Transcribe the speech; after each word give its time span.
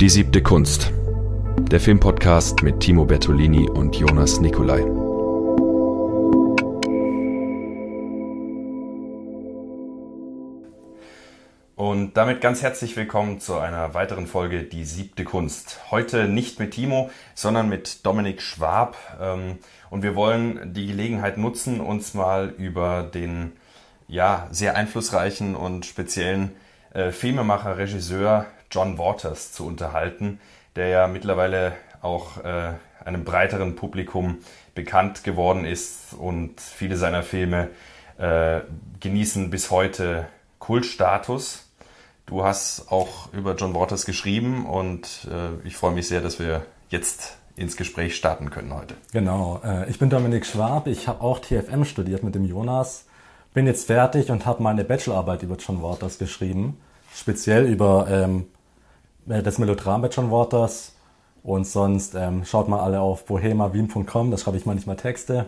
Die 0.00 0.08
siebte 0.08 0.42
Kunst. 0.42 0.90
Der 1.70 1.78
Filmpodcast 1.78 2.64
mit 2.64 2.80
Timo 2.80 3.04
Bertolini 3.04 3.70
und 3.70 3.94
Jonas 3.94 4.40
Nicolai. 4.40 4.82
Und 11.76 12.14
damit 12.14 12.40
ganz 12.40 12.60
herzlich 12.62 12.96
willkommen 12.96 13.38
zu 13.38 13.56
einer 13.56 13.94
weiteren 13.94 14.26
Folge 14.26 14.64
Die 14.64 14.84
siebte 14.84 15.22
Kunst. 15.22 15.78
Heute 15.92 16.26
nicht 16.26 16.58
mit 16.58 16.72
Timo, 16.72 17.10
sondern 17.36 17.68
mit 17.68 18.04
Dominik 18.04 18.42
Schwab. 18.42 18.96
Ähm, 19.20 19.58
und 19.90 20.02
wir 20.02 20.16
wollen 20.16 20.74
die 20.74 20.88
Gelegenheit 20.88 21.38
nutzen, 21.38 21.80
uns 21.80 22.14
mal 22.14 22.52
über 22.58 23.04
den 23.04 23.52
ja, 24.08 24.48
sehr 24.50 24.76
einflussreichen 24.76 25.54
und 25.54 25.86
speziellen 25.86 26.50
äh, 26.94 27.12
Filmemacher, 27.12 27.78
Regisseur 27.78 28.46
John 28.70 28.98
Waters 28.98 29.52
zu 29.52 29.66
unterhalten, 29.66 30.40
der 30.76 30.88
ja 30.88 31.06
mittlerweile 31.06 31.72
auch 32.02 32.44
äh, 32.44 32.72
einem 33.04 33.24
breiteren 33.24 33.76
Publikum 33.76 34.38
bekannt 34.74 35.24
geworden 35.24 35.64
ist 35.64 36.14
und 36.14 36.60
viele 36.60 36.96
seiner 36.96 37.22
Filme 37.22 37.70
äh, 38.18 38.60
genießen 39.00 39.50
bis 39.50 39.70
heute 39.70 40.26
Kultstatus. 40.58 41.70
Du 42.26 42.44
hast 42.44 42.90
auch 42.90 43.32
über 43.32 43.54
John 43.54 43.74
Waters 43.74 44.06
geschrieben 44.06 44.66
und 44.66 45.28
äh, 45.30 45.66
ich 45.66 45.76
freue 45.76 45.92
mich 45.92 46.08
sehr, 46.08 46.20
dass 46.20 46.38
wir 46.38 46.64
jetzt 46.88 47.36
ins 47.56 47.76
Gespräch 47.76 48.16
starten 48.16 48.50
können 48.50 48.74
heute. 48.74 48.94
Genau, 49.12 49.60
äh, 49.64 49.88
ich 49.90 49.98
bin 49.98 50.10
Dominik 50.10 50.46
Schwab, 50.46 50.86
ich 50.86 51.06
habe 51.06 51.20
auch 51.20 51.38
TFM 51.38 51.84
studiert 51.84 52.22
mit 52.22 52.34
dem 52.34 52.44
Jonas, 52.44 53.04
bin 53.52 53.66
jetzt 53.66 53.86
fertig 53.86 54.30
und 54.30 54.46
habe 54.46 54.62
meine 54.62 54.84
Bachelorarbeit 54.84 55.42
über 55.42 55.56
John 55.56 55.82
Waters 55.82 56.18
geschrieben, 56.18 56.78
speziell 57.14 57.66
über 57.66 58.06
ähm, 58.10 58.40
äh, 58.40 58.53
das 59.26 59.58
Melodram 59.58 60.02
bei 60.02 60.08
John 60.08 60.30
Waters 60.30 60.92
und 61.42 61.66
sonst 61.66 62.14
ähm, 62.14 62.44
schaut 62.44 62.68
mal 62.68 62.80
alle 62.80 63.00
auf 63.00 63.26
bohemawien.com, 63.26 64.30
da 64.30 64.38
schreibe 64.38 64.56
ich 64.56 64.66
manchmal 64.66 64.96
Texte. 64.96 65.46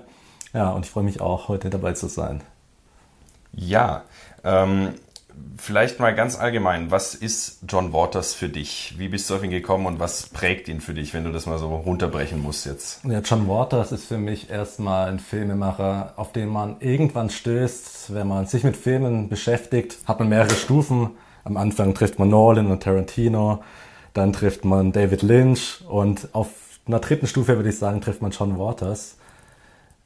Ja, 0.52 0.70
und 0.70 0.84
ich 0.84 0.90
freue 0.90 1.04
mich 1.04 1.20
auch, 1.20 1.48
heute 1.48 1.70
dabei 1.70 1.92
zu 1.92 2.06
sein. 2.06 2.42
Ja, 3.52 4.04
ähm, 4.44 4.94
vielleicht 5.56 6.00
mal 6.00 6.14
ganz 6.14 6.38
allgemein, 6.38 6.90
was 6.90 7.14
ist 7.14 7.60
John 7.68 7.92
Waters 7.92 8.34
für 8.34 8.48
dich? 8.48 8.94
Wie 8.98 9.08
bist 9.08 9.28
du 9.28 9.34
auf 9.34 9.42
ihn 9.42 9.50
gekommen 9.50 9.86
und 9.86 9.98
was 9.98 10.28
prägt 10.28 10.68
ihn 10.68 10.80
für 10.80 10.94
dich, 10.94 11.14
wenn 11.14 11.24
du 11.24 11.32
das 11.32 11.46
mal 11.46 11.58
so 11.58 11.74
runterbrechen 11.74 12.40
musst 12.40 12.66
jetzt? 12.66 13.04
Ja, 13.04 13.20
John 13.20 13.48
Waters 13.48 13.92
ist 13.92 14.04
für 14.04 14.18
mich 14.18 14.50
erstmal 14.50 15.08
ein 15.08 15.18
Filmemacher, 15.18 16.14
auf 16.16 16.32
den 16.32 16.48
man 16.48 16.76
irgendwann 16.80 17.30
stößt, 17.30 18.14
wenn 18.14 18.28
man 18.28 18.46
sich 18.46 18.64
mit 18.64 18.76
Filmen 18.76 19.28
beschäftigt, 19.28 19.98
hat 20.06 20.18
man 20.18 20.28
mehrere 20.28 20.54
Stufen. 20.54 21.10
Am 21.46 21.56
Anfang 21.56 21.94
trifft 21.94 22.18
man 22.18 22.28
Nolan 22.28 22.72
und 22.72 22.82
Tarantino, 22.82 23.60
dann 24.14 24.32
trifft 24.32 24.64
man 24.64 24.90
David 24.90 25.22
Lynch 25.22 25.84
und 25.88 26.28
auf 26.32 26.48
einer 26.88 26.98
dritten 26.98 27.28
Stufe 27.28 27.54
würde 27.54 27.68
ich 27.68 27.78
sagen, 27.78 28.00
trifft 28.00 28.20
man 28.20 28.32
John 28.32 28.58
Waters. 28.58 29.16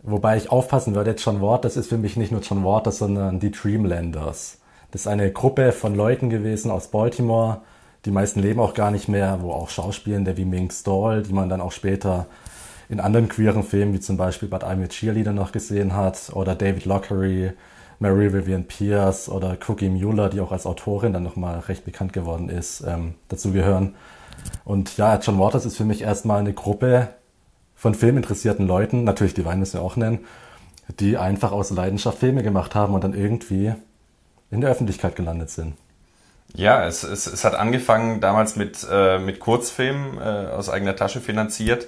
Wobei 0.02 0.36
ich 0.36 0.52
aufpassen 0.52 0.94
würde, 0.94 1.14
John 1.16 1.40
Waters 1.40 1.78
ist 1.78 1.88
für 1.88 1.96
mich 1.96 2.18
nicht 2.18 2.30
nur 2.30 2.42
John 2.42 2.62
Waters, 2.62 2.98
sondern 2.98 3.40
die 3.40 3.50
Dreamlanders. 3.52 4.58
Das 4.90 5.00
ist 5.00 5.06
eine 5.06 5.32
Gruppe 5.32 5.72
von 5.72 5.94
Leuten 5.94 6.28
gewesen 6.28 6.70
aus 6.70 6.88
Baltimore. 6.88 7.62
Die 8.04 8.10
meisten 8.10 8.40
leben 8.40 8.60
auch 8.60 8.74
gar 8.74 8.90
nicht 8.90 9.08
mehr, 9.08 9.38
wo 9.40 9.52
auch 9.52 9.70
Schauspielende 9.70 10.36
wie 10.36 10.44
Mink 10.44 10.74
Stall, 10.74 11.22
die 11.22 11.32
man 11.32 11.48
dann 11.48 11.62
auch 11.62 11.72
später 11.72 12.26
in 12.90 13.00
anderen 13.00 13.30
queeren 13.30 13.62
Filmen, 13.62 13.94
wie 13.94 14.00
zum 14.00 14.18
Beispiel 14.18 14.50
But 14.50 14.62
I'm 14.62 14.84
a 14.84 14.88
Cheerleader 14.88 15.32
noch 15.32 15.52
gesehen 15.52 15.96
hat, 15.96 16.32
oder 16.34 16.54
David 16.54 16.84
Lockery, 16.84 17.52
Mary 18.00 18.32
Vivian 18.32 18.64
Pierce 18.64 19.28
oder 19.28 19.56
Cookie 19.68 19.90
Mueller, 19.90 20.30
die 20.30 20.40
auch 20.40 20.52
als 20.52 20.66
Autorin 20.66 21.12
dann 21.12 21.22
nochmal 21.22 21.60
recht 21.60 21.84
bekannt 21.84 22.12
geworden 22.12 22.48
ist, 22.48 22.80
ähm, 22.80 23.14
dazu 23.28 23.52
gehören. 23.52 23.94
Und 24.64 24.96
ja, 24.96 25.18
John 25.18 25.38
Waters 25.38 25.66
ist 25.66 25.76
für 25.76 25.84
mich 25.84 26.02
erstmal 26.02 26.40
eine 26.40 26.54
Gruppe 26.54 27.08
von 27.76 27.94
filminteressierten 27.94 28.66
Leuten, 28.66 29.04
natürlich 29.04 29.34
die 29.34 29.44
Wein 29.44 29.58
müssen 29.58 29.78
wir 29.78 29.82
auch 29.82 29.96
nennen, 29.96 30.20
die 30.98 31.18
einfach 31.18 31.52
aus 31.52 31.70
Leidenschaft 31.70 32.18
Filme 32.18 32.42
gemacht 32.42 32.74
haben 32.74 32.94
und 32.94 33.04
dann 33.04 33.14
irgendwie 33.14 33.74
in 34.50 34.60
der 34.60 34.70
Öffentlichkeit 34.70 35.14
gelandet 35.14 35.50
sind. 35.50 35.74
Ja, 36.54 36.84
es, 36.86 37.04
es, 37.04 37.26
es 37.26 37.44
hat 37.44 37.54
angefangen 37.54 38.20
damals 38.20 38.56
mit, 38.56 38.86
äh, 38.90 39.18
mit 39.18 39.40
Kurzfilmen 39.40 40.18
äh, 40.18 40.50
aus 40.50 40.68
eigener 40.68 40.96
Tasche 40.96 41.20
finanziert 41.20 41.86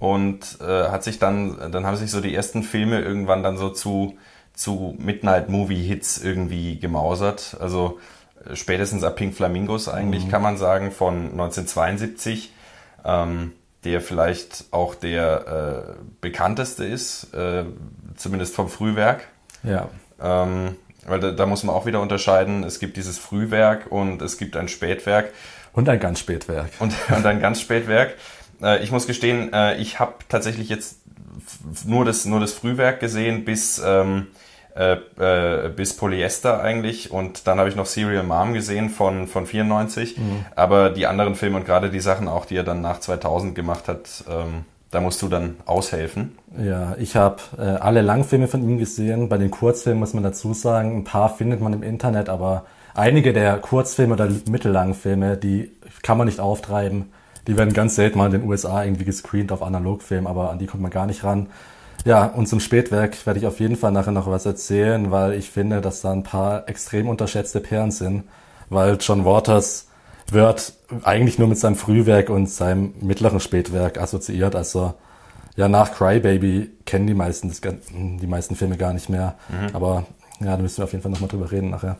und 0.00 0.58
äh, 0.60 0.88
hat 0.88 1.04
sich 1.04 1.18
dann, 1.18 1.72
dann 1.72 1.84
haben 1.84 1.96
sich 1.96 2.10
so 2.10 2.20
die 2.20 2.34
ersten 2.34 2.62
Filme 2.62 3.00
irgendwann 3.00 3.42
dann 3.42 3.58
so 3.58 3.70
zu, 3.70 4.16
zu 4.58 4.96
Midnight 4.98 5.48
Movie 5.48 5.82
Hits 5.82 6.18
irgendwie 6.18 6.80
gemausert. 6.80 7.56
Also 7.60 8.00
äh, 8.44 8.56
spätestens 8.56 9.04
ab 9.04 9.14
Pink 9.16 9.34
Flamingos 9.34 9.88
eigentlich 9.88 10.26
mhm. 10.26 10.30
kann 10.30 10.42
man 10.42 10.56
sagen 10.56 10.90
von 10.90 11.30
1972, 11.30 12.52
ähm, 13.04 13.52
der 13.84 14.00
vielleicht 14.00 14.64
auch 14.72 14.96
der 14.96 15.94
äh, 15.96 16.02
bekannteste 16.20 16.84
ist, 16.84 17.32
äh, 17.34 17.64
zumindest 18.16 18.56
vom 18.56 18.68
Frühwerk. 18.68 19.28
Ja. 19.62 19.88
Ähm, 20.20 20.74
weil 21.06 21.20
da, 21.20 21.30
da, 21.30 21.46
muss 21.46 21.62
man 21.62 21.74
auch 21.74 21.86
wieder 21.86 22.00
unterscheiden. 22.00 22.64
Es 22.64 22.80
gibt 22.80 22.96
dieses 22.96 23.16
Frühwerk 23.16 23.86
und 23.92 24.20
es 24.20 24.38
gibt 24.38 24.56
ein 24.56 24.66
Spätwerk. 24.66 25.32
Und 25.72 25.88
ein 25.88 26.00
ganz 26.00 26.18
Spätwerk. 26.18 26.70
Und, 26.80 26.92
und 27.14 27.24
ein 27.24 27.40
ganz 27.40 27.60
Spätwerk. 27.60 28.16
Äh, 28.60 28.82
ich 28.82 28.90
muss 28.90 29.06
gestehen, 29.06 29.52
äh, 29.52 29.76
ich 29.76 30.00
habe 30.00 30.14
tatsächlich 30.28 30.68
jetzt 30.68 30.96
nur 31.84 32.04
das, 32.04 32.24
nur 32.24 32.40
das 32.40 32.52
Frühwerk 32.52 32.98
gesehen 32.98 33.44
bis, 33.44 33.80
ähm, 33.84 34.26
äh, 34.78 34.98
äh, 35.18 35.70
bis 35.70 35.96
Polyester 35.96 36.60
eigentlich. 36.62 37.10
Und 37.10 37.48
dann 37.48 37.58
habe 37.58 37.68
ich 37.68 37.74
noch 37.74 37.86
Serial 37.86 38.22
Mom 38.22 38.54
gesehen 38.54 38.90
von, 38.90 39.26
von 39.26 39.44
94. 39.44 40.16
Mhm. 40.16 40.46
Aber 40.54 40.90
die 40.90 41.08
anderen 41.08 41.34
Filme 41.34 41.56
und 41.56 41.66
gerade 41.66 41.90
die 41.90 41.98
Sachen 41.98 42.28
auch, 42.28 42.44
die 42.44 42.54
er 42.54 42.62
dann 42.62 42.80
nach 42.80 43.00
2000 43.00 43.56
gemacht 43.56 43.88
hat, 43.88 44.22
ähm, 44.30 44.66
da 44.92 45.00
musst 45.00 45.20
du 45.20 45.28
dann 45.28 45.56
aushelfen. 45.66 46.38
Ja, 46.56 46.94
ich 46.96 47.16
habe 47.16 47.38
äh, 47.58 47.62
alle 47.62 48.02
Langfilme 48.02 48.46
von 48.46 48.62
ihm 48.62 48.78
gesehen. 48.78 49.28
Bei 49.28 49.36
den 49.36 49.50
Kurzfilmen 49.50 49.98
muss 49.98 50.14
man 50.14 50.22
dazu 50.22 50.54
sagen, 50.54 50.98
ein 50.98 51.04
paar 51.04 51.34
findet 51.34 51.60
man 51.60 51.72
im 51.72 51.82
Internet, 51.82 52.28
aber 52.28 52.64
einige 52.94 53.32
der 53.32 53.58
Kurzfilme 53.58 54.14
oder 54.14 54.28
Mittellangfilme, 54.48 55.36
die 55.36 55.72
kann 56.02 56.18
man 56.18 56.28
nicht 56.28 56.38
auftreiben. 56.38 57.12
Die 57.48 57.58
werden 57.58 57.72
ganz 57.72 57.96
selten 57.96 58.18
mal 58.18 58.26
in 58.26 58.40
den 58.40 58.48
USA 58.48 58.84
irgendwie 58.84 59.04
gescreent 59.04 59.50
auf 59.50 59.62
Analogfilm, 59.62 60.28
aber 60.28 60.50
an 60.50 60.60
die 60.60 60.66
kommt 60.66 60.82
man 60.84 60.92
gar 60.92 61.06
nicht 61.06 61.24
ran. 61.24 61.48
Ja, 62.04 62.26
und 62.26 62.46
zum 62.46 62.60
Spätwerk 62.60 63.26
werde 63.26 63.40
ich 63.40 63.46
auf 63.46 63.60
jeden 63.60 63.76
Fall 63.76 63.92
nachher 63.92 64.12
noch 64.12 64.30
was 64.30 64.46
erzählen, 64.46 65.10
weil 65.10 65.34
ich 65.34 65.50
finde, 65.50 65.80
dass 65.80 66.00
da 66.00 66.12
ein 66.12 66.22
paar 66.22 66.68
extrem 66.68 67.08
unterschätzte 67.08 67.60
Perlen 67.60 67.90
sind, 67.90 68.24
weil 68.70 68.96
John 69.00 69.24
Waters 69.24 69.88
wird 70.30 70.74
eigentlich 71.02 71.38
nur 71.38 71.48
mit 71.48 71.58
seinem 71.58 71.76
Frühwerk 71.76 72.30
und 72.30 72.48
seinem 72.48 72.94
mittleren 73.00 73.40
Spätwerk 73.40 73.98
assoziiert. 73.98 74.54
Also 74.54 74.94
ja, 75.56 75.68
nach 75.68 75.92
Crybaby 75.92 76.70
kennen 76.86 77.06
die 77.06 77.14
meisten 77.14 77.48
das, 77.48 77.60
die 77.60 78.26
meisten 78.26 78.54
Filme 78.54 78.76
gar 78.76 78.92
nicht 78.92 79.08
mehr. 79.08 79.34
Mhm. 79.48 79.74
Aber 79.74 80.06
ja, 80.40 80.56
da 80.56 80.62
müssen 80.62 80.78
wir 80.78 80.84
auf 80.84 80.92
jeden 80.92 81.02
Fall 81.02 81.10
nochmal 81.10 81.28
drüber 81.28 81.50
reden 81.50 81.70
nachher. 81.70 81.98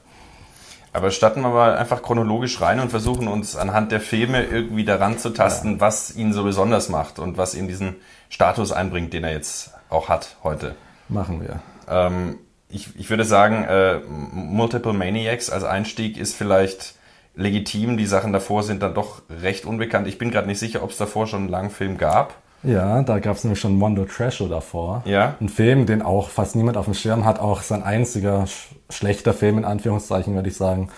Aber 0.93 1.11
starten 1.11 1.43
wir 1.43 1.51
mal 1.51 1.77
einfach 1.77 2.03
chronologisch 2.03 2.61
rein 2.61 2.81
und 2.81 2.91
versuchen 2.91 3.29
uns 3.29 3.57
anhand 3.57 3.93
der 3.93 4.01
Filme 4.01 4.45
irgendwie 4.45 4.85
daran 4.85 5.19
zu 5.19 5.31
tasten, 5.31 5.75
ja. 5.75 5.81
was 5.81 6.17
ihn 6.17 6.33
so 6.33 6.45
besonders 6.45 6.89
macht 6.89 7.19
und 7.19 7.37
was 7.37 7.55
ihn 7.55 7.69
diesen 7.69 7.97
Status 8.31 8.73
einbringt, 8.73 9.13
den 9.13 9.25
er 9.25 9.33
jetzt 9.33 9.73
auch 9.91 10.09
hat 10.09 10.37
heute. 10.43 10.75
Machen 11.09 11.43
wir. 11.43 11.61
Ähm, 11.89 12.39
ich, 12.69 12.99
ich 12.99 13.11
würde 13.11 13.25
sagen, 13.25 13.65
äh, 13.65 14.01
Multiple 14.09 14.93
Maniacs 14.93 15.51
als 15.51 15.65
Einstieg 15.65 16.17
ist 16.17 16.35
vielleicht 16.35 16.95
legitim. 17.35 17.97
Die 17.97 18.07
Sachen 18.07 18.33
davor 18.33 18.63
sind 18.63 18.83
dann 18.83 18.95
doch 18.95 19.23
recht 19.31 19.65
unbekannt. 19.65 20.07
Ich 20.07 20.19
bin 20.19 20.31
gerade 20.31 20.49
nicht 20.49 20.59
sicher, 20.59 20.83
ob 20.83 20.91
es 20.91 20.99
davor 20.99 21.27
schon 21.27 21.43
einen 21.43 21.49
langen 21.49 21.71
Film 21.71 21.97
gab. 21.97 22.35
Ja, 22.63 23.03
da 23.03 23.19
gab 23.21 23.37
es 23.37 23.45
nämlich 23.45 23.61
schon 23.61 23.77
Mondo 23.77 24.05
Trasho 24.05 24.49
davor. 24.49 25.03
Ja. 25.05 25.37
Ein 25.41 25.49
Film, 25.49 25.87
den 25.87 26.03
auch 26.03 26.29
fast 26.29 26.57
niemand 26.57 26.77
auf 26.77 26.87
dem 26.87 26.95
Schirm 26.95 27.25
hat. 27.25 27.39
Auch 27.39 27.63
sein 27.63 27.83
einziger 27.83 28.47
sch 28.47 28.75
schlechter 28.91 29.35
Film, 29.35 29.59
in 29.59 29.65
Anführungszeichen, 29.65 30.35
würde 30.35 30.49
ich 30.49 30.57
sagen. 30.57 30.89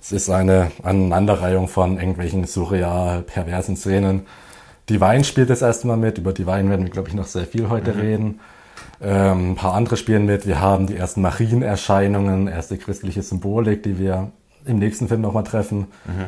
Es 0.00 0.12
ist 0.12 0.30
eine 0.30 0.70
Aneinanderreihung 0.82 1.68
von 1.68 1.96
irgendwelchen 1.98 2.44
surreal, 2.44 3.22
perversen 3.22 3.76
Szenen. 3.76 4.26
Divine 4.88 5.24
spielt 5.24 5.50
das 5.50 5.62
erste 5.62 5.86
Mal 5.86 5.96
mit. 5.96 6.18
Über 6.18 6.32
Divine 6.32 6.70
werden 6.70 6.84
wir, 6.84 6.90
glaube 6.90 7.08
ich, 7.08 7.14
noch 7.14 7.26
sehr 7.26 7.46
viel 7.46 7.68
heute 7.68 7.92
mhm. 7.92 8.00
reden. 8.00 8.40
Ähm, 9.00 9.52
ein 9.52 9.54
paar 9.56 9.74
andere 9.74 9.96
spielen 9.96 10.26
mit. 10.26 10.46
Wir 10.46 10.60
haben 10.60 10.86
die 10.86 10.96
ersten 10.96 11.20
Marienerscheinungen, 11.20 12.48
erste 12.48 12.78
christliche 12.78 13.22
Symbolik, 13.22 13.82
die 13.82 13.98
wir 13.98 14.30
im 14.64 14.78
nächsten 14.78 15.08
Film 15.08 15.20
nochmal 15.20 15.44
treffen. 15.44 15.88
Mhm. 16.04 16.26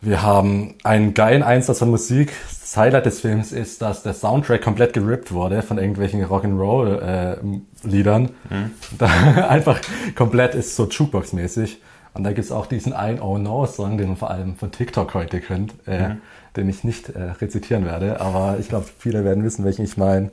Wir 0.00 0.22
haben 0.22 0.74
einen 0.84 1.14
geilen 1.14 1.42
Einsatz 1.42 1.78
von 1.78 1.90
Musik. 1.90 2.32
Das 2.60 2.76
Highlight 2.76 3.06
des 3.06 3.20
Films 3.20 3.52
ist, 3.52 3.80
dass 3.82 4.02
der 4.02 4.12
Soundtrack 4.12 4.62
komplett 4.62 4.92
gerippt 4.92 5.32
wurde 5.32 5.62
von 5.62 5.78
irgendwelchen 5.78 6.24
Rock'n'Roll-Liedern. 6.24 8.30
Äh, 8.50 8.54
mhm. 8.54 8.70
einfach 9.48 9.80
komplett 10.14 10.54
ist 10.54 10.76
so 10.76 10.84
Jukebox-mäßig. 10.84 11.78
Und 12.12 12.24
da 12.24 12.32
gibt's 12.32 12.52
auch 12.52 12.66
diesen 12.66 12.92
ein 12.92 13.20
Oh 13.20 13.38
No-Song, 13.38 13.98
den 13.98 14.08
man 14.08 14.16
vor 14.16 14.30
allem 14.30 14.56
von 14.56 14.70
TikTok 14.70 15.14
heute 15.14 15.40
kennt, 15.40 15.74
äh, 15.86 16.08
mhm. 16.08 16.20
den 16.56 16.68
ich 16.68 16.84
nicht 16.84 17.10
äh, 17.10 17.30
rezitieren 17.40 17.84
werde. 17.84 18.20
Aber 18.20 18.56
ich 18.58 18.68
glaube, 18.68 18.86
viele 18.98 19.24
werden 19.24 19.44
wissen, 19.44 19.64
welchen 19.64 19.84
ich 19.84 19.96
meine. 19.96 20.30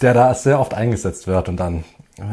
Der 0.00 0.12
da 0.12 0.34
sehr 0.34 0.60
oft 0.60 0.74
eingesetzt 0.74 1.26
wird 1.26 1.48
und 1.48 1.56
dann 1.56 1.84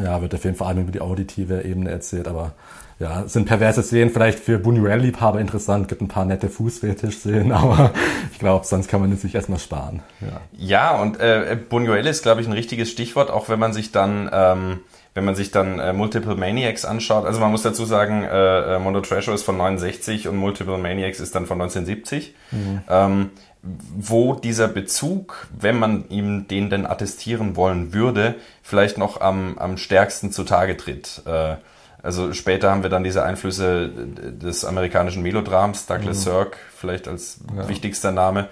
ja, 0.04 0.22
wird 0.22 0.34
der 0.34 0.40
Film 0.40 0.56
vor 0.56 0.68
allem 0.68 0.82
über 0.82 0.92
die 0.92 1.02
auditive 1.02 1.64
Ebene 1.64 1.90
erzählt. 1.90 2.28
Aber 2.28 2.54
ja, 3.02 3.28
sind 3.28 3.46
perverse 3.46 3.82
Szenen 3.82 4.12
vielleicht 4.12 4.40
für 4.40 4.58
Buñuel-Liebhaber 4.60 5.40
interessant, 5.40 5.88
gibt 5.88 6.02
ein 6.02 6.08
paar 6.08 6.26
nette 6.26 6.50
Fußfetisch-Szenen, 6.50 7.52
aber 7.52 7.92
ich 8.32 8.38
glaube, 8.38 8.66
sonst 8.66 8.88
kann 8.88 9.02
man 9.02 9.12
es 9.12 9.24
sich 9.24 9.34
erstmal 9.34 9.60
sparen. 9.60 10.02
Ja, 10.22 10.42
ja 10.56 11.02
und 11.02 11.20
äh, 11.20 11.58
Buñuel 11.70 12.08
ist, 12.08 12.22
glaube 12.22 12.42
ich, 12.42 12.48
ein 12.48 12.54
richtiges 12.54 12.92
Stichwort, 12.92 13.32
auch 13.32 13.50
wenn 13.50 13.60
man 13.60 13.74
sich 13.74 13.92
dann... 13.92 14.30
Ähm 14.32 14.80
wenn 15.14 15.26
man 15.26 15.36
sich 15.36 15.52
dann 15.52 15.78
äh, 15.78 15.92
Multiple 15.92 16.38
Maniacs 16.38 16.86
anschaut, 16.86 17.26
also 17.26 17.42
man 17.42 17.52
muss 17.52 17.64
dazu 17.64 17.84
sagen, 17.84 18.24
äh, 18.24 18.76
äh 18.76 18.80
Mondo 18.80 19.02
Treasure 19.02 19.36
ist 19.36 19.44
von 19.44 19.58
69 19.58 20.30
und 20.30 20.38
Multiple 20.38 20.78
Maniacs 20.78 21.20
ist 21.20 21.36
dann 21.36 21.48
von 21.48 21.62
1970, 21.62 22.34
mhm. 22.52 22.82
ähm, 22.90 23.30
wo 23.62 24.36
dieser 24.36 24.70
Bezug, 24.70 25.50
wenn 25.60 25.78
man 25.78 26.08
ihm 26.08 26.48
den 26.48 26.70
denn 26.70 26.86
attestieren 26.86 27.58
wollen 27.58 27.94
würde, 27.94 28.36
vielleicht 28.64 28.98
noch 28.98 29.20
am, 29.20 29.58
am 29.58 29.76
stärksten 29.76 30.32
zutage 30.32 30.78
tritt. 30.78 31.24
Äh, 31.26 31.58
also 32.04 32.34
später 32.34 32.72
haben 32.72 32.84
wir 32.84 32.90
dann 32.90 33.04
diese 33.04 33.24
Einflüsse 33.24 33.90
des 33.90 34.66
amerikanischen 34.66 35.22
Melodrams, 35.22 35.86
Douglas 35.86 36.20
mhm. 36.20 36.22
Sirk 36.24 36.58
vielleicht 36.76 37.08
als 37.08 37.40
ja. 37.56 37.68
wichtigster 37.68 38.12
Name. 38.12 38.48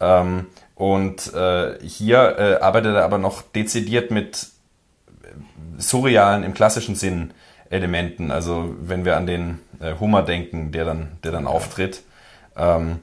Ähm, 0.00 0.46
und 0.74 1.32
äh, 1.34 1.78
hier 1.86 2.36
äh, 2.38 2.54
arbeitet 2.62 2.96
er 2.96 3.04
aber 3.04 3.18
noch 3.18 3.42
dezidiert 3.42 4.10
mit 4.10 4.48
surrealen, 5.78 6.44
im 6.44 6.54
klassischen 6.54 6.94
Sinn 6.94 7.32
Elementen. 7.70 8.30
Also 8.30 8.74
wenn 8.80 9.04
wir 9.04 9.16
an 9.16 9.26
den 9.26 9.58
äh, 9.80 9.94
Hummer 9.98 10.22
denken, 10.22 10.72
der 10.72 10.84
dann, 10.84 11.18
der 11.22 11.32
dann 11.32 11.44
ja. 11.44 11.50
auftritt. 11.50 12.02
Ähm, 12.56 13.00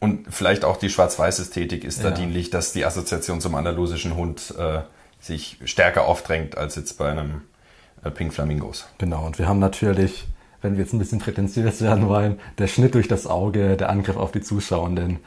und 0.00 0.26
vielleicht 0.28 0.64
auch 0.64 0.76
die 0.76 0.90
Schwarz-Weiß-Ästhetik 0.90 1.84
ist 1.84 2.04
da 2.04 2.10
ja. 2.10 2.14
dienlich, 2.14 2.50
dass 2.50 2.72
die 2.72 2.84
Assoziation 2.84 3.40
zum 3.40 3.54
andalusischen 3.54 4.16
Hund 4.16 4.54
äh, 4.58 4.80
sich 5.20 5.58
stärker 5.64 6.04
aufdrängt 6.04 6.58
als 6.58 6.76
jetzt 6.76 6.98
bei 6.98 7.10
einem 7.10 7.42
Pink 8.10 8.32
Flamingos. 8.32 8.88
Genau, 8.98 9.26
und 9.26 9.38
wir 9.38 9.48
haben 9.48 9.58
natürlich, 9.58 10.26
wenn 10.62 10.76
wir 10.76 10.84
jetzt 10.84 10.92
ein 10.92 10.98
bisschen 10.98 11.18
prätentiös 11.18 11.82
werden 11.82 12.08
wollen, 12.08 12.38
der 12.58 12.66
Schnitt 12.66 12.94
durch 12.94 13.08
das 13.08 13.26
Auge, 13.26 13.76
der 13.76 13.90
Angriff 13.90 14.16
auf 14.16 14.32
die 14.32 14.40
Zuschauenden. 14.40 15.20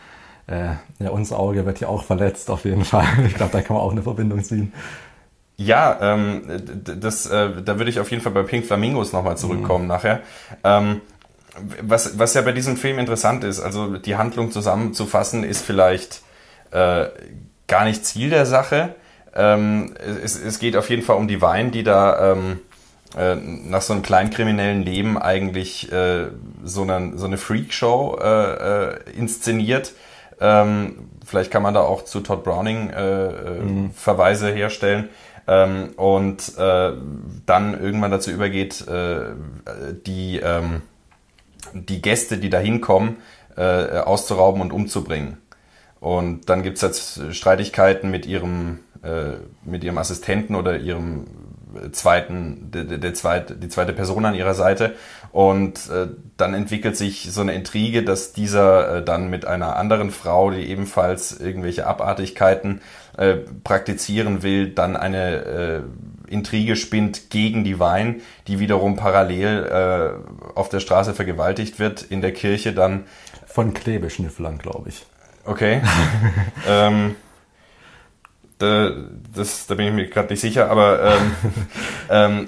Äh, 0.47 0.75
ja, 1.00 1.09
unser 1.09 1.39
Auge 1.39 1.65
wird 1.65 1.79
hier 1.79 1.89
auch 1.89 2.03
verletzt, 2.03 2.50
auf 2.50 2.65
jeden 2.65 2.85
Fall. 2.85 3.06
Ich 3.25 3.35
glaube, 3.35 3.51
da 3.51 3.62
kann 3.62 3.75
man 3.75 3.83
auch 3.83 3.91
eine 3.91 4.03
Verbindung 4.03 4.44
ziehen. 4.44 4.71
Ja, 5.57 5.97
ähm, 6.01 6.44
das, 7.00 7.25
äh, 7.25 7.62
da 7.63 7.79
würde 7.79 7.89
ich 7.89 8.00
auf 8.00 8.12
jeden 8.12 8.21
Fall 8.21 8.31
bei 8.31 8.44
Pink 8.44 8.65
Flamingos 8.65 9.12
nochmal 9.12 9.38
zurückkommen 9.38 9.85
mhm. 9.85 9.89
nachher. 9.89 10.21
Ähm, 10.63 11.01
was, 11.81 12.19
was 12.19 12.35
ja 12.35 12.44
bei 12.44 12.51
diesem 12.51 12.77
Film 12.77 13.00
interessant 13.00 13.44
ist, 13.44 13.59
also 13.59 13.97
die 13.97 14.15
Handlung 14.15 14.51
zusammenzufassen, 14.51 15.44
ist 15.44 15.65
vielleicht 15.65 16.21
äh, 16.69 17.07
gar 17.68 17.85
nicht 17.85 18.06
Ziel 18.06 18.30
der 18.30 18.45
Sache. 18.45 18.95
Ähm, 19.35 19.95
es, 20.23 20.39
es 20.39 20.59
geht 20.59 20.75
auf 20.75 20.89
jeden 20.89 21.01
Fall 21.01 21.18
um 21.18 21.27
die 21.27 21.41
Wein, 21.41 21.71
die 21.71 21.83
da 21.83 22.33
ähm, 22.33 22.59
äh, 23.15 23.36
nach 23.36 23.81
so 23.81 23.94
einem 23.94 24.01
kleinkriminellen 24.01 24.83
Leben 24.83 25.18
eigentlich 25.18 25.92
äh, 25.92 26.27
so, 26.63 26.81
eine, 26.81 27.18
so 27.18 27.25
eine 27.25 27.38
Freakshow 27.38 28.18
äh, 28.21 28.94
äh, 28.94 29.00
inszeniert. 29.18 29.94
Ähm, 30.39 31.09
vielleicht 31.25 31.51
kann 31.51 31.63
man 31.63 31.74
da 31.74 31.81
auch 31.81 32.04
zu 32.04 32.19
Todd 32.19 32.44
Browning 32.44 32.89
äh, 32.89 33.62
mhm. 33.62 33.92
Verweise 33.92 34.50
herstellen. 34.51 35.09
Ähm, 35.50 35.92
und 35.95 36.57
dann 36.57 37.81
irgendwann 37.81 38.12
dazu 38.12 38.31
übergeht, 38.31 38.83
die, 40.06 40.39
ähm, 40.44 40.81
die 41.74 42.01
Gäste, 42.01 42.38
die 42.38 42.50
da 42.50 42.59
hinkommen, 42.59 43.15
auszurauben 43.56 44.62
und 44.62 44.74
umzubringen. 44.74 45.38
Und 46.00 46.50
dann 46.50 46.63
gibt 46.63 46.77
es 46.77 46.81
jetzt 46.81 47.36
Streitigkeiten 47.36 48.12
mit 48.12 48.25
ihrem, 48.25 48.80
äh, 49.04 49.38
mit 49.63 49.83
ihrem 49.83 49.98
Assistenten 49.98 50.56
oder 50.56 50.77
ihrem 50.77 51.25
zweiten, 51.91 52.71
der, 52.71 52.83
der 52.83 53.13
zweite, 53.13 53.56
die 53.56 53.69
zweite 53.69 53.94
Person 53.94 54.25
an 54.25 54.35
ihrer 54.35 54.53
Seite. 54.53 54.95
Und 55.31 55.89
äh, 55.89 56.07
dann 56.38 56.53
entwickelt 56.53 56.97
sich 56.97 57.29
so 57.31 57.41
eine 57.41 57.53
Intrige, 57.53 58.03
dass 58.03 58.33
dieser 58.33 58.97
äh, 58.97 59.03
dann 59.03 59.29
mit 59.29 59.45
einer 59.45 59.75
anderen 59.75 60.12
Frau, 60.12 60.51
die 60.51 60.69
ebenfalls 60.69 61.39
irgendwelche 61.39 61.85
Abartigkeiten 61.85 62.81
äh, 63.18 63.35
praktizieren 63.63 64.44
will, 64.44 64.69
dann 64.69 64.95
eine 64.95 65.35
äh, 65.35 65.81
Intrige 66.31 66.75
spinnt 66.75 67.29
gegen 67.29 67.63
die 67.63 67.80
Wein, 67.80 68.21
die 68.47 68.59
wiederum 68.59 68.95
parallel 68.95 69.63
äh, 69.65 70.57
auf 70.57 70.69
der 70.69 70.80
Straße 70.80 71.13
vergewaltigt 71.13 71.80
wird, 71.80 72.03
in 72.03 72.21
der 72.21 72.33
Kirche 72.33 72.73
dann. 72.73 73.06
Von 73.45 73.73
Klebeschnüfflern, 73.73 74.59
glaube 74.59 74.89
ich. 74.89 75.06
Okay. 75.44 75.81
ähm, 76.68 77.15
da, 78.57 78.92
das, 79.36 79.68
da 79.68 79.75
bin 79.75 79.88
ich 79.88 79.94
mir 79.94 80.07
gerade 80.07 80.30
nicht 80.30 80.42
sicher, 80.42 80.69
aber 80.71 81.04
ähm, 81.04 81.31
ähm, 82.09 82.48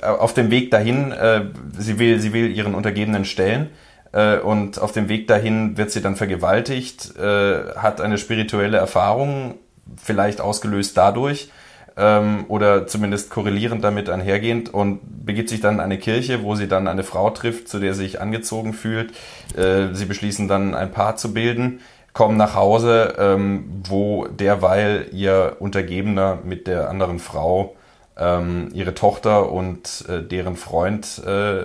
äh, 0.00 0.06
auf 0.06 0.34
dem 0.34 0.50
Weg 0.50 0.70
dahin, 0.70 1.12
äh, 1.12 1.46
sie, 1.76 1.98
will, 1.98 2.20
sie 2.20 2.32
will 2.32 2.50
ihren 2.50 2.74
Untergebenen 2.74 3.24
stellen 3.24 3.70
äh, 4.12 4.38
und 4.38 4.80
auf 4.80 4.92
dem 4.92 5.08
Weg 5.08 5.28
dahin 5.28 5.76
wird 5.76 5.90
sie 5.90 6.00
dann 6.00 6.16
vergewaltigt, 6.16 7.16
äh, 7.16 7.74
hat 7.76 8.00
eine 8.00 8.18
spirituelle 8.18 8.78
Erfahrung, 8.78 9.56
vielleicht 9.96 10.40
ausgelöst 10.40 10.96
dadurch 10.96 11.50
ähm, 11.98 12.46
oder 12.48 12.86
zumindest 12.86 13.28
korrelierend 13.28 13.84
damit 13.84 14.08
einhergehend 14.08 14.72
und 14.72 15.00
begibt 15.26 15.50
sich 15.50 15.60
dann 15.60 15.74
in 15.74 15.80
eine 15.80 15.98
Kirche, 15.98 16.42
wo 16.42 16.54
sie 16.54 16.68
dann 16.68 16.88
eine 16.88 17.02
Frau 17.02 17.28
trifft, 17.30 17.68
zu 17.68 17.80
der 17.80 17.92
sie 17.92 18.04
sich 18.04 18.20
angezogen 18.20 18.72
fühlt. 18.72 19.12
Äh, 19.56 19.92
sie 19.92 20.06
beschließen 20.06 20.48
dann 20.48 20.74
ein 20.74 20.90
Paar 20.90 21.16
zu 21.16 21.34
bilden 21.34 21.80
kommen 22.12 22.36
nach 22.36 22.54
Hause, 22.54 23.14
ähm, 23.18 23.82
wo 23.88 24.26
derweil 24.26 25.08
ihr 25.12 25.56
Untergebener 25.60 26.38
mit 26.42 26.66
der 26.66 26.88
anderen 26.88 27.18
Frau 27.18 27.76
ähm, 28.16 28.70
ihre 28.72 28.94
Tochter 28.94 29.50
und 29.52 30.04
äh, 30.08 30.22
deren 30.22 30.56
Freund 30.56 31.22
äh, 31.24 31.62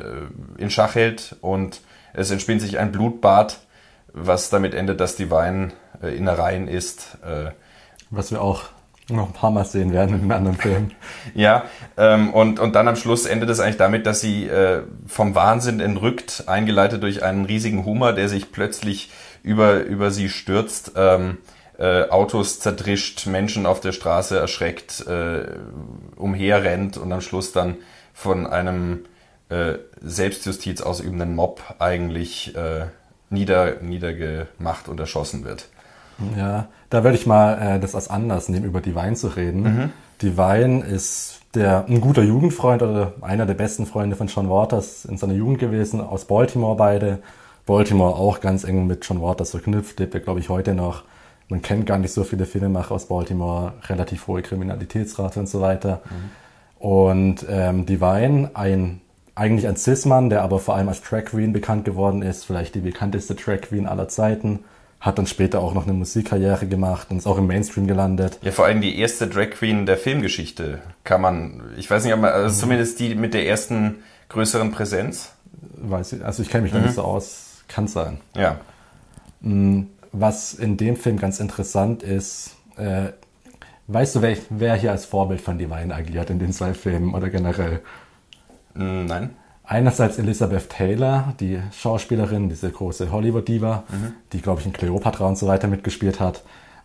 in 0.58 0.70
Schach 0.70 0.96
hält 0.96 1.36
und 1.42 1.82
es 2.14 2.30
entspinnt 2.30 2.62
sich 2.62 2.78
ein 2.78 2.92
Blutbad, 2.92 3.60
was 4.14 4.50
damit 4.50 4.76
endet, 4.76 5.00
dass 5.00 5.16
die 5.16 5.32
Wein 5.32 5.74
äh, 6.02 6.16
Innereien 6.16 6.68
ist. 6.68 7.18
Äh, 7.24 7.52
was 8.12 8.32
wir 8.32 8.42
auch 8.42 8.66
noch 9.10 9.28
ein 9.28 9.34
paar 9.34 9.52
Mal 9.52 9.66
sehen 9.66 9.92
werden 9.92 10.16
in 10.16 10.22
einem 10.22 10.32
anderen 10.32 10.58
Film. 10.58 10.92
ja, 11.34 11.64
ähm, 11.98 12.34
und, 12.34 12.60
und 12.60 12.76
dann 12.76 12.88
am 12.88 12.96
Schluss 12.96 13.26
endet 13.26 13.50
es 13.50 13.60
eigentlich 13.60 13.78
damit, 13.78 14.06
dass 14.06 14.22
sie 14.22 14.48
äh, 14.48 14.84
vom 15.08 15.36
Wahnsinn 15.36 15.80
entrückt, 15.80 16.44
eingeleitet 16.48 17.04
durch 17.04 17.24
einen 17.24 17.46
riesigen 17.46 17.86
Hummer, 17.86 18.14
der 18.14 18.30
sich 18.30 18.52
plötzlich 18.52 19.12
über, 19.44 19.84
über 19.84 20.10
sie 20.10 20.30
stürzt, 20.30 20.94
ähm, 20.96 21.38
äh, 21.78 22.10
Autos 22.10 22.60
zerdrischt, 22.60 23.28
Menschen 23.28 23.66
auf 23.66 23.80
der 23.82 23.92
Straße 23.92 24.38
erschreckt, 24.38 25.06
äh, 25.08 25.46
umherrennt 26.16 26.98
und 26.98 27.12
am 27.12 27.22
Schluss 27.22 27.52
dann 27.52 27.78
von 28.14 28.48
einem 28.48 29.06
äh, 29.50 29.74
Selbstjustiz 30.02 30.82
ausübenden 30.82 31.36
Mob 31.36 31.62
eigentlich 31.80 32.56
äh, 32.56 32.86
nieder, 33.30 33.82
niedergemacht 33.82 34.88
und 34.88 35.00
erschossen 35.00 35.44
wird. 35.44 35.68
Ja, 36.38 36.68
da 36.90 37.04
würde 37.04 37.18
ich 37.18 37.26
mal 37.26 37.54
äh, 37.60 37.80
das 37.80 37.96
als 37.96 38.10
Anlass 38.10 38.50
nehmen, 38.50 38.66
über 38.66 38.82
die 38.82 38.96
Wein 38.96 39.16
zu 39.16 39.28
reden. 39.28 39.64
Mhm. 39.64 39.90
Die 40.22 40.38
Wein 40.38 40.82
ist 40.82 41.42
der, 41.56 41.86
ein 41.88 42.02
guter 42.02 42.24
Jugendfreund 42.24 42.82
oder 42.82 43.14
einer 43.22 43.46
der 43.46 43.56
besten 43.56 43.86
Freunde 43.86 44.16
von 44.16 44.28
John 44.28 44.50
Waters 44.50 45.06
in 45.06 45.18
seiner 45.18 45.34
Jugend 45.34 45.60
gewesen, 45.60 46.02
aus 46.02 46.26
Baltimore 46.26 46.76
beide. 46.76 47.20
Baltimore 47.66 48.16
auch 48.16 48.42
ganz 48.42 48.64
eng 48.64 48.88
mit 48.88 49.06
John 49.06 49.22
Waters 49.22 49.52
verknüpft, 49.52 50.00
lebt 50.00 50.14
er, 50.14 50.20
glaube 50.20 50.40
ich, 50.40 50.50
heute 50.50 50.74
noch. 50.74 51.04
Man 51.50 51.62
kennt 51.62 51.86
gar 51.86 51.98
nicht 51.98 52.14
so 52.14 52.24
viele 52.24 52.46
Filmemacher 52.46 52.96
aus 52.96 53.08
Baltimore, 53.08 53.74
relativ 53.88 54.28
hohe 54.28 54.42
Kriminalitätsrate 54.42 55.40
und 55.40 55.48
so 55.48 55.62
weiter. 55.62 56.02
Mhm. 56.06 56.86
Und 56.86 57.46
ähm, 57.50 57.86
Divine, 57.86 58.52
ein 58.54 59.02
eigentlich 59.36 59.68
ein 59.68 59.78
Cis-Mann, 59.78 60.30
der 60.30 60.44
aber 60.44 60.60
vor 60.60 60.76
allem 60.76 60.90
als 60.90 61.02
Track 61.02 61.28
Queen 61.28 61.54
bekannt 61.54 61.86
geworden 61.86 62.22
ist, 62.22 62.46
vielleicht 62.46 62.76
die 62.76 62.82
bekannteste 62.82 63.36
Track 63.36 63.64
Queen 63.64 63.88
aller 63.88 64.08
Zeiten, 64.08 64.60
hat 65.00 65.18
dann 65.18 65.28
später 65.28 65.60
auch 65.60 65.74
noch 65.74 65.84
eine 65.84 65.94
Musikkarriere 65.94 66.68
gemacht 66.68 67.08
und 67.10 67.18
ist 67.18 67.28
auch 67.28 67.38
im 67.38 67.48
Mainstream 67.48 67.88
gelandet. 67.88 68.40
Ja, 68.42 68.52
vor 68.52 68.66
allem 68.66 68.80
die 68.80 68.98
erste 68.98 69.28
Drag 69.28 69.50
Queen 69.50 69.86
der 69.86 69.98
Filmgeschichte 69.98 70.80
kann 71.04 71.20
man, 71.20 71.62
ich 71.78 71.90
weiß 71.90 72.06
nicht, 72.06 72.14
ob 72.14 72.22
man, 72.22 72.32
also 72.32 72.56
mhm. 72.56 72.60
zumindest 72.60 73.00
die 73.00 73.16
mit 73.16 73.34
der 73.34 73.46
ersten 73.48 73.96
größeren 74.30 74.72
Präsenz. 74.72 75.34
Weiß 75.76 76.14
ich, 76.14 76.24
also 76.24 76.42
ich 76.42 76.50
kenne 76.50 76.64
mich 76.64 76.74
mhm. 76.74 76.84
nicht 76.84 76.94
so 76.96 77.02
aus 77.02 77.53
kann 77.68 77.88
sein. 77.88 78.18
Ja. 78.36 78.60
Mm, 79.42 79.84
was 80.12 80.54
in 80.54 80.78
dem 80.78 80.96
Film 80.96 81.18
ganz 81.18 81.40
interessant 81.40 82.04
ist, 82.04 82.56
äh, 82.78 83.12
weißt 83.88 84.16
du, 84.16 84.22
wer, 84.22 84.38
wer, 84.50 84.76
hier 84.76 84.92
als 84.92 85.06
Vorbild 85.06 85.42
von 85.42 85.58
Divine 85.58 85.94
agiert 85.94 86.30
in 86.30 86.40
den 86.40 86.54
zwei 86.54 86.74
Filmen 86.74 87.14
oder 87.14 87.30
generell? 87.30 87.82
Mm, 88.74 89.06
nein. 89.06 89.30
Einerseits 89.66 90.18
Elizabeth 90.18 90.70
Taylor, 90.70 91.34
die 91.40 91.60
Schauspielerin, 91.72 92.50
diese 92.50 92.70
große 92.70 93.12
Hollywood-Diva, 93.12 93.84
mhm. 93.90 94.14
die, 94.34 94.42
glaube 94.42 94.60
ich, 94.60 94.68
in 94.68 94.74
Cleopatra 94.74 95.26
und 95.26 95.38
so 95.38 95.48
weiter 95.48 95.68
mitgespielt 95.68 96.20
hat. 96.20 96.44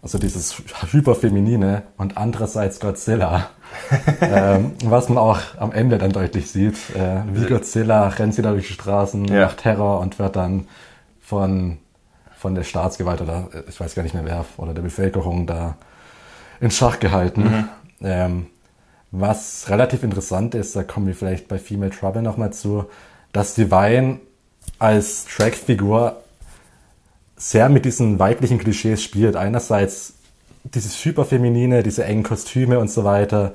Also 0.09 0.17
dieses 0.17 0.63
hyperfeminine 0.91 1.83
und 1.99 2.17
andererseits 2.17 2.81
Godzilla, 2.81 3.51
ähm, 4.23 4.73
was 4.83 5.11
man 5.11 5.19
auch 5.19 5.39
am 5.59 5.71
Ende 5.71 5.99
dann 5.99 6.13
deutlich 6.13 6.51
sieht. 6.51 6.77
Äh, 6.97 7.25
wie 7.31 7.45
Godzilla 7.45 8.09
rennt 8.09 8.35
sie 8.35 8.41
da 8.41 8.53
durch 8.53 8.69
die 8.69 8.73
Straßen, 8.73 9.27
ja. 9.27 9.45
macht 9.45 9.59
Terror 9.59 10.01
und 10.01 10.19
wird 10.19 10.35
dann 10.35 10.67
von, 11.21 11.77
von 12.39 12.55
der 12.55 12.63
Staatsgewalt 12.63 13.21
oder 13.21 13.51
ich 13.69 13.79
weiß 13.79 13.95
gar 13.95 14.03
nicht 14.03 14.15
mehr 14.15 14.25
wer 14.25 14.47
oder 14.57 14.73
der 14.73 14.81
Bevölkerung 14.81 15.47
da 15.47 15.77
in 16.59 16.71
Schach 16.71 17.01
gehalten. 17.01 17.43
Mhm. 17.43 17.69
Ähm, 18.01 18.47
Was 19.11 19.67
relativ 19.69 20.05
interessant 20.05 20.55
ist, 20.55 20.75
da 20.75 20.85
kommen 20.85 21.07
wir 21.07 21.15
vielleicht 21.15 21.49
bei 21.49 21.59
Female 21.59 21.91
Trouble 21.91 22.23
nochmal 22.23 22.55
zu, 22.55 22.87
dass 23.35 23.53
Divine 23.53 24.21
als 24.79 25.27
Trackfigur 25.27 26.17
sehr 27.39 27.69
mit 27.69 27.85
diesen 27.85 28.19
weiblichen 28.19 28.59
Klischees 28.59 29.03
spielt. 29.03 29.37
Einerseits 29.37 30.15
dieses 30.65 31.03
hyperfeminine, 31.05 31.83
diese 31.83 32.05
engen 32.05 32.25
Kostüme 32.25 32.79
und 32.79 32.91
so 32.91 33.05
weiter, 33.05 33.53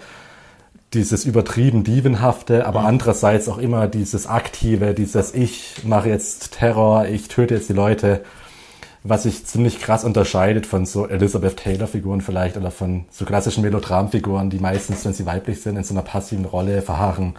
dieses 0.94 1.25
übertrieben 1.25 1.84
Dievenhafte, 1.84 2.66
aber 2.66 2.82
mhm. 2.82 2.88
andererseits 2.88 3.50
auch 3.50 3.58
immer 3.58 3.88
dieses 3.88 4.25
Aktive, 4.25 4.94
dieses 4.94 5.34
Ich 5.34 5.84
mache 5.84 6.10
jetzt 6.10 6.54
Terror, 6.54 7.06
ich 7.08 7.28
töte 7.28 7.56
jetzt 7.56 7.70
die 7.70 7.74
Leute, 7.74 8.24
was 9.04 9.24
sich 9.24 9.46
ziemlich 9.46 9.80
krass 9.80 10.06
unterscheidet 10.06 10.66
von 10.66 10.86
so 10.86 11.08
Elizabeth 11.08 11.58
Taylor-Figuren 11.58 12.22
vielleicht 12.22 12.56
oder 12.56 12.72
von 12.72 13.04
so 13.12 13.25
klassischen 13.25 13.62
Melodramfiguren, 13.63 14.50
die 14.50 14.60
meistens, 14.60 15.04
wenn 15.04 15.13
sie 15.13 15.25
weiblich 15.25 15.62
sind, 15.62 15.75
in 15.75 15.84
so 15.84 15.94
einer 15.94 16.04
passiven 16.04 16.46
Rolle 16.46 16.82
verharren, 16.82 17.34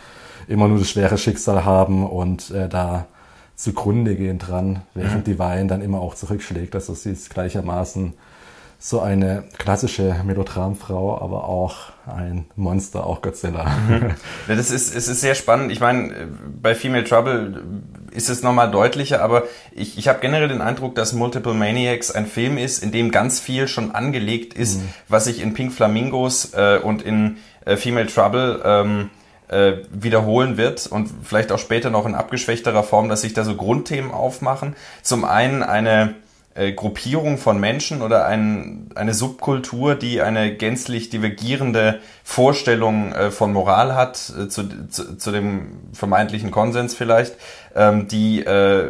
immer 0.46 0.68
nur 0.68 0.78
das 0.78 0.90
schwere 0.90 1.16
Schicksal 1.16 1.64
haben 1.64 2.06
und 2.06 2.50
äh, 2.50 2.68
da 2.68 3.06
zugrunde 3.56 4.16
gehen 4.16 4.38
dran, 4.38 4.82
während 4.94 5.26
mhm. 5.26 5.32
Divine 5.32 5.66
dann 5.66 5.82
immer 5.82 6.00
auch 6.00 6.14
zurückschlägt. 6.14 6.74
Also 6.74 6.94
sie 6.94 7.10
ist 7.10 7.30
gleichermaßen 7.30 8.14
so 8.86 9.00
eine 9.00 9.44
klassische 9.56 10.14
Melodramfrau, 10.26 11.18
aber 11.18 11.48
auch 11.48 11.76
ein 12.06 12.44
Monster, 12.54 13.06
auch 13.06 13.22
Godzilla. 13.22 13.64
Mhm. 13.64 14.10
Ja, 14.48 14.56
das 14.56 14.70
ist, 14.70 14.94
es 14.94 15.08
ist 15.08 15.22
sehr 15.22 15.34
spannend. 15.34 15.72
Ich 15.72 15.80
meine, 15.80 16.28
bei 16.60 16.74
Female 16.74 17.04
Trouble 17.04 17.62
ist 18.10 18.28
es 18.28 18.42
nochmal 18.42 18.70
deutlicher, 18.70 19.22
aber 19.22 19.44
ich, 19.72 19.96
ich 19.96 20.06
habe 20.06 20.18
generell 20.20 20.48
den 20.48 20.60
Eindruck, 20.60 20.94
dass 20.96 21.14
Multiple 21.14 21.54
Maniacs 21.54 22.10
ein 22.10 22.26
Film 22.26 22.58
ist, 22.58 22.82
in 22.82 22.92
dem 22.92 23.10
ganz 23.10 23.40
viel 23.40 23.68
schon 23.68 23.94
angelegt 23.94 24.52
ist, 24.52 24.80
mhm. 24.80 24.88
was 25.08 25.24
sich 25.24 25.40
in 25.40 25.54
Pink 25.54 25.72
Flamingos 25.72 26.52
äh, 26.52 26.78
und 26.82 27.00
in 27.00 27.38
äh, 27.64 27.76
Female 27.76 28.06
Trouble 28.06 28.60
ähm, 28.64 29.10
äh, 29.48 29.74
wiederholen 29.90 30.56
wird 30.56 30.86
und 30.86 31.10
vielleicht 31.22 31.52
auch 31.52 31.58
später 31.58 31.90
noch 31.90 32.06
in 32.06 32.14
abgeschwächterer 32.14 32.82
Form, 32.82 33.08
dass 33.08 33.22
sich 33.22 33.34
da 33.34 33.44
so 33.44 33.54
Grundthemen 33.54 34.10
aufmachen. 34.10 34.74
Zum 35.02 35.24
einen 35.24 35.62
eine 35.62 36.14
äh, 36.54 36.72
Gruppierung 36.72 37.36
von 37.38 37.58
Menschen 37.58 38.00
oder 38.00 38.26
ein, 38.26 38.88
eine 38.94 39.12
Subkultur, 39.12 39.96
die 39.96 40.20
eine 40.20 40.54
gänzlich 40.54 41.10
divergierende 41.10 42.00
Vorstellung 42.22 43.12
äh, 43.12 43.30
von 43.30 43.52
Moral 43.52 43.94
hat, 43.94 44.32
äh, 44.38 44.48
zu, 44.48 44.88
zu, 44.88 45.16
zu, 45.16 45.32
dem 45.32 45.80
vermeintlichen 45.92 46.50
Konsens 46.50 46.94
vielleicht, 46.94 47.34
ähm, 47.74 48.06
die 48.06 48.44
äh, 48.44 48.84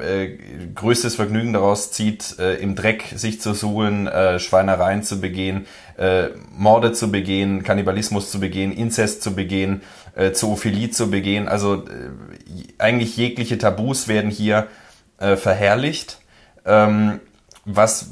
äh, 0.00 0.38
größtes 0.74 1.14
Vergnügen 1.14 1.52
daraus 1.52 1.92
zieht, 1.92 2.38
äh, 2.40 2.54
im 2.56 2.74
Dreck 2.74 3.04
sich 3.14 3.40
zu 3.40 3.54
suhlen, 3.54 4.08
äh, 4.08 4.40
Schweinereien 4.40 5.04
zu 5.04 5.20
begehen, 5.20 5.66
äh, 5.96 6.30
Morde 6.56 6.92
zu 6.92 7.12
begehen, 7.12 7.62
Kannibalismus 7.62 8.32
zu 8.32 8.40
begehen, 8.40 8.72
Inzest 8.72 9.22
zu 9.22 9.34
begehen, 9.34 9.82
äh, 10.16 10.32
Zoophilie 10.32 10.90
zu 10.90 11.08
begehen. 11.08 11.46
Also 11.46 11.84
eigentlich 12.78 13.16
jegliche 13.16 13.58
Tabus 13.58 14.08
werden 14.08 14.30
hier 14.30 14.66
äh, 15.18 15.36
verherrlicht 15.36 16.18
ähm, 16.66 17.20
was, 17.64 18.10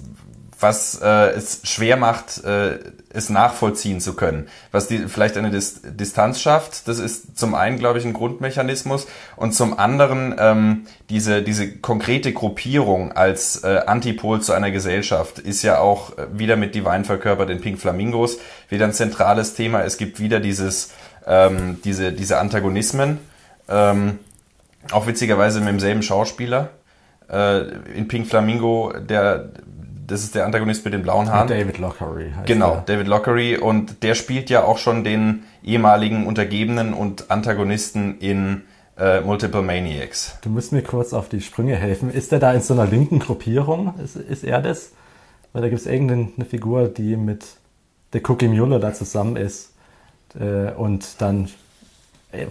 was 0.61 1.01
äh, 1.03 1.31
es 1.31 1.61
schwer 1.65 1.97
macht, 1.97 2.43
äh, 2.45 2.79
es 3.11 3.31
nachvollziehen 3.31 4.01
zu 4.01 4.15
können. 4.15 4.49
Was 4.73 4.89
die, 4.89 5.07
vielleicht 5.09 5.37
eine 5.37 5.51
Dis 5.51 5.81
Distanz 5.85 6.41
schafft, 6.41 6.89
das 6.89 6.99
ist 6.99 7.39
zum 7.39 7.55
einen, 7.55 7.79
glaube 7.79 7.99
ich, 7.99 8.05
ein 8.05 8.13
Grundmechanismus 8.13 9.07
und 9.37 9.53
zum 9.55 9.79
anderen 9.79 10.35
ähm, 10.39 10.87
diese, 11.11 11.43
diese 11.43 11.77
konkrete 11.77 12.33
Gruppierung 12.33 13.13
als 13.13 13.63
äh, 13.63 13.83
Antipol 13.87 14.41
zu 14.41 14.53
einer 14.53 14.73
Gesellschaft 14.73 15.39
ist 15.39 15.63
ja 15.63 15.79
auch 15.79 16.13
wieder 16.33 16.57
mit 16.57 16.75
Divine 16.75 17.05
verkörpert 17.05 17.51
in 17.51 17.61
Pink 17.61 17.81
Flamingos, 17.81 18.39
wieder 18.69 18.85
ein 18.85 18.93
zentrales 18.93 19.55
Thema. 19.55 19.83
Es 19.83 19.97
gibt 19.97 20.19
wieder 20.19 20.41
dieses, 20.41 20.91
ähm, 21.27 21.81
diese, 21.85 22.13
diese 22.13 22.39
Antagonismen, 22.39 23.19
ähm, 23.69 24.19
auch 24.91 25.07
witzigerweise 25.07 25.61
mit 25.61 25.69
demselben 25.69 26.03
Schauspieler 26.03 26.63
äh, 26.65 26.84
in 27.29 28.07
Pink 28.07 28.27
Flamingo, 28.27 28.93
der 28.99 29.51
das 30.07 30.23
ist 30.23 30.35
der 30.35 30.45
Antagonist 30.45 30.85
mit 30.85 30.95
den 30.95 31.03
blauen 31.03 31.31
Haaren. 31.31 31.49
David 31.49 31.79
Lockery. 31.79 32.33
Heißt 32.37 32.47
genau, 32.47 32.83
der. 32.87 32.97
David 32.97 33.09
Lockery. 33.09 33.57
Und 33.57 34.03
der 34.03 34.15
spielt 34.15 34.51
ja 34.51 34.65
auch 34.65 34.79
schon 34.79 35.05
den 35.05 35.45
ehemaligen 35.63 36.27
Untergebenen 36.27 36.93
und 36.93 37.31
Antagonisten 37.31 38.19
in 38.19 38.63
äh, 38.99 39.21
Multiple 39.21 39.63
Maniacs. 39.63 40.39
Du 40.43 40.51
musst 40.51 40.73
mir 40.73 40.83
kurz 40.83 41.13
auf 41.13 41.29
die 41.29 41.41
Sprünge 41.41 41.77
helfen. 41.77 42.11
Ist 42.11 42.33
er 42.33 42.39
da 42.39 42.53
in 42.53 42.61
so 42.61 42.75
einer 42.75 42.87
linken 42.87 43.19
Gruppierung? 43.19 43.95
Ist, 44.03 44.17
ist 44.17 44.45
er 44.45 44.61
das? 44.61 44.93
Weil 45.53 45.63
da 45.63 45.69
gibt 45.69 45.81
es 45.81 45.87
irgendeine 45.87 46.45
Figur, 46.45 46.89
die 46.89 47.17
mit 47.17 47.45
der 48.13 48.29
Cookie 48.29 48.49
Mueller 48.49 48.79
da 48.79 48.93
zusammen 48.93 49.37
ist. 49.37 49.73
Äh, 50.39 50.73
und 50.73 51.21
dann 51.21 51.49
äh, 52.33 52.47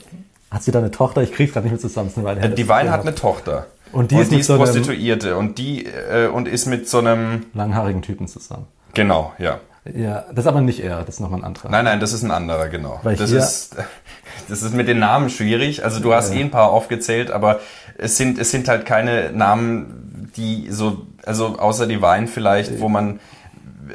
hat 0.49 0.63
sie 0.63 0.71
da 0.71 0.79
eine 0.79 0.91
Tochter? 0.91 1.21
Ich 1.21 1.31
krieg's 1.31 1.53
gerade 1.53 1.67
nicht 1.67 1.73
mehr 1.73 1.79
zusammen. 1.79 2.11
Weil 2.15 2.37
äh, 2.37 2.49
Divine 2.49 2.91
hat 2.91 3.01
eine 3.01 3.15
Tochter. 3.15 3.67
Und 3.93 4.11
die 4.11 4.15
und 4.15 4.21
ist, 4.21 4.31
die 4.31 4.39
ist 4.39 4.47
so 4.47 4.57
Prostituierte 4.57 5.37
und 5.37 5.57
die 5.57 5.85
äh, 5.85 6.27
und 6.27 6.47
ist 6.47 6.65
mit 6.65 6.89
so 6.89 6.97
einem 6.99 7.45
langhaarigen 7.53 8.01
Typen 8.01 8.27
zusammen. 8.27 8.65
Genau, 8.93 9.33
ja. 9.37 9.59
Ja, 9.85 10.25
das 10.33 10.45
ist 10.45 10.47
aber 10.47 10.61
nicht 10.61 10.79
er, 10.79 11.03
das 11.03 11.15
ist 11.15 11.19
nochmal 11.19 11.41
ein 11.41 11.45
anderer. 11.45 11.69
Nein, 11.69 11.85
nein, 11.85 11.99
das 11.99 12.13
ist 12.13 12.23
ein 12.23 12.31
anderer, 12.31 12.69
genau. 12.69 12.99
Weil 13.03 13.15
das 13.15 13.31
ist 13.31 13.75
das 14.49 14.63
ist 14.63 14.73
mit 14.73 14.87
den 14.87 14.99
Namen 14.99 15.29
schwierig. 15.29 15.83
Also 15.83 15.99
du 15.99 16.13
hast 16.13 16.33
ja. 16.33 16.39
eh 16.39 16.43
ein 16.43 16.51
paar 16.51 16.71
aufgezählt, 16.71 17.31
aber 17.31 17.59
es 17.97 18.17
sind 18.17 18.39
es 18.39 18.51
sind 18.51 18.67
halt 18.67 18.85
keine 18.85 19.31
Namen, 19.31 20.31
die 20.35 20.67
so 20.71 21.05
also 21.25 21.59
außer 21.59 21.85
die 21.85 22.01
Wein 22.01 22.27
vielleicht, 22.27 22.79
wo 22.79 22.89
man 22.89 23.19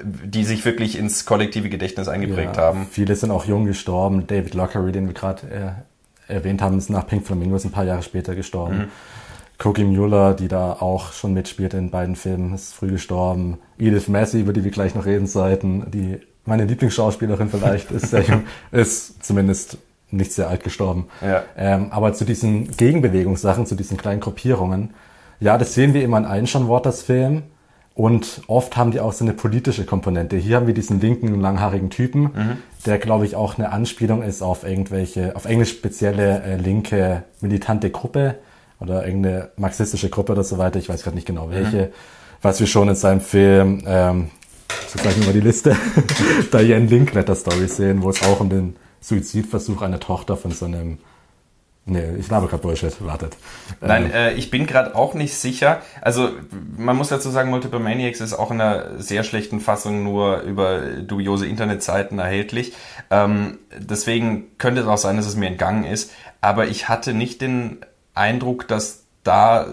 die 0.04 0.44
sich 0.44 0.64
wirklich 0.64 0.98
ins 0.98 1.24
kollektive 1.24 1.68
Gedächtnis 1.68 2.08
eingeprägt 2.08 2.56
ja, 2.56 2.62
haben. 2.62 2.86
Viele 2.90 3.16
sind 3.16 3.30
auch 3.30 3.46
jung 3.46 3.64
gestorben. 3.64 4.26
David 4.26 4.54
Lockery, 4.54 4.92
den 4.92 5.06
wir 5.06 5.14
gerade 5.14 5.76
äh, 6.28 6.32
erwähnt 6.32 6.62
haben, 6.62 6.78
ist 6.78 6.90
nach 6.90 7.06
Pink 7.06 7.26
Flamingos 7.26 7.64
ein 7.64 7.70
paar 7.70 7.84
Jahre 7.84 8.02
später 8.02 8.34
gestorben. 8.34 8.78
Mhm. 8.78 8.88
Cookie 9.62 9.84
Mueller, 9.84 10.34
die 10.34 10.48
da 10.48 10.72
auch 10.74 11.12
schon 11.12 11.34
mitspielt 11.34 11.74
in 11.74 11.90
beiden 11.90 12.14
Filmen, 12.14 12.54
ist 12.54 12.74
früh 12.74 12.92
gestorben. 12.92 13.58
Edith 13.78 14.08
Massey, 14.08 14.40
über 14.40 14.52
die 14.52 14.62
wir 14.64 14.70
gleich 14.70 14.94
noch 14.94 15.04
reden 15.04 15.26
sollten, 15.26 15.90
die 15.90 16.20
meine 16.44 16.64
Lieblingsschauspielerin 16.64 17.50
vielleicht 17.50 17.90
ist 17.90 18.10
sehr 18.10 18.22
jung, 18.22 18.44
ist 18.72 19.24
zumindest 19.24 19.78
nicht 20.10 20.32
sehr 20.32 20.48
alt 20.48 20.64
gestorben. 20.64 21.08
Ja. 21.20 21.42
Ähm, 21.56 21.88
aber 21.90 22.14
zu 22.14 22.24
diesen 22.24 22.70
Gegenbewegungssachen, 22.76 23.66
zu 23.66 23.74
diesen 23.74 23.96
kleinen 23.96 24.20
Gruppierungen, 24.20 24.94
ja, 25.40 25.58
das 25.58 25.74
sehen 25.74 25.92
wir 25.92 26.02
immer 26.02 26.18
in 26.18 26.24
allen 26.24 26.46
Sean 26.46 26.68
Waters 26.68 27.02
Filmen. 27.02 27.42
Und 27.94 28.42
oft 28.46 28.76
haben 28.76 28.92
die 28.92 29.00
auch 29.00 29.12
so 29.12 29.24
eine 29.24 29.34
politische 29.34 29.84
Komponente. 29.84 30.36
Hier 30.36 30.56
haben 30.56 30.68
wir 30.68 30.74
diesen 30.74 31.00
linken, 31.00 31.40
langhaarigen 31.40 31.90
Typen, 31.90 32.22
mhm. 32.22 32.56
der, 32.86 32.98
glaube 32.98 33.24
ich, 33.26 33.34
auch 33.34 33.58
eine 33.58 33.72
Anspielung 33.72 34.22
ist 34.22 34.40
auf 34.40 34.62
irgendwelche, 34.62 35.34
auf 35.34 35.46
englisch 35.46 35.70
spezielle 35.70 36.42
äh, 36.44 36.56
linke 36.56 37.24
militante 37.40 37.90
Gruppe, 37.90 38.36
oder 38.80 39.06
irgendeine 39.06 39.50
marxistische 39.56 40.08
Gruppe 40.08 40.32
oder 40.32 40.44
so 40.44 40.58
weiter, 40.58 40.78
ich 40.78 40.88
weiß 40.88 41.02
gerade 41.02 41.16
nicht 41.16 41.26
genau 41.26 41.50
welche, 41.50 41.86
mhm. 41.86 41.92
was 42.42 42.60
wir 42.60 42.66
schon 42.66 42.88
in 42.88 42.94
seinem 42.94 43.20
Film, 43.20 43.82
ähm, 43.86 44.30
sozusagen 44.88 45.22
über 45.22 45.32
die 45.32 45.40
Liste, 45.40 45.76
Diane 46.52 46.86
Linkletter 46.86 47.34
Story 47.34 47.68
sehen, 47.68 48.02
wo 48.02 48.10
es 48.10 48.22
auch 48.22 48.40
um 48.40 48.48
den 48.48 48.76
Suizidversuch 49.00 49.82
einer 49.82 50.00
Tochter 50.00 50.36
von 50.36 50.52
so 50.52 50.64
einem 50.64 50.98
Nee, 51.90 52.16
ich 52.18 52.28
glaube 52.28 52.48
gerade 52.48 52.60
Bullshit, 52.60 52.94
wartet. 53.02 53.34
Nein, 53.80 54.04
ähm. 54.06 54.12
äh, 54.12 54.32
ich 54.34 54.50
bin 54.50 54.66
gerade 54.66 54.94
auch 54.94 55.14
nicht 55.14 55.34
sicher. 55.34 55.80
Also 56.02 56.30
man 56.76 56.96
muss 56.96 57.08
dazu 57.08 57.30
sagen, 57.30 57.48
Multiple 57.48 57.80
Maniacs 57.80 58.20
ist 58.20 58.34
auch 58.34 58.50
in 58.50 58.60
einer 58.60 59.00
sehr 59.00 59.24
schlechten 59.24 59.58
Fassung 59.58 60.02
nur 60.02 60.42
über 60.42 60.80
dubiose 60.80 61.46
Internetseiten 61.46 62.18
erhältlich. 62.18 62.74
Ähm, 63.10 63.58
deswegen 63.74 64.58
könnte 64.58 64.82
es 64.82 64.86
auch 64.86 64.98
sein, 64.98 65.16
dass 65.16 65.26
es 65.26 65.36
mir 65.36 65.46
entgangen 65.46 65.84
ist. 65.84 66.12
Aber 66.42 66.66
ich 66.66 66.90
hatte 66.90 67.14
nicht 67.14 67.40
den 67.40 67.78
Eindruck, 68.18 68.68
dass 68.68 69.04
da 69.24 69.62
äh, 69.62 69.66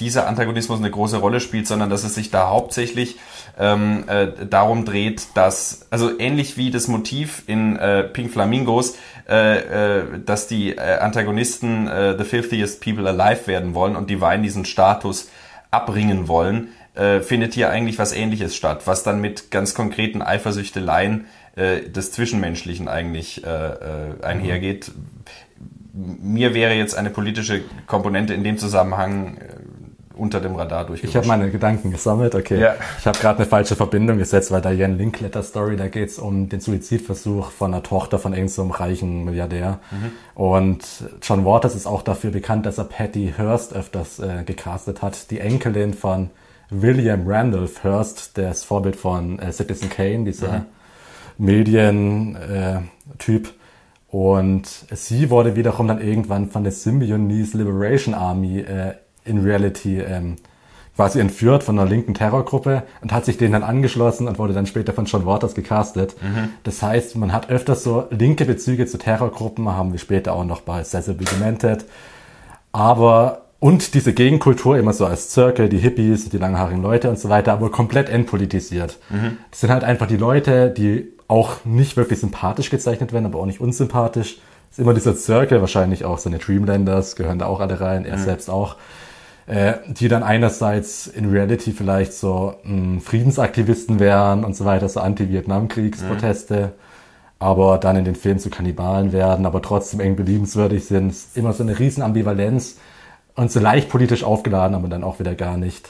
dieser 0.00 0.26
Antagonismus 0.26 0.78
eine 0.78 0.90
große 0.90 1.18
Rolle 1.18 1.40
spielt, 1.40 1.66
sondern 1.66 1.90
dass 1.90 2.04
es 2.04 2.14
sich 2.14 2.30
da 2.30 2.48
hauptsächlich 2.48 3.16
ähm, 3.58 4.04
äh, 4.08 4.46
darum 4.48 4.84
dreht, 4.84 5.28
dass, 5.34 5.86
also 5.90 6.18
ähnlich 6.18 6.56
wie 6.56 6.70
das 6.70 6.88
Motiv 6.88 7.42
in 7.46 7.76
äh, 7.76 8.04
Pink 8.04 8.32
Flamingos, 8.32 8.96
äh, 9.28 9.98
äh, 9.98 10.04
dass 10.24 10.48
die 10.48 10.76
äh, 10.76 10.98
Antagonisten 10.98 11.86
äh, 11.86 12.16
The 12.16 12.24
Filthiest 12.24 12.82
People 12.82 13.08
Alive 13.08 13.46
werden 13.46 13.74
wollen 13.74 13.96
und 13.96 14.10
die 14.10 14.20
Wein 14.20 14.42
diesen 14.42 14.64
Status 14.64 15.28
abbringen 15.70 16.28
wollen, 16.28 16.68
äh, 16.94 17.20
findet 17.20 17.54
hier 17.54 17.70
eigentlich 17.70 17.98
was 17.98 18.12
ähnliches 18.12 18.56
statt, 18.56 18.82
was 18.86 19.02
dann 19.02 19.20
mit 19.20 19.50
ganz 19.50 19.74
konkreten 19.74 20.22
Eifersüchteleien 20.22 21.26
äh, 21.56 21.82
des 21.82 22.12
Zwischenmenschlichen 22.12 22.88
eigentlich 22.88 23.44
äh, 23.44 23.48
äh, 23.48 24.22
einhergeht 24.22 24.92
mir 25.96 26.54
wäre 26.54 26.74
jetzt 26.74 26.96
eine 26.96 27.10
politische 27.10 27.62
Komponente 27.86 28.34
in 28.34 28.44
dem 28.44 28.58
Zusammenhang 28.58 29.38
äh, 29.38 29.56
unter 30.16 30.40
dem 30.40 30.56
Radar 30.56 30.86
durchgerutscht. 30.86 31.14
Ich 31.14 31.16
habe 31.16 31.26
meine 31.26 31.50
Gedanken 31.50 31.90
gesammelt, 31.90 32.34
okay. 32.34 32.58
Ja. 32.58 32.74
Ich 32.98 33.06
habe 33.06 33.18
gerade 33.18 33.38
eine 33.40 33.46
falsche 33.46 33.76
Verbindung 33.76 34.18
gesetzt, 34.18 34.50
weil 34.50 34.62
da 34.62 34.70
Jan 34.70 34.96
Linkletter 34.96 35.42
Story, 35.42 35.76
da 35.76 35.88
geht 35.88 36.08
es 36.08 36.18
um 36.18 36.48
den 36.48 36.60
Suizidversuch 36.60 37.50
von 37.50 37.74
einer 37.74 37.82
Tochter 37.82 38.18
von 38.18 38.32
irgendeinem 38.32 38.48
so 38.48 38.66
reichen 38.68 39.24
Milliardär. 39.24 39.78
Mhm. 39.90 40.12
Und 40.34 40.84
John 41.22 41.44
Waters 41.44 41.74
ist 41.74 41.86
auch 41.86 42.02
dafür 42.02 42.30
bekannt, 42.30 42.64
dass 42.66 42.78
er 42.78 42.84
Patty 42.84 43.34
Hearst 43.36 43.74
öfters 43.74 44.18
äh, 44.18 44.42
gecastet 44.44 45.02
hat, 45.02 45.30
die 45.30 45.40
Enkelin 45.40 45.92
von 45.92 46.30
William 46.70 47.24
Randolph 47.26 47.84
Hearst, 47.84 48.36
der 48.36 48.50
ist 48.50 48.64
Vorbild 48.64 48.96
von 48.96 49.38
äh, 49.38 49.52
Citizen 49.52 49.90
Kane, 49.90 50.24
dieser 50.24 50.58
mhm. 50.58 50.64
Medientyp. 51.38 52.38
Äh, 53.46 53.50
Und 54.08 54.66
sie 54.92 55.30
wurde 55.30 55.56
wiederum 55.56 55.88
dann 55.88 56.00
irgendwann 56.00 56.50
von 56.50 56.62
der 56.62 56.72
Symbionese 56.72 57.58
Liberation 57.58 58.14
Army 58.14 58.60
äh, 58.60 58.94
in 59.24 59.42
Reality 59.42 59.98
ähm, 60.00 60.36
quasi 60.94 61.20
entführt 61.20 61.62
von 61.62 61.78
einer 61.78 61.88
linken 61.88 62.14
Terrorgruppe 62.14 62.84
und 63.02 63.12
hat 63.12 63.26
sich 63.26 63.36
denen 63.36 63.52
dann 63.52 63.62
angeschlossen 63.62 64.28
und 64.28 64.38
wurde 64.38 64.54
dann 64.54 64.66
später 64.66 64.94
von 64.94 65.04
John 65.04 65.26
Waters 65.26 65.54
gecastet. 65.54 66.16
Mhm. 66.22 66.50
Das 66.62 66.82
heißt, 66.82 67.16
man 67.16 67.32
hat 67.32 67.50
öfters 67.50 67.82
so 67.82 68.06
linke 68.10 68.46
Bezüge 68.46 68.86
zu 68.86 68.96
Terrorgruppen, 68.96 69.68
haben 69.68 69.92
wir 69.92 69.98
später 69.98 70.32
auch 70.32 70.44
noch 70.44 70.62
bei 70.62 70.82
Cecil 70.82 71.14
B. 71.14 71.24
Demented. 71.24 71.84
Aber 72.72 73.45
und 73.58 73.94
diese 73.94 74.12
Gegenkultur 74.12 74.76
immer 74.78 74.92
so 74.92 75.06
als 75.06 75.32
Circle, 75.32 75.68
die 75.68 75.78
Hippies, 75.78 76.28
die 76.28 76.38
langhaarigen 76.38 76.82
Leute 76.82 77.08
und 77.08 77.18
so 77.18 77.28
weiter, 77.28 77.52
aber 77.52 77.70
komplett 77.70 78.08
entpolitisiert. 78.08 78.98
Mhm. 79.08 79.38
Das 79.50 79.60
sind 79.60 79.70
halt 79.70 79.84
einfach 79.84 80.06
die 80.06 80.16
Leute, 80.16 80.70
die 80.70 81.08
auch 81.28 81.64
nicht 81.64 81.96
wirklich 81.96 82.20
sympathisch 82.20 82.70
gezeichnet 82.70 83.12
werden, 83.12 83.26
aber 83.26 83.40
auch 83.40 83.46
nicht 83.46 83.60
unsympathisch. 83.60 84.36
Das 84.68 84.78
ist 84.78 84.78
immer 84.78 84.94
dieser 84.94 85.14
Circle, 85.14 85.60
wahrscheinlich 85.60 86.04
auch 86.04 86.18
seine 86.18 86.38
Dreamlanders 86.38 87.16
gehören 87.16 87.38
da 87.38 87.46
auch 87.46 87.60
alle 87.60 87.80
rein, 87.80 88.04
er 88.04 88.18
mhm. 88.18 88.22
selbst 88.22 88.50
auch 88.50 88.76
äh, 89.46 89.74
die 89.86 90.08
dann 90.08 90.22
einerseits 90.22 91.06
in 91.06 91.30
Reality 91.30 91.72
vielleicht 91.72 92.12
so 92.12 92.54
mh, 92.64 92.70
hm, 92.70 93.00
Friedensaktivisten 93.00 94.00
wären 94.00 94.44
und 94.44 94.56
so 94.56 94.64
weiter, 94.64 94.88
so 94.88 95.00
Anti-Vietnam-Kriegsproteste, 95.00 96.56
mhm. 96.56 96.72
aber 97.38 97.78
dann 97.78 97.96
in 97.96 98.04
den 98.04 98.16
Filmen 98.16 98.40
zu 98.40 98.50
Kannibalen 98.50 99.12
werden, 99.12 99.46
aber 99.46 99.62
trotzdem 99.62 100.00
irgendwie 100.00 100.24
liebenswürdig 100.24 100.84
sind. 100.84 101.14
Immer 101.36 101.52
so 101.52 101.62
eine 101.62 101.78
riesen 101.78 102.02
Ambivalenz 102.02 102.76
und 103.36 103.52
so 103.52 103.60
leicht 103.60 103.88
politisch 103.88 104.24
aufgeladen, 104.24 104.74
aber 104.74 104.88
dann 104.88 105.04
auch 105.04 105.18
wieder 105.20 105.34
gar 105.34 105.56
nicht. 105.56 105.88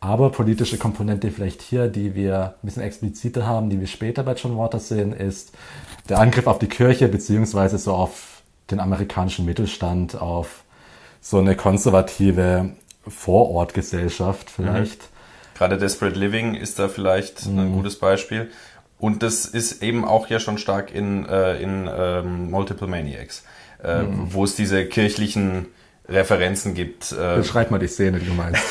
Aber 0.00 0.30
politische 0.30 0.78
Komponente 0.78 1.30
vielleicht 1.30 1.62
hier, 1.62 1.88
die 1.88 2.14
wir 2.14 2.54
ein 2.62 2.66
bisschen 2.66 2.82
expliziter 2.82 3.46
haben, 3.46 3.70
die 3.70 3.80
wir 3.80 3.86
später 3.86 4.22
bei 4.22 4.34
John 4.34 4.56
Waters 4.56 4.88
sehen, 4.88 5.12
ist 5.12 5.52
der 6.08 6.18
Angriff 6.18 6.46
auf 6.46 6.58
die 6.58 6.68
Kirche, 6.68 7.08
beziehungsweise 7.08 7.78
so 7.78 7.92
auf 7.92 8.42
den 8.70 8.80
amerikanischen 8.80 9.44
Mittelstand, 9.44 10.20
auf 10.20 10.64
so 11.20 11.38
eine 11.38 11.54
konservative 11.54 12.70
Vorortgesellschaft 13.06 14.50
vielleicht. 14.50 15.02
Mhm. 15.02 15.06
Gerade 15.58 15.78
Desperate 15.78 16.18
Living 16.18 16.54
ist 16.54 16.78
da 16.78 16.88
vielleicht 16.88 17.46
mhm. 17.46 17.58
ein 17.58 17.72
gutes 17.72 17.98
Beispiel. 17.98 18.50
Und 18.98 19.22
das 19.22 19.44
ist 19.44 19.82
eben 19.82 20.04
auch 20.06 20.28
ja 20.28 20.40
schon 20.40 20.58
stark 20.58 20.94
in, 20.94 21.26
äh, 21.26 21.60
in 21.60 21.88
ähm, 21.92 22.50
Multiple 22.50 22.86
Maniacs, 22.86 23.44
äh, 23.82 24.02
mhm. 24.02 24.32
wo 24.32 24.44
es 24.44 24.56
diese 24.56 24.86
kirchlichen 24.86 25.66
Referenzen 26.10 26.74
gibt. 26.74 27.12
Äh, 27.12 27.36
Beschreib 27.36 27.70
mal 27.70 27.78
die 27.78 27.86
Szene, 27.86 28.18
die 28.18 28.26
du 28.26 28.34
meinst. 28.34 28.62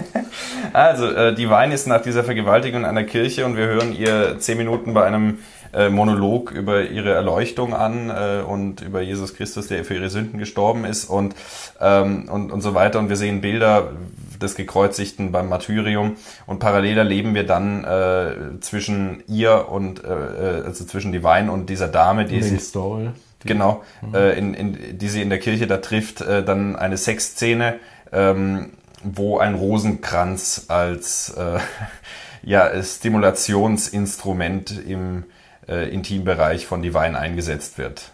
also, 0.72 1.06
äh, 1.06 1.34
die 1.34 1.50
Wein 1.50 1.72
ist 1.72 1.86
nach 1.86 2.02
dieser 2.02 2.24
Vergewaltigung 2.24 2.80
in 2.80 2.86
einer 2.86 3.04
Kirche 3.04 3.44
und 3.44 3.56
wir 3.56 3.66
hören 3.66 3.94
ihr 3.94 4.38
zehn 4.38 4.58
Minuten 4.58 4.94
bei 4.94 5.04
einem 5.04 5.38
äh, 5.72 5.90
Monolog 5.90 6.50
über 6.50 6.82
ihre 6.82 7.12
Erleuchtung 7.12 7.74
an 7.74 8.10
äh, 8.10 8.42
und 8.42 8.80
über 8.80 9.00
Jesus 9.00 9.34
Christus, 9.34 9.66
der 9.66 9.84
für 9.84 9.94
ihre 9.94 10.08
Sünden 10.08 10.38
gestorben 10.38 10.84
ist 10.84 11.04
und, 11.04 11.34
ähm, 11.80 12.28
und, 12.30 12.50
und 12.50 12.60
so 12.60 12.74
weiter. 12.74 12.98
Und 12.98 13.08
wir 13.08 13.16
sehen 13.16 13.40
Bilder 13.40 13.92
des 14.40 14.54
Gekreuzigten 14.54 15.32
beim 15.32 15.48
Martyrium 15.48 16.16
und 16.46 16.58
parallel 16.60 16.98
erleben 16.98 17.34
wir 17.34 17.44
dann 17.44 17.84
äh, 17.84 18.60
zwischen 18.60 19.22
ihr 19.26 19.68
und 19.68 20.04
äh, 20.04 20.08
äh 20.08 20.62
also 20.64 20.84
zwischen 20.84 21.12
Divine 21.12 21.50
und 21.50 21.68
dieser 21.68 21.88
Dame, 21.88 22.24
die 22.24 22.42
sie, 22.42 22.58
Stoll. 22.58 23.12
Genau, 23.44 23.82
mhm. 24.02 24.14
äh, 24.14 24.32
in, 24.32 24.54
in, 24.54 24.98
die 24.98 25.08
sie 25.08 25.22
in 25.22 25.30
der 25.30 25.38
Kirche 25.38 25.66
da 25.66 25.78
trifft, 25.78 26.20
äh, 26.20 26.44
dann 26.44 26.76
eine 26.76 26.96
Sexszene, 26.96 27.78
ähm, 28.12 28.72
wo 29.02 29.38
ein 29.38 29.54
Rosenkranz 29.54 30.66
als 30.68 31.30
äh, 31.30 31.58
ja, 32.42 32.82
Stimulationsinstrument 32.82 34.86
im 34.86 35.24
äh, 35.68 35.92
Intimbereich 35.92 36.66
von 36.66 36.82
Divine 36.82 37.18
eingesetzt 37.18 37.78
wird. 37.78 38.12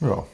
Ja. 0.00 0.24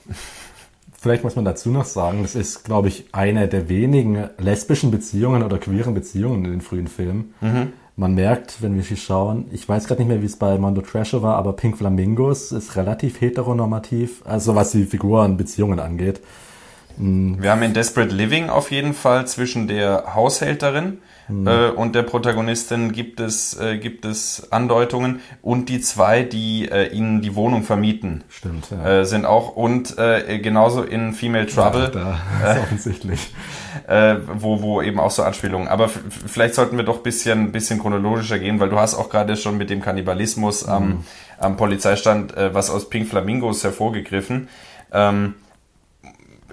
Vielleicht 1.01 1.23
muss 1.23 1.37
man 1.37 1.45
dazu 1.45 1.71
noch 1.71 1.85
sagen, 1.85 2.23
das 2.23 2.35
ist, 2.35 2.65
glaube 2.65 2.89
ich, 2.89 3.07
eine 3.13 3.47
der 3.47 3.69
wenigen 3.69 4.31
lesbischen 4.39 4.91
Beziehungen 4.91 5.45
oder 5.45 5.59
queeren 5.59 5.95
Beziehungen 5.95 6.45
in 6.45 6.51
den 6.51 6.61
frühen 6.61 6.89
Filmen. 6.89 7.35
Mhm. 7.41 7.73
Man 8.01 8.15
merkt, 8.15 8.63
wenn 8.63 8.77
wir 8.77 8.83
hier 8.85 8.97
schauen, 8.97 9.47
ich 9.51 9.69
weiß 9.69 9.89
gerade 9.89 10.01
nicht 10.01 10.09
mehr, 10.09 10.23
wie 10.23 10.27
es 10.27 10.37
bei 10.37 10.57
Mondo 10.57 10.83
Trasher 10.83 11.21
war, 11.21 11.35
aber 11.35 11.55
Pink 11.55 11.79
Flamingos 11.79 12.53
ist 12.53 12.77
relativ 12.77 13.21
heteronormativ, 13.21 14.23
also 14.25 14.55
was 14.55 14.71
die 14.71 14.85
Figuren, 14.85 15.37
Beziehungen 15.37 15.81
angeht. 15.81 16.21
Mhm. 16.99 17.43
Wir 17.43 17.51
haben 17.51 17.63
in 17.63 17.75
Desperate 17.75 18.15
Living 18.15 18.51
auf 18.51 18.71
jeden 18.71 18.93
Fall 18.93 19.27
zwischen 19.27 19.69
der 19.69 20.15
Haushälterin 20.15 20.99
mhm. 21.29 21.47
äh, 21.47 21.69
und 21.69 21.95
der 21.95 22.03
Protagonistin 22.03 22.93
gibt 22.93 23.21
es, 23.21 23.59
äh, 23.59 23.79
gibt 23.79 24.05
es 24.05 24.51
Andeutungen 24.51 25.21
und 25.41 25.69
die 25.69 25.81
zwei, 25.81 26.23
die 26.23 26.69
äh, 26.69 26.89
ihnen 26.89 27.23
die 27.23 27.35
Wohnung 27.35 27.63
vermieten. 27.63 28.25
Stimmt, 28.29 28.71
ja. 28.71 29.01
Äh, 29.01 29.05
sind 29.05 29.25
auch 29.25 29.55
und 29.55 29.97
äh, 29.99 30.39
genauso 30.41 30.83
in 30.83 31.13
Female 31.13 31.47
Trouble. 31.47 31.91
Ja, 31.95 32.19
da 32.43 32.53
ist 32.53 32.63
offensichtlich. 32.63 33.33
Äh, 33.87 34.17
wo, 34.35 34.61
wo 34.61 34.83
eben 34.83 34.99
auch 34.99 35.11
so 35.11 35.23
Anspielungen. 35.23 35.69
Aber 35.69 35.89
vielleicht 35.89 36.55
sollten 36.55 36.77
wir 36.77 36.85
doch 36.85 36.99
bisschen, 36.99 37.53
bisschen 37.53 37.79
chronologischer 37.79 38.39
gehen, 38.39 38.61
weil 38.61 38.71
du 38.71 38.79
hast 38.79 38.95
auch 38.95 39.09
gerade 39.09 39.37
schon 39.37 39.57
mit 39.57 39.71
dem 39.71 39.81
Kannibalismus 39.81 40.67
mhm. 40.67 40.73
am, 40.73 41.05
am 41.39 41.57
Polizeistand 41.57 42.35
was 42.37 42.71
aus 42.71 42.91
Pink 42.91 43.09
Flamingos 43.09 43.63
hervorgegriffen. 43.63 44.49
Ähm, 44.93 45.35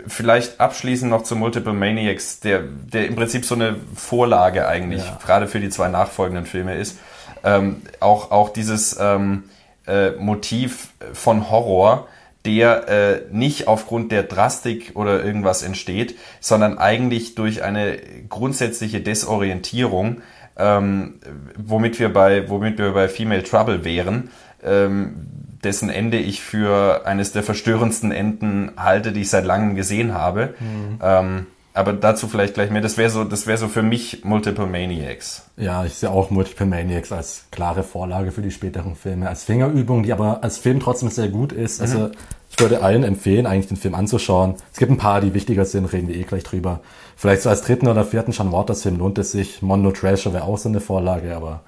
vielleicht 0.07 0.59
abschließend 0.59 1.09
noch 1.09 1.23
zu 1.23 1.35
Multiple 1.35 1.73
Maniacs, 1.73 2.39
der, 2.39 2.61
der 2.61 3.07
im 3.07 3.15
Prinzip 3.15 3.45
so 3.45 3.55
eine 3.55 3.75
Vorlage 3.95 4.67
eigentlich 4.67 5.05
ja. 5.05 5.19
gerade 5.23 5.47
für 5.47 5.59
die 5.59 5.69
zwei 5.69 5.87
nachfolgenden 5.87 6.45
Filme 6.45 6.75
ist. 6.75 6.97
Ähm, 7.43 7.81
auch, 7.99 8.31
auch 8.31 8.49
dieses 8.49 8.97
ähm, 8.99 9.43
äh, 9.87 10.11
Motiv 10.11 10.89
von 11.13 11.49
Horror, 11.49 12.07
der 12.45 12.87
äh, 12.87 13.21
nicht 13.31 13.67
aufgrund 13.67 14.11
der 14.11 14.23
Drastik 14.23 14.91
oder 14.95 15.23
irgendwas 15.23 15.63
entsteht, 15.63 16.17
sondern 16.39 16.77
eigentlich 16.77 17.35
durch 17.35 17.63
eine 17.63 17.97
grundsätzliche 18.29 19.01
Desorientierung, 19.01 20.21
ähm, 20.57 21.19
womit 21.57 21.99
wir 21.99 22.13
bei, 22.13 22.49
womit 22.49 22.77
wir 22.77 22.91
bei 22.93 23.09
Female 23.09 23.43
Trouble 23.43 23.83
wären, 23.83 24.29
ähm, 24.63 25.27
dessen 25.65 25.89
Ende 25.89 26.17
ich 26.17 26.41
für 26.41 27.05
eines 27.05 27.31
der 27.31 27.43
verstörendsten 27.43 28.11
Enden 28.11 28.71
halte, 28.77 29.11
die 29.11 29.21
ich 29.21 29.29
seit 29.29 29.45
langem 29.45 29.75
gesehen 29.75 30.13
habe. 30.13 30.53
Mhm. 30.59 30.99
Ähm, 31.01 31.45
aber 31.75 31.91
dazu 31.91 32.29
vielleicht 32.29 32.53
gleich 32.53 32.71
mehr. 32.71 32.81
Das 32.81 32.97
wäre 32.97 33.09
so, 33.09 33.25
das 33.25 33.47
wäre 33.47 33.57
so 33.57 33.67
für 33.67 33.83
mich 33.83 34.23
Multiple 34.23 34.65
Maniacs. 34.65 35.43
Ja, 35.57 35.83
ich 35.83 35.95
sehe 35.95 36.09
auch 36.09 36.29
Multiple 36.29 36.65
Maniacs 36.65 37.11
als 37.11 37.47
klare 37.51 37.83
Vorlage 37.83 38.31
für 38.31 38.41
die 38.41 38.51
späteren 38.51 38.95
Filme, 38.95 39.27
als 39.27 39.43
Fingerübung, 39.43 40.03
die 40.03 40.13
aber 40.13 40.41
als 40.41 40.57
Film 40.57 40.79
trotzdem 40.79 41.09
sehr 41.09 41.27
gut 41.27 41.51
ist. 41.51 41.81
Also 41.81 41.99
mhm. 41.99 42.11
ich 42.49 42.57
würde 42.61 42.81
allen 42.81 43.03
empfehlen, 43.03 43.45
eigentlich 43.45 43.67
den 43.67 43.75
Film 43.75 43.93
anzuschauen. 43.93 44.55
Es 44.71 44.79
gibt 44.79 44.89
ein 44.89 44.97
paar, 44.97 45.19
die 45.19 45.33
wichtiger 45.33 45.65
sind, 45.65 45.91
reden 45.91 46.07
wir 46.07 46.15
eh 46.15 46.23
gleich 46.23 46.43
drüber. 46.43 46.79
Vielleicht 47.17 47.41
so 47.41 47.49
als 47.49 47.61
dritten 47.61 47.89
oder 47.89 48.05
vierten 48.05 48.31
Sean 48.31 48.53
Waters 48.53 48.83
Film 48.83 48.97
lohnt 48.97 49.17
es 49.17 49.33
sich. 49.33 49.61
Mondo 49.61 49.91
Trasher 49.91 50.31
wäre 50.31 50.45
auch 50.45 50.57
so 50.57 50.69
eine 50.69 50.79
Vorlage, 50.79 51.35
aber 51.35 51.61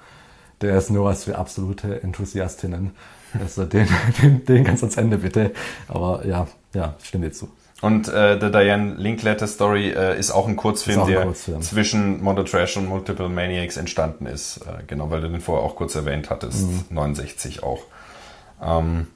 der 0.62 0.78
ist 0.78 0.90
nur 0.90 1.04
was 1.04 1.24
für 1.24 1.36
absolute 1.36 2.02
Enthusiastinnen. 2.02 2.92
Also 3.40 3.64
den, 3.64 3.88
den, 4.22 4.44
den 4.44 4.64
ganz 4.64 4.82
ans 4.82 4.96
Ende 4.96 5.18
bitte. 5.18 5.52
Aber 5.88 6.26
ja, 6.26 6.46
ja, 6.74 6.94
stimme 7.02 7.26
dir 7.26 7.32
zu. 7.32 7.48
Und 7.80 8.08
äh, 8.08 8.40
The 8.40 8.50
Diane 8.50 8.94
Linkletter 8.94 9.46
Story 9.46 9.90
äh, 9.90 10.18
ist 10.18 10.32
auch 10.32 10.48
ein 10.48 10.56
Kurzfilm, 10.56 11.00
auch 11.00 11.06
ein 11.06 11.12
der 11.12 11.22
Kurzfilm. 11.24 11.62
zwischen 11.62 12.22
Mondo 12.22 12.42
Trash 12.42 12.76
und 12.76 12.86
Multiple 12.86 13.28
Maniacs 13.28 13.76
entstanden 13.76 14.26
ist. 14.26 14.58
Äh, 14.58 14.82
genau, 14.86 15.10
weil 15.10 15.20
du 15.20 15.28
den 15.28 15.40
vorher 15.40 15.64
auch 15.64 15.76
kurz 15.76 15.94
erwähnt 15.94 16.28
hattest. 16.28 16.66
Mhm. 16.66 16.84
69 16.90 17.62
auch. 17.62 17.82
Ähm, 18.60 19.06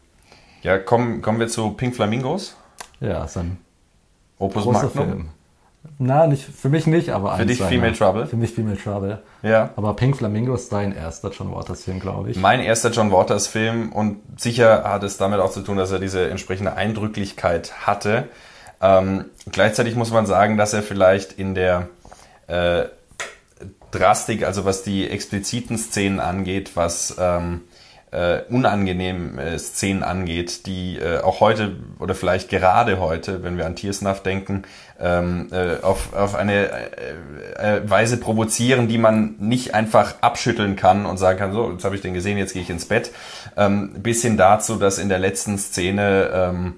ja, 0.63 0.79
kommen, 0.79 1.23
kommen 1.23 1.41
wir 1.41 1.49
zu 1.49 1.71
Pink 1.71 1.97
Flamingos. 1.97 2.57
Ja, 3.01 3.25
ist 3.25 3.37
ein 3.37 3.59
Opus 4.39 4.65
Magnum. 4.67 4.91
Film. 4.91 5.29
Na, 5.99 6.27
nicht, 6.27 6.45
für 6.45 6.69
mich 6.69 6.87
nicht, 6.87 7.11
aber 7.11 7.37
Für 7.37 7.47
dich 7.47 7.59
seiner. 7.59 7.71
Female 7.71 7.93
Trouble? 7.93 8.27
Für 8.27 8.37
mich 8.37 8.53
Female 8.53 8.77
Trouble. 8.77 9.23
Ja. 9.43 9.71
Aber 9.77 9.95
Pink 9.95 10.17
Flamingo 10.17 10.55
ist 10.55 10.73
dein 10.73 10.95
erster 10.95 11.31
John 11.31 11.53
Waters 11.53 11.85
Film, 11.85 12.01
glaube 12.01 12.31
ich. 12.31 12.37
Mein 12.37 12.61
erster 12.61 12.91
John 12.91 13.11
Waters 13.11 13.47
Film 13.47 13.93
und 13.93 14.19
sicher 14.37 14.85
hat 14.85 15.03
es 15.03 15.17
damit 15.17 15.41
auch 15.41 15.51
zu 15.51 15.61
tun, 15.61 15.77
dass 15.77 15.91
er 15.91 15.99
diese 15.99 16.31
entsprechende 16.31 16.75
Eindrücklichkeit 16.75 17.87
hatte. 17.87 18.29
Ähm, 18.81 19.27
gleichzeitig 19.51 19.95
muss 19.95 20.11
man 20.13 20.27
sagen, 20.27 20.57
dass 20.57 20.73
er 20.73 20.83
vielleicht 20.83 21.33
in 21.33 21.55
der 21.55 21.89
äh, 22.47 22.85
Drastik, 23.93 24.45
also 24.45 24.65
was 24.65 24.83
die 24.83 25.09
expliziten 25.09 25.79
Szenen 25.79 26.19
angeht, 26.19 26.73
was 26.75 27.17
ähm, 27.19 27.63
äh, 28.13 28.43
unangenehme 28.51 29.59
Szenen 29.59 30.03
angeht, 30.03 30.67
die 30.67 30.99
äh, 30.99 31.21
auch 31.21 31.41
heute 31.41 31.77
oder 31.99 32.15
vielleicht 32.15 32.51
gerade 32.51 33.01
heute, 33.01 33.43
wenn 33.43 33.57
wir 33.57 33.67
an 33.67 33.75
Tiersnuff 33.75 34.23
denken, 34.23 34.65
ähm, 35.01 35.49
äh, 35.51 35.83
auf, 35.83 36.13
auf 36.15 36.35
eine 36.35 36.71
äh, 36.71 37.79
äh, 37.79 37.91
Weise 37.91 38.19
provozieren, 38.19 38.87
die 38.87 38.99
man 38.99 39.37
nicht 39.39 39.75
einfach 39.75 40.17
abschütteln 40.21 40.77
kann 40.77 41.07
und 41.07 41.17
sagen 41.17 41.39
kann, 41.39 41.53
so, 41.53 41.73
jetzt 41.73 41.85
habe 41.85 41.97
ich 41.97 42.03
den 42.03 42.13
gesehen, 42.13 42.37
jetzt 42.37 42.53
gehe 42.53 42.63
ich 42.63 42.71
ins 42.71 42.85
Bett. 42.85 43.13
Ähm, 43.57 43.95
bis 43.95 44.23
hin 44.23 44.37
dazu, 44.37 44.77
dass 44.77 44.99
in 44.99 45.09
der 45.09 45.19
letzten 45.19 45.57
Szene 45.57 46.31
ähm, 46.35 46.75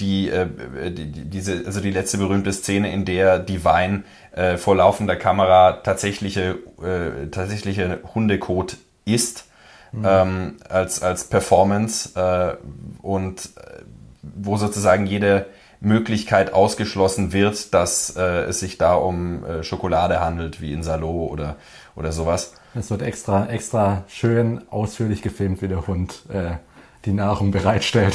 die, 0.00 0.30
äh, 0.30 0.46
die, 0.90 1.06
diese, 1.28 1.64
also 1.66 1.80
die 1.80 1.90
letzte 1.90 2.16
berühmte 2.16 2.52
Szene, 2.52 2.92
in 2.92 3.04
der 3.04 3.38
Divine 3.38 4.04
äh, 4.32 4.56
vor 4.56 4.76
laufender 4.76 5.16
Kamera 5.16 5.72
tatsächliche, 5.72 6.58
äh, 6.82 7.26
tatsächliche 7.30 8.00
Hundekot 8.14 8.78
ist 9.04 9.47
mhm. 9.92 10.04
ähm, 10.06 10.56
als, 10.68 11.02
als 11.02 11.24
Performance 11.24 12.10
äh, 12.18 12.56
und 13.02 13.50
äh, 13.56 13.82
wo 14.22 14.56
sozusagen 14.56 15.06
jede 15.06 15.46
Möglichkeit 15.80 16.52
ausgeschlossen 16.52 17.32
wird, 17.32 17.72
dass 17.72 18.16
äh, 18.16 18.22
es 18.44 18.60
sich 18.60 18.78
da 18.78 18.94
um 18.94 19.44
äh, 19.44 19.62
Schokolade 19.62 20.20
handelt, 20.20 20.60
wie 20.60 20.72
in 20.72 20.82
Salo 20.82 21.26
oder, 21.26 21.56
oder 21.94 22.12
sowas. 22.12 22.54
Es 22.74 22.90
wird 22.90 23.02
extra, 23.02 23.46
extra 23.46 24.04
schön 24.08 24.62
ausführlich 24.70 25.22
gefilmt, 25.22 25.62
wie 25.62 25.68
der 25.68 25.86
Hund 25.86 26.24
äh, 26.32 26.56
die 27.04 27.12
Nahrung 27.12 27.52
bereitstellt. 27.52 28.14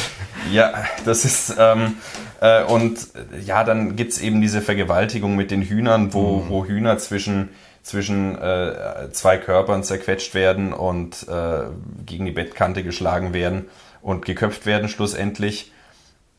Ja, 0.52 0.74
das 1.06 1.24
ist, 1.24 1.56
ähm, 1.58 1.96
äh, 2.42 2.64
und 2.64 3.08
ja, 3.44 3.64
dann 3.64 3.96
gibt's 3.96 4.20
eben 4.20 4.42
diese 4.42 4.62
Vergewaltigung 4.62 5.36
mit 5.36 5.52
den 5.52 5.62
Hühnern, 5.62 6.14
wo, 6.14 6.40
mhm. 6.40 6.50
wo 6.50 6.66
Hühner 6.66 6.98
zwischen, 6.98 7.50
zwischen 7.84 8.42
äh, 8.42 9.10
zwei 9.12 9.38
Körpern 9.38 9.84
zerquetscht 9.84 10.34
werden 10.34 10.74
und 10.74 11.28
äh, 11.28 11.66
gegen 12.06 12.26
die 12.26 12.32
Bettkante 12.32 12.82
geschlagen 12.84 13.34
werden 13.34 13.66
und 14.02 14.26
geköpft 14.26 14.66
werden 14.66 14.88
schlussendlich. 14.88 15.72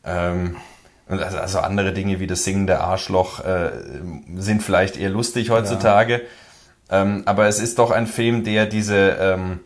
Ähm, 0.03 0.57
also, 1.07 1.37
also 1.37 1.59
andere 1.59 1.93
Dinge 1.93 2.19
wie 2.19 2.27
das 2.27 2.43
singende 2.43 2.79
Arschloch 2.79 3.45
äh, 3.45 3.71
sind 4.35 4.63
vielleicht 4.63 4.97
eher 4.97 5.11
lustig 5.11 5.51
heutzutage. 5.51 6.23
Ja. 6.89 7.01
Ähm, 7.01 7.23
aber 7.25 7.47
es 7.47 7.59
ist 7.59 7.77
doch 7.77 7.91
ein 7.91 8.07
Film, 8.07 8.43
der 8.43 8.65
diese, 8.65 9.17
ähm, 9.19 9.59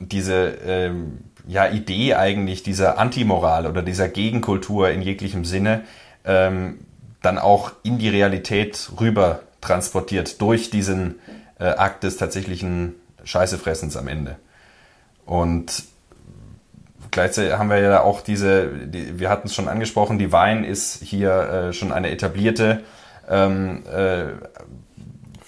diese 0.00 0.58
ähm, 0.66 1.18
ja, 1.46 1.68
Idee 1.68 2.14
eigentlich 2.14 2.62
dieser 2.62 2.98
Antimoral 2.98 3.66
oder 3.66 3.82
dieser 3.82 4.08
Gegenkultur 4.08 4.90
in 4.90 5.00
jeglichem 5.00 5.46
Sinne 5.46 5.84
ähm, 6.24 6.80
dann 7.22 7.38
auch 7.38 7.72
in 7.82 7.98
die 7.98 8.10
Realität 8.10 8.90
rüber 9.00 9.40
transportiert 9.64 10.40
durch 10.40 10.70
diesen 10.70 11.16
äh, 11.58 11.64
Akt 11.64 12.04
des 12.04 12.16
tatsächlichen 12.16 12.94
Scheißefressens 13.24 13.96
am 13.96 14.08
Ende. 14.08 14.36
Und 15.24 15.84
gleichzeitig 17.10 17.54
haben 17.54 17.70
wir 17.70 17.78
ja 17.78 18.02
auch 18.02 18.20
diese, 18.20 18.68
die, 18.68 19.18
wir 19.18 19.30
hatten 19.30 19.48
es 19.48 19.54
schon 19.54 19.68
angesprochen, 19.68 20.18
die 20.18 20.32
Wein 20.32 20.64
ist 20.64 21.02
hier 21.02 21.30
äh, 21.30 21.72
schon 21.72 21.92
eine 21.92 22.10
etablierte 22.10 22.82
ähm, 23.28 23.82
äh, 23.90 24.24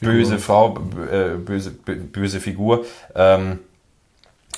böse 0.01 0.39
Frau, 0.39 0.79
äh, 1.11 1.37
böse, 1.37 1.71
böse 1.73 2.41
Figur. 2.41 2.85
Ähm, 3.15 3.61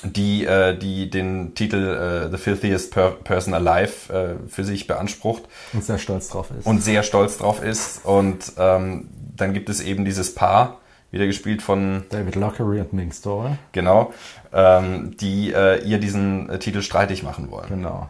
die, 0.03 0.45
äh, 0.45 0.77
die 0.77 1.09
den 1.09 1.55
Titel 1.55 2.27
äh, 2.27 2.31
The 2.31 2.37
Filthiest 2.37 2.93
per 2.93 3.11
Person 3.11 3.53
Alive 3.53 4.13
äh, 4.13 4.49
für 4.49 4.63
sich 4.63 4.87
beansprucht. 4.87 5.43
Und 5.73 5.83
sehr 5.83 5.97
stolz 5.97 6.29
drauf 6.29 6.47
ist. 6.57 6.65
Und 6.65 6.81
sehr 6.81 7.03
stolz 7.03 7.37
drauf 7.37 7.61
ist. 7.61 8.05
Und 8.05 8.53
ähm, 8.57 9.09
dann 9.39 9.53
gibt 9.53 9.69
es 9.69 9.81
eben 9.81 10.05
dieses 10.05 10.35
Paar, 10.35 10.79
wieder 11.11 11.25
gespielt 11.25 11.61
von 11.61 12.03
David 12.09 12.35
Lockery 12.35 12.81
und 12.81 12.93
Ming 12.93 13.11
Story. 13.11 13.51
Genau, 13.71 14.13
ähm, 14.53 15.15
die 15.17 15.51
äh, 15.51 15.83
ihr 15.83 15.99
diesen 15.99 16.49
äh, 16.49 16.59
Titel 16.59 16.81
streitig 16.81 17.23
machen 17.23 17.49
wollen. 17.49 17.69
Genau. 17.69 18.09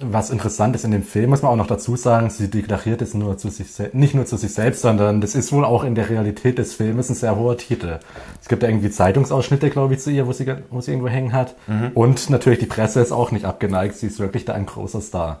Was 0.00 0.30
interessant 0.30 0.76
ist 0.76 0.84
in 0.84 0.92
dem 0.92 1.02
Film, 1.02 1.30
muss 1.30 1.42
man 1.42 1.50
auch 1.50 1.56
noch 1.56 1.66
dazu 1.66 1.96
sagen, 1.96 2.30
sie 2.30 2.48
deklariert 2.48 3.02
es 3.02 3.14
nur 3.14 3.36
zu 3.36 3.48
sich 3.48 3.66
nicht 3.94 4.14
nur 4.14 4.26
zu 4.26 4.36
sich 4.36 4.54
selbst, 4.54 4.82
sondern 4.82 5.20
das 5.20 5.34
ist 5.34 5.52
wohl 5.52 5.64
auch 5.64 5.82
in 5.82 5.96
der 5.96 6.08
Realität 6.08 6.58
des 6.58 6.72
Filmes 6.72 7.10
ein 7.10 7.16
sehr 7.16 7.34
hoher 7.34 7.58
Titel. 7.58 7.98
Es 8.40 8.46
gibt 8.46 8.62
irgendwie 8.62 8.90
Zeitungsausschnitte, 8.90 9.70
glaube 9.70 9.94
ich, 9.94 10.00
zu 10.00 10.12
ihr, 10.12 10.28
wo 10.28 10.32
sie, 10.32 10.46
wo 10.70 10.80
sie 10.80 10.92
irgendwo 10.92 11.08
hängen 11.08 11.32
hat. 11.32 11.56
Mhm. 11.66 11.90
Und 11.94 12.30
natürlich 12.30 12.60
die 12.60 12.66
Presse 12.66 13.00
ist 13.00 13.10
auch 13.10 13.32
nicht 13.32 13.44
abgeneigt, 13.44 13.96
sie 13.96 14.06
ist 14.06 14.20
wirklich 14.20 14.44
da 14.44 14.54
ein 14.54 14.66
großer 14.66 15.00
Star. 15.00 15.40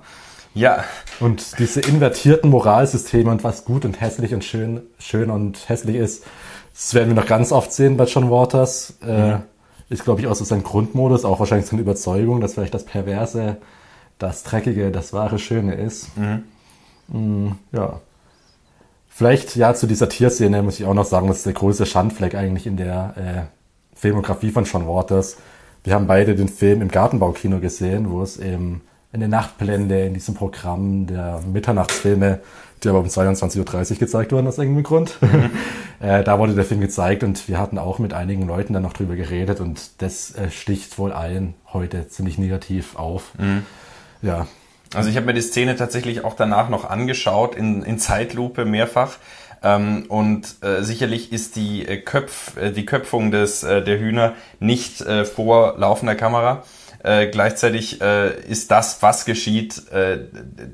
Ja. 0.58 0.84
Und 1.20 1.58
diese 1.60 1.80
invertierten 1.80 2.50
Moralsysteme 2.50 3.30
und 3.30 3.44
was 3.44 3.64
gut 3.64 3.84
und 3.84 4.00
hässlich 4.00 4.34
und 4.34 4.42
schön, 4.42 4.82
schön 4.98 5.30
und 5.30 5.68
hässlich 5.68 5.94
ist, 5.94 6.24
das 6.74 6.94
werden 6.94 7.10
wir 7.10 7.14
noch 7.14 7.28
ganz 7.28 7.52
oft 7.52 7.72
sehen 7.72 7.96
bei 7.96 8.04
John 8.04 8.28
Waters. 8.28 8.98
Äh, 9.06 9.36
mhm. 9.36 9.42
Ist, 9.88 10.04
glaube 10.04 10.20
ich, 10.20 10.26
auch 10.26 10.34
so 10.34 10.44
sein 10.44 10.64
Grundmodus, 10.64 11.24
auch 11.24 11.38
wahrscheinlich 11.38 11.68
seine 11.68 11.82
Überzeugung, 11.82 12.40
dass 12.40 12.54
vielleicht 12.54 12.74
das 12.74 12.84
Perverse 12.84 13.56
das 14.18 14.42
Dreckige 14.42 14.90
das 14.90 15.12
wahre 15.12 15.38
Schöne 15.38 15.74
ist. 15.74 16.08
Mhm. 16.16 16.42
Mm, 17.06 17.52
ja. 17.72 18.00
Vielleicht, 19.08 19.54
ja, 19.54 19.74
zu 19.74 19.86
dieser 19.86 20.08
Tierszene 20.08 20.62
muss 20.62 20.80
ich 20.80 20.86
auch 20.86 20.94
noch 20.94 21.04
sagen, 21.04 21.28
das 21.28 21.38
ist 21.38 21.46
der 21.46 21.52
größte 21.52 21.86
Schandfleck 21.86 22.34
eigentlich 22.34 22.66
in 22.66 22.76
der 22.76 23.14
äh, 23.16 23.96
Filmografie 23.96 24.50
von 24.50 24.64
Sean 24.64 24.88
Waters. 24.88 25.36
Wir 25.84 25.94
haben 25.94 26.08
beide 26.08 26.34
den 26.34 26.48
Film 26.48 26.82
im 26.82 26.88
Gartenbaukino 26.88 27.60
gesehen, 27.60 28.10
wo 28.10 28.22
es 28.22 28.38
eben 28.38 28.82
in 29.12 29.20
der 29.20 29.28
Nachtblende, 29.28 30.06
in 30.06 30.14
diesem 30.14 30.34
Programm 30.34 31.06
der 31.06 31.40
Mitternachtsfilme, 31.50 32.40
die 32.82 32.88
aber 32.88 33.00
um 33.00 33.06
22.30 33.06 33.92
Uhr 33.92 33.98
gezeigt 33.98 34.32
wurden 34.32 34.46
aus 34.46 34.58
irgendeinem 34.58 34.84
Grund. 34.84 35.18
Mhm. 35.20 35.50
äh, 36.00 36.22
da 36.22 36.38
wurde 36.38 36.54
der 36.54 36.64
Film 36.64 36.80
gezeigt 36.80 37.24
und 37.24 37.48
wir 37.48 37.58
hatten 37.58 37.78
auch 37.78 37.98
mit 37.98 38.12
einigen 38.12 38.46
Leuten 38.46 38.72
dann 38.72 38.82
noch 38.82 38.92
drüber 38.92 39.16
geredet 39.16 39.60
und 39.60 40.02
das 40.02 40.34
äh, 40.34 40.50
sticht 40.50 40.98
wohl 40.98 41.12
allen 41.12 41.54
heute 41.72 42.08
ziemlich 42.08 42.38
negativ 42.38 42.96
auf. 42.96 43.32
Mhm. 43.38 43.64
Ja. 44.22 44.46
Also 44.94 45.10
ich 45.10 45.16
habe 45.16 45.26
mir 45.26 45.34
die 45.34 45.42
Szene 45.42 45.76
tatsächlich 45.76 46.24
auch 46.24 46.34
danach 46.34 46.68
noch 46.68 46.88
angeschaut, 46.88 47.54
in, 47.54 47.82
in 47.82 47.98
Zeitlupe 47.98 48.64
mehrfach. 48.64 49.18
Ähm, 49.62 50.04
und 50.08 50.56
äh, 50.62 50.82
sicherlich 50.82 51.32
ist 51.32 51.56
die, 51.56 51.86
äh, 51.86 51.96
Köpf, 51.98 52.56
äh, 52.56 52.70
die 52.70 52.86
Köpfung 52.86 53.30
des, 53.30 53.64
äh, 53.64 53.82
der 53.82 53.98
Hühner 53.98 54.34
nicht 54.60 55.04
vor 55.34 55.74
laufender 55.78 56.14
Kamera. 56.14 56.62
Äh, 57.02 57.28
gleichzeitig 57.28 58.00
äh, 58.00 58.40
ist 58.42 58.70
das, 58.70 59.02
was 59.02 59.24
geschieht, 59.24 59.88
äh, 59.92 60.18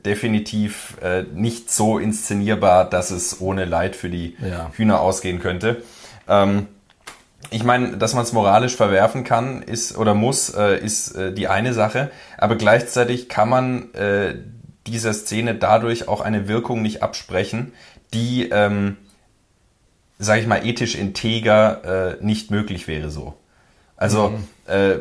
definitiv 0.05 0.97
äh, 1.03 1.25
nicht 1.35 1.71
so 1.71 1.99
inszenierbar, 1.99 2.89
dass 2.89 3.11
es 3.11 3.41
ohne 3.41 3.67
Leid 3.67 3.95
für 3.95 4.09
die 4.09 4.37
ja. 4.43 4.71
Hühner 4.75 5.01
ausgehen 5.01 5.41
könnte. 5.41 5.83
Ähm, 6.27 6.69
ich 7.51 7.63
meine, 7.63 7.99
dass 7.99 8.15
man 8.15 8.25
es 8.25 8.33
moralisch 8.33 8.75
verwerfen 8.75 9.23
kann, 9.23 9.63
ist 9.63 9.97
oder 9.99 10.15
muss, 10.15 10.49
äh, 10.51 10.79
ist 10.79 11.15
äh, 11.15 11.33
die 11.33 11.49
eine 11.49 11.75
Sache. 11.75 12.11
Aber 12.39 12.57
gleichzeitig 12.57 13.29
kann 13.29 13.49
man 13.51 13.93
äh, 13.95 14.35
dieser 14.87 15.13
Szene 15.13 15.55
dadurch 15.55 16.09
auch 16.09 16.21
eine 16.21 16.49
Wirkung 16.49 16.83
nicht 16.83 17.03
absprechen, 17.03 17.73
die, 18.13 18.49
ähm, 18.51 18.97
sage 20.19 20.41
ich 20.41 20.47
mal, 20.47 20.65
ethisch 20.65 20.95
integer 20.95 22.17
äh, 22.19 22.25
nicht 22.25 22.51
möglich 22.51 22.89
wäre 22.89 23.11
so. 23.11 23.35
Also 23.97 24.31
mhm. 24.31 24.49
äh, 24.67 24.97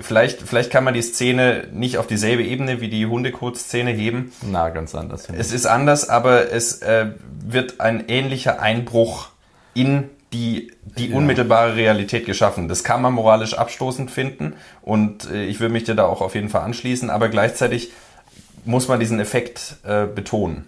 vielleicht, 0.00 0.42
vielleicht 0.42 0.70
kann 0.70 0.84
man 0.84 0.94
die 0.94 1.02
Szene 1.02 1.68
nicht 1.72 1.98
auf 1.98 2.06
dieselbe 2.06 2.42
Ebene 2.44 2.80
wie 2.80 2.88
die 2.88 3.06
Hundekot-Szene 3.06 3.90
heben. 3.90 4.32
Na, 4.42 4.68
ganz 4.70 4.94
anders. 4.94 5.28
Es 5.36 5.52
ist 5.52 5.66
anders, 5.66 6.08
aber 6.08 6.50
es 6.52 6.82
äh, 6.82 7.06
wird 7.44 7.80
ein 7.80 8.04
ähnlicher 8.08 8.60
Einbruch 8.60 9.28
in 9.74 10.10
die, 10.32 10.72
die 10.82 11.10
ja. 11.10 11.16
unmittelbare 11.16 11.76
Realität 11.76 12.26
geschaffen. 12.26 12.68
Das 12.68 12.84
kann 12.84 13.00
man 13.00 13.12
moralisch 13.12 13.54
abstoßend 13.54 14.10
finden 14.10 14.54
und 14.82 15.30
äh, 15.30 15.44
ich 15.44 15.60
würde 15.60 15.72
mich 15.72 15.84
dir 15.84 15.94
da 15.94 16.04
auch 16.04 16.20
auf 16.20 16.34
jeden 16.34 16.48
Fall 16.48 16.62
anschließen, 16.62 17.08
aber 17.08 17.28
gleichzeitig 17.28 17.92
muss 18.64 18.88
man 18.88 18.98
diesen 18.98 19.20
Effekt 19.20 19.76
äh, 19.84 20.06
betonen. 20.06 20.64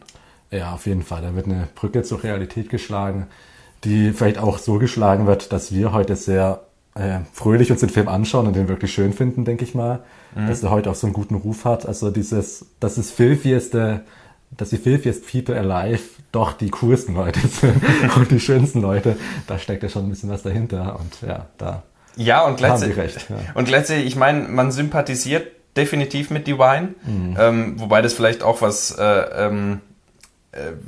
Ja, 0.50 0.74
auf 0.74 0.86
jeden 0.86 1.02
Fall. 1.02 1.22
Da 1.22 1.34
wird 1.34 1.46
eine 1.46 1.68
Brücke 1.74 2.02
zur 2.02 2.22
Realität 2.22 2.70
geschlagen, 2.70 3.26
die 3.84 4.12
vielleicht 4.12 4.38
auch 4.38 4.58
so 4.58 4.78
geschlagen 4.78 5.26
wird, 5.26 5.52
dass 5.52 5.72
wir 5.72 5.92
heute 5.92 6.14
sehr 6.14 6.65
äh, 6.96 7.20
fröhlich 7.32 7.70
uns 7.70 7.80
den 7.80 7.90
Film 7.90 8.08
anschauen 8.08 8.46
und 8.46 8.56
den 8.56 8.68
wirklich 8.68 8.92
schön 8.92 9.12
finden, 9.12 9.44
denke 9.44 9.64
ich 9.64 9.74
mal. 9.74 10.00
Mhm. 10.34 10.48
Dass 10.48 10.62
er 10.62 10.70
heute 10.70 10.90
auch 10.90 10.94
so 10.94 11.06
einen 11.06 11.14
guten 11.14 11.34
Ruf 11.34 11.64
hat. 11.64 11.86
Also 11.86 12.10
dieses, 12.10 12.66
das 12.80 12.98
ist 12.98 13.10
filfieste 13.12 14.02
dass 14.56 14.70
die 14.70 14.76
Filthiest 14.76 15.30
People 15.30 15.58
Alive 15.58 16.02
doch 16.32 16.52
die 16.52 16.70
coolsten 16.70 17.14
Leute 17.14 17.40
sind 17.48 17.82
und 18.16 18.30
die 18.30 18.40
schönsten 18.40 18.80
Leute. 18.80 19.16
Da 19.46 19.58
steckt 19.58 19.82
ja 19.82 19.88
schon 19.88 20.06
ein 20.06 20.10
bisschen 20.10 20.30
was 20.30 20.42
dahinter 20.42 20.98
und 20.98 21.20
ja, 21.26 21.46
da 21.58 21.82
ja, 22.18 22.46
und 22.46 22.56
gleichzeitig, 22.56 22.96
recht, 22.96 23.28
ja. 23.28 23.36
und 23.52 23.66
gleichzeitig, 23.66 24.06
ich 24.06 24.16
meine, 24.16 24.48
man 24.48 24.72
sympathisiert 24.72 25.48
definitiv 25.76 26.30
mit 26.30 26.46
Divine, 26.46 26.94
mhm. 27.04 27.36
ähm, 27.38 27.74
wobei 27.78 28.00
das 28.00 28.14
vielleicht 28.14 28.42
auch 28.42 28.62
was 28.62 28.92
äh, 28.98 29.02
ähm, 29.02 29.72
äh, 29.74 29.95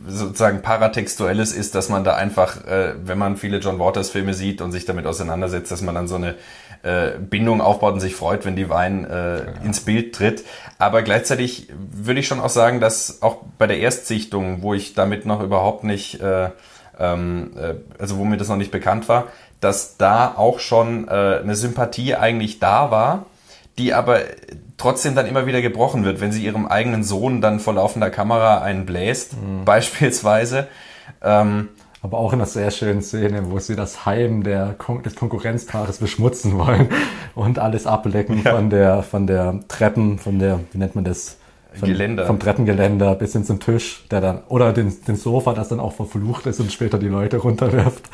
sozusagen 0.07 0.62
paratextuelles 0.62 1.52
ist, 1.52 1.74
dass 1.74 1.88
man 1.88 2.04
da 2.04 2.14
einfach, 2.14 2.64
äh, 2.66 2.94
wenn 3.02 3.18
man 3.18 3.37
viele 3.37 3.59
John 3.59 3.78
Waters 3.78 4.11
Filme 4.11 4.35
sieht 4.35 4.61
und 4.61 4.72
sich 4.72 4.85
damit 4.85 5.07
auseinandersetzt, 5.07 5.70
dass 5.70 5.83
man 5.83 5.94
dann 5.94 6.09
so 6.09 6.16
eine 6.16 6.37
äh, 6.83 7.18
Bindung 7.18 7.61
aufbaut 7.61 7.94
und 7.94 8.00
sich 8.00 8.14
freut, 8.14 8.44
wenn 8.44 8.57
die 8.57 8.70
Wein 8.70 9.04
äh, 9.04 9.38
ja. 9.38 9.52
ins 9.64 9.81
Bild 9.81 10.14
tritt. 10.14 10.44
Aber 10.78 11.02
gleichzeitig 11.02 11.68
würde 11.92 12.20
ich 12.20 12.26
schon 12.26 12.40
auch 12.40 12.50
sagen, 12.50 12.81
dass 12.81 13.22
auch 13.22 13.38
bei 13.59 13.66
der 13.66 13.78
Erstsichtung, 13.78 14.62
wo 14.62 14.74
ich 14.74 14.94
damit 14.94 15.26
noch 15.26 15.42
überhaupt 15.42 15.85
nicht, 15.85 16.20
äh, 16.20 16.50
ähm, 16.98 17.50
äh, 17.57 17.74
also 17.98 18.18
wo 18.18 18.24
mir 18.24 18.37
das 18.37 18.48
noch 18.48 18.57
nicht 18.57 18.70
bekannt 18.70 19.09
war, 19.09 19.28
dass 19.61 19.96
da 19.96 20.35
auch 20.37 20.61
schon 20.61 21.09
äh, 21.09 21.11
eine 21.11 21.57
Sympathie 21.57 22.14
eigentlich 22.14 22.61
da 22.61 22.90
war, 22.90 23.26
die 23.79 23.95
aber 23.95 24.21
trotzdem 24.77 25.14
dann 25.14 25.27
immer 25.27 25.47
wieder 25.47 25.62
gebrochen 25.62 26.05
wird, 26.05 26.21
wenn 26.21 26.33
sie 26.33 26.45
ihrem 26.45 26.67
eigenen 26.67 27.05
Sohn 27.05 27.41
dann 27.41 27.61
vor 27.61 27.75
laufender 27.75 28.11
Kamera 28.11 28.62
einen 28.62 28.87
bläst, 28.87 29.35
mhm. 29.35 29.64
beispielsweise. 29.64 30.69
Ähm, 31.23 31.69
aber 32.01 32.19
auch 32.19 32.33
in 32.33 32.38
einer 32.38 32.47
sehr 32.47 32.71
schönen 32.71 33.03
Szene, 33.03 33.51
wo 33.51 33.59
sie 33.59 33.75
das 33.75 34.07
Heim 34.07 34.45
der 34.45 34.77
des 35.05 35.17
Konkurrenzpaares 35.17 35.99
beschmutzen 35.99 36.57
wollen 36.59 36.88
und 37.35 37.59
alles 37.59 37.87
ablecken 37.87 38.43
ja. 38.45 38.55
von 38.55 38.71
der 38.71 39.03
von 39.03 39.27
der 39.27 39.61
Treppen, 39.67 40.19
von 40.19 40.38
der, 40.38 40.61
wie 40.73 40.79
nennt 40.79 40.95
man 40.95 41.05
das? 41.05 41.38
Von, 41.74 41.88
Geländer. 41.88 42.26
Vom 42.26 42.40
Treppengeländer 42.40 43.14
bis 43.14 43.33
hin 43.33 43.44
zum 43.44 43.61
Tisch, 43.61 44.04
der 44.11 44.20
dann, 44.20 44.42
oder 44.48 44.72
den, 44.72 44.92
den 45.07 45.16
Sofa, 45.16 45.52
das 45.52 45.68
dann 45.68 45.81
auch 45.81 45.92
verflucht 45.92 46.46
ist 46.46 46.61
und 46.61 46.72
später 46.72 46.98
die 46.98 47.09
Leute 47.09 47.37
runterwirft. 47.38 48.09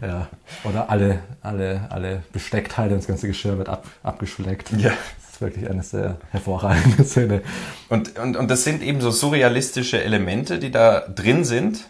Ja. 0.00 0.28
Oder 0.64 0.90
alle, 0.90 1.20
alle, 1.42 1.86
alle 1.90 2.22
Besteckteile, 2.32 2.96
das 2.96 3.06
ganze 3.06 3.26
Geschirr 3.26 3.58
wird 3.58 3.68
ab, 3.68 3.86
abgeschleckt. 4.02 4.72
Ja. 4.78 4.92
ist 5.34 5.40
wirklich 5.40 5.68
eine 5.68 5.82
sehr 5.82 6.16
hervorragende 6.30 7.04
Szene. 7.04 7.42
Und, 7.88 8.18
und, 8.18 8.36
und 8.36 8.50
das 8.50 8.64
sind 8.64 8.82
eben 8.82 9.00
so 9.00 9.10
surrealistische 9.10 10.02
Elemente, 10.02 10.58
die 10.58 10.70
da 10.70 11.00
drin 11.00 11.44
sind. 11.44 11.88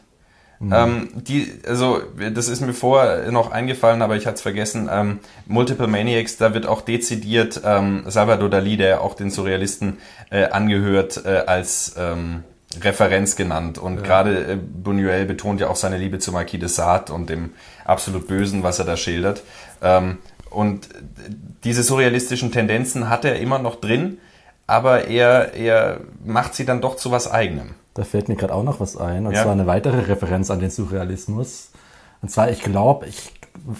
Mhm. 0.60 0.72
Ähm, 0.72 1.08
die, 1.14 1.52
also, 1.66 2.00
das 2.32 2.48
ist 2.48 2.60
mir 2.60 2.74
vorher 2.74 3.30
noch 3.30 3.50
eingefallen, 3.50 4.02
aber 4.02 4.16
ich 4.16 4.26
hatte 4.26 4.36
es 4.36 4.42
vergessen. 4.42 4.88
Ähm, 4.90 5.20
Multiple 5.46 5.86
Maniacs, 5.86 6.36
da 6.36 6.54
wird 6.54 6.66
auch 6.66 6.80
dezidiert 6.80 7.60
ähm, 7.64 8.04
Salvador 8.06 8.48
Dali, 8.48 8.76
der 8.76 9.02
auch 9.02 9.14
den 9.14 9.30
Surrealisten 9.30 9.98
äh, 10.30 10.44
angehört, 10.44 11.24
äh, 11.24 11.44
als 11.46 11.94
ähm, 11.98 12.44
Referenz 12.80 13.36
genannt. 13.36 13.78
Und 13.78 13.96
ja. 13.96 14.02
gerade 14.02 14.44
äh, 14.44 14.56
Buñuel 14.56 15.24
betont 15.24 15.60
ja 15.60 15.68
auch 15.68 15.76
seine 15.76 15.98
Liebe 15.98 16.18
zu 16.18 16.32
Marquis 16.32 16.60
de 16.60 16.68
Sade 16.68 17.12
und 17.12 17.30
dem 17.30 17.50
absolut 17.84 18.26
Bösen, 18.26 18.62
was 18.62 18.78
er 18.78 18.84
da 18.84 18.96
schildert. 18.96 19.42
Ähm, 19.82 20.18
und 20.50 20.88
diese 21.64 21.82
surrealistischen 21.82 22.52
Tendenzen 22.52 23.08
hat 23.08 23.24
er 23.24 23.40
immer 23.40 23.58
noch 23.58 23.76
drin, 23.76 24.18
aber 24.66 25.08
er, 25.08 25.54
er 25.54 26.00
macht 26.24 26.54
sie 26.54 26.64
dann 26.64 26.80
doch 26.80 26.96
zu 26.96 27.10
was 27.10 27.30
Eigenem. 27.30 27.74
Da 27.94 28.04
fällt 28.04 28.28
mir 28.28 28.36
gerade 28.36 28.52
auch 28.52 28.64
noch 28.64 28.80
was 28.80 28.96
ein, 28.96 29.26
und 29.26 29.32
ja. 29.32 29.42
zwar 29.42 29.52
eine 29.52 29.66
weitere 29.66 30.00
Referenz 30.00 30.50
an 30.50 30.58
den 30.58 30.70
Surrealismus. 30.70 31.70
Und 32.22 32.30
zwar, 32.30 32.50
ich 32.50 32.62
glaube, 32.62 33.06
ich 33.06 33.32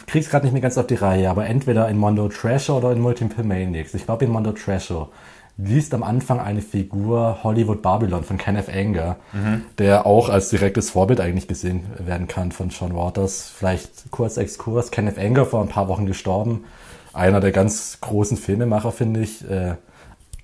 krieg's 0.06 0.30
gerade 0.30 0.46
nicht 0.46 0.52
mehr 0.52 0.62
ganz 0.62 0.78
auf 0.78 0.86
die 0.86 0.94
Reihe, 0.94 1.30
aber 1.30 1.46
entweder 1.46 1.88
in 1.88 1.98
Mondo 1.98 2.28
Treasure 2.28 2.78
oder 2.78 2.92
in 2.92 3.00
Multiple 3.00 3.44
Maniacs. 3.44 3.94
Ich 3.94 4.06
glaube 4.06 4.24
in 4.24 4.30
Mondo 4.30 4.52
Treasure 4.52 5.08
liest 5.56 5.94
am 5.94 6.02
Anfang 6.02 6.40
eine 6.40 6.62
Figur 6.62 7.38
Hollywood 7.44 7.80
Babylon 7.80 8.24
von 8.24 8.38
Kenneth 8.38 8.68
Anger, 8.68 9.16
mhm. 9.32 9.62
der 9.78 10.04
auch 10.04 10.28
als 10.28 10.48
direktes 10.48 10.90
Vorbild 10.90 11.20
eigentlich 11.20 11.46
gesehen 11.46 11.84
werden 11.98 12.26
kann 12.26 12.50
von 12.50 12.70
John 12.70 12.94
Waters. 12.94 13.52
Vielleicht 13.56 14.10
kurz 14.10 14.36
Exkurs. 14.36 14.90
Kenneth 14.90 15.18
Anger 15.18 15.46
vor 15.46 15.62
ein 15.62 15.68
paar 15.68 15.88
Wochen 15.88 16.06
gestorben. 16.06 16.64
Einer 17.12 17.40
der 17.40 17.52
ganz 17.52 17.98
großen 18.00 18.36
Filmemacher, 18.36 18.90
finde 18.90 19.20
ich. 19.20 19.48
Äh, 19.48 19.74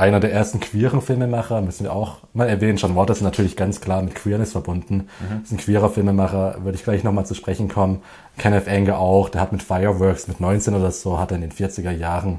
einer 0.01 0.19
der 0.19 0.33
ersten 0.33 0.61
queeren 0.61 1.03
Filmemacher, 1.03 1.61
müssen 1.61 1.85
wir 1.85 1.93
auch 1.93 2.19
mal 2.33 2.49
erwähnen. 2.49 2.79
John 2.79 2.97
Waters 2.97 3.19
ist 3.19 3.23
natürlich 3.23 3.55
ganz 3.55 3.81
klar 3.83 4.03
mit 4.03 4.15
Queerness 4.15 4.53
verbunden. 4.53 5.09
Mhm. 5.21 5.43
Ist 5.45 5.53
ein 5.53 5.59
queerer 5.59 5.91
Filmemacher, 5.91 6.65
würde 6.65 6.77
ich 6.77 6.85
gleich 6.85 7.05
nochmal 7.05 7.27
zu 7.27 7.35
sprechen 7.35 7.69
kommen. 7.69 8.01
Kenneth 8.39 8.67
Anger 8.67 8.99
auch, 8.99 9.29
der 9.29 9.43
hat 9.43 9.53
mit 9.53 9.63
Fireworks 9.63 10.27
mit 10.27 10.41
19 10.41 10.75
oder 10.75 10.91
so, 10.91 11.19
hat 11.19 11.33
er 11.33 11.37
in 11.37 11.43
den 11.43 11.53
40er 11.53 11.91
Jahren 11.91 12.39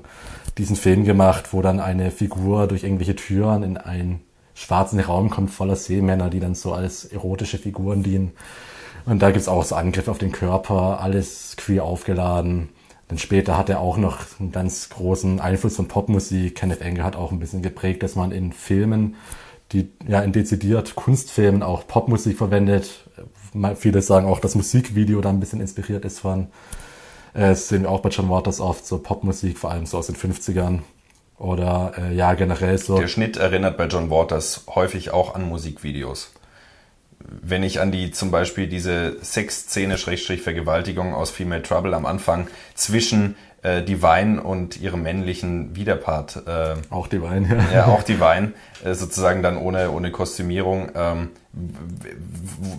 diesen 0.57 0.75
Film 0.75 1.05
gemacht, 1.05 1.53
wo 1.53 1.61
dann 1.61 1.79
eine 1.79 2.09
Figur 2.09 2.67
durch 2.67 2.83
irgendwelche 2.83 3.15
Türen 3.15 3.61
in 3.61 3.77
einen 3.77 4.21
schwarzen 4.55 4.99
Raum 4.99 5.29
kommt 5.29 5.51
voller 5.51 5.75
Seemänner, 5.75 6.29
die 6.29 6.39
dann 6.39 6.55
so 6.55 6.73
als 6.73 7.05
erotische 7.05 7.59
Figuren 7.59 8.01
dienen. 8.01 8.31
Und 9.05 9.21
da 9.21 9.31
gibt's 9.31 9.47
auch 9.47 9.63
so 9.63 9.75
Angriffe 9.75 10.09
auf 10.09 10.17
den 10.17 10.31
Körper, 10.31 10.99
alles 10.99 11.55
queer 11.57 11.83
aufgeladen. 11.83 12.69
Dann 13.11 13.17
später 13.17 13.57
hat 13.57 13.67
er 13.67 13.81
auch 13.81 13.97
noch 13.97 14.19
einen 14.39 14.53
ganz 14.53 14.87
großen 14.87 15.41
Einfluss 15.41 15.75
von 15.75 15.89
Popmusik. 15.89 16.55
Kenneth 16.55 16.79
Engel 16.79 17.03
hat 17.03 17.17
auch 17.17 17.33
ein 17.33 17.39
bisschen 17.39 17.61
geprägt, 17.61 18.03
dass 18.03 18.15
man 18.15 18.31
in 18.31 18.53
Filmen, 18.53 19.15
die 19.73 19.91
ja 20.07 20.21
in 20.21 20.31
dezidiert 20.31 20.95
Kunstfilmen 20.95 21.61
auch 21.61 21.85
Popmusik 21.85 22.37
verwendet. 22.37 23.09
Viele 23.75 24.01
sagen 24.01 24.27
auch, 24.27 24.39
dass 24.39 24.55
Musikvideo 24.55 25.19
da 25.19 25.27
ein 25.27 25.41
bisschen 25.41 25.59
inspiriert 25.59 26.05
ist 26.05 26.21
von 26.21 26.47
äh, 27.33 27.53
sehen 27.53 27.81
wir 27.81 27.89
auch 27.89 27.99
bei 27.99 28.07
John 28.07 28.29
Waters 28.29 28.61
oft 28.61 28.85
so 28.85 28.99
Popmusik, 28.99 29.57
vor 29.57 29.71
allem 29.71 29.85
so 29.85 29.97
aus 29.97 30.07
den 30.07 30.15
50ern. 30.15 30.79
Oder 31.37 31.91
äh, 31.97 32.15
ja, 32.15 32.33
generell 32.35 32.77
so. 32.77 32.97
Der 32.97 33.09
Schnitt 33.09 33.35
erinnert 33.35 33.75
bei 33.75 33.87
John 33.87 34.09
Waters 34.09 34.63
häufig 34.73 35.11
auch 35.11 35.35
an 35.35 35.49
Musikvideos. 35.49 36.31
Wenn 37.41 37.63
ich 37.63 37.79
an 37.79 37.91
die 37.91 38.11
zum 38.11 38.31
Beispiel 38.31 38.67
diese 38.67 39.17
Sexszene 39.23 39.97
Schrägstrich 39.97 40.41
Vergewaltigung 40.41 41.13
aus 41.13 41.31
Female 41.31 41.63
Trouble 41.63 41.93
am 41.93 42.05
Anfang 42.05 42.47
zwischen 42.75 43.35
äh, 43.63 43.83
Divine 43.83 44.41
und 44.41 44.81
ihrem 44.81 45.03
männlichen 45.03 45.75
Widerpart. 45.75 46.43
Äh, 46.47 46.75
auch 46.89 47.07
Divine, 47.07 47.67
ja. 47.71 47.75
Ja, 47.75 47.85
auch 47.87 48.03
Divine, 48.03 48.53
äh, 48.83 48.93
sozusagen 48.93 49.43
dann 49.43 49.57
ohne, 49.57 49.91
ohne 49.91 50.11
Kostümierung. 50.11 50.91
Ähm, 50.95 51.29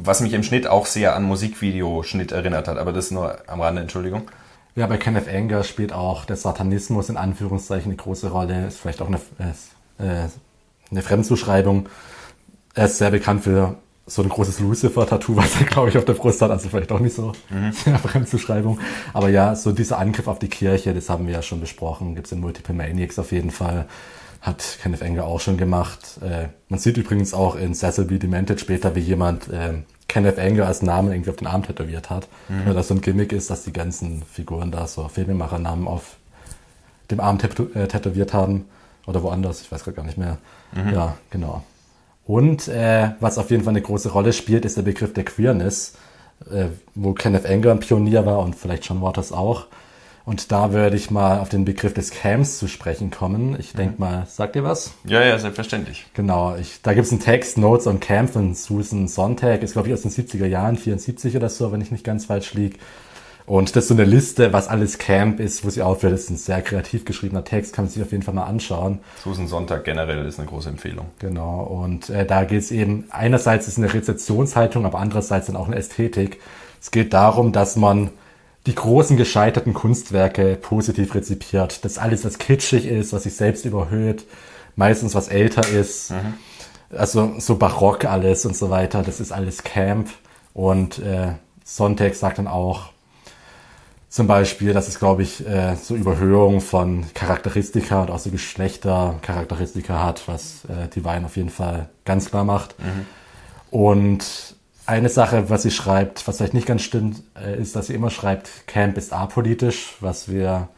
was 0.02 0.20
mich 0.20 0.32
im 0.32 0.42
Schnitt 0.42 0.66
auch 0.66 0.86
sehr 0.86 1.14
an 1.14 1.24
Musikvideoschnitt 1.24 2.32
erinnert 2.32 2.68
hat, 2.68 2.78
aber 2.78 2.92
das 2.92 3.10
nur 3.10 3.38
am 3.46 3.60
Rande, 3.60 3.82
Entschuldigung. 3.82 4.30
Ja, 4.74 4.86
bei 4.86 4.96
Kenneth 4.96 5.28
Anger 5.28 5.64
spielt 5.64 5.92
auch 5.92 6.24
der 6.24 6.36
Satanismus 6.36 7.10
in 7.10 7.18
Anführungszeichen 7.18 7.92
eine 7.92 7.96
große 7.96 8.30
Rolle. 8.30 8.66
Ist 8.66 8.78
vielleicht 8.78 9.02
auch 9.02 9.08
eine, 9.08 9.18
äh, 9.98 10.28
eine 10.90 11.02
Fremdzuschreibung. 11.02 11.88
Er 12.74 12.86
ist 12.86 12.96
sehr 12.96 13.10
bekannt 13.10 13.44
für 13.44 13.76
so 14.06 14.22
ein 14.22 14.28
großes 14.28 14.60
Lucifer-Tattoo, 14.60 15.36
was 15.36 15.60
er, 15.60 15.66
glaube 15.66 15.88
ich, 15.88 15.98
auf 15.98 16.04
der 16.04 16.14
Brust 16.14 16.42
hat. 16.42 16.50
Also 16.50 16.68
vielleicht 16.68 16.92
auch 16.92 17.00
nicht 17.00 17.14
so 17.14 17.32
mhm. 17.50 17.72
sehr 17.84 17.98
Fremdzuschreibung. 17.98 18.78
Aber 19.12 19.28
ja, 19.28 19.54
so 19.54 19.72
dieser 19.72 19.98
Angriff 19.98 20.28
auf 20.28 20.38
die 20.38 20.48
Kirche, 20.48 20.94
das 20.94 21.08
haben 21.08 21.26
wir 21.26 21.34
ja 21.34 21.42
schon 21.42 21.60
besprochen. 21.60 22.14
Gibt 22.14 22.26
es 22.26 22.32
in 22.32 22.40
Multiple 22.40 22.74
Maniacs 22.74 23.18
auf 23.18 23.32
jeden 23.32 23.50
Fall. 23.50 23.86
Hat 24.40 24.78
Kenneth 24.82 25.02
Anger 25.02 25.24
auch 25.24 25.40
schon 25.40 25.56
gemacht. 25.56 26.18
Äh, 26.20 26.48
man 26.68 26.80
sieht 26.80 26.96
übrigens 26.96 27.32
auch 27.32 27.54
in 27.54 27.74
Cecil 27.74 28.06
B. 28.06 28.18
Demented 28.18 28.60
später, 28.60 28.96
wie 28.96 29.00
jemand 29.00 29.48
äh, 29.48 29.74
Kenneth 30.08 30.38
Anger 30.38 30.66
als 30.66 30.82
Namen 30.82 31.12
irgendwie 31.12 31.30
auf 31.30 31.36
den 31.36 31.46
Arm 31.46 31.62
tätowiert 31.62 32.10
hat. 32.10 32.28
Mhm. 32.48 32.66
Weil 32.66 32.74
das 32.74 32.88
so 32.88 32.94
ein 32.94 33.00
Gimmick 33.00 33.32
ist, 33.32 33.50
dass 33.50 33.62
die 33.62 33.72
ganzen 33.72 34.22
Figuren 34.24 34.72
da 34.72 34.88
so 34.88 35.06
Filmemachernamen 35.06 35.86
auf 35.86 36.16
dem 37.10 37.20
Arm 37.20 37.38
äh, 37.38 37.86
tätowiert 37.86 38.32
haben. 38.32 38.64
Oder 39.06 39.22
woanders, 39.22 39.60
ich 39.62 39.70
weiß 39.70 39.84
gerade 39.84 39.96
gar 39.96 40.04
nicht 40.04 40.18
mehr. 40.18 40.38
Mhm. 40.72 40.92
Ja, 40.92 41.14
genau. 41.30 41.62
Und 42.26 42.68
äh, 42.68 43.10
was 43.20 43.38
auf 43.38 43.50
jeden 43.50 43.64
Fall 43.64 43.72
eine 43.72 43.82
große 43.82 44.10
Rolle 44.10 44.32
spielt, 44.32 44.64
ist 44.64 44.76
der 44.76 44.82
Begriff 44.82 45.12
der 45.12 45.24
Queerness, 45.24 45.94
äh, 46.50 46.66
wo 46.94 47.12
Kenneth 47.12 47.46
Anger 47.46 47.72
ein 47.72 47.80
Pionier 47.80 48.24
war 48.26 48.38
und 48.40 48.54
vielleicht 48.54 48.86
John 48.86 49.02
Waters 49.02 49.32
auch. 49.32 49.66
Und 50.24 50.52
da 50.52 50.72
würde 50.72 50.94
ich 50.96 51.10
mal 51.10 51.40
auf 51.40 51.48
den 51.48 51.64
Begriff 51.64 51.94
des 51.94 52.12
Camps 52.12 52.58
zu 52.58 52.68
sprechen 52.68 53.10
kommen. 53.10 53.56
Ich 53.58 53.72
denke 53.72 53.94
mhm. 53.94 54.00
mal, 54.00 54.26
sagt 54.26 54.54
ihr 54.54 54.62
was? 54.62 54.92
Ja, 55.04 55.24
ja, 55.24 55.36
selbstverständlich. 55.38 56.06
Genau, 56.14 56.54
ich, 56.54 56.80
da 56.82 56.94
gibt 56.94 57.06
es 57.06 57.12
einen 57.12 57.20
Text, 57.20 57.58
Notes 57.58 57.88
on 57.88 57.98
Camp 57.98 58.30
von 58.30 58.54
Susan 58.54 59.08
Sontag, 59.08 59.62
ist 59.62 59.72
glaube 59.72 59.88
ich 59.88 59.94
aus 59.94 60.02
den 60.02 60.12
70er 60.12 60.46
Jahren, 60.46 60.76
74 60.76 61.36
oder 61.36 61.48
so, 61.48 61.72
wenn 61.72 61.80
ich 61.80 61.90
nicht 61.90 62.04
ganz 62.04 62.26
falsch 62.26 62.54
liege. 62.54 62.78
Und 63.44 63.74
das 63.74 63.84
ist 63.84 63.88
so 63.88 63.94
eine 63.94 64.04
Liste, 64.04 64.52
was 64.52 64.68
alles 64.68 64.98
Camp 64.98 65.40
ist, 65.40 65.64
wo 65.64 65.70
sie 65.70 65.82
aufhört. 65.82 66.12
Das 66.12 66.22
ist 66.22 66.30
ein 66.30 66.36
sehr 66.36 66.62
kreativ 66.62 67.04
geschriebener 67.04 67.44
Text, 67.44 67.74
kann 67.74 67.86
man 67.86 67.92
sich 67.92 68.02
auf 68.02 68.12
jeden 68.12 68.22
Fall 68.22 68.34
mal 68.34 68.44
anschauen. 68.44 69.00
Susan 69.22 69.48
Sonntag 69.48 69.84
generell 69.84 70.24
ist 70.26 70.38
eine 70.38 70.48
große 70.48 70.68
Empfehlung. 70.68 71.06
Genau, 71.18 71.62
und 71.62 72.08
äh, 72.10 72.24
da 72.24 72.44
geht 72.44 72.60
es 72.60 72.70
eben, 72.70 73.06
einerseits 73.10 73.66
ist 73.68 73.78
eine 73.78 73.92
Rezeptionshaltung, 73.92 74.86
aber 74.86 74.98
andererseits 75.00 75.46
dann 75.46 75.56
auch 75.56 75.66
eine 75.66 75.76
Ästhetik. 75.76 76.40
Es 76.80 76.90
geht 76.90 77.12
darum, 77.12 77.52
dass 77.52 77.76
man 77.76 78.10
die 78.66 78.74
großen 78.74 79.16
gescheiterten 79.16 79.74
Kunstwerke 79.74 80.56
positiv 80.56 81.14
rezipiert. 81.14 81.84
Das 81.84 81.98
alles, 81.98 82.24
was 82.24 82.38
kitschig 82.38 82.86
ist, 82.86 83.12
was 83.12 83.24
sich 83.24 83.34
selbst 83.34 83.64
überhöht, 83.64 84.24
meistens 84.76 85.14
was 85.14 85.28
älter 85.28 85.68
ist. 85.68 86.12
Mhm. 86.12 86.34
Also 86.96 87.34
so 87.38 87.56
barock 87.56 88.04
alles 88.04 88.46
und 88.46 88.56
so 88.56 88.70
weiter. 88.70 89.02
Das 89.02 89.18
ist 89.18 89.32
alles 89.32 89.64
Camp. 89.64 90.10
Und 90.54 90.98
äh, 91.00 91.32
Sonntag 91.64 92.14
sagt 92.14 92.38
dann 92.38 92.46
auch 92.46 92.91
zum 94.12 94.26
Beispiel, 94.26 94.74
dass 94.74 94.88
es, 94.88 94.98
glaube 94.98 95.22
ich, 95.22 95.46
äh, 95.46 95.74
so 95.74 95.96
Überhöhung 95.96 96.60
von 96.60 97.06
Charakteristika 97.14 98.02
und 98.02 98.10
auch 98.10 98.18
so 98.18 98.28
Geschlechtercharakteristika 98.28 100.04
hat, 100.04 100.28
was 100.28 100.66
äh, 100.66 100.88
die 100.94 101.02
Wein 101.02 101.24
auf 101.24 101.38
jeden 101.38 101.48
Fall 101.48 101.88
ganz 102.04 102.28
klar 102.28 102.44
macht. 102.44 102.74
Mhm. 102.78 103.06
Und 103.70 104.54
eine 104.84 105.08
Sache, 105.08 105.48
was 105.48 105.62
sie 105.62 105.70
schreibt, 105.70 106.28
was 106.28 106.36
vielleicht 106.36 106.52
nicht 106.52 106.66
ganz 106.66 106.82
stimmt, 106.82 107.22
äh, 107.42 107.58
ist, 107.58 107.74
dass 107.74 107.86
sie 107.86 107.94
immer 107.94 108.10
schreibt, 108.10 108.66
Camp 108.66 108.98
ist 108.98 109.14
apolitisch, 109.14 109.94
was 110.00 110.30
wir 110.30 110.68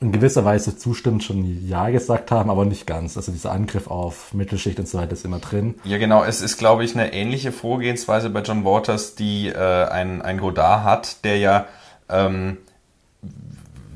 in 0.00 0.10
gewisser 0.10 0.44
Weise 0.44 0.76
zustimmend 0.76 1.22
schon 1.22 1.68
Ja 1.68 1.88
gesagt 1.90 2.32
haben, 2.32 2.50
aber 2.50 2.64
nicht 2.64 2.84
ganz. 2.84 3.16
Also 3.16 3.30
dieser 3.30 3.52
Angriff 3.52 3.86
auf 3.86 4.34
Mittelschicht 4.34 4.80
und 4.80 4.88
so 4.88 4.98
weiter 4.98 5.12
ist 5.12 5.24
immer 5.24 5.38
drin. 5.38 5.76
Ja, 5.84 5.98
genau. 5.98 6.24
Es 6.24 6.40
ist, 6.40 6.56
glaube 6.56 6.82
ich, 6.82 6.96
eine 6.96 7.12
ähnliche 7.12 7.52
Vorgehensweise 7.52 8.28
bei 8.28 8.40
John 8.40 8.64
Waters, 8.64 9.14
die 9.14 9.50
äh, 9.50 9.84
ein, 9.84 10.20
ein 10.20 10.38
Godard 10.38 10.82
hat, 10.82 11.24
der 11.24 11.38
ja 11.38 11.66
ähm, 12.08 12.58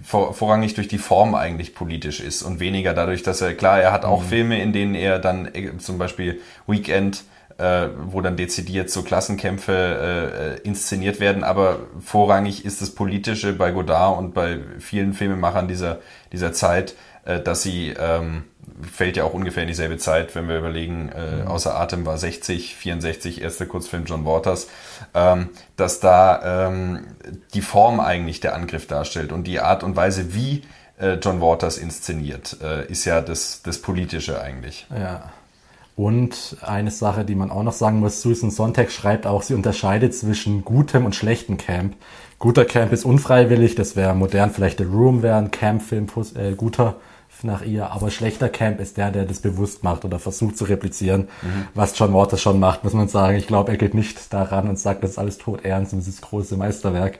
vor, 0.04 0.34
vorrangig 0.34 0.74
durch 0.74 0.88
die 0.88 0.98
Form 0.98 1.34
eigentlich 1.34 1.74
politisch 1.74 2.20
ist 2.20 2.42
und 2.42 2.60
weniger 2.60 2.94
dadurch, 2.94 3.22
dass 3.22 3.40
er, 3.40 3.54
klar, 3.54 3.80
er 3.80 3.92
hat 3.92 4.04
auch 4.04 4.22
mhm. 4.22 4.28
Filme, 4.28 4.62
in 4.62 4.72
denen 4.72 4.94
er 4.94 5.18
dann 5.18 5.46
äh, 5.54 5.76
zum 5.78 5.98
Beispiel 5.98 6.40
Weekend 6.66 7.24
äh, 7.58 7.88
wo 8.06 8.20
dann 8.20 8.36
dezidiert 8.36 8.90
so 8.90 9.02
Klassenkämpfe 9.02 10.58
äh, 10.62 10.66
inszeniert 10.66 11.20
werden, 11.20 11.44
aber 11.44 11.80
vorrangig 12.00 12.64
ist 12.64 12.80
das 12.80 12.90
Politische 12.90 13.52
bei 13.52 13.70
Godard 13.70 14.18
und 14.18 14.34
bei 14.34 14.58
vielen 14.78 15.12
Filmemachern 15.12 15.68
dieser, 15.68 16.00
dieser 16.32 16.52
Zeit, 16.52 16.94
äh, 17.24 17.40
dass 17.40 17.62
sie, 17.62 17.94
ähm, 17.98 18.44
fällt 18.90 19.16
ja 19.16 19.24
auch 19.24 19.34
ungefähr 19.34 19.62
in 19.62 19.68
dieselbe 19.68 19.98
Zeit, 19.98 20.34
wenn 20.34 20.48
wir 20.48 20.58
überlegen, 20.58 21.10
äh, 21.10 21.42
mhm. 21.42 21.48
außer 21.48 21.78
Atem 21.78 22.04
war 22.06 22.18
60, 22.18 22.74
64, 22.74 23.42
erster 23.42 23.66
Kurzfilm 23.66 24.04
John 24.06 24.24
Waters, 24.24 24.68
ähm, 25.14 25.50
dass 25.76 26.00
da 26.00 26.68
ähm, 26.68 27.06
die 27.54 27.60
Form 27.60 28.00
eigentlich 28.00 28.40
der 28.40 28.54
Angriff 28.54 28.86
darstellt 28.86 29.32
und 29.32 29.46
die 29.46 29.60
Art 29.60 29.82
und 29.82 29.96
Weise, 29.96 30.34
wie 30.34 30.62
äh, 30.98 31.14
John 31.14 31.40
Waters 31.40 31.78
inszeniert, 31.78 32.56
äh, 32.62 32.86
ist 32.86 33.04
ja 33.04 33.20
das, 33.20 33.62
das 33.62 33.78
Politische 33.78 34.40
eigentlich. 34.40 34.86
Ja. 34.96 35.30
Und 35.94 36.56
eine 36.62 36.90
Sache, 36.90 37.24
die 37.24 37.34
man 37.34 37.50
auch 37.50 37.62
noch 37.62 37.72
sagen 37.72 38.00
muss, 38.00 38.22
Susan 38.22 38.50
Sontag 38.50 38.90
schreibt 38.90 39.26
auch, 39.26 39.42
sie 39.42 39.54
unterscheidet 39.54 40.14
zwischen 40.14 40.64
gutem 40.64 41.04
und 41.04 41.14
schlechtem 41.14 41.58
Camp. 41.58 41.96
Guter 42.38 42.64
Camp 42.64 42.92
ist 42.92 43.04
unfreiwillig, 43.04 43.74
das 43.74 43.94
wäre 43.94 44.14
modern 44.14 44.50
vielleicht 44.50 44.78
The 44.78 44.84
Room 44.84 45.22
wäre 45.22 45.36
ein 45.36 45.50
Camp-Film, 45.50 46.06
äh, 46.34 46.52
guter 46.52 46.96
nach 47.44 47.62
ihr, 47.62 47.90
aber 47.90 48.10
schlechter 48.10 48.48
Camp 48.48 48.80
ist 48.80 48.96
der, 48.96 49.10
der 49.10 49.24
das 49.24 49.40
bewusst 49.40 49.82
macht 49.84 50.04
oder 50.04 50.18
versucht 50.18 50.56
zu 50.56 50.64
replizieren, 50.64 51.28
mhm. 51.42 51.66
was 51.74 51.98
John 51.98 52.14
Waters 52.14 52.40
schon 52.40 52.60
macht, 52.60 52.84
muss 52.84 52.92
man 52.92 53.08
sagen. 53.08 53.36
Ich 53.36 53.46
glaube, 53.46 53.70
er 53.70 53.76
geht 53.76 53.94
nicht 53.94 54.32
daran 54.32 54.68
und 54.68 54.78
sagt, 54.78 55.02
das 55.02 55.12
ist 55.12 55.18
alles 55.18 55.38
tot 55.38 55.64
ernst 55.64 55.92
und 55.92 56.00
das 56.00 56.08
ist 56.08 56.22
das 56.22 56.28
große 56.28 56.56
Meisterwerk. 56.56 57.18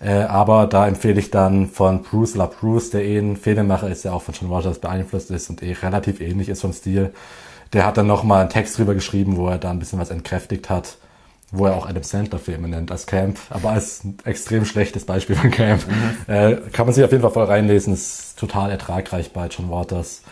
Äh, 0.00 0.22
aber 0.22 0.66
da 0.66 0.86
empfehle 0.86 1.20
ich 1.20 1.30
dann 1.30 1.68
von 1.68 2.02
Bruce 2.02 2.34
LaBruce, 2.34 2.90
der 2.90 3.04
eh 3.04 3.18
ein 3.18 3.36
Filmemacher 3.36 3.88
ist, 3.88 4.04
der 4.04 4.14
auch 4.14 4.22
von 4.22 4.34
John 4.34 4.50
Waters 4.50 4.78
beeinflusst 4.78 5.30
ist 5.30 5.48
und 5.48 5.62
eh 5.62 5.72
relativ 5.72 6.20
ähnlich 6.20 6.48
ist 6.48 6.62
vom 6.62 6.72
Stil. 6.72 7.12
Der 7.72 7.86
hat 7.86 7.96
dann 7.96 8.06
nochmal 8.06 8.40
einen 8.40 8.50
Text 8.50 8.78
drüber 8.78 8.94
geschrieben, 8.94 9.36
wo 9.36 9.48
er 9.48 9.58
da 9.58 9.70
ein 9.70 9.78
bisschen 9.78 9.98
was 9.98 10.10
entkräftigt 10.10 10.68
hat 10.68 10.96
wo 11.52 11.66
er 11.66 11.76
auch 11.76 11.86
Adam 11.86 12.02
Sandler 12.02 12.38
Filme 12.38 12.66
nennt 12.66 12.90
als 12.90 13.06
Camp, 13.06 13.38
aber 13.50 13.70
als 13.70 14.02
ein 14.04 14.16
extrem 14.24 14.64
schlechtes 14.64 15.04
Beispiel 15.04 15.36
von 15.36 15.50
Camp. 15.50 15.82
Mhm. 15.86 16.34
Äh, 16.34 16.56
kann 16.72 16.86
man 16.86 16.94
sich 16.94 17.04
auf 17.04 17.12
jeden 17.12 17.22
Fall 17.22 17.30
voll 17.30 17.44
reinlesen, 17.44 17.92
ist 17.92 18.38
total 18.38 18.70
ertragreich 18.70 19.32
bei 19.32 19.46
John 19.46 19.70
Waters. 19.70 20.22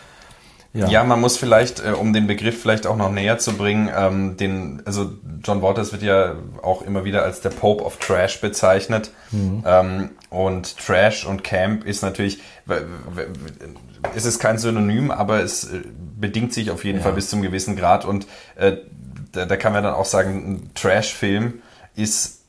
Ja. 0.73 0.87
ja, 0.87 1.03
man 1.03 1.19
muss 1.19 1.37
vielleicht, 1.37 1.85
äh, 1.85 1.91
um 1.91 2.13
den 2.13 2.27
Begriff 2.27 2.61
vielleicht 2.61 2.87
auch 2.87 2.95
noch 2.95 3.11
näher 3.11 3.37
zu 3.37 3.53
bringen, 3.53 3.89
ähm, 3.95 4.37
den, 4.37 4.81
also 4.85 5.11
John 5.43 5.61
Waters 5.61 5.91
wird 5.91 6.01
ja 6.01 6.35
auch 6.61 6.81
immer 6.81 7.03
wieder 7.03 7.23
als 7.23 7.41
der 7.41 7.49
Pope 7.49 7.83
of 7.83 7.97
Trash 7.97 8.39
bezeichnet. 8.39 9.11
Mhm. 9.31 9.63
Ähm, 9.65 10.09
und 10.29 10.77
Trash 10.77 11.25
und 11.25 11.43
Camp 11.43 11.85
ist 11.85 12.03
natürlich, 12.03 12.39
ist 14.15 14.25
es 14.25 14.39
kein 14.39 14.57
Synonym, 14.57 15.11
aber 15.11 15.41
es 15.41 15.65
äh, 15.65 15.81
bedingt 16.17 16.53
sich 16.53 16.71
auf 16.71 16.85
jeden 16.85 16.99
ja. 16.99 17.03
Fall 17.03 17.13
bis 17.13 17.29
zum 17.29 17.41
gewissen 17.41 17.75
Grad 17.75 18.05
und 18.05 18.25
äh, 18.55 18.77
da, 19.31 19.45
da 19.45 19.57
kann 19.57 19.73
man 19.73 19.83
dann 19.83 19.93
auch 19.93 20.05
sagen, 20.05 20.53
ein 20.53 20.71
Trash-Film 20.75 21.61
ist, 21.95 22.41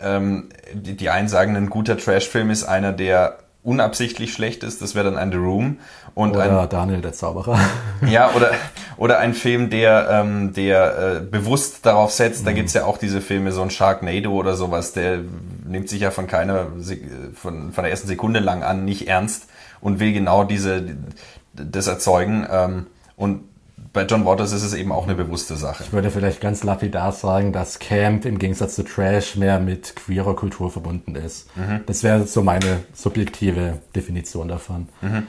ähm, 0.00 0.48
die, 0.72 0.96
die 0.96 1.10
einen 1.10 1.28
sagen, 1.28 1.56
ein 1.56 1.70
guter 1.70 1.96
Trash-Film 1.96 2.50
ist 2.50 2.64
einer, 2.64 2.92
der 2.92 3.38
unabsichtlich 3.62 4.32
schlecht 4.32 4.62
ist, 4.62 4.80
das 4.80 4.94
wäre 4.94 5.04
dann 5.04 5.18
ein 5.18 5.30
The 5.30 5.36
Room. 5.36 5.78
Und 6.14 6.30
oder 6.30 6.62
ein, 6.62 6.68
Daniel 6.68 7.00
der 7.00 7.12
Zauberer. 7.12 7.58
Ja, 8.08 8.32
oder, 8.34 8.52
oder 8.96 9.18
ein 9.18 9.34
Film, 9.34 9.70
der, 9.70 10.08
ähm, 10.10 10.52
der 10.54 10.98
äh, 10.98 11.20
bewusst 11.20 11.84
darauf 11.84 12.12
setzt, 12.12 12.42
mhm. 12.42 12.46
da 12.46 12.52
gibt's 12.52 12.72
ja 12.72 12.84
auch 12.84 12.98
diese 12.98 13.20
Filme, 13.20 13.52
so 13.52 13.62
ein 13.62 13.70
Sharknado 13.70 14.32
oder 14.32 14.54
sowas, 14.54 14.92
der 14.92 15.18
nimmt 15.66 15.88
sich 15.88 16.00
ja 16.00 16.10
von 16.10 16.26
keiner, 16.26 16.68
von, 17.34 17.72
von 17.72 17.84
der 17.84 17.90
ersten 17.90 18.08
Sekunde 18.08 18.40
lang 18.40 18.62
an 18.62 18.84
nicht 18.84 19.06
ernst 19.08 19.48
und 19.80 20.00
will 20.00 20.12
genau 20.12 20.44
diese, 20.44 20.82
das 21.52 21.88
erzeugen. 21.88 22.46
Ähm, 22.50 22.86
und 23.16 23.47
bei 23.98 24.04
John 24.04 24.24
Waters 24.24 24.52
ist 24.52 24.62
es 24.62 24.74
eben 24.74 24.92
auch 24.92 25.08
eine 25.08 25.16
bewusste 25.16 25.56
Sache. 25.56 25.82
Ich 25.82 25.92
würde 25.92 26.12
vielleicht 26.12 26.40
ganz 26.40 26.62
lapidar 26.62 27.10
sagen, 27.10 27.52
dass 27.52 27.80
Camp 27.80 28.26
im 28.26 28.38
Gegensatz 28.38 28.76
zu 28.76 28.84
Trash 28.84 29.34
mehr 29.34 29.58
mit 29.58 29.96
queerer 29.96 30.36
Kultur 30.36 30.70
verbunden 30.70 31.16
ist. 31.16 31.48
Mhm. 31.56 31.80
Das 31.86 32.04
wäre 32.04 32.24
so 32.24 32.44
meine 32.44 32.84
subjektive 32.94 33.78
Definition 33.96 34.46
davon. 34.46 34.88
Mhm. 35.00 35.26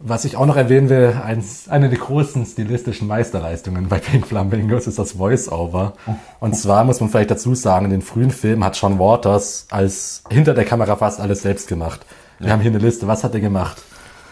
Was 0.00 0.24
ich 0.24 0.36
auch 0.36 0.44
noch 0.44 0.56
erwähnen 0.56 0.88
will, 0.88 1.16
eins, 1.24 1.68
eine 1.68 1.88
der 1.88 2.00
großen 2.00 2.44
stilistischen 2.44 3.06
Meisterleistungen 3.06 3.88
bei 3.88 4.00
Pink 4.00 4.26
Flamingos 4.26 4.88
ist 4.88 4.98
das 4.98 5.12
Voice-Over. 5.12 5.92
Und 6.40 6.56
zwar 6.56 6.82
muss 6.82 6.98
man 6.98 7.10
vielleicht 7.10 7.30
dazu 7.30 7.54
sagen, 7.54 7.84
in 7.84 7.92
den 7.92 8.02
frühen 8.02 8.32
Filmen 8.32 8.64
hat 8.64 8.76
John 8.76 8.98
Waters 8.98 9.68
als 9.70 10.24
hinter 10.30 10.54
der 10.54 10.64
Kamera 10.64 10.96
fast 10.96 11.20
alles 11.20 11.42
selbst 11.42 11.68
gemacht. 11.68 12.04
Wir 12.40 12.48
ja. 12.48 12.54
haben 12.54 12.60
hier 12.60 12.72
eine 12.72 12.80
Liste. 12.80 13.06
Was 13.06 13.22
hat 13.22 13.34
er 13.34 13.40
gemacht? 13.40 13.80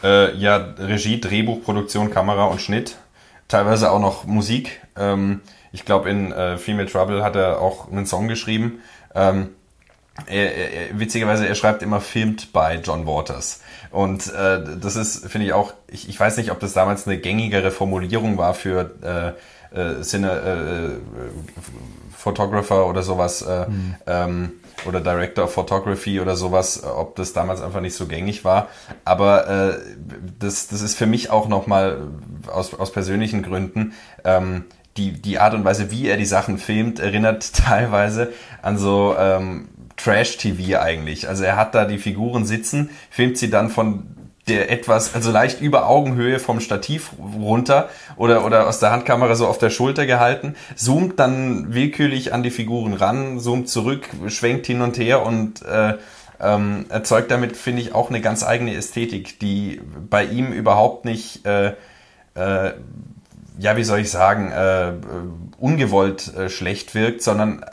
Äh, 0.02 0.36
ja, 0.36 0.56
Regie, 0.56 1.20
Drehbuch, 1.20 1.62
Produktion, 1.62 2.10
Kamera 2.10 2.46
und 2.46 2.60
Schnitt 2.60 2.96
teilweise 3.48 3.90
auch 3.90 4.00
noch 4.00 4.24
Musik. 4.24 4.80
Ähm, 4.96 5.40
ich 5.72 5.84
glaube, 5.84 6.10
in 6.10 6.32
äh, 6.32 6.58
Female 6.58 6.88
Trouble 6.88 7.24
hat 7.24 7.36
er 7.36 7.60
auch 7.60 7.90
einen 7.90 8.06
Song 8.06 8.28
geschrieben. 8.28 8.80
Ähm, 9.14 9.50
er, 10.26 10.54
er, 10.54 10.98
witzigerweise, 10.98 11.46
er 11.48 11.54
schreibt 11.54 11.82
immer 11.82 12.00
filmed 12.00 12.52
by 12.52 12.78
John 12.82 13.06
Waters. 13.06 13.60
Und 13.90 14.32
äh, 14.32 14.62
das 14.80 14.96
ist, 14.96 15.26
finde 15.26 15.46
ich 15.46 15.52
auch, 15.52 15.72
ich, 15.88 16.08
ich 16.08 16.18
weiß 16.18 16.36
nicht, 16.36 16.50
ob 16.50 16.60
das 16.60 16.72
damals 16.74 17.06
eine 17.06 17.18
gängigere 17.18 17.70
Formulierung 17.70 18.36
war 18.36 18.54
für 18.54 19.34
äh, 19.74 19.78
äh, 19.78 20.02
Cine, 20.02 20.30
äh, 20.30 21.32
Photographer 22.16 22.86
oder 22.86 23.02
sowas. 23.02 23.42
Äh, 23.42 23.68
mhm. 23.68 23.94
ähm, 24.06 24.52
oder 24.86 25.00
Director 25.00 25.44
of 25.44 25.52
Photography 25.52 26.20
oder 26.20 26.36
sowas, 26.36 26.82
ob 26.84 27.16
das 27.16 27.32
damals 27.32 27.62
einfach 27.62 27.80
nicht 27.80 27.94
so 27.94 28.06
gängig 28.06 28.44
war. 28.44 28.68
Aber 29.04 29.48
äh, 29.48 29.78
das, 30.38 30.68
das 30.68 30.82
ist 30.82 30.96
für 30.96 31.06
mich 31.06 31.30
auch 31.30 31.48
nochmal 31.48 32.08
aus, 32.46 32.74
aus 32.74 32.92
persönlichen 32.92 33.42
Gründen 33.42 33.94
ähm, 34.24 34.64
die, 34.96 35.12
die 35.12 35.38
Art 35.38 35.54
und 35.54 35.64
Weise, 35.64 35.90
wie 35.90 36.06
er 36.06 36.16
die 36.16 36.26
Sachen 36.26 36.58
filmt, 36.58 37.00
erinnert 37.00 37.54
teilweise 37.54 38.32
an 38.60 38.78
so 38.78 39.14
ähm, 39.18 39.68
Trash-TV 39.96 40.80
eigentlich. 40.80 41.28
Also 41.28 41.44
er 41.44 41.56
hat 41.56 41.74
da 41.74 41.84
die 41.84 41.98
Figuren 41.98 42.44
sitzen, 42.44 42.90
filmt 43.10 43.38
sie 43.38 43.50
dann 43.50 43.70
von 43.70 44.21
der 44.48 44.70
etwas, 44.70 45.14
also 45.14 45.30
leicht 45.30 45.60
über 45.60 45.86
Augenhöhe 45.88 46.40
vom 46.40 46.60
Stativ 46.60 47.12
runter 47.40 47.88
oder, 48.16 48.44
oder 48.44 48.66
aus 48.66 48.80
der 48.80 48.90
Handkamera 48.90 49.36
so 49.36 49.46
auf 49.46 49.58
der 49.58 49.70
Schulter 49.70 50.04
gehalten, 50.04 50.56
zoomt 50.74 51.20
dann 51.20 51.74
willkürlich 51.74 52.32
an 52.32 52.42
die 52.42 52.50
Figuren 52.50 52.94
ran, 52.94 53.38
zoomt 53.38 53.68
zurück, 53.68 54.08
schwenkt 54.26 54.66
hin 54.66 54.80
und 54.80 54.98
her 54.98 55.24
und 55.24 55.62
äh, 55.62 55.94
ähm, 56.40 56.86
erzeugt 56.88 57.30
damit, 57.30 57.56
finde 57.56 57.82
ich, 57.82 57.94
auch 57.94 58.10
eine 58.10 58.20
ganz 58.20 58.42
eigene 58.42 58.74
Ästhetik, 58.74 59.38
die 59.38 59.80
bei 60.10 60.24
ihm 60.24 60.52
überhaupt 60.52 61.04
nicht, 61.04 61.46
äh, 61.46 61.74
äh, 62.34 62.72
ja, 63.58 63.76
wie 63.76 63.84
soll 63.84 64.00
ich 64.00 64.10
sagen, 64.10 64.50
äh, 64.50 64.92
ungewollt 65.58 66.34
äh, 66.34 66.48
schlecht 66.48 66.96
wirkt, 66.96 67.22
sondern 67.22 67.64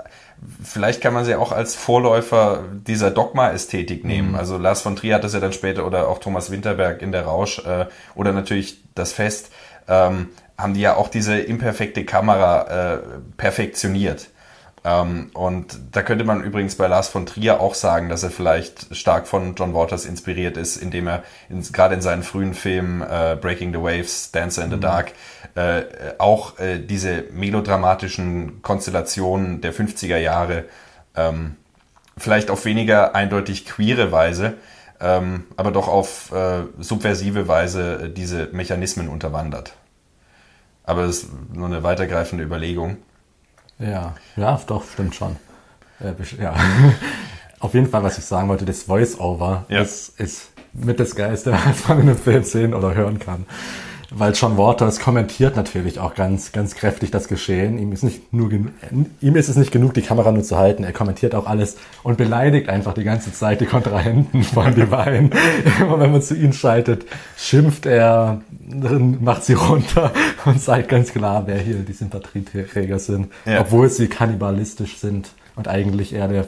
vielleicht 0.63 1.02
kann 1.02 1.13
man 1.13 1.25
sie 1.25 1.36
auch 1.36 1.52
als 1.52 1.75
Vorläufer 1.75 2.63
dieser 2.71 3.12
Dogma-Ästhetik 3.12 4.04
nehmen. 4.04 4.30
Mhm. 4.30 4.36
Also 4.36 4.58
Lars 4.58 4.82
von 4.82 4.95
Trier 4.95 5.15
hat 5.15 5.23
das 5.23 5.34
ja 5.34 5.39
dann 5.39 5.54
später 5.54 5.86
oder 5.86 6.08
auch 6.08 6.19
Thomas 6.19 6.52
Winterberg 6.52 7.02
in 7.02 7.12
der 7.12 7.23
Rausch 7.23 7.60
äh, 7.60 7.86
oder 8.15 8.32
natürlich 8.32 8.84
das 8.95 9.13
Fest, 9.13 9.52
ähm, 9.88 10.30
haben 10.58 10.73
die 10.73 10.82
ja 10.82 10.95
auch 10.95 11.08
diese 11.08 11.39
imperfekte 11.39 12.06
Kamera 12.06 12.95
äh, 12.95 12.99
perfektioniert. 13.38 14.30
Ähm, 14.89 15.30
und 15.34 15.78
da 15.91 16.02
könnte 16.02 16.23
man 16.23 16.43
übrigens 16.43 16.75
bei 16.75 16.88
Lars 16.88 17.10
von 17.10 17.25
Trier 17.25 17.60
auch 17.60 17.75
sagen, 17.75 18.10
dass 18.10 18.23
er 18.23 18.32
vielleicht 18.32 18.95
stark 18.95 19.28
von 19.28 19.54
John 19.56 19.73
Waters 19.73 20.06
inspiriert 20.06 20.58
ist, 20.58 20.78
indem 20.78 21.08
er 21.08 21.23
in, 21.49 21.62
gerade 21.62 21.95
in 21.95 22.02
seinen 22.02 22.23
frühen 22.23 22.56
Filmen 22.56 23.02
äh, 23.02 23.38
Breaking 23.39 23.71
the 23.71 23.80
Waves, 23.80 24.32
Dancer 24.32 24.63
in 24.63 24.71
the 24.71 24.78
mhm. 24.78 24.82
Dark 24.82 25.12
äh, 25.56 25.84
auch 26.17 26.58
äh, 26.60 26.80
diese 26.80 27.25
melodramatischen 27.32 28.62
Konstellationen 28.63 29.62
der 29.62 29.73
50er 29.73 30.17
Jahre 30.17 30.65
ähm, 31.15 31.56
vielleicht 32.17 32.49
auf 32.49 32.65
weniger 32.65 33.15
eindeutig 33.15 33.65
queere 33.65 34.12
Weise, 34.12 34.56
ähm, 34.99 35.45
aber 35.56 35.71
doch 35.71 35.88
auf 35.88 36.32
äh, 36.32 36.63
subversive 36.80 37.47
Weise 37.47 38.06
äh, 38.06 38.10
diese 38.10 38.47
Mechanismen 38.54 39.08
unterwandert. 39.08 39.73
Aber 40.84 41.04
das 41.04 41.17
ist 41.17 41.30
nur 41.54 41.67
eine 41.67 41.84
weitergreifende 41.84 42.43
Überlegung. 42.43 42.97
Ja, 43.79 44.15
ja, 44.35 44.59
doch, 44.67 44.83
stimmt 44.91 45.15
schon. 45.15 45.35
Ja. 46.39 46.55
Auf 47.59 47.73
jeden 47.73 47.87
Fall, 47.87 48.03
was 48.03 48.17
ich 48.17 48.25
sagen 48.25 48.47
wollte, 48.47 48.65
das 48.65 48.83
Voice-Over 48.83 49.65
ja. 49.67 49.81
ist, 49.81 50.19
ist 50.19 50.51
mit 50.73 50.99
das 50.99 51.15
Geiste, 51.15 51.51
was 51.65 51.87
man 51.87 52.01
in 52.01 52.09
einem 52.09 52.17
Film 52.17 52.43
sehen 52.43 52.73
oder 52.73 52.93
hören 52.93 53.19
kann 53.19 53.45
weil 54.12 54.34
John 54.34 54.58
Waters 54.58 55.00
kommentiert 55.00 55.56
natürlich 55.56 56.00
auch 56.00 56.15
ganz, 56.15 56.52
ganz 56.52 56.76
kräftig 56.76 57.12
das 57.12 57.28
Geschehen. 57.28 57.78
Ihm 57.78 57.91
ist 57.91 58.04
nicht 58.04 58.34
nur, 58.34 58.52
ihm 58.52 59.36
ist 59.36 59.50
es 59.50 59.56
nicht 59.56 59.72
genug, 59.72 59.93
die 59.93 60.02
Kamera 60.02 60.32
nur 60.32 60.43
zu 60.43 60.58
halten. 60.58 60.84
Er 60.84 60.93
kommentiert 60.93 61.36
auch 61.36 61.45
alles 61.45 61.78
und 62.04 62.17
beleidigt 62.17 62.69
einfach 62.69 62.93
die 62.93 63.04
ganze 63.04 63.32
Zeit 63.34 63.62
die 63.62 63.65
Kontrahenten 63.65 64.43
von 64.43 64.74
Divine. 64.76 65.30
Immer 65.80 66.00
wenn 66.00 66.12
man 66.12 66.22
zu 66.22 66.36
ihnen 66.36 66.54
schaltet, 66.54 67.06
schimpft 67.38 67.86
er, 67.86 68.41
macht 69.19 69.43
sie 69.43 69.54
runter 69.54 70.12
und 70.45 70.62
zeigt 70.62 70.89
ganz 70.89 71.12
klar, 71.12 71.43
wer 71.45 71.60
hier 71.60 71.76
die 71.76 71.93
Sympathieträger 71.93 73.00
sind, 73.00 73.28
ja. 73.45 73.62
obwohl 73.62 73.89
sie 73.89 74.08
kannibalistisch 74.08 74.98
sind 74.98 75.30
und 75.56 75.67
eigentlich 75.67 76.13
eher 76.13 76.28
der 76.28 76.48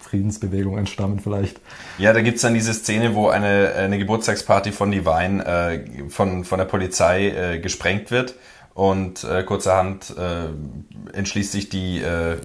Friedensbewegung 0.00 0.76
entstammen 0.76 1.20
vielleicht. 1.20 1.60
Ja, 1.98 2.12
da 2.12 2.20
gibt's 2.20 2.42
dann 2.42 2.54
diese 2.54 2.74
Szene, 2.74 3.14
wo 3.14 3.28
eine, 3.28 3.72
eine 3.76 3.98
Geburtstagsparty 3.98 4.72
von 4.72 4.90
Divine 4.90 5.44
äh, 5.44 6.08
von, 6.08 6.44
von 6.44 6.58
der 6.58 6.66
Polizei 6.66 7.28
äh, 7.28 7.58
gesprengt 7.60 8.10
wird 8.10 8.34
und 8.74 9.24
äh, 9.24 9.44
kurzerhand 9.44 10.14
äh, 10.18 11.16
entschließt 11.16 11.52
sich 11.52 11.68
die 11.68 12.00
äh, 12.00 12.38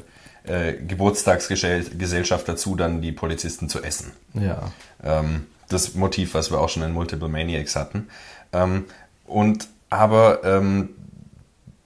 äh, 0.44 0.74
Geburtstagsgesellschaft 0.74 2.48
dazu, 2.48 2.76
dann 2.76 3.02
die 3.02 3.12
Polizisten 3.12 3.70
zu 3.70 3.82
essen. 3.82 4.12
Ja. 4.34 4.72
Ähm, 5.04 5.48
das 5.70 5.96
Motiv, 5.96 6.34
was 6.34 6.52
wir 6.52 6.60
auch 6.60 6.70
schon 6.70 6.84
in 6.84 6.92
Multiple 6.92 7.30
Maniacs 7.30 7.76
hatten. 7.76 8.10
Ähm, 8.52 8.86
und 9.26 9.68
aber 9.90 10.44
ähm, 10.44 10.90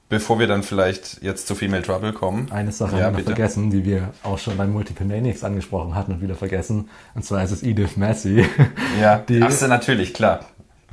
Bevor 0.10 0.40
wir 0.40 0.48
dann 0.48 0.64
vielleicht 0.64 1.22
jetzt 1.22 1.48
zu 1.48 1.56
Female 1.56 1.84
Trouble 1.84 2.14
kommen. 2.14 2.50
Eine 2.52 2.72
Sache 2.72 2.98
ja, 2.98 3.06
haben 3.06 3.18
wir 3.18 3.24
noch 3.24 3.30
vergessen, 3.32 3.70
die 3.70 3.84
wir 3.84 4.14
auch 4.24 4.38
schon 4.38 4.56
bei 4.56 4.66
Multiple 4.66 5.06
Maniacs 5.06 5.44
angesprochen 5.44 5.96
hatten 5.96 6.14
und 6.14 6.22
wieder 6.22 6.36
vergessen. 6.36 6.90
Und 7.14 7.26
zwar 7.26 7.44
ist 7.44 7.52
es 7.52 7.64
Edith 7.64 7.98
Massey. 7.98 8.46
Ja, 9.02 9.18
die, 9.18 9.42
Ach, 9.44 9.52
so, 9.52 9.68
natürlich, 9.68 10.14
klar. 10.14 10.46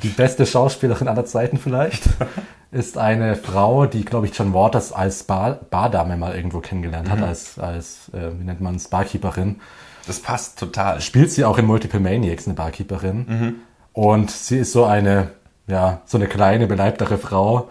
Die 0.02 0.08
beste 0.08 0.46
Schauspielerin 0.46 1.06
aller 1.06 1.24
Zeiten 1.24 1.58
vielleicht. 1.58 2.02
ist 2.72 2.98
eine 2.98 3.36
Frau, 3.36 3.86
die, 3.86 4.04
glaube 4.04 4.26
ich, 4.26 4.36
John 4.36 4.52
Waters 4.52 4.92
als 4.92 5.22
Bar 5.22 5.60
Bardame 5.70 6.16
mal 6.16 6.34
irgendwo 6.34 6.58
kennengelernt 6.58 7.08
hat, 7.08 7.18
mhm. 7.18 7.24
als, 7.24 7.58
als 7.58 8.10
äh, 8.12 8.32
wie 8.38 8.44
nennt 8.44 8.60
man 8.60 8.74
es, 8.74 8.88
Barkeeperin. 8.88 9.60
Das 10.06 10.18
passt 10.18 10.58
total. 10.58 11.00
Spielt 11.00 11.30
sie 11.30 11.44
auch 11.44 11.56
in 11.56 11.66
Multiple 11.66 12.00
Maniacs, 12.00 12.46
eine 12.46 12.54
Barkeeperin. 12.54 13.26
Mhm. 13.28 13.54
Und 13.92 14.30
sie 14.32 14.58
ist 14.58 14.72
so 14.72 14.84
eine 14.84 15.30
ja, 15.66 16.02
so 16.04 16.18
eine 16.18 16.26
kleine, 16.26 16.66
beleibtere 16.66 17.18
Frau, 17.18 17.70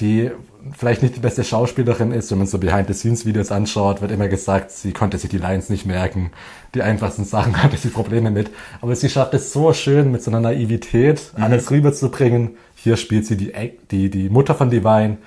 die 0.00 0.30
vielleicht 0.76 1.02
nicht 1.02 1.16
die 1.16 1.20
beste 1.20 1.44
Schauspielerin 1.44 2.12
ist. 2.12 2.30
Wenn 2.30 2.38
man 2.38 2.46
so 2.46 2.58
Behind-the-Scenes-Videos 2.58 3.50
anschaut, 3.50 4.00
wird 4.00 4.10
immer 4.10 4.28
gesagt, 4.28 4.70
sie 4.70 4.92
konnte 4.92 5.18
sich 5.18 5.30
die 5.30 5.38
Lines 5.38 5.68
nicht 5.68 5.86
merken. 5.86 6.30
Die 6.74 6.82
einfachsten 6.82 7.24
Sachen 7.24 7.56
hatte 7.62 7.76
sie 7.76 7.88
Probleme 7.88 8.30
mit. 8.30 8.50
Aber 8.80 8.94
sie 8.96 9.08
schafft 9.08 9.34
es 9.34 9.52
so 9.52 9.72
schön, 9.72 10.10
mit 10.10 10.22
so 10.22 10.30
einer 10.30 10.40
Naivität 10.40 11.32
alles 11.34 11.70
rüberzubringen. 11.70 12.56
Hier 12.74 12.96
spielt 12.96 13.26
sie 13.26 13.36
die, 13.36 13.52
die, 13.90 14.10
die 14.10 14.28
Mutter 14.28 14.54
von 14.54 14.70
Divine. 14.70 15.18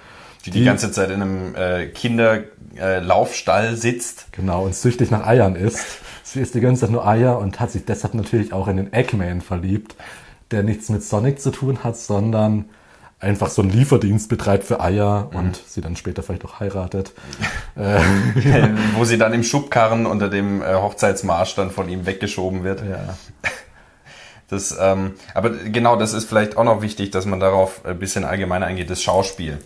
Die 0.45 0.51
die 0.51 0.65
ganze 0.65 0.91
Zeit 0.91 1.09
in 1.09 1.21
einem 1.21 1.55
äh, 1.55 1.87
Kinderlaufstall 1.87 3.77
sitzt. 3.77 4.27
Genau, 4.33 4.65
und 4.65 4.75
süchtig 4.75 5.09
nach 5.11 5.25
Eiern 5.25 5.55
ist. 5.55 5.79
Sie 6.23 6.41
isst 6.41 6.55
die 6.55 6.61
ganze 6.61 6.81
Zeit 6.81 6.89
nur 6.89 7.05
Eier 7.07 7.37
und 7.37 7.59
hat 7.59 7.71
sich 7.71 7.85
deshalb 7.85 8.15
natürlich 8.15 8.53
auch 8.53 8.67
in 8.67 8.77
den 8.77 8.91
Eggman 8.91 9.41
verliebt, 9.41 9.95
der 10.49 10.63
nichts 10.63 10.89
mit 10.89 11.03
Sonic 11.03 11.39
zu 11.39 11.51
tun 11.51 11.83
hat, 11.83 11.95
sondern 11.95 12.65
einfach 13.23 13.49
so 13.49 13.61
einen 13.61 13.71
Lieferdienst 13.71 14.29
betreibt 14.29 14.65
für 14.65 14.81
Eier 14.81 15.29
und 15.33 15.55
sie 15.55 15.81
dann 15.81 15.95
später 15.95 16.21
vielleicht 16.21 16.45
auch 16.45 16.59
heiratet. 16.59 17.13
Äh, 17.75 17.99
Wo 18.95 19.03
sie 19.03 19.17
dann 19.17 19.33
im 19.33 19.41
Schubkarren 19.41 20.05
unter 20.05 20.29
dem 20.29 20.61
äh, 20.61 20.75
Hochzeitsmarsch 20.75 21.55
dann 21.55 21.71
von 21.71 21.89
ihm 21.89 22.05
weggeschoben 22.05 22.63
wird. 22.63 22.81
Ja. 22.81 23.17
Das, 24.49 24.77
ähm, 24.79 25.13
aber 25.33 25.49
genau, 25.49 25.95
das 25.95 26.13
ist 26.13 26.29
vielleicht 26.29 26.57
auch 26.57 26.63
noch 26.65 26.83
wichtig, 26.83 27.09
dass 27.09 27.25
man 27.25 27.39
darauf 27.39 27.83
ein 27.85 27.97
bisschen 27.97 28.23
allgemeiner 28.25 28.67
eingeht, 28.67 28.91
das 28.91 29.01
Schauspiel. 29.01 29.57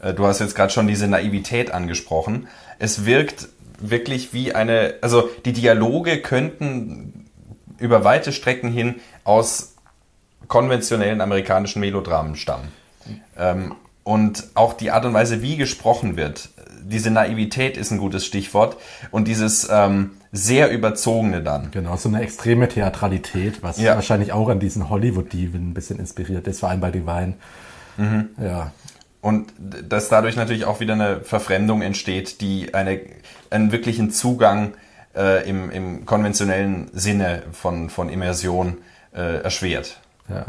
Äh, 0.00 0.14
Du 0.14 0.26
hast 0.26 0.38
jetzt 0.38 0.54
gerade 0.54 0.72
schon 0.72 0.86
diese 0.86 1.08
Naivität 1.08 1.72
angesprochen. 1.72 2.46
Es 2.78 3.06
wirkt 3.06 3.48
wirklich 3.80 4.32
wie 4.32 4.54
eine, 4.54 4.94
also 5.00 5.28
die 5.44 5.52
Dialoge 5.52 6.20
könnten 6.20 7.28
über 7.78 8.04
weite 8.04 8.30
Strecken 8.30 8.70
hin 8.70 9.00
aus 9.24 9.74
konventionellen 10.46 11.20
amerikanischen 11.20 11.80
Melodramen 11.80 12.36
stammen. 12.36 12.68
Ähm, 13.38 13.74
und 14.04 14.44
auch 14.54 14.72
die 14.72 14.90
Art 14.90 15.04
und 15.04 15.14
Weise, 15.14 15.42
wie 15.42 15.56
gesprochen 15.56 16.16
wird, 16.16 16.48
diese 16.82 17.10
Naivität 17.10 17.76
ist 17.76 17.90
ein 17.90 17.98
gutes 17.98 18.24
Stichwort 18.24 18.76
und 19.10 19.28
dieses 19.28 19.68
ähm, 19.70 20.12
sehr 20.32 20.70
überzogene 20.70 21.42
dann. 21.42 21.70
Genau, 21.70 21.96
so 21.96 22.08
eine 22.08 22.22
extreme 22.22 22.68
Theatralität, 22.68 23.62
was 23.62 23.78
Ja. 23.78 23.94
wahrscheinlich 23.96 24.32
auch 24.32 24.48
an 24.48 24.58
diesen 24.60 24.88
Hollywood-Diven 24.88 25.70
ein 25.70 25.74
bisschen 25.74 25.98
inspiriert 25.98 26.46
ist, 26.48 26.60
vor 26.60 26.70
allem 26.70 26.80
bei 26.80 26.90
Divine. 26.90 27.34
Ja, 28.42 28.72
Und 29.20 29.52
dass 29.58 30.08
dadurch 30.08 30.34
natürlich 30.36 30.64
auch 30.64 30.80
wieder 30.80 30.94
eine 30.94 31.20
Verfremdung 31.20 31.82
entsteht, 31.82 32.40
die 32.40 32.72
eine, 32.72 33.00
einen 33.50 33.72
wirklichen 33.72 34.10
Zugang 34.10 34.72
äh, 35.14 35.46
im, 35.48 35.70
im 35.70 36.06
konventionellen 36.06 36.88
Sinne 36.94 37.42
von, 37.52 37.90
von 37.90 38.08
Immersion 38.08 38.78
äh, 39.14 39.42
erschwert. 39.42 40.00
ja. 40.30 40.46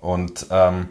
Und 0.00 0.46
ähm, 0.50 0.90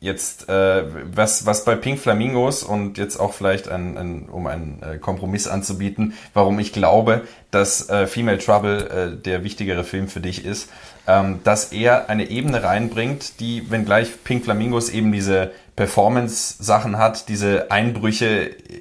jetzt, 0.00 0.48
äh, 0.48 0.84
was, 1.12 1.44
was 1.44 1.64
bei 1.64 1.74
Pink 1.74 1.98
Flamingos 1.98 2.62
und 2.62 2.98
jetzt 2.98 3.18
auch 3.18 3.32
vielleicht, 3.32 3.68
ein, 3.68 3.96
ein, 3.96 4.28
um 4.28 4.46
einen 4.46 4.80
äh, 4.82 4.98
Kompromiss 4.98 5.48
anzubieten, 5.48 6.14
warum 6.34 6.58
ich 6.60 6.72
glaube, 6.72 7.22
dass 7.50 7.88
äh, 7.88 8.06
Female 8.06 8.38
Trouble 8.38 8.88
äh, 8.88 9.22
der 9.22 9.42
wichtigere 9.42 9.82
Film 9.82 10.08
für 10.08 10.20
dich 10.20 10.44
ist, 10.44 10.70
ähm, 11.08 11.40
dass 11.42 11.72
er 11.72 12.08
eine 12.08 12.30
Ebene 12.30 12.62
reinbringt, 12.62 13.40
die, 13.40 13.70
wenngleich 13.70 14.22
Pink 14.22 14.44
Flamingos 14.44 14.90
eben 14.90 15.10
diese 15.10 15.50
Performance-Sachen 15.74 16.98
hat, 16.98 17.28
diese 17.28 17.70
Einbrüche 17.70 18.26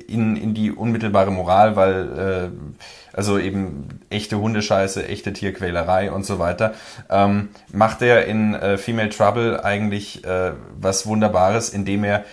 in, 0.08 0.36
in 0.36 0.54
die 0.54 0.72
unmittelbare 0.72 1.32
Moral, 1.32 1.76
weil 1.76 2.52
äh, 2.52 3.07
also 3.18 3.40
eben 3.40 4.00
echte 4.10 4.40
Hundescheiße, 4.40 5.08
echte 5.08 5.34
Tierquälerei 5.34 6.12
und 6.12 6.24
so 6.24 6.38
weiter, 6.38 6.76
ähm, 7.10 7.50
macht 7.74 8.02
er 8.04 8.26
in 8.28 8.54
äh, 8.54 8.78
Female 8.78 9.10
Trouble 9.10 9.64
eigentlich 9.66 10.24
äh, 10.24 10.52
was 10.80 11.08
Wunderbares, 11.08 11.70
indem 11.70 12.04
er 12.04 12.24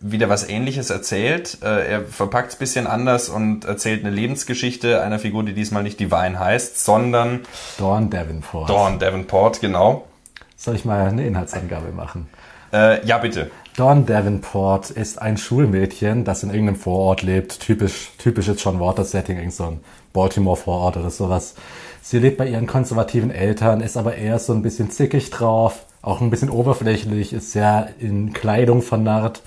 wieder 0.00 0.30
was 0.30 0.48
Ähnliches 0.48 0.88
erzählt. 0.88 1.58
Äh, 1.62 1.92
er 1.92 2.00
verpackt 2.00 2.52
es 2.52 2.56
bisschen 2.56 2.86
anders 2.86 3.28
und 3.28 3.66
erzählt 3.66 4.04
eine 4.04 4.14
Lebensgeschichte 4.14 5.02
einer 5.02 5.18
Figur, 5.18 5.44
die 5.44 5.52
diesmal 5.52 5.82
nicht 5.82 6.00
Divine 6.00 6.40
heißt, 6.40 6.82
sondern 6.82 7.40
Dawn 7.78 8.08
Davenport. 8.08 8.70
Dawn 8.70 8.98
Davenport, 8.98 9.60
genau. 9.60 10.08
Soll 10.56 10.76
ich 10.76 10.86
mal 10.86 11.08
eine 11.08 11.26
Inhaltsangabe 11.26 11.92
machen? 11.92 12.28
Äh, 12.72 13.04
ja, 13.06 13.18
bitte. 13.18 13.50
Dawn 13.76 14.06
Davenport 14.06 14.90
ist 14.90 15.20
ein 15.20 15.36
Schulmädchen, 15.36 16.24
das 16.24 16.42
in 16.42 16.50
irgendeinem 16.50 16.76
Vorort 16.76 17.22
lebt. 17.22 17.60
Typisch, 17.60 18.12
typisches 18.18 18.62
John 18.62 18.80
Waters 18.80 19.10
Setting, 19.10 19.36
irgend 19.36 19.54
so 19.54 19.64
ein 19.64 19.80
Baltimore 20.12 20.56
Vorort 20.56 20.96
oder 20.96 21.10
sowas. 21.10 21.54
Sie 22.02 22.18
lebt 22.18 22.36
bei 22.38 22.48
ihren 22.48 22.66
konservativen 22.66 23.30
Eltern, 23.30 23.80
ist 23.80 23.96
aber 23.96 24.16
eher 24.16 24.38
so 24.38 24.52
ein 24.52 24.62
bisschen 24.62 24.90
zickig 24.90 25.30
drauf, 25.30 25.86
auch 26.02 26.20
ein 26.20 26.30
bisschen 26.30 26.50
oberflächlich, 26.50 27.32
ist 27.32 27.52
sehr 27.52 27.90
in 27.98 28.32
Kleidung 28.32 28.82
vernarrt. 28.82 29.42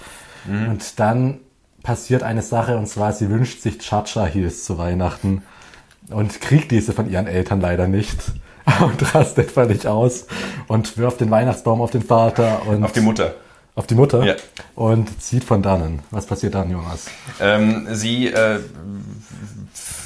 Und 0.47 0.99
dann 0.99 1.39
passiert 1.83 2.21
eine 2.23 2.41
Sache, 2.43 2.77
und 2.77 2.87
zwar, 2.87 3.13
sie 3.13 3.29
wünscht 3.29 3.61
sich 3.61 3.79
Chacha 3.79 4.25
Heels 4.25 4.63
zu 4.63 4.77
Weihnachten 4.77 5.41
und 6.11 6.39
kriegt 6.39 6.69
diese 6.71 6.93
von 6.93 7.09
ihren 7.09 7.25
Eltern 7.27 7.59
leider 7.61 7.87
nicht. 7.87 8.17
Und 8.81 9.13
rastet 9.13 9.51
völlig 9.51 9.87
aus 9.87 10.25
und 10.67 10.97
wirft 10.97 11.21
den 11.21 11.29
Weihnachtsbaum 11.29 11.81
auf 11.81 11.91
den 11.91 12.01
Vater 12.01 12.63
und 12.67 12.83
Auf 12.83 12.93
die 12.93 12.99
Mutter. 13.01 13.35
auf 13.75 13.85
die 13.85 13.93
Mutter 13.93 14.23
Ja. 14.25 14.33
und 14.73 15.21
zieht 15.21 15.43
von 15.43 15.61
dannen. 15.61 15.99
Was 16.09 16.25
passiert 16.25 16.55
dann, 16.55 16.71
Jonas? 16.71 17.05
Ähm, 17.39 17.85
sie 17.91 18.25
äh, 18.25 18.59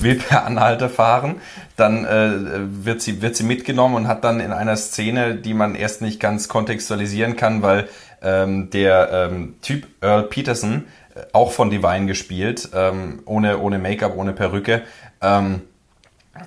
will 0.02 0.16
per 0.16 0.45
Anhalter 0.47 0.89
fahren, 0.89 1.36
dann 1.76 2.06
äh, 2.06 2.86
wird, 2.86 3.02
sie, 3.02 3.22
wird 3.22 3.36
sie 3.36 3.43
mitgenommen 3.43 3.95
und 3.95 4.08
hat 4.08 4.24
dann 4.24 4.39
in 4.39 4.52
einer 4.52 4.76
Szene, 4.76 5.36
die 5.36 5.54
man 5.54 5.76
erst 5.76 6.02
nicht 6.02 6.20
ganz 6.20 6.47
kontextualisieren 6.47 7.36
kann, 7.36 7.62
weil 7.62 7.88
ähm, 8.22 8.70
der 8.70 9.30
ähm, 9.32 9.56
Typ 9.62 9.88
Earl 10.02 10.24
Peterson, 10.24 10.86
äh, 11.16 11.22
auch 11.34 11.52
von 11.52 11.70
Divine 11.70 12.06
gespielt, 12.06 12.70
ähm, 12.74 13.22
ohne, 13.26 13.60
ohne 13.60 13.80
Make-up, 13.80 14.16
ohne 14.18 14.34
Perücke, 14.34 14.84
ähm, 15.22 15.62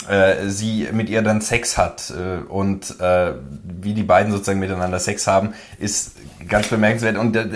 äh, 0.09 0.49
sie 0.49 0.89
mit 0.93 1.09
ihr 1.09 1.23
dann 1.23 1.41
Sex 1.41 1.77
hat 1.77 2.13
äh, 2.17 2.43
und 2.49 3.01
äh, 3.01 3.33
wie 3.65 3.95
die 3.95 4.03
beiden 4.03 4.33
sozusagen 4.33 4.59
miteinander 4.59 4.99
Sex 4.99 5.27
haben, 5.27 5.55
ist 5.79 6.17
ganz 6.49 6.69
bemerkenswert. 6.69 7.17
Und 7.17 7.37
äh, 7.37 7.47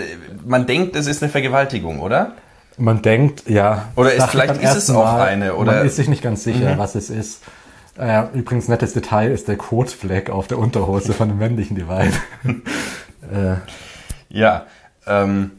man 0.45 0.67
denkt, 0.67 0.95
es 0.95 1.07
ist 1.07 1.23
eine 1.23 1.31
Vergewaltigung, 1.31 1.99
oder? 1.99 2.33
Man 2.77 3.01
denkt, 3.01 3.49
ja. 3.49 3.89
Oder 3.95 4.13
ist- 4.13 4.27
vielleicht 4.29 4.61
ist 4.61 4.75
es 4.75 4.89
auch 4.89 5.03
Mal, 5.03 5.21
eine, 5.27 5.55
oder- 5.55 5.71
Mhm. 5.71 5.77
Man 5.79 5.87
ist 5.87 5.95
sich 5.95 6.07
nicht 6.07 6.21
ganz 6.21 6.43
sicher, 6.43 6.77
was 6.77 6.95
es 6.95 7.09
ist. 7.09 7.41
Äh, 7.97 8.23
übrigens, 8.33 8.67
nettes 8.67 8.93
Detail 8.93 9.31
ist 9.31 9.47
der 9.47 9.55
Kotfleck 9.57 10.29
auf 10.29 10.47
der 10.47 10.59
Unterhose 10.59 11.13
von 11.13 11.29
dem 11.29 11.39
männlichen 11.39 11.75
Divine. 11.75 12.11
äh, 13.31 13.55
Ja. 14.29 14.65
Ähm, 15.07 15.51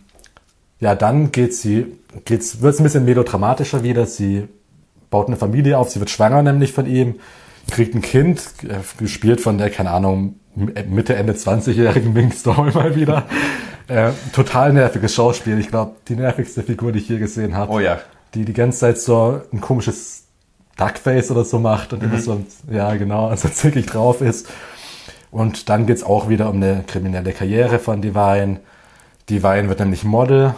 ja, 0.78 0.94
dann 0.94 1.32
geht 1.32 1.54
sie, 1.54 1.98
geht's, 2.24 2.60
wird's 2.60 2.78
ein 2.78 2.84
bisschen 2.84 3.04
melodramatischer 3.04 3.82
wieder. 3.82 4.06
Sie 4.06 4.46
baut 5.10 5.26
eine 5.26 5.36
Familie 5.36 5.78
auf, 5.78 5.90
sie 5.90 5.98
wird 6.00 6.10
schwanger 6.10 6.42
nämlich 6.42 6.72
von 6.72 6.86
ihm, 6.86 7.16
kriegt 7.70 7.94
ein 7.94 8.02
Kind, 8.02 8.42
äh, 8.62 8.76
gespielt 8.98 9.40
von 9.40 9.58
der, 9.58 9.70
keine 9.70 9.90
Ahnung, 9.90 10.36
Mitte, 10.54 11.14
Ende 11.16 11.32
20-jährigen 11.34 12.12
Ming 12.12 12.30
Storm 12.32 12.72
mal 12.74 12.94
wieder. 12.94 13.24
Äh, 13.88 14.12
total 14.32 14.72
nerviges 14.72 15.14
Schauspiel. 15.14 15.58
Ich 15.58 15.68
glaube, 15.68 15.92
die 16.08 16.16
nervigste 16.16 16.62
Figur, 16.62 16.92
die 16.92 16.98
ich 16.98 17.08
je 17.08 17.18
gesehen 17.18 17.56
habe. 17.56 17.72
oh 17.72 17.80
ja. 17.80 17.98
Die 18.34 18.44
die 18.44 18.52
ganze 18.52 18.80
Zeit 18.80 18.98
so 18.98 19.40
ein 19.52 19.62
komisches 19.62 20.24
Duckface 20.76 21.30
oder 21.30 21.44
so 21.44 21.58
macht 21.58 21.94
und 21.94 22.02
immer 22.02 22.18
so, 22.20 22.44
ja 22.70 22.94
genau, 22.94 23.26
also 23.30 23.48
zickig 23.48 23.86
drauf 23.86 24.20
ist. 24.20 24.48
Und 25.30 25.68
dann 25.68 25.86
geht's 25.86 26.02
auch 26.02 26.28
wieder 26.28 26.48
um 26.50 26.56
eine 26.56 26.84
kriminelle 26.86 27.32
Karriere 27.32 27.78
von 27.78 28.00
Divine. 28.02 28.60
Divine 29.28 29.68
wird 29.68 29.80
nämlich 29.80 30.04
Model. 30.04 30.54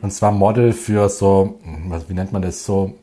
Und 0.00 0.12
zwar 0.12 0.30
Model 0.30 0.72
für 0.72 1.08
so, 1.08 1.58
wie 2.06 2.14
nennt 2.14 2.32
man 2.32 2.42
das, 2.42 2.64
so 2.64 2.94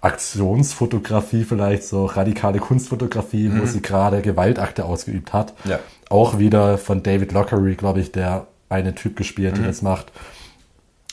Aktionsfotografie 0.00 1.44
vielleicht, 1.44 1.84
so 1.84 2.06
radikale 2.06 2.58
Kunstfotografie, 2.58 3.52
wo 3.54 3.66
sie 3.66 3.82
gerade 3.82 4.22
Gewaltakte 4.22 4.84
ausgeübt 4.84 5.32
hat. 5.32 5.52
Ja. 5.64 5.78
Auch 6.08 6.38
wieder 6.38 6.78
von 6.78 7.02
David 7.02 7.32
Lockery, 7.32 7.74
glaube 7.74 8.00
ich, 8.00 8.12
der 8.12 8.46
eine 8.72 8.94
Typ 8.94 9.16
gespielt, 9.16 9.56
der 9.58 9.66
das 9.66 9.82
macht. 9.82 10.12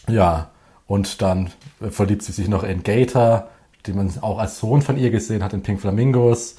Ja, 0.08 0.50
und 0.88 1.22
dann 1.22 1.52
verliebt 1.92 2.24
sie 2.24 2.32
sich 2.32 2.48
noch 2.48 2.64
in 2.64 2.84
Gator, 2.84 3.50
den 3.88 3.96
man 3.96 4.12
auch 4.22 4.40
als 4.40 4.60
Sohn 4.60 4.82
von 4.82 4.98
ihr 4.98 5.12
gesehen 5.12 5.44
hat 5.44 5.54
in 5.54 5.62
Pink 5.62 5.80
Flamingos. 5.82 6.56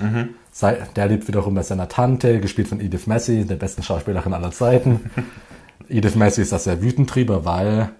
Sei- 0.52 0.78
Der 0.96 1.06
lebt 1.08 1.26
wiederum 1.28 1.54
bei 1.54 1.62
seiner 1.62 1.88
Tante, 1.88 2.40
gespielt 2.40 2.68
von 2.68 2.80
Edith 2.80 3.06
Massey, 3.06 3.44
der 3.44 3.56
besten 3.56 3.82
Schauspielerin 3.82 4.32
aller 4.34 4.52
Zeiten. 4.52 5.10
Edith 5.88 6.14
Massey 6.14 6.42
ist 6.42 6.52
da 6.52 6.58
sehr 6.58 6.80
wütend 6.82 7.12
drüber, 7.14 7.44
weil 7.44 7.90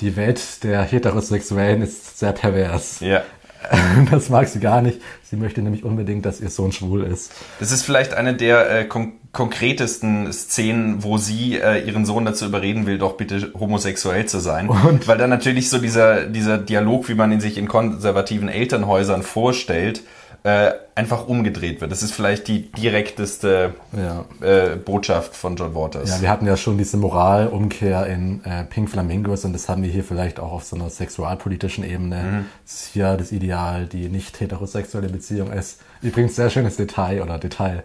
die 0.00 0.16
Welt 0.16 0.62
der 0.64 0.82
Heterosexuellen 0.82 1.80
ist 1.82 2.18
sehr 2.18 2.32
pervers. 2.32 3.00
Ja. 3.00 3.22
Das 4.10 4.28
mag 4.28 4.48
sie 4.48 4.60
gar 4.60 4.82
nicht. 4.82 5.00
Sie 5.22 5.36
möchte 5.36 5.62
nämlich 5.62 5.84
unbedingt, 5.84 6.24
dass 6.24 6.40
ihr 6.40 6.50
Sohn 6.50 6.72
schwul 6.72 7.04
ist. 7.04 7.32
Das 7.60 7.72
ist 7.72 7.82
vielleicht 7.82 8.14
eine 8.14 8.34
der 8.34 8.70
äh, 8.70 8.84
kon 8.84 9.12
konkretesten 9.32 10.32
Szenen, 10.32 11.04
wo 11.04 11.18
sie 11.18 11.58
äh, 11.58 11.86
ihren 11.86 12.06
Sohn 12.06 12.24
dazu 12.24 12.46
überreden 12.46 12.86
will, 12.86 12.96
doch 12.96 13.18
bitte 13.18 13.52
homosexuell 13.52 14.24
zu 14.24 14.38
sein. 14.38 14.70
Und? 14.70 15.08
Weil 15.08 15.18
dann 15.18 15.28
natürlich 15.28 15.68
so 15.68 15.76
dieser, 15.76 16.24
dieser 16.24 16.56
Dialog, 16.56 17.10
wie 17.10 17.14
man 17.14 17.30
ihn 17.30 17.40
sich 17.40 17.58
in 17.58 17.68
konservativen 17.68 18.48
Elternhäusern 18.48 19.22
vorstellt, 19.22 20.00
äh, 20.46 20.74
einfach 20.94 21.26
umgedreht 21.26 21.80
wird. 21.80 21.90
Das 21.90 22.04
ist 22.04 22.12
vielleicht 22.12 22.46
die 22.46 22.70
direkteste 22.70 23.74
Ja. 23.92 24.24
äh, 24.46 24.76
Botschaft 24.76 25.34
von 25.34 25.56
John 25.56 25.74
Waters. 25.74 26.08
Ja, 26.08 26.20
wir 26.22 26.30
hatten 26.30 26.46
ja 26.46 26.56
schon 26.56 26.78
diese 26.78 26.96
Moralumkehr 26.98 28.06
in 28.06 28.44
äh, 28.44 28.62
Pink 28.62 28.88
Flamingos 28.88 29.44
und 29.44 29.52
das 29.54 29.68
haben 29.68 29.82
wir 29.82 29.90
hier 29.90 30.04
vielleicht 30.04 30.38
auch 30.38 30.52
auf 30.52 30.62
so 30.62 30.76
einer 30.76 30.88
sexualpolitischen 30.88 31.82
Ebene. 31.84 32.44
Das 32.64 32.74
ist 32.74 32.86
hier 32.92 33.16
das 33.16 33.32
Ideal, 33.32 33.86
die 33.86 34.08
nicht 34.08 34.38
heterosexuelle 34.40 35.08
Beziehung 35.08 35.50
ist. 35.52 35.80
Übrigens 36.00 36.36
sehr 36.36 36.48
schönes 36.50 36.76
Detail 36.76 37.22
oder 37.22 37.38
Detail 37.38 37.82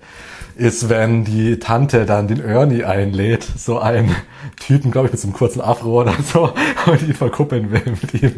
ist, 0.56 0.88
wenn 0.88 1.26
die 1.26 1.58
Tante 1.58 2.06
dann 2.06 2.28
den 2.28 2.44
Ernie 2.46 2.84
einlädt, 2.84 3.44
so 3.58 3.80
einen 3.80 4.16
Typen, 4.60 4.92
glaube 4.92 5.08
ich, 5.08 5.14
mit 5.14 5.20
so 5.22 5.28
einem 5.30 5.36
kurzen 5.36 5.62
Afro 5.62 6.02
oder 6.02 6.14
so, 6.32 6.54
und 6.86 7.02
ihn 7.02 7.16
verkuppeln 7.16 7.72
will 7.72 7.96
mit 8.02 8.22
ihm. 8.22 8.36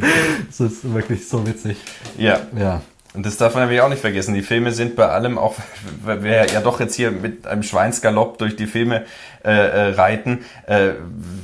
Das 0.48 0.62
ist 0.62 0.94
wirklich 0.94 1.28
so 1.28 1.46
witzig. 1.46 1.76
ja. 2.18 2.40
Ja. 2.58 2.82
Und 3.14 3.26
das 3.26 3.38
darf 3.38 3.54
man 3.54 3.64
natürlich 3.64 3.82
auch 3.82 3.90
nicht 3.90 4.02
vergessen. 4.02 4.34
Die 4.34 4.42
Filme 4.42 4.72
sind 4.72 4.96
bei 4.96 5.08
allem, 5.08 5.38
auch 5.38 5.56
weil 6.04 6.24
wir 6.24 6.46
ja 6.48 6.62
doch 6.62 6.80
jetzt 6.80 6.96
hier 6.96 7.12
mit 7.12 7.46
einem 7.48 7.64
Schweinsgalopp 7.64 8.38
durch 8.38 8.56
die 8.56 8.68
Filme 8.68 9.04
äh, 9.44 9.52
äh, 9.52 9.94
reiten, 9.94 10.46
äh, 10.68 10.92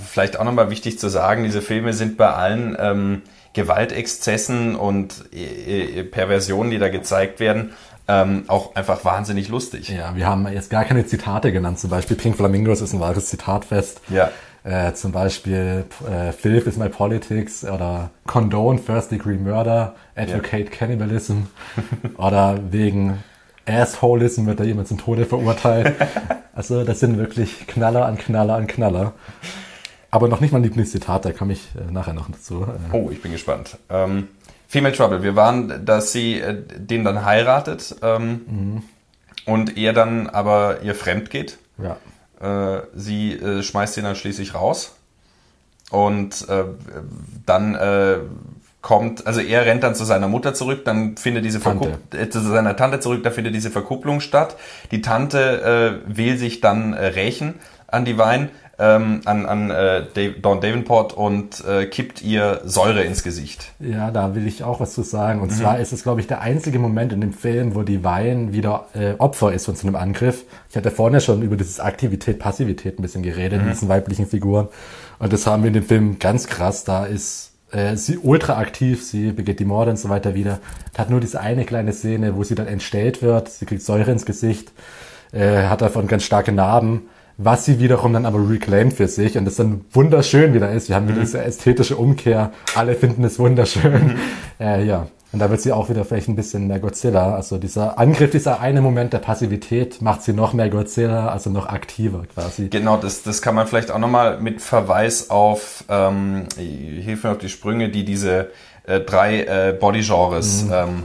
vielleicht 0.07 0.39
auch 0.39 0.43
nochmal 0.43 0.69
wichtig 0.69 0.99
zu 0.99 1.09
sagen, 1.09 1.43
diese 1.43 1.61
Filme 1.61 1.93
sind 1.93 2.17
bei 2.17 2.29
allen 2.29 2.75
ähm, 2.79 3.21
Gewaltexzessen 3.53 4.75
und 4.75 5.25
äh, 5.33 5.99
äh, 5.99 6.03
Perversionen, 6.03 6.71
die 6.71 6.79
da 6.79 6.89
gezeigt 6.89 7.39
werden, 7.39 7.73
ähm, 8.07 8.45
auch 8.47 8.75
einfach 8.75 9.05
wahnsinnig 9.05 9.49
lustig. 9.49 9.89
Ja, 9.89 10.15
wir 10.15 10.25
haben 10.25 10.47
jetzt 10.47 10.69
gar 10.69 10.85
keine 10.85 11.05
Zitate 11.05 11.51
genannt. 11.51 11.79
Zum 11.79 11.89
Beispiel 11.89 12.17
Pink 12.17 12.37
Flamingos 12.37 12.81
ist 12.81 12.93
ein 12.93 12.99
wahres 12.99 13.27
Zitatfest. 13.27 14.01
Ja. 14.09 14.31
Äh, 14.63 14.93
zum 14.93 15.11
Beispiel 15.11 15.85
äh, 16.09 16.31
Filth 16.31 16.67
is 16.67 16.77
my 16.77 16.89
politics 16.89 17.63
oder 17.63 18.09
Condone 18.27 18.77
First 18.79 19.11
Degree 19.11 19.37
Murder, 19.37 19.95
Advocate 20.15 20.69
Cannibalism 20.71 21.43
oder 22.17 22.59
wegen 22.69 23.23
Assholism 23.65 24.47
wird 24.47 24.59
da 24.59 24.63
jemand 24.63 24.87
zum 24.87 24.97
Tode 24.97 25.25
verurteilt. 25.25 25.95
also 26.55 26.83
das 26.83 26.99
sind 26.99 27.17
wirklich 27.17 27.67
Knaller 27.67 28.05
an 28.05 28.17
Knaller 28.17 28.55
an 28.55 28.67
Knaller. 28.67 29.13
Aber 30.11 30.27
noch 30.27 30.41
nicht 30.41 30.51
mein 30.51 30.63
Lieblingszitat, 30.63 31.23
da 31.23 31.31
komme 31.31 31.53
ich 31.53 31.69
äh, 31.75 31.91
nachher 31.91 32.13
noch 32.13 32.29
dazu. 32.29 32.63
Äh, 32.63 32.95
Oh, 32.95 33.09
ich 33.11 33.21
bin 33.21 33.31
gespannt. 33.31 33.77
Ähm, 33.89 34.27
Female 34.67 34.93
Trouble. 34.95 35.23
Wir 35.23 35.35
waren, 35.35 35.85
dass 35.85 36.11
sie 36.11 36.39
äh, 36.39 36.55
den 36.77 37.03
dann 37.05 37.23
heiratet 37.25 37.95
ähm, 38.01 38.81
und 39.45 39.77
er 39.77 39.93
dann 39.93 40.27
aber 40.27 40.81
ihr 40.81 40.95
fremd 40.95 41.29
geht. 41.29 41.59
ja. 41.81 41.95
Äh, 42.41 42.81
sie 42.95 43.33
äh, 43.33 43.63
schmeißt 43.63 43.97
ihn 43.97 44.03
dann 44.03 44.15
schließlich 44.15 44.53
raus. 44.53 44.95
Und 45.91 46.47
äh, 46.49 46.65
dann 47.45 47.75
äh, 47.75 48.17
kommt, 48.81 49.25
also 49.25 49.41
er 49.41 49.65
rennt 49.65 49.83
dann 49.83 49.95
zu 49.95 50.05
seiner 50.05 50.27
Mutter 50.27 50.53
zurück, 50.53 50.85
dann 50.85 51.17
findet 51.17 51.43
diese 51.43 51.59
Tante. 51.59 51.89
Verkupp 51.89 52.13
äh, 52.13 52.29
zu 52.29 52.39
seiner 52.41 52.75
Tante 52.75 52.99
zurück, 52.99 53.23
da 53.23 53.31
findet 53.31 53.55
diese 53.55 53.71
Verkupplung 53.71 54.21
statt. 54.21 54.55
Die 54.91 55.01
Tante 55.01 56.01
äh, 56.07 56.15
will 56.17 56.37
sich 56.37 56.61
dann 56.61 56.93
rächen 56.93 57.55
an 57.87 58.05
die 58.05 58.17
Wein, 58.17 58.49
ähm, 58.79 59.21
an, 59.25 59.45
an 59.45 59.69
äh, 59.71 60.03
Dave, 60.13 60.39
Dawn 60.41 60.61
Davenport 60.61 61.13
und 61.13 61.63
äh, 61.65 61.85
kippt 61.85 62.21
ihr 62.21 62.61
Säure 62.63 63.03
ins 63.03 63.23
Gesicht. 63.23 63.73
Ja, 63.79 64.09
da 64.09 64.35
will 64.35 64.47
ich 64.47 64.63
auch 64.63 64.79
was 64.79 64.93
zu 64.93 65.03
sagen. 65.03 65.39
Mhm. 65.39 65.43
Und 65.43 65.49
zwar 65.51 65.79
ist 65.79 65.91
es, 65.91 66.03
glaube 66.03 66.21
ich, 66.21 66.27
der 66.27 66.41
einzige 66.41 66.79
Moment 66.79 67.11
in 67.11 67.19
dem 67.21 67.33
Film, 67.33 67.75
wo 67.75 67.83
die 67.83 68.03
Wein 68.03 68.53
wieder 68.53 68.87
äh, 68.93 69.15
Opfer 69.17 69.51
ist 69.51 69.65
von 69.65 69.75
so 69.75 69.85
einem 69.85 69.95
Angriff. 69.97 70.45
Ich 70.69 70.77
hatte 70.77 70.91
vorhin 70.91 71.19
schon 71.19 71.41
über 71.41 71.57
dieses 71.57 71.79
Aktivität, 71.79 72.39
Passivität 72.39 72.97
ein 72.97 73.01
bisschen 73.01 73.21
geredet, 73.23 73.59
Mhm. 73.59 73.67
in 73.67 73.73
diesen 73.73 73.89
weiblichen 73.89 74.27
Figuren. 74.27 74.69
Und 75.19 75.33
das 75.33 75.45
haben 75.45 75.63
wir 75.63 75.67
in 75.67 75.73
dem 75.73 75.83
Film 75.85 76.17
ganz 76.19 76.47
krass. 76.47 76.85
Da 76.85 77.05
ist 77.05 77.51
äh, 77.71 77.97
sie 77.97 78.17
ultra 78.17 78.57
aktiv, 78.57 79.03
sie 79.05 79.31
begeht 79.33 79.59
die 79.59 79.65
Morde 79.65 79.91
und 79.91 79.97
so 79.97 80.07
weiter 80.09 80.33
wieder. 80.35 80.59
Hat 80.97 81.09
nur 81.09 81.19
diese 81.19 81.41
eine 81.41 81.65
kleine 81.65 81.91
Szene, 81.91 82.35
wo 82.35 82.43
sie 82.43 82.55
dann 82.55 82.67
entstellt 82.67 83.21
wird. 83.21 83.49
Sie 83.49 83.65
kriegt 83.65 83.81
Säure 83.81 84.11
ins 84.11 84.25
Gesicht, 84.25 84.71
äh, 85.33 85.63
hat 85.67 85.81
davon 85.81 86.07
ganz 86.07 86.23
starke 86.23 86.51
Narben 86.53 87.01
was 87.41 87.63
sie 87.63 87.79
wiederum 87.79 88.11
dann 88.11 88.25
aber 88.25 88.49
reclaimt 88.49 88.93
für 88.93 89.07
sich 89.07 89.37
und 89.37 89.45
das 89.45 89.55
dann 89.55 89.85
wunderschön 89.93 90.53
wieder 90.53 90.71
ist. 90.71 90.89
Wir 90.89 90.97
haben 90.97 91.07
wieder 91.07 91.21
diese 91.21 91.41
ästhetische 91.41 91.95
Umkehr. 91.95 92.51
Alle 92.75 92.95
finden 92.95 93.23
es 93.23 93.39
wunderschön. 93.39 94.17
Äh, 94.61 94.83
ja. 94.83 95.07
Und 95.31 95.39
da 95.39 95.49
wird 95.49 95.61
sie 95.61 95.71
auch 95.71 95.89
wieder 95.89 96.03
vielleicht 96.03 96.27
ein 96.27 96.35
bisschen 96.35 96.67
mehr 96.67 96.79
Godzilla. 96.79 97.33
Also 97.33 97.57
dieser 97.57 97.97
Angriff, 97.97 98.31
dieser 98.31 98.59
eine 98.59 98.81
Moment 98.81 99.13
der 99.13 99.19
Passivität 99.19 100.01
macht 100.01 100.21
sie 100.21 100.33
noch 100.33 100.51
mehr 100.51 100.69
Godzilla, 100.69 101.29
also 101.29 101.49
noch 101.49 101.67
aktiver 101.67 102.23
quasi. 102.33 102.67
Genau, 102.67 102.97
das, 102.97 103.23
das 103.23 103.41
kann 103.41 103.55
man 103.55 103.65
vielleicht 103.65 103.89
auch 103.89 103.99
nochmal 103.99 104.41
mit 104.41 104.61
Verweis 104.61 105.29
auf, 105.29 105.85
ähm, 105.87 106.43
hilf 106.57 107.23
mir 107.23 107.31
auf 107.31 107.37
die 107.37 107.47
Sprünge, 107.47 107.87
die 107.87 108.03
diese 108.03 108.49
äh, 108.83 108.99
drei 108.99 109.43
äh, 109.43 109.77
Bodygenres 109.79 110.65
ähm, 110.69 111.03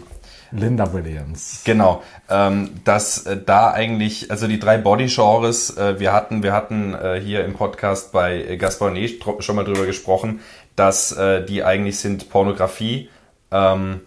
Linda 0.54 0.92
Williams. 0.92 1.62
Genau, 1.64 2.02
ähm, 2.30 2.70
dass 2.84 3.26
äh, 3.26 3.36
da 3.44 3.72
eigentlich, 3.72 4.30
also 4.30 4.46
die 4.46 4.58
drei 4.58 4.78
Body-Genres, 4.78 5.76
äh, 5.76 5.98
wir 5.98 6.12
hatten, 6.12 6.42
wir 6.42 6.52
hatten 6.52 6.94
äh, 6.94 7.20
hier 7.20 7.44
im 7.44 7.54
Podcast 7.54 8.12
bei 8.12 8.36
äh, 8.42 8.56
Gaspar 8.56 8.90
Ney 8.90 9.20
schon 9.40 9.56
mal 9.56 9.64
drüber 9.64 9.84
gesprochen, 9.86 10.40
dass 10.76 11.12
äh, 11.12 11.44
die 11.44 11.62
eigentlich 11.64 11.98
sind 11.98 12.30
Pornografie, 12.30 13.08
ähm, 13.50 14.00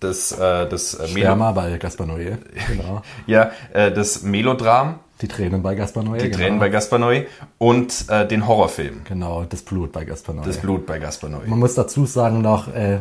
das, 0.00 0.32
äh, 0.32 0.68
das 0.68 0.94
äh, 0.94 1.08
Sperma 1.08 1.52
bei 1.52 1.78
Gaspar 1.78 2.06
Noé. 2.06 2.36
Genau. 2.68 3.02
ja, 3.26 3.50
äh, 3.72 3.90
das 3.90 4.22
Melodram, 4.22 4.98
Die 5.22 5.28
Tränen 5.28 5.62
bei 5.62 5.74
Gaspar 5.74 6.02
Noé. 6.02 6.18
die 6.18 6.24
genau. 6.24 6.36
Tränen 6.36 6.58
bei 6.58 6.68
Gaspar 6.68 6.98
Noé 6.98 7.26
und 7.58 8.04
äh, 8.08 8.26
den 8.26 8.46
Horrorfilm, 8.46 9.02
Genau, 9.04 9.44
das 9.44 9.62
Blut 9.62 9.92
bei 9.92 10.04
Gaspar 10.04 10.34
Noé. 10.34 10.44
das 10.44 10.58
Blut 10.58 10.84
bei 10.86 10.98
Gaspar 10.98 11.30
Noé. 11.30 11.46
Man 11.46 11.58
muss 11.58 11.74
dazu 11.74 12.04
sagen 12.06 12.42
noch, 12.42 12.68
äh, 12.74 12.98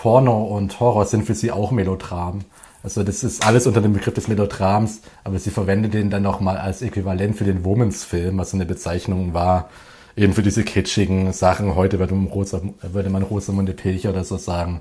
Porno 0.00 0.44
und 0.44 0.78
Horror 0.78 1.06
sind 1.06 1.24
für 1.24 1.34
sie 1.34 1.50
auch 1.50 1.72
Melodram. 1.72 2.42
Also 2.84 3.02
das 3.02 3.24
ist 3.24 3.44
alles 3.44 3.66
unter 3.66 3.80
dem 3.80 3.94
Begriff 3.94 4.14
des 4.14 4.28
Melodrams, 4.28 5.00
aber 5.24 5.40
sie 5.40 5.50
verwendet 5.50 5.92
den 5.92 6.08
dann 6.08 6.22
nochmal 6.22 6.56
als 6.56 6.82
Äquivalent 6.82 7.34
für 7.36 7.42
den 7.42 7.64
Womans-Film, 7.64 8.38
was 8.38 8.52
so 8.52 8.56
eine 8.56 8.64
Bezeichnung 8.64 9.34
war, 9.34 9.70
eben 10.16 10.34
für 10.34 10.44
diese 10.44 10.62
kitschigen 10.62 11.32
Sachen. 11.32 11.74
Heute 11.74 11.98
würde 11.98 12.14
man, 12.14 12.28
Rosa, 12.28 12.60
würde 12.80 13.10
man 13.10 13.24
Rosamunde 13.24 13.72
Pilcher 13.72 14.10
oder 14.10 14.22
so 14.22 14.36
sagen. 14.36 14.80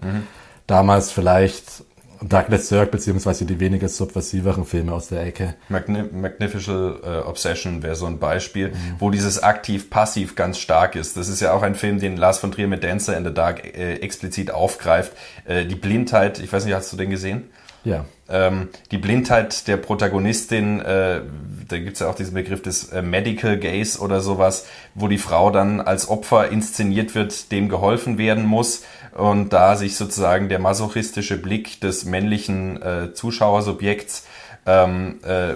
Damals 0.68 1.12
vielleicht 1.12 1.84
Douglas 2.22 2.68
Sirk, 2.70 2.92
beziehungsweise 2.92 3.46
die 3.46 3.60
weniger 3.60 3.90
subversiveren 3.90 4.66
Filme 4.66 4.94
aus 4.94 5.08
der 5.08 5.24
Ecke. 5.26 5.56
Magni 5.70 6.04
Magnificent 6.04 7.04
äh, 7.04 7.20
Obsession 7.20 7.84
wäre 7.84 7.96
so 7.96 8.06
ein 8.06 8.20
Beispiel, 8.20 8.74
wo 9.00 9.10
dieses 9.10 9.42
aktiv-passiv 9.42 10.36
ganz 10.36 10.60
stark 10.60 10.96
ist. 10.96 11.18
Das 11.18 11.28
ist 11.28 11.40
ja 11.42 11.54
auch 11.54 11.62
ein 11.62 11.76
Film, 11.76 12.00
den 12.00 12.18
Lars 12.18 12.40
von 12.40 12.52
Trier 12.52 12.68
mit 12.68 12.84
Dancer 12.84 13.18
in 13.18 13.26
the 13.26 13.34
Dark 13.34 13.66
äh, 13.66 13.96
explizit 13.96 14.52
aufgreift. 14.52 15.14
Äh, 15.46 15.66
die 15.66 15.76
Blindheit, 15.76 16.40
ich 16.40 16.52
weiß 16.52 16.66
nicht, 16.66 16.74
hast 16.74 16.92
du 16.92 16.98
den 16.98 17.10
gesehen? 17.10 17.50
Ja. 17.84 18.06
Ähm, 18.30 18.68
die 18.92 18.98
Blindheit 18.98 19.68
der 19.70 19.78
Protagonistin, 19.78 20.82
äh, 20.82 21.22
da 21.70 21.78
gibt's 21.78 22.02
ja 22.02 22.10
auch 22.10 22.16
diesen 22.16 22.34
Begriff 22.34 22.62
des 22.62 22.90
äh, 22.90 23.02
Medical 23.02 23.58
Gaze 23.58 24.00
oder 24.00 24.20
sowas, 24.20 24.66
wo 24.94 25.08
die 25.08 25.18
Frau 25.18 25.52
dann 25.52 25.80
als 25.80 26.10
Opfer 26.10 26.50
inszeniert 26.50 27.16
wird, 27.16 27.52
dem 27.54 27.70
geholfen 27.70 28.18
werden 28.18 28.46
muss 28.46 28.84
und 29.18 29.52
da 29.52 29.76
sich 29.76 29.96
sozusagen 29.96 30.48
der 30.48 30.60
masochistische 30.60 31.38
Blick 31.38 31.82
des 31.82 32.06
männlichen 32.06 32.82
äh, 32.82 33.14
Zuschauersubjekts 33.14 34.26
ähm, 34.66 35.20
äh, 35.24 35.56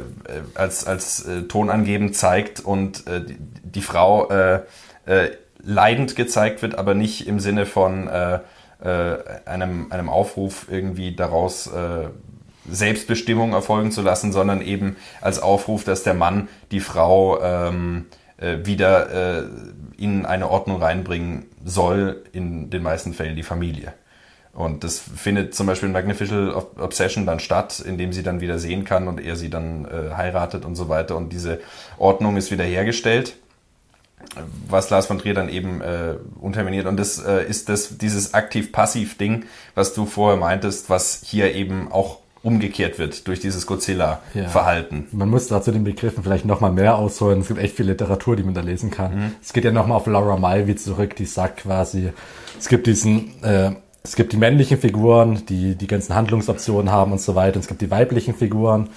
als, 0.55 0.87
als 0.87 1.25
äh, 1.25 1.43
tonangebend 1.43 2.15
zeigt 2.15 2.59
und 2.59 3.05
äh, 3.07 3.23
die, 3.23 3.37
die 3.63 3.81
Frau 3.81 4.29
äh, 4.29 4.61
äh, 5.05 5.31
leidend 5.63 6.15
gezeigt 6.15 6.61
wird, 6.61 6.75
aber 6.75 6.95
nicht 6.95 7.27
im 7.27 7.39
Sinne 7.39 7.65
von 7.67 8.07
äh, 8.07 8.39
äh, 8.83 9.17
einem, 9.45 9.91
einem 9.91 10.09
Aufruf 10.09 10.67
irgendwie 10.69 11.15
daraus 11.15 11.67
äh, 11.67 12.07
Selbstbestimmung 12.69 13.53
erfolgen 13.53 13.91
zu 13.91 14.01
lassen, 14.01 14.31
sondern 14.31 14.61
eben 14.61 14.95
als 15.19 15.39
Aufruf, 15.39 15.83
dass 15.83 16.03
der 16.03 16.13
Mann 16.13 16.47
die 16.71 16.79
Frau 16.79 17.41
ähm, 17.41 18.05
äh, 18.37 18.57
wieder 18.63 19.39
äh, 19.39 19.43
in 20.01 20.25
eine 20.25 20.49
Ordnung 20.49 20.81
reinbringen 20.81 21.45
soll, 21.63 22.23
in 22.33 22.69
den 22.69 22.83
meisten 22.83 23.13
Fällen 23.13 23.35
die 23.35 23.43
Familie. 23.43 23.93
Und 24.53 24.83
das 24.83 24.99
findet 24.99 25.55
zum 25.55 25.67
Beispiel 25.67 25.87
in 25.87 25.93
Magnificent 25.93 26.53
Ob- 26.53 26.81
Obsession 26.81 27.25
dann 27.25 27.39
statt, 27.39 27.79
indem 27.79 28.11
sie 28.11 28.23
dann 28.23 28.41
wieder 28.41 28.59
sehen 28.59 28.83
kann 28.83 29.07
und 29.07 29.21
er 29.21 29.35
sie 29.37 29.49
dann 29.49 29.85
äh, 29.85 30.13
heiratet 30.15 30.65
und 30.65 30.75
so 30.75 30.89
weiter. 30.89 31.15
Und 31.15 31.31
diese 31.31 31.61
Ordnung 31.97 32.35
ist 32.35 32.51
wieder 32.51 32.65
was 34.67 34.89
Lars 34.89 35.07
von 35.07 35.19
Trier 35.19 35.33
dann 35.33 35.49
eben 35.49 35.81
äh, 35.81 36.15
unterminiert. 36.39 36.85
Und 36.85 36.97
das 36.97 37.17
äh, 37.19 37.45
ist 37.45 37.69
das, 37.69 37.97
dieses 37.97 38.33
Aktiv-Passiv-Ding, 38.33 39.45
was 39.73 39.93
du 39.93 40.05
vorher 40.05 40.39
meintest, 40.39 40.89
was 40.89 41.21
hier 41.25 41.53
eben 41.53 41.91
auch 41.91 42.20
umgekehrt 42.43 42.97
wird 42.97 43.27
durch 43.27 43.39
dieses 43.39 43.67
Godzilla-Verhalten. 43.67 45.07
Man 45.11 45.29
muss 45.29 45.47
dazu 45.47 45.71
den 45.71 45.83
Begriffen 45.83 46.23
vielleicht 46.23 46.45
nochmal 46.45 46.71
mehr 46.71 46.97
ausholen. 46.97 47.41
Es 47.41 47.47
gibt 47.47 47.59
echt 47.59 47.75
viel 47.75 47.85
Literatur, 47.85 48.35
die 48.35 48.43
man 48.43 48.53
da 48.53 48.61
lesen 48.61 48.89
kann. 48.89 49.35
Es 49.41 49.53
geht 49.53 49.63
ja 49.63 49.71
nochmal 49.71 49.97
auf 49.97 50.07
Laura 50.07 50.37
Mulvey 50.37 50.75
zurück, 50.75 51.15
die 51.15 51.25
sagt 51.25 51.57
quasi, 51.57 52.11
es 52.59 52.67
gibt 52.67 52.87
diesen, 52.87 53.43
äh, 53.43 53.71
es 54.03 54.15
gibt 54.15 54.33
die 54.33 54.37
männlichen 54.37 54.79
Figuren, 54.79 55.45
die 55.47 55.75
die 55.75 55.87
ganzen 55.87 56.15
Handlungsoptionen 56.15 56.91
haben 56.91 57.11
und 57.11 57.21
so 57.21 57.35
weiter. 57.35 57.57
Und 57.57 57.61
es 57.61 57.67
gibt 57.67 57.81
die 57.81 57.91
weiblichen 57.91 58.33
Figuren. 58.33 58.89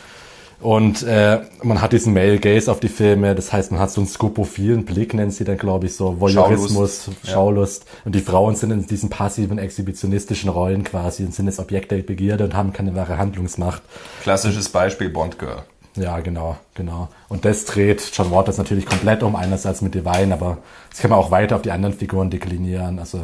Und 0.64 1.02
äh, 1.02 1.42
man 1.62 1.82
hat 1.82 1.92
diesen 1.92 2.14
Male 2.14 2.38
Gaze 2.38 2.72
auf 2.72 2.80
die 2.80 2.88
Filme, 2.88 3.34
das 3.34 3.52
heißt, 3.52 3.70
man 3.70 3.82
hat 3.82 3.90
so 3.90 4.00
einen 4.00 4.08
skopophilen 4.08 4.86
Blick, 4.86 5.12
nennt 5.12 5.34
sie 5.34 5.44
dann, 5.44 5.58
glaube 5.58 5.84
ich, 5.84 5.94
so 5.94 6.18
Voyeurismus, 6.22 7.04
Schaulust. 7.04 7.30
Schaulust. 7.30 7.84
Ja. 7.84 7.90
Und 8.06 8.14
die 8.14 8.22
Frauen 8.22 8.56
sind 8.56 8.70
in 8.70 8.86
diesen 8.86 9.10
passiven, 9.10 9.58
exhibitionistischen 9.58 10.48
Rollen 10.48 10.82
quasi 10.82 11.22
und 11.22 11.34
sind 11.34 11.44
jetzt 11.44 11.58
Objekte 11.58 11.96
der 11.96 12.02
Begierde 12.02 12.44
und 12.44 12.54
haben 12.54 12.72
keine 12.72 12.94
wahre 12.94 13.18
Handlungsmacht. 13.18 13.82
Klassisches 14.22 14.70
Beispiel 14.70 15.10
Bond 15.10 15.38
Girl. 15.38 15.64
Ja, 15.96 16.20
genau, 16.20 16.56
genau. 16.74 17.08
Und 17.28 17.44
das 17.44 17.66
dreht 17.66 18.10
John 18.14 18.30
Waters 18.30 18.56
natürlich 18.56 18.86
komplett 18.86 19.22
um, 19.22 19.36
einerseits 19.36 19.82
mit 19.82 19.94
Divine, 19.94 20.32
aber 20.32 20.56
das 20.88 21.00
kann 21.00 21.10
man 21.10 21.18
auch 21.18 21.30
weiter 21.30 21.56
auf 21.56 21.62
die 21.62 21.72
anderen 21.72 21.94
Figuren 21.94 22.30
deklinieren. 22.30 22.98
Also 22.98 23.20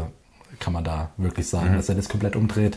kann 0.59 0.75
man 0.75 0.85
da 0.85 1.09
wirklich 1.17 1.49
sagen, 1.49 1.73
mhm. 1.73 1.77
dass 1.77 1.89
er 1.89 1.95
das 1.95 2.11
komplett 2.11 2.37
umdreht. 2.37 2.77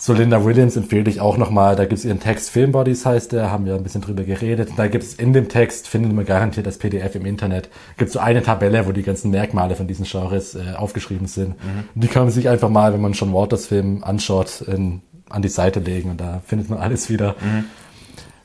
So 0.00 0.12
Linda 0.12 0.44
Williams 0.44 0.76
empfehle 0.76 1.10
ich 1.10 1.20
auch 1.20 1.36
nochmal, 1.36 1.74
da 1.74 1.84
gibt 1.84 1.98
es 1.98 2.04
ihren 2.04 2.20
Text 2.20 2.50
Filmbodies 2.50 3.04
heißt 3.04 3.32
der, 3.32 3.50
haben 3.50 3.66
wir 3.66 3.74
ein 3.74 3.82
bisschen 3.82 4.00
drüber 4.00 4.22
geredet. 4.22 4.70
Da 4.76 4.86
gibt 4.86 5.02
es 5.02 5.14
in 5.14 5.32
dem 5.32 5.48
Text, 5.48 5.88
findet 5.88 6.12
man 6.12 6.24
garantiert 6.24 6.68
das 6.68 6.78
PDF 6.78 7.16
im 7.16 7.26
Internet, 7.26 7.68
gibt 7.96 8.12
so 8.12 8.20
eine 8.20 8.44
Tabelle, 8.44 8.86
wo 8.86 8.92
die 8.92 9.02
ganzen 9.02 9.32
Merkmale 9.32 9.74
von 9.74 9.88
diesen 9.88 10.04
Genres 10.04 10.54
äh, 10.54 10.74
aufgeschrieben 10.76 11.26
sind. 11.26 11.48
Mhm. 11.48 11.88
Und 11.96 12.04
die 12.04 12.06
kann 12.06 12.22
man 12.22 12.30
sich 12.30 12.48
einfach 12.48 12.68
mal, 12.68 12.92
wenn 12.92 13.00
man 13.00 13.14
schon 13.14 13.32
Waters 13.34 13.66
Film 13.66 14.04
anschaut, 14.04 14.60
in, 14.60 15.02
an 15.30 15.42
die 15.42 15.48
Seite 15.48 15.80
legen 15.80 16.10
und 16.10 16.20
da 16.20 16.42
findet 16.46 16.70
man 16.70 16.78
alles 16.78 17.10
wieder. 17.10 17.34
Mhm. 17.40 17.64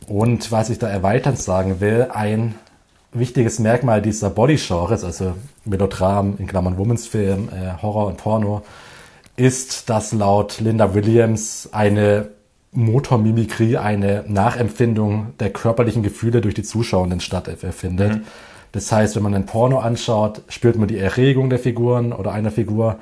Und 0.08 0.52
was 0.52 0.72
ich 0.72 0.80
da 0.80 0.90
erweiternd 0.90 1.38
sagen 1.38 1.80
will, 1.80 2.08
ein 2.12 2.56
wichtiges 3.12 3.60
Merkmal 3.60 4.02
dieser 4.02 4.32
Body-Genres, 4.32 5.04
also 5.04 5.36
Melodram, 5.66 6.34
in 6.40 6.48
Klammern 6.48 6.80
Women's 6.80 7.06
Film, 7.06 7.50
äh, 7.50 7.80
Horror 7.80 8.08
und 8.08 8.18
Porno, 8.18 8.64
ist, 9.36 9.90
dass 9.90 10.14
laut 10.14 10.60
Linda 10.60 10.94
Williams 10.94 11.70
eine 11.72 12.30
Motormimikrie, 12.72 13.78
eine 13.78 14.24
Nachempfindung 14.28 15.34
der 15.40 15.52
körperlichen 15.52 16.04
Gefühle 16.04 16.42
durch 16.42 16.56
die 16.56 16.64
Zuschauenden 16.64 17.20
stattfindet. 17.20 18.16
Mhm. 18.16 18.22
Das 18.72 18.92
heißt, 18.92 19.16
wenn 19.16 19.24
man 19.24 19.36
ein 19.36 19.46
Porno 19.46 19.80
anschaut, 19.80 20.42
spürt 20.50 20.78
man 20.78 20.88
die 20.88 20.98
Erregung 20.98 21.50
der 21.50 21.60
Figuren 21.60 22.12
oder 22.12 22.32
einer 22.32 22.52
Figur. 22.52 22.98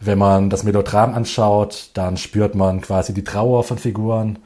Wenn 0.00 0.18
man 0.18 0.50
das 0.50 0.64
Melodram 0.64 1.14
anschaut, 1.14 1.90
dann 1.94 2.18
spürt 2.18 2.54
man 2.54 2.82
quasi 2.82 3.14
die 3.14 3.24
Trauer 3.24 3.64
von 3.64 3.78
Figuren. 3.78 4.38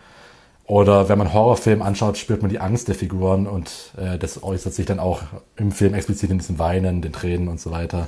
Oder 0.64 1.08
wenn 1.08 1.18
man 1.18 1.32
Horrorfilm 1.32 1.82
anschaut, 1.82 2.16
spürt 2.16 2.40
man 2.40 2.48
die 2.48 2.60
Angst 2.60 2.86
der 2.86 2.94
Figuren 2.94 3.48
und 3.48 3.92
äh, 3.98 4.16
das 4.16 4.42
äußert 4.42 4.72
sich 4.72 4.86
dann 4.86 5.00
auch 5.00 5.22
im 5.56 5.72
Film 5.72 5.92
explizit 5.92 6.30
in 6.30 6.38
diesem 6.38 6.60
Weinen, 6.60 7.02
den 7.02 7.12
Tränen 7.12 7.48
und 7.48 7.60
so 7.60 7.72
weiter. 7.72 8.06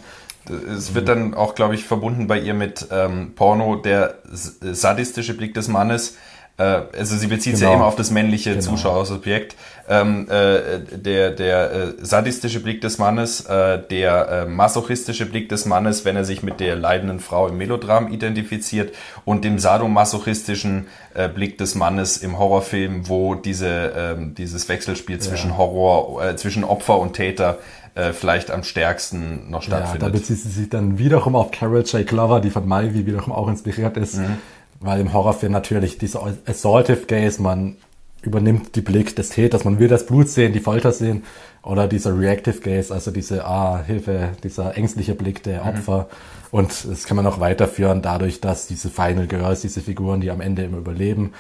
Es 0.49 0.95
wird 0.95 1.09
dann 1.09 1.35
auch, 1.35 1.55
glaube 1.55 1.75
ich, 1.75 1.85
verbunden 1.85 2.27
bei 2.27 2.39
ihr 2.39 2.55
mit 2.55 2.89
ähm, 2.91 3.33
Porno, 3.35 3.77
der 3.77 4.17
sadistische 4.31 5.35
Blick 5.35 5.55
des 5.55 5.69
Mannes. 5.69 6.17
Äh, 6.57 6.83
also 6.97 7.17
sie 7.17 7.27
bezieht 7.27 7.55
genau. 7.55 7.71
ja 7.71 7.75
immer 7.77 7.87
auf 7.87 7.97
das 7.97 8.11
männliche 8.11 8.51
genau. 8.51 8.63
Zuschauersobjekt. 8.63 9.57
Ähm, 9.87 10.29
äh, 10.31 10.79
der 10.97 11.31
der 11.31 11.73
äh, 11.73 11.93
sadistische 12.01 12.61
Blick 12.61 12.81
des 12.81 12.97
Mannes, 12.99 13.43
äh, 13.43 13.79
der 13.91 14.29
äh, 14.29 14.47
masochistische 14.47 15.27
Blick 15.27 15.51
des 15.51 15.67
Mannes, 15.67 16.07
wenn 16.07 16.17
er 16.17 16.25
sich 16.25 16.43
mit 16.43 16.59
der 16.61 16.75
leidenden 16.77 17.21
Frau 17.21 17.49
im 17.49 17.59
Melodram 17.59 18.11
identifiziert 18.11 18.95
und 19.27 19.45
dem 19.45 19.59
sadomasochistischen 19.59 20.87
äh, 21.13 21.29
Blick 21.29 21.59
des 21.59 21.75
Mannes 21.75 22.17
im 22.17 22.39
Horrorfilm, 22.39 23.09
wo 23.09 23.35
diese 23.35 23.93
ähm, 23.95 24.35
dieses 24.35 24.69
Wechselspiel 24.71 25.19
zwischen 25.19 25.51
ja. 25.51 25.59
Horror, 25.59 26.25
äh, 26.25 26.37
zwischen 26.37 26.65
Opfer 26.65 26.99
und 26.99 27.13
Täter 27.13 27.59
äh, 27.95 28.13
vielleicht 28.13 28.51
am 28.51 28.65
stärksten 28.65 29.51
noch 29.51 29.63
stattfindet. 29.63 30.03
Ja, 30.03 30.09
da 30.09 30.13
bezieht 30.13 30.39
sie 30.39 30.49
sich 30.49 30.69
dann 30.69 30.99
wiederum 30.99 31.37
auf 31.37 31.51
Carol 31.51 31.83
J. 31.83 32.07
Glover, 32.07 32.41
die 32.41 32.51
von 32.51 32.67
Malvi 32.67 33.07
wiederum 33.07 33.33
auch 33.33 33.49
inspiriert 33.49 33.97
ist, 33.97 34.17
mhm. 34.17 34.39
weil 34.81 35.01
im 35.01 35.13
Horrorfilm 35.13 35.53
natürlich 35.53 35.99
dieser 35.99 36.27
Assaultive 36.47 37.07
Gaze, 37.07 37.41
man 37.41 37.77
übernimmt 38.23 38.75
die 38.75 38.81
Blick 38.81 39.15
des 39.17 39.29
Täters, 39.31 39.65
man 39.65 39.79
will 39.79 39.89
das 39.89 40.07
Blut 40.07 40.29
sehen, 40.29 40.53
die 40.53 40.61
Folter 40.61 40.93
sehen, 40.93 41.25
oder 41.63 41.89
dieser 41.89 42.19
Reactive 42.19 42.61
Gaze, 42.61 42.93
also 42.93 43.11
diese, 43.11 43.47
ah, 43.47 43.83
Hilfe, 43.85 44.31
dieser 44.43 44.77
ängstliche 44.77 45.15
Blick 45.15 45.43
der 45.43 45.63
mhm. 45.63 45.69
Opfer. 45.69 45.99
Mhm. 45.99 46.59
Und 46.59 46.89
das 46.89 47.05
kann 47.05 47.17
man 47.17 47.27
auch 47.27 47.41
weiterführen 47.41 48.03
dadurch, 48.03 48.41
dass 48.41 48.67
diese 48.67 48.91
Final 48.91 49.27
Girls, 49.27 49.63
diese 49.63 49.81
Figuren, 49.81 50.21
die 50.21 50.31
am 50.31 50.41
Ende 50.41 50.63
immer 50.63 50.79
überleben, 50.79 51.33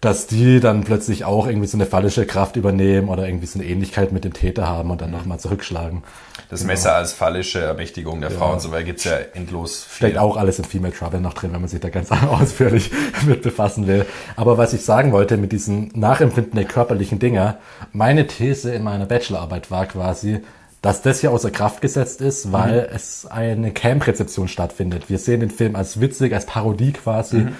dass 0.00 0.28
die 0.28 0.60
dann 0.60 0.84
plötzlich 0.84 1.24
auch 1.24 1.48
irgendwie 1.48 1.66
so 1.66 1.76
eine 1.76 1.86
fallische 1.86 2.24
Kraft 2.24 2.54
übernehmen 2.54 3.08
oder 3.08 3.26
irgendwie 3.26 3.46
so 3.46 3.58
eine 3.58 3.68
Ähnlichkeit 3.68 4.12
mit 4.12 4.24
dem 4.24 4.32
Täter 4.32 4.68
haben 4.68 4.90
und 4.90 5.00
dann 5.00 5.10
nochmal 5.10 5.40
zurückschlagen. 5.40 6.04
Das 6.50 6.60
genau. 6.60 6.72
Messer 6.72 6.94
als 6.94 7.12
fallische 7.12 7.60
Ermächtigung 7.60 8.20
der 8.20 8.30
ja. 8.30 8.38
Frau 8.38 8.52
und 8.52 8.60
so 8.60 8.70
weiter 8.70 8.84
gibt's 8.84 9.02
ja 9.04 9.16
endlos 9.34 9.82
viel. 9.82 10.08
Steckt 10.08 10.18
auch 10.18 10.36
alles 10.36 10.58
in 10.60 10.64
Female 10.64 10.94
Trouble 10.94 11.20
noch 11.20 11.34
drin, 11.34 11.52
wenn 11.52 11.60
man 11.60 11.68
sich 11.68 11.80
da 11.80 11.88
ganz 11.88 12.10
ausführlich 12.30 12.92
mit 13.26 13.42
befassen 13.42 13.88
will. 13.88 14.06
Aber 14.36 14.56
was 14.56 14.72
ich 14.72 14.84
sagen 14.84 15.10
wollte 15.10 15.36
mit 15.36 15.50
diesem 15.50 15.90
Nachempfinden 15.94 16.54
der 16.54 16.64
körperlichen 16.64 17.18
Dinge, 17.18 17.56
meine 17.92 18.28
These 18.28 18.72
in 18.72 18.84
meiner 18.84 19.06
Bachelorarbeit 19.06 19.72
war 19.72 19.86
quasi, 19.86 20.42
dass 20.80 21.02
das 21.02 21.20
hier 21.20 21.32
außer 21.32 21.50
Kraft 21.50 21.80
gesetzt 21.80 22.20
ist, 22.20 22.52
weil 22.52 22.82
mhm. 22.82 22.94
es 22.94 23.26
eine 23.26 23.72
Camp-Rezeption 23.72 24.46
stattfindet. 24.46 25.10
Wir 25.10 25.18
sehen 25.18 25.40
den 25.40 25.50
Film 25.50 25.74
als 25.74 26.00
witzig, 26.00 26.32
als 26.32 26.46
Parodie 26.46 26.92
quasi. 26.92 27.38
Mhm 27.38 27.56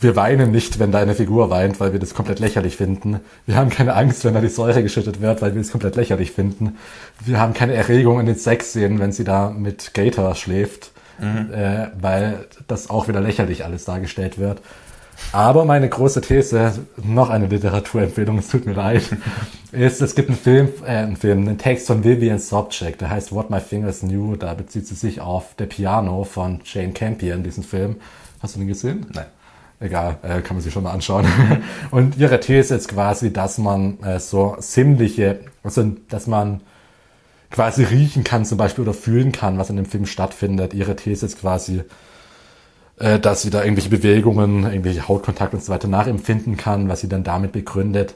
wir 0.00 0.16
weinen 0.16 0.50
nicht, 0.50 0.78
wenn 0.78 0.92
deine 0.92 1.14
Figur 1.14 1.50
weint, 1.50 1.80
weil 1.80 1.92
wir 1.92 2.00
das 2.00 2.14
komplett 2.14 2.38
lächerlich 2.38 2.76
finden. 2.76 3.20
Wir 3.46 3.56
haben 3.56 3.70
keine 3.70 3.94
Angst, 3.94 4.24
wenn 4.24 4.34
da 4.34 4.40
die 4.40 4.48
Säure 4.48 4.82
geschüttet 4.82 5.20
wird, 5.20 5.40
weil 5.40 5.54
wir 5.54 5.60
es 5.60 5.70
komplett 5.70 5.96
lächerlich 5.96 6.32
finden. 6.32 6.76
Wir 7.24 7.40
haben 7.40 7.54
keine 7.54 7.74
Erregung 7.74 8.20
in 8.20 8.26
den 8.26 8.36
Sexszenen, 8.36 8.98
wenn 8.98 9.12
sie 9.12 9.24
da 9.24 9.50
mit 9.50 9.94
Gator 9.94 10.34
schläft, 10.34 10.92
mhm. 11.18 11.52
äh, 11.52 11.88
weil 11.98 12.46
das 12.66 12.90
auch 12.90 13.08
wieder 13.08 13.20
lächerlich 13.20 13.64
alles 13.64 13.84
dargestellt 13.84 14.38
wird. 14.38 14.60
Aber 15.32 15.64
meine 15.64 15.88
große 15.88 16.20
These, 16.20 16.74
noch 17.02 17.30
eine 17.30 17.46
Literaturempfehlung, 17.46 18.36
es 18.36 18.48
tut 18.48 18.66
mir 18.66 18.74
leid, 18.74 19.02
ist, 19.72 20.02
es 20.02 20.14
gibt 20.14 20.28
einen 20.28 20.38
Film, 20.38 20.68
äh, 20.84 20.88
einen 20.88 21.16
Film, 21.16 21.48
einen 21.48 21.56
Text 21.56 21.86
von 21.86 22.04
Vivian 22.04 22.38
Sobchak, 22.38 22.98
der 22.98 23.08
heißt 23.08 23.32
What 23.32 23.48
My 23.48 23.60
Fingers 23.60 24.00
Knew, 24.00 24.36
da 24.36 24.52
bezieht 24.52 24.86
sie 24.86 24.94
sich 24.94 25.22
auf 25.22 25.54
Der 25.54 25.64
Piano 25.64 26.24
von 26.24 26.60
Jane 26.66 26.92
Campion, 26.92 27.42
diesen 27.42 27.64
Film. 27.64 27.96
Hast 28.42 28.56
du 28.56 28.58
den 28.58 28.68
gesehen? 28.68 29.06
Nein 29.14 29.24
egal, 29.80 30.18
äh, 30.22 30.40
kann 30.40 30.56
man 30.56 30.60
sich 30.60 30.72
schon 30.72 30.82
mal 30.82 30.92
anschauen. 30.92 31.26
Und 31.90 32.16
ihre 32.16 32.40
These 32.40 32.74
ist 32.74 32.88
quasi, 32.88 33.32
dass 33.32 33.58
man 33.58 34.00
äh, 34.02 34.18
so 34.20 34.56
sinnliche, 34.58 35.40
also 35.62 35.84
dass 36.08 36.26
man 36.26 36.60
quasi 37.50 37.84
riechen 37.84 38.24
kann 38.24 38.44
zum 38.44 38.58
Beispiel 38.58 38.82
oder 38.82 38.94
fühlen 38.94 39.32
kann, 39.32 39.58
was 39.58 39.70
in 39.70 39.76
dem 39.76 39.86
Film 39.86 40.06
stattfindet. 40.06 40.74
Ihre 40.74 40.96
These 40.96 41.26
ist 41.26 41.40
quasi, 41.40 41.82
äh, 42.98 43.18
dass 43.18 43.42
sie 43.42 43.50
da 43.50 43.62
irgendwelche 43.62 43.90
Bewegungen, 43.90 44.64
irgendwelche 44.64 45.08
Hautkontakt 45.08 45.54
und 45.54 45.62
so 45.62 45.72
weiter 45.72 45.88
nachempfinden 45.88 46.56
kann, 46.56 46.88
was 46.88 47.00
sie 47.00 47.08
dann 47.08 47.24
damit 47.24 47.52
begründet, 47.52 48.14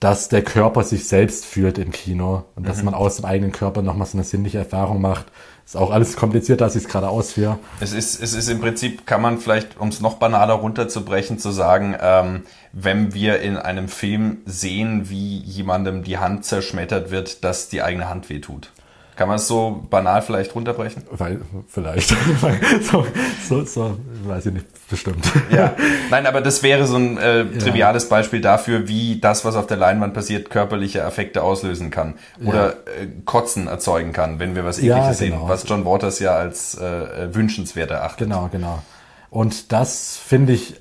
dass 0.00 0.28
der 0.28 0.42
Körper 0.42 0.84
sich 0.84 1.08
selbst 1.08 1.44
fühlt 1.44 1.78
im 1.78 1.90
Kino 1.90 2.44
und 2.54 2.64
mhm. 2.64 2.66
dass 2.66 2.82
man 2.82 2.94
aus 2.94 3.16
dem 3.16 3.24
eigenen 3.24 3.52
Körper 3.52 3.82
nochmal 3.82 4.06
so 4.06 4.16
eine 4.16 4.24
sinnliche 4.24 4.58
Erfahrung 4.58 5.00
macht. 5.00 5.26
Ist 5.68 5.76
auch 5.76 5.90
alles 5.90 6.16
komplizierter, 6.16 6.64
als 6.64 6.76
ich 6.76 6.84
es 6.84 6.88
gerade 6.88 7.10
ausführe. 7.10 7.58
Es 7.78 7.92
ist, 7.92 8.22
es 8.22 8.32
ist 8.32 8.48
im 8.48 8.58
Prinzip, 8.58 9.04
kann 9.04 9.20
man 9.20 9.36
vielleicht, 9.36 9.78
um 9.78 9.88
es 9.88 10.00
noch 10.00 10.14
banaler 10.14 10.54
runterzubrechen, 10.54 11.38
zu 11.38 11.50
sagen, 11.50 11.94
ähm, 12.00 12.44
wenn 12.72 13.12
wir 13.12 13.40
in 13.40 13.58
einem 13.58 13.88
Film 13.88 14.38
sehen, 14.46 15.10
wie 15.10 15.40
jemandem 15.40 16.04
die 16.04 16.16
Hand 16.16 16.46
zerschmettert 16.46 17.10
wird, 17.10 17.44
dass 17.44 17.68
die 17.68 17.82
eigene 17.82 18.08
Hand 18.08 18.30
wehtut. 18.30 18.70
Kann 19.18 19.26
man 19.26 19.38
es 19.38 19.48
so 19.48 19.84
banal 19.90 20.22
vielleicht 20.22 20.54
runterbrechen? 20.54 21.02
Weil, 21.10 21.40
vielleicht. 21.66 22.10
so, 22.82 23.04
so, 23.48 23.64
so, 23.64 23.96
weiß 24.22 24.46
ich 24.46 24.52
nicht, 24.52 24.88
bestimmt. 24.88 25.28
Ja, 25.50 25.74
nein, 26.08 26.24
aber 26.24 26.40
das 26.40 26.62
wäre 26.62 26.86
so 26.86 26.94
ein 26.98 27.18
äh, 27.18 27.44
triviales 27.58 28.04
ja. 28.04 28.10
Beispiel 28.10 28.40
dafür, 28.40 28.86
wie 28.86 29.18
das, 29.18 29.44
was 29.44 29.56
auf 29.56 29.66
der 29.66 29.76
Leinwand 29.76 30.14
passiert, 30.14 30.50
körperliche 30.50 31.04
Affekte 31.04 31.42
auslösen 31.42 31.90
kann. 31.90 32.14
Oder 32.44 32.66
ja. 32.66 33.02
äh, 33.02 33.08
Kotzen 33.24 33.66
erzeugen 33.66 34.12
kann, 34.12 34.38
wenn 34.38 34.54
wir 34.54 34.64
was 34.64 34.78
Ähnliches 34.78 35.18
ja, 35.18 35.26
genau. 35.26 35.38
sehen. 35.40 35.48
Was 35.48 35.68
John 35.68 35.84
Waters 35.84 36.20
ja 36.20 36.36
als 36.36 36.78
äh, 36.78 37.34
wünschenswert 37.34 37.90
erachtet. 37.90 38.28
Genau, 38.28 38.48
genau. 38.52 38.84
Und 39.30 39.72
das, 39.72 40.16
finde 40.16 40.52
ich, 40.52 40.80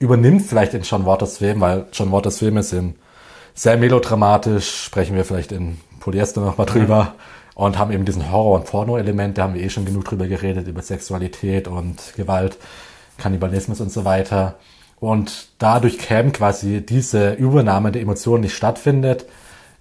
übernimmt 0.00 0.42
vielleicht 0.42 0.74
in 0.74 0.82
John 0.82 1.06
Waters 1.06 1.38
Film, 1.38 1.60
weil 1.60 1.86
John 1.92 2.10
Waters 2.10 2.40
Filme 2.40 2.64
sind 2.64 2.96
sehr 3.54 3.76
melodramatisch, 3.76 4.82
sprechen 4.86 5.14
wir 5.14 5.24
vielleicht 5.24 5.52
in 5.52 5.78
Polyester 6.00 6.40
nochmal 6.40 6.66
drüber. 6.66 7.14
Mhm 7.14 7.35
und 7.56 7.78
haben 7.78 7.90
eben 7.90 8.04
diesen 8.04 8.30
Horror- 8.30 8.56
und 8.56 8.66
Porno-Element, 8.66 9.38
da 9.38 9.44
haben 9.44 9.54
wir 9.54 9.62
eh 9.62 9.70
schon 9.70 9.86
genug 9.86 10.04
drüber 10.04 10.28
geredet, 10.28 10.68
über 10.68 10.82
Sexualität 10.82 11.66
und 11.66 12.12
Gewalt, 12.14 12.58
Kannibalismus 13.16 13.80
und 13.80 13.90
so 13.90 14.04
weiter. 14.04 14.56
Und 15.00 15.48
dadurch 15.58 15.98
käme 15.98 16.32
quasi 16.32 16.84
diese 16.84 17.32
Übernahme 17.32 17.92
der 17.92 18.02
Emotionen 18.02 18.42
nicht 18.42 18.54
stattfindet, 18.54 19.24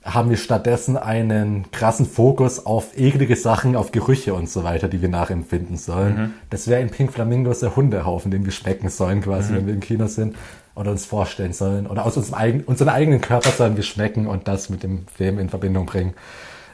haben 0.05 0.29
wir 0.29 0.37
stattdessen 0.37 0.95
einen 0.95 1.69
krassen 1.71 2.05
Fokus 2.05 2.65
auf 2.65 2.97
eklige 2.97 3.35
Sachen, 3.35 3.75
auf 3.75 3.91
Gerüche 3.91 4.33
und 4.33 4.49
so 4.49 4.63
weiter, 4.63 4.87
die 4.87 5.01
wir 5.01 5.09
nachempfinden 5.09 5.75
sollen. 5.75 6.15
Mhm. 6.15 6.33
Das 6.49 6.69
wäre 6.69 6.81
in 6.81 6.91
Pink 6.91 7.11
Flamingos 7.11 7.59
der 7.59 7.75
Hundehaufen, 7.75 8.31
den 8.31 8.45
wir 8.45 8.53
schmecken 8.53 8.87
sollen, 8.87 9.21
quasi, 9.21 9.51
mhm. 9.51 9.57
wenn 9.57 9.67
wir 9.67 9.73
im 9.73 9.79
Kino 9.81 10.07
sind 10.07 10.37
oder 10.75 10.91
uns 10.91 11.05
vorstellen 11.05 11.51
sollen. 11.51 11.87
Oder 11.87 12.05
aus 12.05 12.15
unserem 12.15 12.35
eigenen, 12.35 12.63
unseren 12.65 12.89
eigenen 12.89 13.19
Körper 13.19 13.49
sollen 13.49 13.75
wir 13.75 13.83
schmecken 13.83 14.27
und 14.27 14.47
das 14.47 14.69
mit 14.69 14.83
dem 14.83 15.07
Film 15.13 15.39
in 15.39 15.49
Verbindung 15.49 15.85
bringen. 15.85 16.13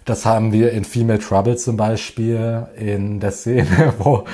Das 0.05 0.25
haben 0.25 0.51
wir 0.51 0.71
in 0.71 0.83
Female 0.83 1.19
Trouble 1.19 1.57
zum 1.57 1.77
Beispiel 1.77 2.67
in 2.75 3.19
der 3.19 3.31
Szene, 3.31 3.93
wo 3.99 4.25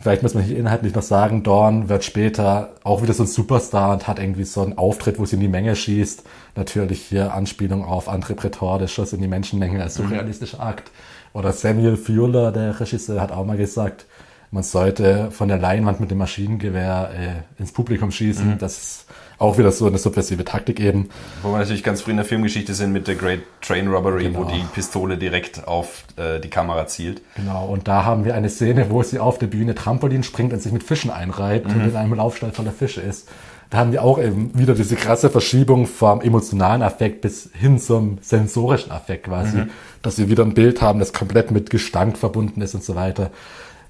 Vielleicht 0.00 0.22
muss 0.22 0.34
man 0.34 0.44
hier 0.44 0.56
inhaltlich 0.56 0.94
noch 0.94 1.02
sagen, 1.02 1.42
Dawn 1.42 1.88
wird 1.88 2.04
später 2.04 2.74
auch 2.84 3.02
wieder 3.02 3.14
so 3.14 3.24
ein 3.24 3.26
Superstar 3.26 3.92
und 3.92 4.06
hat 4.06 4.20
irgendwie 4.20 4.44
so 4.44 4.62
einen 4.62 4.78
Auftritt, 4.78 5.18
wo 5.18 5.26
sie 5.26 5.34
in 5.34 5.40
die 5.40 5.48
Menge 5.48 5.74
schießt. 5.74 6.22
Natürlich 6.54 7.02
hier 7.02 7.34
Anspielung 7.34 7.84
auf 7.84 8.08
André 8.08 8.34
Breton, 8.34 8.78
der 8.78 8.86
Schuss 8.86 9.12
in 9.12 9.20
die 9.20 9.26
Menschenmenge 9.26 9.82
als 9.82 9.96
surrealistischer 9.96 10.60
Akt. 10.60 10.92
Oder 11.32 11.52
Samuel 11.52 11.96
Fuller, 11.96 12.52
der 12.52 12.78
Regisseur, 12.78 13.20
hat 13.20 13.32
auch 13.32 13.44
mal 13.44 13.56
gesagt, 13.56 14.06
man 14.52 14.62
sollte 14.62 15.32
von 15.32 15.48
der 15.48 15.58
Leinwand 15.58 15.98
mit 15.98 16.12
dem 16.12 16.18
Maschinengewehr 16.18 17.10
äh, 17.12 17.60
ins 17.60 17.72
Publikum 17.72 18.12
schießen. 18.12 18.52
Mhm. 18.52 18.58
Das 18.58 18.78
ist 18.78 19.06
auch 19.38 19.56
wieder 19.56 19.70
so 19.70 19.86
eine 19.86 19.98
subversive 19.98 20.44
Taktik 20.44 20.80
eben. 20.80 21.10
Wo 21.42 21.52
wir 21.52 21.58
natürlich 21.58 21.84
ganz 21.84 22.02
früh 22.02 22.10
in 22.10 22.16
der 22.16 22.26
Filmgeschichte 22.26 22.74
sind 22.74 22.92
mit 22.92 23.06
der 23.06 23.14
Great 23.14 23.40
Train 23.60 23.88
Robbery, 23.88 24.24
genau. 24.24 24.40
wo 24.40 24.44
die 24.44 24.62
Pistole 24.74 25.16
direkt 25.16 25.66
auf 25.66 26.04
äh, 26.16 26.40
die 26.40 26.50
Kamera 26.50 26.86
zielt. 26.86 27.22
Genau, 27.36 27.66
und 27.66 27.86
da 27.86 28.04
haben 28.04 28.24
wir 28.24 28.34
eine 28.34 28.50
Szene, 28.50 28.90
wo 28.90 29.02
sie 29.02 29.18
auf 29.18 29.38
der 29.38 29.46
Bühne 29.46 29.74
Trampolin 29.74 30.24
springt 30.24 30.52
und 30.52 30.60
sich 30.60 30.72
mit 30.72 30.82
Fischen 30.82 31.10
einreibt 31.10 31.68
mhm. 31.68 31.74
und 31.74 31.88
in 31.90 31.96
einem 31.96 32.14
Laufstall 32.14 32.50
voller 32.50 32.72
Fische 32.72 33.00
ist. 33.00 33.28
Da 33.70 33.78
haben 33.78 33.92
wir 33.92 34.02
auch 34.02 34.18
eben 34.18 34.58
wieder 34.58 34.74
diese 34.74 34.96
krasse 34.96 35.28
Verschiebung 35.28 35.86
vom 35.86 36.22
emotionalen 36.22 36.82
Affekt 36.82 37.20
bis 37.20 37.50
hin 37.52 37.78
zum 37.78 38.18
sensorischen 38.22 38.90
Affekt 38.90 39.24
quasi, 39.24 39.58
mhm. 39.58 39.70
dass 40.00 40.16
wir 40.16 40.30
wieder 40.30 40.42
ein 40.42 40.54
Bild 40.54 40.80
haben, 40.80 40.98
das 40.98 41.12
komplett 41.12 41.50
mit 41.50 41.68
Gestank 41.68 42.16
verbunden 42.16 42.62
ist 42.62 42.74
und 42.74 42.82
so 42.82 42.94
weiter. 42.94 43.30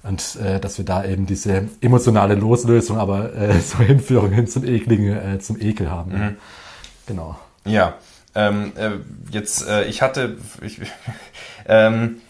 Und 0.03 0.37
äh, 0.37 0.59
dass 0.59 0.77
wir 0.77 0.85
da 0.85 1.03
eben 1.03 1.25
diese 1.25 1.67
emotionale 1.81 2.35
Loslösung, 2.35 2.97
aber 2.97 3.33
äh, 3.35 3.59
so 3.59 3.79
Hinführung 3.79 4.31
hin 4.31 4.47
zum 4.47 4.65
Ekligen, 4.65 5.35
äh, 5.35 5.39
zum 5.39 5.59
Ekel 5.59 5.91
haben. 5.91 6.11
Mhm. 6.11 6.37
Genau. 7.07 7.37
Ja. 7.65 7.95
Ähm, 8.35 8.71
äh, 8.75 8.91
jetzt, 9.31 9.67
äh, 9.67 9.85
ich 9.85 10.01
hatte 10.01 10.37
ich, 10.61 10.79
ähm, 11.67 12.21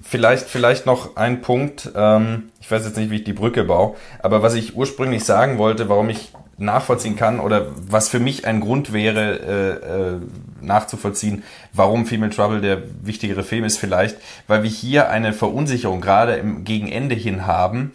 vielleicht, 0.00 0.46
vielleicht 0.46 0.86
noch 0.86 1.16
ein 1.16 1.42
Punkt, 1.42 1.90
ähm, 1.94 2.50
ich 2.60 2.70
weiß 2.70 2.84
jetzt 2.84 2.96
nicht, 2.96 3.10
wie 3.10 3.16
ich 3.16 3.24
die 3.24 3.32
Brücke 3.32 3.64
baue, 3.64 3.96
aber 4.20 4.42
was 4.42 4.54
ich 4.54 4.76
ursprünglich 4.76 5.24
sagen 5.24 5.58
wollte, 5.58 5.88
warum 5.88 6.08
ich 6.08 6.32
nachvollziehen 6.58 7.16
kann 7.16 7.40
oder 7.40 7.66
was 7.88 8.08
für 8.08 8.20
mich 8.20 8.46
ein 8.46 8.60
Grund 8.60 8.92
wäre, 8.92 9.40
äh, 9.40 10.14
äh, 10.14 10.20
nachzuvollziehen, 10.60 11.42
warum 11.72 12.06
Female 12.06 12.30
Trouble 12.30 12.60
der 12.60 12.82
wichtigere 13.02 13.42
Film 13.42 13.64
ist 13.64 13.78
vielleicht, 13.78 14.16
weil 14.46 14.62
wir 14.62 14.70
hier 14.70 15.10
eine 15.10 15.32
Verunsicherung 15.32 16.00
gerade 16.00 16.34
im 16.34 16.64
gegen 16.64 16.88
Ende 16.88 17.14
hin 17.14 17.46
haben, 17.46 17.92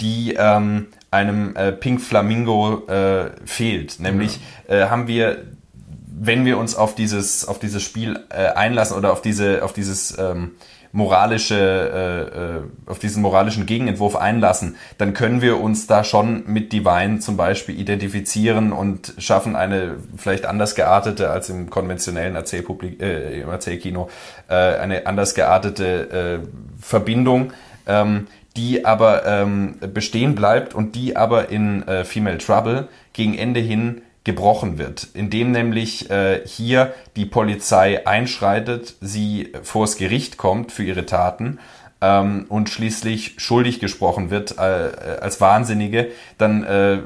die 0.00 0.34
ähm, 0.38 0.88
einem 1.10 1.54
äh, 1.56 1.72
Pink 1.72 2.00
Flamingo 2.00 2.86
äh, 2.88 3.30
fehlt. 3.44 4.00
Nämlich 4.00 4.40
ja. 4.68 4.86
äh, 4.86 4.88
haben 4.88 5.06
wir, 5.06 5.42
wenn 6.06 6.44
wir 6.44 6.58
uns 6.58 6.74
auf 6.74 6.94
dieses 6.94 7.46
auf 7.46 7.58
dieses 7.58 7.82
Spiel 7.82 8.18
äh, 8.30 8.48
einlassen 8.48 8.96
oder 8.96 9.12
auf 9.12 9.22
diese 9.22 9.62
auf 9.62 9.72
dieses 9.72 10.16
ähm, 10.18 10.52
moralische, 10.92 11.56
äh, 11.56 12.56
äh, 12.58 12.90
auf 12.90 12.98
diesen 12.98 13.22
moralischen 13.22 13.64
Gegenentwurf 13.64 14.14
einlassen, 14.14 14.76
dann 14.98 15.14
können 15.14 15.40
wir 15.40 15.58
uns 15.60 15.86
da 15.86 16.04
schon 16.04 16.44
mit 16.46 16.72
Divine 16.72 17.18
zum 17.18 17.36
Beispiel 17.36 17.80
identifizieren 17.80 18.72
und 18.72 19.14
schaffen 19.18 19.56
eine 19.56 19.96
vielleicht 20.16 20.44
anders 20.44 20.74
geartete 20.74 21.30
als 21.30 21.48
im 21.48 21.70
konventionellen 21.70 22.36
Erzählpublik, 22.36 23.00
äh, 23.02 23.40
im 23.40 23.48
Erzählkino, 23.48 24.10
äh, 24.48 24.54
eine 24.54 25.06
anders 25.06 25.34
geartete 25.34 26.40
äh, 26.42 26.82
Verbindung. 26.82 27.52
Ähm, 27.86 28.28
die 28.56 28.84
aber 28.84 29.24
ähm, 29.24 29.76
bestehen 29.94 30.34
bleibt 30.34 30.74
und 30.74 30.94
die 30.94 31.16
aber 31.16 31.48
in 31.48 31.88
äh, 31.88 32.04
Female 32.04 32.36
Trouble 32.36 32.88
gegen 33.14 33.34
Ende 33.34 33.60
hin 33.60 34.02
gebrochen 34.24 34.78
wird, 34.78 35.08
indem 35.14 35.50
nämlich 35.50 36.10
äh, 36.10 36.46
hier 36.46 36.94
die 37.16 37.26
Polizei 37.26 38.06
einschreitet, 38.06 38.94
sie 39.00 39.52
vors 39.62 39.96
Gericht 39.96 40.36
kommt 40.36 40.70
für 40.70 40.84
ihre 40.84 41.06
Taten 41.06 41.58
ähm, 42.00 42.46
und 42.48 42.68
schließlich 42.68 43.34
schuldig 43.38 43.80
gesprochen 43.80 44.30
wird 44.30 44.58
äh, 44.58 44.60
als 44.60 45.40
Wahnsinnige, 45.40 46.08
dann 46.38 46.62
äh, 46.62 46.94
äh, 46.94 47.00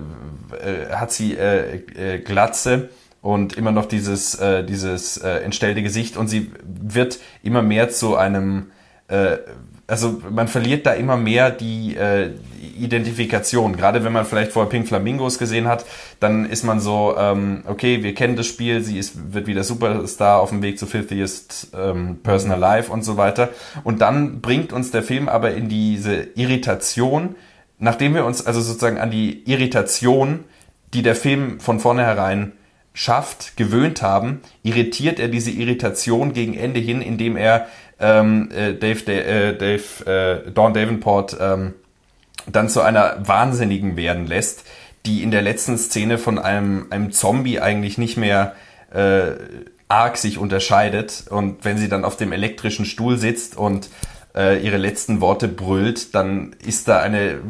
hat 0.95 1.13
sie 1.13 1.35
äh, 1.35 1.77
äh, 1.77 2.19
Glatze 2.19 2.91
und 3.23 3.57
immer 3.57 3.73
noch 3.73 3.87
dieses, 3.87 4.35
äh, 4.35 4.63
dieses 4.63 5.17
äh, 5.17 5.39
entstellte 5.39 5.83
Gesicht 5.83 6.17
und 6.17 6.29
sie 6.29 6.53
wird 6.65 7.19
immer 7.43 7.63
mehr 7.63 7.89
zu 7.89 8.17
einem 8.17 8.71
äh, 9.09 9.39
also 9.87 10.21
man 10.31 10.49
verliert 10.49 10.87
da 10.87 10.93
immer 10.93 11.17
mehr 11.17 11.51
die 11.51 11.97
äh, 11.97 12.31
Identifikation. 12.79 13.77
Gerade 13.77 14.05
wenn 14.05 14.13
man 14.13 14.27
vielleicht 14.27 14.53
vorher 14.53 14.69
Pink 14.69 14.89
Flamingos 14.89 15.39
gesehen 15.39 15.69
hat, 15.69 15.85
dann 16.19 16.45
ist 16.45 16.65
man 16.65 16.81
so, 16.81 17.15
ähm, 17.17 17.63
okay, 17.67 18.03
wir 18.03 18.15
kennen 18.15 18.37
das 18.37 18.47
Spiel, 18.47 18.83
sie 18.83 18.99
ist, 18.99 19.33
wird 19.33 19.47
wieder 19.47 19.63
Superstar 19.63 20.41
auf 20.41 20.51
dem 20.51 20.63
Weg 20.63 20.79
zu 20.79 20.87
Filthiest 20.87 21.69
ähm, 21.77 22.19
Person 22.23 22.51
Alive 22.51 22.91
und 22.91 23.05
so 23.05 23.17
weiter. 23.17 23.51
Und 23.85 24.01
dann 24.01 24.41
bringt 24.41 24.73
uns 24.73 24.91
der 24.91 25.03
Film 25.03 25.29
aber 25.29 25.55
in 25.55 25.69
diese 25.69 26.29
Irritation, 26.35 27.37
nachdem 27.79 28.15
wir 28.15 28.25
uns 28.25 28.45
also 28.45 28.61
sozusagen 28.61 28.99
an 28.99 29.11
die 29.11 29.45
Irritation, 29.51 30.45
die 30.95 31.03
der 31.03 31.15
Film 31.15 31.61
von 31.61 31.79
vornherein 31.79 32.53
schafft, 32.93 33.59
gewöhnt 33.59 34.01
haben, 34.01 34.41
irritiert 34.63 35.21
er 35.21 35.29
diese 35.29 35.51
Irritation 35.51 36.33
gegen 36.33 36.55
Ende 36.55 36.81
hin, 36.81 37.03
indem 37.03 37.37
er 37.37 37.67
ähm, 38.01 38.51
äh, 38.51 38.75
Dave, 38.75 39.13
äh, 39.13 39.57
Dave 39.57 40.45
äh, 40.47 40.51
Dawn 40.51 40.75
Davenport 40.75 41.37
ähm, 41.41 41.75
dann 42.47 42.69
zu 42.69 42.81
einer 42.83 43.17
Wahnsinnigen 43.27 43.97
werden 43.97 44.27
lässt, 44.27 44.65
die 45.05 45.23
in 45.23 45.31
der 45.31 45.43
letzten 45.43 45.79
Szene 45.79 46.19
von 46.19 46.39
einem, 46.39 46.87
einem 46.91 47.13
Zombie 47.13 47.61
eigentlich 47.61 47.99
nicht 47.99 48.17
mehr 48.17 48.55
äh, 48.93 49.33
arg 49.89 50.17
sich 50.17 50.39
unterscheidet. 50.39 51.25
Und 51.31 51.65
wenn 51.65 51.79
sie 51.79 51.89
dann 51.89 52.05
auf 52.05 52.17
dem 52.17 52.33
elektrischen 52.33 52.85
Stuhl 52.85 53.17
sitzt 53.19 53.57
und 53.57 53.89
äh, 54.35 54.61
ihre 54.63 54.77
letzten 54.77 55.21
Worte 55.21 55.49
brüllt, 55.49 56.15
dann 56.15 56.55
ist 56.65 56.89
da 56.89 57.01
eine 57.01 57.41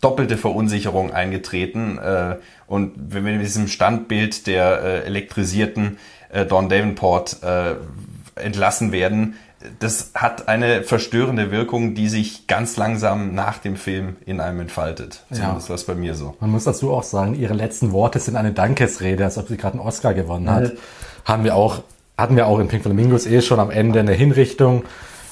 doppelte 0.00 0.36
Verunsicherung 0.36 1.12
eingetreten. 1.12 1.98
Äh, 1.98 2.36
und 2.66 2.92
wenn 2.96 3.24
wir 3.24 3.32
mit 3.32 3.42
diesem 3.42 3.68
Standbild 3.68 4.46
der 4.46 4.82
äh, 4.82 5.00
elektrisierten 5.06 5.98
äh, 6.30 6.46
Dawn 6.46 6.68
Davenport 6.68 7.42
äh, 7.42 7.74
entlassen 8.36 8.92
werden, 8.92 9.34
das 9.78 10.12
hat 10.14 10.48
eine 10.48 10.82
verstörende 10.82 11.50
Wirkung, 11.50 11.94
die 11.94 12.08
sich 12.08 12.46
ganz 12.46 12.76
langsam 12.76 13.34
nach 13.34 13.58
dem 13.58 13.76
Film 13.76 14.16
in 14.26 14.40
einem 14.40 14.60
entfaltet. 14.60 15.24
Zumindest 15.32 15.66
ja. 15.66 15.70
war 15.70 15.76
es 15.76 15.84
bei 15.84 15.94
mir 15.94 16.14
so. 16.14 16.36
Man 16.40 16.50
muss 16.50 16.64
dazu 16.64 16.92
auch 16.92 17.02
sagen, 17.02 17.34
ihre 17.34 17.54
letzten 17.54 17.92
Worte 17.92 18.18
sind 18.18 18.36
eine 18.36 18.52
Dankesrede, 18.52 19.24
als 19.24 19.38
ob 19.38 19.48
sie 19.48 19.56
gerade 19.56 19.78
einen 19.78 19.86
Oscar 19.86 20.12
gewonnen 20.12 20.50
hat. 20.50 20.74
Mhm. 20.74 20.78
Haben 21.24 21.44
wir 21.44 21.56
auch, 21.56 21.82
hatten 22.18 22.36
wir 22.36 22.46
auch 22.46 22.58
in 22.58 22.68
Pink 22.68 22.82
Flamingos 22.82 23.26
eh 23.26 23.40
schon 23.40 23.58
am 23.58 23.70
Ende 23.70 24.00
eine 24.00 24.12
Hinrichtung 24.12 24.84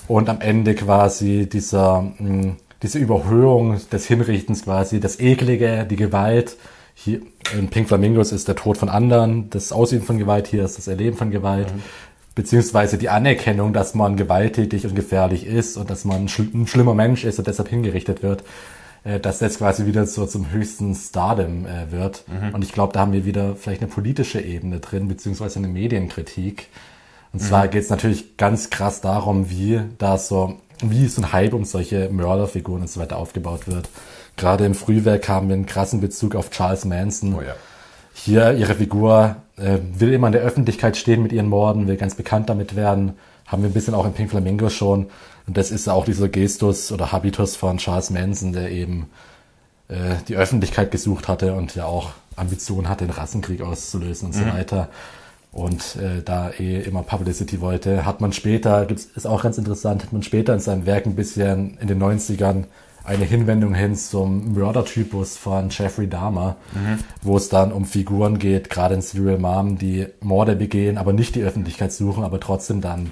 und 0.09 0.29
am 0.29 0.41
Ende 0.41 0.75
quasi 0.75 1.47
dieser, 1.47 2.03
mh, 2.03 2.17
hm, 2.19 2.57
diese 2.83 2.99
Überhöhung 2.99 3.81
des 3.93 4.07
Hinrichtens 4.07 4.65
quasi, 4.65 5.01
das 5.01 5.21
Eklige, 5.21 5.87
die 5.89 5.97
Gewalt. 5.97 6.57
Hier 6.95 7.21
in 7.57 7.69
Pink 7.69 7.89
Flamingos 7.89 8.33
ist 8.33 8.49
der 8.49 8.57
Tod 8.57 8.79
von 8.79 8.89
anderen, 8.89 9.51
das 9.51 9.73
Ausüben 9.73 10.05
von 10.05 10.17
Gewalt, 10.17 10.47
hier 10.47 10.65
ist 10.65 10.79
das 10.79 10.87
Erleben 10.87 11.17
von 11.17 11.31
Gewalt. 11.31 11.75
Mhm 11.75 11.83
beziehungsweise 12.35 12.99
die 12.99 13.09
Anerkennung, 13.09 13.73
dass 13.73 13.95
man 13.95 14.17
gewalttätig 14.17 14.87
und 14.87 14.95
gefährlich 14.95 15.47
ist 15.47 15.77
und 15.77 15.91
dass 15.91 16.05
man 16.05 16.25
ein 16.25 16.29
schlimmer 16.29 16.95
Mensch 16.95 17.25
ist 17.25 17.39
und 17.39 17.47
deshalb 17.47 17.69
hingerichtet 17.69 18.23
wird, 18.23 18.43
äh, 19.05 19.21
dass 19.21 19.39
das 19.39 19.59
quasi 19.59 19.87
wieder 19.87 20.07
so 20.07 20.27
zum 20.27 20.51
höchsten 20.51 20.95
Stardom 20.95 21.67
äh, 21.67 21.91
wird. 21.91 22.25
Mhm. 22.29 22.55
Und 22.55 22.65
ich 22.65 22.73
glaube, 22.73 22.93
da 22.93 23.01
haben 23.01 23.13
wir 23.13 23.25
wieder 23.25 23.57
vielleicht 23.57 23.83
eine 23.83 23.91
politische 23.91 24.41
Ebene 24.41 24.81
drin, 24.81 25.09
beziehungsweise 25.09 25.59
eine 25.59 25.69
Medienkritik. 25.69 26.69
Und 27.33 27.43
mhm. 27.43 27.47
zwar 27.47 27.69
geht 27.69 27.83
es 27.83 27.91
natürlich 27.91 28.37
ganz 28.37 28.71
krass 28.71 29.01
darum, 29.01 29.51
wie 29.51 29.81
da 29.99 30.19
so, 30.19 30.57
wie 30.83 31.07
so 31.07 31.23
ein 31.23 31.33
Hype 31.33 31.55
um 31.55 31.65
solche 31.65 32.09
Mörderfiguren 32.11 32.83
und 32.83 32.91
so 32.91 33.01
weiter 33.01 33.17
aufgebaut 33.17 33.69
wird. 33.69 33.89
Gerade 34.37 34.67
im 34.67 34.75
Frühwerk 34.75 35.29
haben 35.29 35.49
wir 35.49 35.55
einen 35.55 35.67
krassen 35.67 36.01
Bezug 36.01 36.35
auf 36.35 36.51
Charles 36.51 36.85
Manson. 36.85 37.35
Oh 37.35 37.43
ja 37.43 37.55
hier 38.15 38.53
ihre 38.53 38.75
Figur 38.77 39.37
äh, 39.57 39.79
will 39.97 40.13
immer 40.13 40.29
in 40.29 40.33
der 40.33 40.43
Öffentlichkeit 40.43 40.97
stehen 40.97 41.23
mit 41.23 41.33
ihren 41.33 41.49
Morden, 41.49 41.87
will 41.87 41.97
ganz 41.97 42.15
bekannt 42.15 42.49
damit 42.49 42.77
werden. 42.77 43.15
Haben 43.47 43.63
wir 43.63 43.71
ein 43.71 43.75
bisschen 43.75 43.95
auch 43.95 44.07
in 44.07 44.13
Pink 44.13 44.31
Flamingo 44.31 44.69
schon. 44.69 45.07
Und 45.47 45.57
das 45.57 45.71
ist 45.71 45.89
auch 45.89 46.05
dieser 46.05 46.29
Gestus 46.29 46.91
oder 46.91 47.13
Habitus 47.13 47.57
von 47.57 47.77
Charles 47.77 48.11
Manson, 48.11 48.53
der 48.53 48.71
eben 48.71 49.11
äh, 49.89 50.17
die 50.29 50.37
Öffentlichkeit 50.37 50.91
gesucht 50.91 51.29
hatte 51.29 51.55
und 51.55 51.75
ja 51.75 51.85
auch 51.85 52.11
Ambitionen 52.37 52.89
hatte, 52.89 53.07
den 53.07 53.13
Rassenkrieg 53.13 53.61
auszulösen 53.61 54.29
und 54.29 54.37
mhm. 54.37 54.41
so 54.41 54.47
weiter. 54.47 54.89
Und 55.53 55.97
äh, 55.97 56.23
da 56.25 56.51
eh 56.51 56.81
immer 56.81 57.03
Publicity 57.03 57.61
wollte, 57.61 58.05
hat 58.05 58.21
man 58.21 58.33
später, 58.33 58.89
ist 58.91 59.27
auch 59.27 59.43
ganz 59.43 59.57
interessant, 59.57 60.03
hat 60.03 60.13
man 60.13 60.25
später 60.25 60.53
in 60.53 60.59
seinem 60.59 60.85
Werk 60.85 61.07
ein 61.07 61.15
bisschen 61.15 61.79
in 61.79 61.87
den 61.87 62.03
90ern 62.03 62.65
eine 63.05 63.25
Hinwendung 63.25 63.75
hin 63.75 63.97
zum 63.97 64.55
Mördertypus 64.55 65.37
von 65.37 65.69
Jeffrey 65.69 66.09
Dahmer, 66.09 66.57
mhm. 66.73 66.99
wo 67.23 67.37
es 67.37 67.51
dann 67.51 67.71
um 67.71 67.85
Figuren 67.85 68.39
geht, 68.39 68.71
gerade 68.71 68.95
in 68.95 69.03
Serial 69.03 69.39
Mom, 69.39 69.77
die 69.77 70.07
Morde 70.21 70.57
begehen, 70.57 70.97
aber 70.97 71.13
nicht 71.13 71.35
die 71.35 71.43
Öffentlichkeit 71.43 71.93
suchen, 71.93 72.25
aber 72.25 72.41
trotzdem 72.41 72.81
dann 72.81 73.11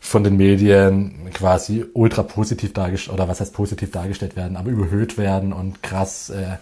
von 0.00 0.24
den 0.24 0.36
Medien 0.36 1.28
quasi 1.32 1.84
ultra 1.92 2.22
positiv 2.22 2.72
dargestellt, 2.72 3.14
oder 3.14 3.28
was 3.28 3.40
heißt 3.40 3.52
positiv 3.52 3.90
dargestellt 3.90 4.36
werden, 4.36 4.56
aber 4.56 4.70
überhöht 4.70 5.18
werden 5.18 5.52
und 5.52 5.82
krass, 5.82 6.30
äh, 6.30 6.56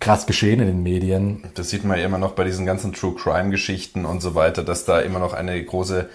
krass 0.00 0.26
geschehen 0.26 0.60
in 0.60 0.66
den 0.66 0.82
Medien. 0.82 1.44
Das 1.54 1.70
sieht 1.70 1.84
man 1.84 1.98
ja 1.98 2.06
immer 2.06 2.18
noch 2.18 2.32
bei 2.32 2.44
diesen 2.44 2.66
ganzen 2.66 2.92
True 2.92 3.14
Crime 3.14 3.50
Geschichten 3.50 4.04
und 4.04 4.20
so 4.20 4.34
weiter, 4.34 4.64
dass 4.64 4.84
da 4.84 5.00
immer 5.00 5.18
noch 5.18 5.32
eine 5.32 5.62
große 5.62 6.08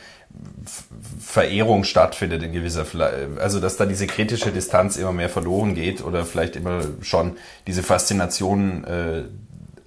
Verehrung 1.19 1.83
stattfindet 1.83 2.43
in 2.43 2.51
gewisser, 2.51 2.85
also 3.39 3.59
dass 3.59 3.77
da 3.77 3.85
diese 3.85 4.07
kritische 4.07 4.51
Distanz 4.51 4.97
immer 4.97 5.11
mehr 5.11 5.29
verloren 5.29 5.75
geht 5.75 6.03
oder 6.03 6.25
vielleicht 6.25 6.55
immer 6.55 6.81
schon 7.01 7.37
diese 7.67 7.83
Faszination 7.83 8.83
äh, 8.83 9.23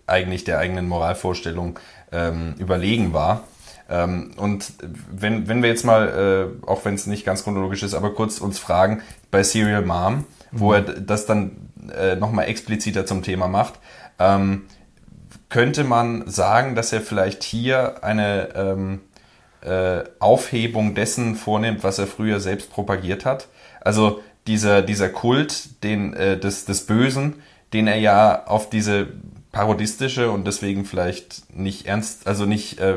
eigentlich 0.06 0.44
der 0.44 0.58
eigenen 0.58 0.88
Moralvorstellung 0.88 1.78
ähm, 2.12 2.54
überlegen 2.58 3.12
war. 3.12 3.44
Ähm, 3.88 4.32
und 4.36 4.72
wenn, 5.10 5.48
wenn 5.48 5.62
wir 5.62 5.68
jetzt 5.68 5.84
mal, 5.84 6.52
äh, 6.64 6.66
auch 6.66 6.84
wenn 6.84 6.94
es 6.94 7.06
nicht 7.06 7.24
ganz 7.24 7.44
chronologisch 7.44 7.82
ist, 7.82 7.94
aber 7.94 8.14
kurz 8.14 8.38
uns 8.38 8.58
fragen, 8.58 9.02
bei 9.30 9.42
Serial 9.42 9.84
Mom, 9.84 10.24
wo 10.50 10.72
er 10.72 10.82
das 10.82 11.26
dann 11.26 11.70
äh, 11.96 12.16
nochmal 12.16 12.48
expliziter 12.48 13.06
zum 13.06 13.22
Thema 13.22 13.48
macht, 13.48 13.74
ähm, 14.18 14.64
könnte 15.48 15.84
man 15.84 16.28
sagen, 16.28 16.74
dass 16.74 16.92
er 16.92 17.00
vielleicht 17.00 17.42
hier 17.42 18.04
eine 18.04 18.54
ähm, 18.54 19.00
äh, 19.62 20.04
Aufhebung 20.18 20.94
dessen 20.94 21.34
vornimmt, 21.34 21.82
was 21.84 21.98
er 21.98 22.06
früher 22.06 22.40
selbst 22.40 22.70
propagiert 22.70 23.24
hat. 23.24 23.48
Also 23.80 24.20
dieser, 24.46 24.82
dieser 24.82 25.08
Kult 25.08 25.82
den, 25.84 26.14
äh, 26.14 26.38
des, 26.38 26.64
des 26.64 26.86
Bösen, 26.86 27.34
den 27.72 27.86
er 27.86 27.96
ja 27.96 28.46
auf 28.46 28.70
diese 28.70 29.08
parodistische 29.52 30.30
und 30.30 30.46
deswegen 30.46 30.84
vielleicht 30.84 31.54
nicht 31.54 31.86
ernst, 31.86 32.26
also 32.26 32.44
nicht 32.46 32.78
äh, 32.80 32.96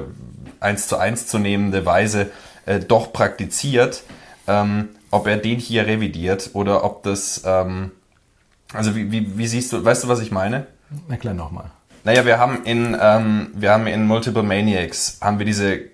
eins 0.60 0.88
zu 0.88 0.98
eins 0.98 1.28
zu 1.28 1.40
nehmende 1.40 1.86
Weise 1.86 2.30
äh, 2.66 2.80
doch 2.80 3.14
praktiziert, 3.14 4.04
ähm, 4.48 4.90
ob 5.12 5.28
er 5.28 5.38
den 5.38 5.60
hier 5.60 5.88
revidiert 5.88 6.52
oder 6.54 6.84
ob 6.84 7.04
das, 7.04 7.42
ähm, 7.46 7.92
also 8.74 8.96
wie, 8.96 9.12
wie, 9.12 9.38
wie 9.38 9.48
siehst 9.48 9.74
du, 9.74 9.84
weißt 9.84 10.04
du, 10.04 10.08
was 10.08 10.20
ich 10.20 10.32
meine? 10.32 10.68
Erklär 11.10 11.34
nochmal. 11.34 11.72
Naja, 12.04 12.26
wir 12.26 12.40
haben 12.40 12.64
in, 12.64 12.98
ähm, 13.00 13.52
wir 13.54 13.72
haben 13.72 13.88
in 13.88 14.08
Multiple 14.08 14.44
Maniacs, 14.44 15.20
haben 15.22 15.40
wir 15.40 15.46
diese 15.46 15.91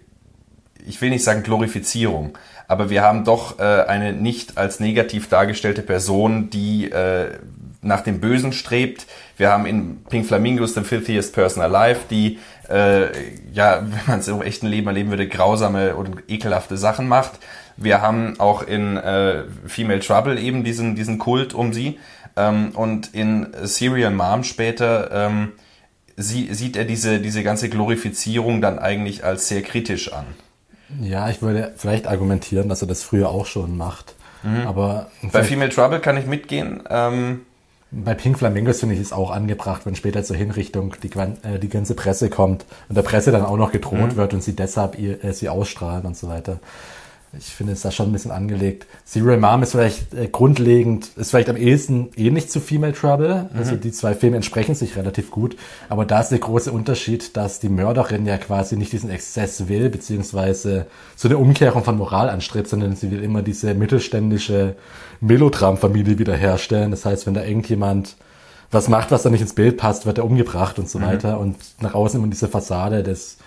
ich 0.87 1.01
will 1.01 1.09
nicht 1.09 1.23
sagen 1.23 1.43
Glorifizierung, 1.43 2.37
aber 2.67 2.89
wir 2.89 3.01
haben 3.01 3.23
doch 3.23 3.59
äh, 3.59 3.63
eine 3.63 4.13
nicht 4.13 4.57
als 4.57 4.79
negativ 4.79 5.29
dargestellte 5.29 5.81
Person, 5.81 6.49
die 6.49 6.91
äh, 6.91 7.31
nach 7.81 8.01
dem 8.01 8.19
Bösen 8.19 8.53
strebt. 8.53 9.05
Wir 9.37 9.49
haben 9.49 9.65
in 9.65 10.03
Pink 10.09 10.25
Flamingos 10.25 10.73
The 10.73 10.81
Filthiest 10.81 11.33
Person 11.33 11.63
Alive, 11.63 12.01
die, 12.09 12.39
äh, 12.69 13.07
ja, 13.53 13.81
wenn 13.89 13.99
man 14.07 14.19
es 14.19 14.27
im 14.27 14.41
echten 14.41 14.67
Leben 14.67 14.87
erleben 14.87 15.09
würde, 15.09 15.27
grausame 15.27 15.95
und 15.95 16.23
ekelhafte 16.27 16.77
Sachen 16.77 17.07
macht. 17.07 17.39
Wir 17.77 18.01
haben 18.01 18.39
auch 18.39 18.63
in 18.63 18.97
äh, 18.97 19.43
Female 19.67 19.99
Trouble 19.99 20.39
eben 20.39 20.63
diesen, 20.63 20.95
diesen 20.95 21.19
Kult 21.19 21.53
um 21.53 21.73
sie. 21.73 21.99
Ähm, 22.35 22.71
und 22.73 23.13
in 23.13 23.47
Serial 23.63 24.11
Mom 24.11 24.43
später 24.43 25.09
ähm, 25.11 25.53
sie, 26.17 26.53
sieht 26.53 26.75
er 26.75 26.85
diese, 26.85 27.19
diese 27.19 27.43
ganze 27.43 27.69
Glorifizierung 27.69 28.61
dann 28.61 28.79
eigentlich 28.79 29.23
als 29.23 29.47
sehr 29.47 29.61
kritisch 29.61 30.11
an. 30.11 30.25
Ja, 31.01 31.29
ich 31.29 31.41
würde 31.41 31.73
vielleicht 31.75 32.07
argumentieren, 32.07 32.69
dass 32.69 32.81
er 32.81 32.87
das 32.87 33.03
früher 33.03 33.29
auch 33.29 33.45
schon 33.45 33.77
macht. 33.77 34.15
Mhm. 34.43 34.67
Aber 34.67 35.11
bei 35.31 35.43
Female 35.43 35.69
Trouble 35.69 35.99
kann 35.99 36.17
ich 36.17 36.25
mitgehen. 36.25 36.83
Ähm 36.89 37.41
bei 37.89 38.13
Pink 38.13 38.37
Flamingos 38.37 38.81
finde 38.81 38.95
ich 38.95 39.01
es 39.01 39.13
auch 39.13 39.31
angebracht, 39.31 39.85
wenn 39.85 39.95
später 39.95 40.21
zur 40.21 40.35
Hinrichtung 40.35 40.95
die, 41.01 41.09
äh, 41.17 41.57
die 41.57 41.69
ganze 41.69 41.95
Presse 41.95 42.29
kommt 42.29 42.65
und 42.89 42.95
der 42.97 43.01
Presse 43.01 43.31
dann 43.31 43.45
auch 43.45 43.55
noch 43.55 43.71
gedroht 43.71 44.13
mhm. 44.13 44.15
wird 44.17 44.33
und 44.33 44.43
sie 44.43 44.57
deshalb 44.57 44.99
ihr, 44.99 45.23
äh, 45.23 45.31
sie 45.31 45.47
ausstrahlen 45.47 46.05
und 46.05 46.17
so 46.17 46.27
weiter 46.27 46.59
ich 47.37 47.45
finde 47.45 47.73
es 47.73 47.81
da 47.81 47.91
schon 47.91 48.09
ein 48.09 48.13
bisschen 48.13 48.31
angelegt. 48.31 48.87
Serial 49.03 49.37
Mom 49.37 49.61
ist 49.61 49.71
vielleicht 49.71 50.13
äh, 50.13 50.27
grundlegend, 50.27 51.09
ist 51.17 51.31
vielleicht 51.31 51.49
am 51.49 51.57
ehesten 51.57 52.09
ähnlich 52.15 52.49
zu 52.49 52.59
Female 52.61 52.93
Trouble. 52.93 53.49
Also 53.53 53.75
mhm. 53.75 53.81
die 53.81 53.91
zwei 53.91 54.13
Filme 54.13 54.37
entsprechen 54.37 54.75
sich 54.75 54.95
relativ 54.95 55.29
gut. 55.29 55.57
Aber 55.89 56.05
da 56.05 56.21
ist 56.21 56.29
der 56.29 56.39
große 56.39 56.71
Unterschied, 56.71 57.35
dass 57.35 57.59
die 57.59 57.69
Mörderin 57.69 58.25
ja 58.25 58.37
quasi 58.37 58.77
nicht 58.77 58.93
diesen 58.93 59.09
Exzess 59.09 59.67
will, 59.67 59.89
beziehungsweise 59.89 60.87
so 61.15 61.27
eine 61.27 61.37
Umkehrung 61.37 61.83
von 61.83 61.97
Moral 61.97 62.29
anstrebt, 62.29 62.69
sondern 62.69 62.95
sie 62.95 63.11
will 63.11 63.23
immer 63.23 63.41
diese 63.41 63.73
mittelständische 63.73 64.75
Melodramfamilie 65.19 66.19
wiederherstellen. 66.19 66.91
Das 66.91 67.05
heißt, 67.05 67.27
wenn 67.27 67.33
da 67.33 67.43
irgendjemand 67.43 68.15
was 68.71 68.87
macht, 68.87 69.11
was 69.11 69.23
da 69.23 69.29
nicht 69.29 69.41
ins 69.41 69.53
Bild 69.53 69.77
passt, 69.77 70.05
wird 70.05 70.17
er 70.17 70.25
umgebracht 70.25 70.79
und 70.79 70.89
so 70.89 70.99
mhm. 70.99 71.03
weiter. 71.03 71.39
Und 71.39 71.57
nach 71.81 71.93
außen 71.93 72.19
immer 72.19 72.29
diese 72.29 72.47
Fassade 72.47 73.03
des, 73.03 73.37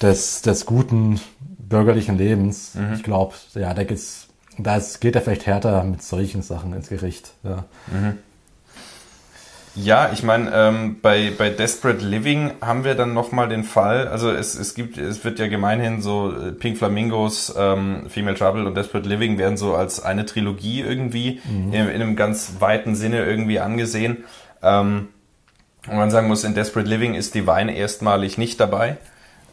des, 0.00 0.40
des 0.40 0.64
guten 0.64 1.20
bürgerlichen 1.68 2.18
Lebens. 2.18 2.74
Mhm. 2.74 2.94
Ich 2.94 3.02
glaube, 3.02 3.34
ja, 3.54 3.74
da 3.74 3.84
geht's, 3.84 4.28
da 4.58 4.80
geht 5.00 5.16
er 5.16 5.22
vielleicht 5.22 5.46
härter 5.46 5.84
mit 5.84 6.02
solchen 6.02 6.42
Sachen 6.42 6.72
ins 6.72 6.88
Gericht. 6.88 7.32
Ja. 7.42 7.64
Mhm. 7.86 8.18
Ja, 9.76 10.10
ich 10.12 10.22
meine, 10.22 10.52
ähm, 10.54 11.00
bei, 11.02 11.32
bei 11.36 11.50
Desperate 11.50 12.04
Living 12.04 12.52
haben 12.60 12.84
wir 12.84 12.94
dann 12.94 13.12
nochmal 13.12 13.48
den 13.48 13.64
Fall, 13.64 14.06
also 14.06 14.30
es, 14.30 14.54
es 14.54 14.74
gibt, 14.74 14.98
es 14.98 15.24
wird 15.24 15.40
ja 15.40 15.48
gemeinhin 15.48 16.00
so 16.00 16.30
äh, 16.30 16.52
Pink 16.52 16.78
Flamingos, 16.78 17.52
ähm, 17.58 18.04
Female 18.08 18.36
Trouble 18.36 18.66
und 18.66 18.76
Desperate 18.76 19.08
Living 19.08 19.36
werden 19.36 19.56
so 19.56 19.74
als 19.74 20.00
eine 20.00 20.26
Trilogie 20.26 20.80
irgendwie 20.80 21.40
mhm. 21.44 21.72
in, 21.72 21.88
in, 21.88 22.02
einem 22.02 22.14
ganz 22.14 22.54
weiten 22.60 22.94
Sinne 22.94 23.24
irgendwie 23.24 23.58
angesehen. 23.58 24.22
Ähm, 24.62 25.08
und 25.88 25.96
man 25.96 26.12
sagen 26.12 26.28
muss, 26.28 26.44
in 26.44 26.54
Desperate 26.54 26.88
Living 26.88 27.14
ist 27.14 27.34
Divine 27.34 27.76
erstmalig 27.76 28.38
nicht 28.38 28.60
dabei 28.60 28.96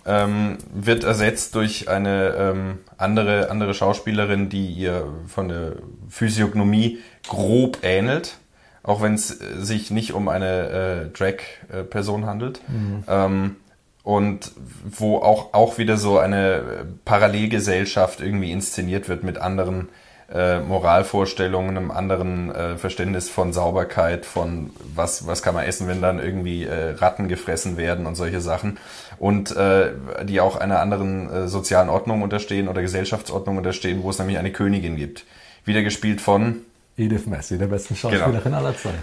ähm, 0.06 0.58
wird 0.74 1.04
ersetzt 1.04 1.56
durch 1.56 1.89
eine 1.89 2.34
ähm, 2.38 2.80
andere, 2.97 3.49
andere 3.49 3.74
Schauspielerin, 3.74 4.49
die 4.49 4.68
ihr 4.68 5.08
von 5.28 5.49
der 5.49 5.74
Physiognomie 6.10 6.99
grob 7.28 7.80
ähnelt, 7.84 8.38
auch 8.84 9.02
wenn 9.02 9.14
es 9.14 9.28
sich 9.28 9.91
nicht 9.91 10.14
um 10.14 10.28
eine 10.28 11.10
äh, 11.14 11.18
Drag-Person 11.18 12.26
handelt. 12.26 12.62
Mhm. 12.68 13.04
Ähm, 13.08 13.56
und 14.04 14.52
wo 14.89 15.18
auch, 15.18 15.54
auch 15.54 15.78
wieder 15.78 15.97
so 15.97 16.18
eine 16.18 16.88
Parallelgesellschaft 17.06 18.20
irgendwie 18.20 18.52
inszeniert 18.52 19.08
wird 19.10 19.24
mit 19.24 19.38
anderen 19.38 19.89
äh, 20.34 20.60
Moralvorstellungen, 20.60 21.78
einem 21.78 21.91
anderen 21.91 22.56
äh, 22.56 22.78
Verständnis 22.78 23.30
von 23.30 23.52
Sauberkeit, 23.54 24.26
von 24.26 24.72
was, 24.95 25.28
was 25.28 25.43
kann 25.43 25.54
man 25.54 25.66
essen, 25.66 25.88
wenn 25.88 26.02
dann 26.02 26.20
irgendwie 26.20 26.64
äh, 26.64 26.91
Ratten 26.91 27.28
gefressen 27.28 27.78
werden 27.78 28.06
und 28.06 28.16
solche 28.16 28.39
Sachen. 28.41 28.78
Und 29.22 29.55
äh, 29.55 29.91
die 30.24 30.41
auch 30.41 30.55
einer 30.55 30.80
anderen 30.80 31.30
äh, 31.30 31.47
sozialen 31.47 31.89
Ordnung 31.89 32.24
unterstehen 32.24 32.67
oder 32.67 32.82
Gesellschaftsordnung 32.82 33.57
unterstehen, 33.57 34.01
wo 34.01 34.09
es 34.09 34.17
nämlich 34.17 34.39
eine 34.39 34.51
Königin 34.51 34.95
gibt. 34.95 35.26
Wieder 35.63 35.84
gespielt 35.84 36.22
von 36.22 36.61
Edith 36.97 37.28
Messi, 37.28 37.59
der 37.59 37.67
besten 37.67 37.95
Schauspielerin 37.95 38.41
genau. 38.41 38.57
aller 38.57 38.76
Zeiten. 38.76 38.97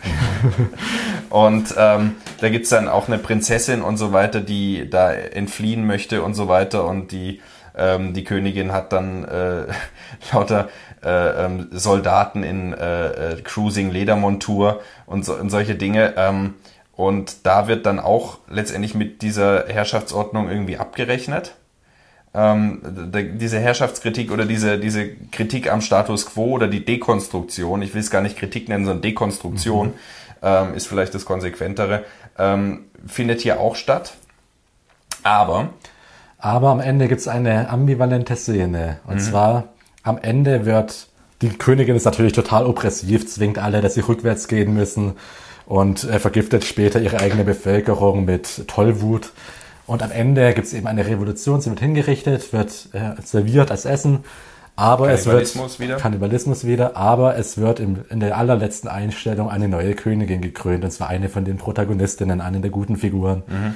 und 1.30 1.72
ähm, 1.78 2.16
da 2.40 2.48
gibt's 2.48 2.70
dann 2.70 2.88
auch 2.88 3.06
eine 3.06 3.18
Prinzessin 3.18 3.80
und 3.80 3.96
so 3.96 4.12
weiter, 4.12 4.40
die 4.40 4.90
da 4.90 5.12
entfliehen 5.12 5.86
möchte 5.86 6.24
und 6.24 6.34
so 6.34 6.48
weiter. 6.48 6.84
Und 6.84 7.12
die, 7.12 7.40
ähm, 7.76 8.12
die 8.12 8.24
Königin 8.24 8.72
hat 8.72 8.92
dann 8.92 9.24
äh, 9.24 9.66
lauter 10.32 10.68
äh, 11.04 11.44
ähm, 11.44 11.68
Soldaten 11.70 12.42
in 12.42 12.72
äh, 12.72 13.34
äh, 13.34 13.42
Cruising 13.42 13.92
Ledermontur 13.92 14.80
und, 15.06 15.24
so, 15.24 15.34
und 15.36 15.50
solche 15.50 15.76
Dinge. 15.76 16.14
Ähm, 16.16 16.54
und 16.98 17.46
da 17.46 17.68
wird 17.68 17.86
dann 17.86 18.00
auch 18.00 18.38
letztendlich 18.50 18.96
mit 18.96 19.22
dieser 19.22 19.68
Herrschaftsordnung 19.68 20.50
irgendwie 20.50 20.78
abgerechnet. 20.78 21.54
Ähm, 22.34 22.82
diese 23.38 23.60
Herrschaftskritik 23.60 24.32
oder 24.32 24.44
diese, 24.44 24.80
diese 24.80 25.08
Kritik 25.30 25.70
am 25.70 25.80
Status 25.80 26.26
quo 26.26 26.46
oder 26.46 26.66
die 26.66 26.84
Dekonstruktion, 26.84 27.82
ich 27.82 27.94
will 27.94 28.00
es 28.00 28.10
gar 28.10 28.20
nicht 28.20 28.36
Kritik 28.36 28.68
nennen, 28.68 28.84
sondern 28.84 29.02
Dekonstruktion, 29.02 29.86
mhm. 29.86 29.92
ähm, 30.42 30.74
ist 30.74 30.88
vielleicht 30.88 31.14
das 31.14 31.24
Konsequentere, 31.24 32.02
ähm, 32.36 32.86
findet 33.06 33.42
hier 33.42 33.60
auch 33.60 33.76
statt. 33.76 34.14
Aber. 35.22 35.68
Aber 36.38 36.70
am 36.70 36.80
Ende 36.80 37.06
gibt 37.06 37.20
es 37.20 37.28
eine 37.28 37.70
ambivalente 37.70 38.34
Szene. 38.34 38.98
Und 39.06 39.14
mhm. 39.14 39.20
zwar 39.20 39.68
am 40.02 40.18
Ende 40.18 40.66
wird 40.66 41.06
die 41.42 41.50
Königin 41.50 41.94
ist 41.94 42.06
natürlich 42.06 42.32
total 42.32 42.66
oppressiv, 42.66 43.28
zwingt 43.28 43.58
alle, 43.58 43.82
dass 43.82 43.94
sie 43.94 44.00
rückwärts 44.00 44.48
gehen 44.48 44.74
müssen 44.74 45.14
und 45.68 46.04
äh, 46.04 46.18
vergiftet 46.18 46.64
später 46.64 46.98
ihre 46.98 47.20
eigene 47.20 47.44
Bevölkerung 47.44 48.24
mit 48.24 48.66
Tollwut. 48.68 49.32
Und 49.86 50.02
am 50.02 50.10
Ende 50.10 50.54
gibt 50.54 50.66
es 50.66 50.72
eben 50.72 50.86
eine 50.86 51.06
Revolution, 51.06 51.60
sie 51.60 51.68
wird 51.68 51.80
hingerichtet, 51.80 52.54
wird 52.54 52.88
äh, 52.94 53.20
serviert 53.22 53.70
als 53.70 53.84
Essen. 53.84 54.24
Aber 54.76 55.10
es 55.10 55.26
wird 55.26 55.78
wieder. 55.78 55.96
Kannibalismus 55.96 56.64
wieder, 56.64 56.96
aber 56.96 57.36
es 57.36 57.58
wird 57.58 57.80
im, 57.80 57.98
in 58.08 58.20
der 58.20 58.38
allerletzten 58.38 58.88
Einstellung 58.88 59.50
eine 59.50 59.68
neue 59.68 59.94
Königin 59.94 60.40
gekrönt, 60.40 60.84
und 60.84 60.90
zwar 60.90 61.08
eine 61.08 61.28
von 61.28 61.44
den 61.44 61.58
Protagonistinnen, 61.58 62.40
eine 62.40 62.60
der 62.60 62.70
guten 62.70 62.96
Figuren. 62.96 63.42
Mhm. 63.46 63.74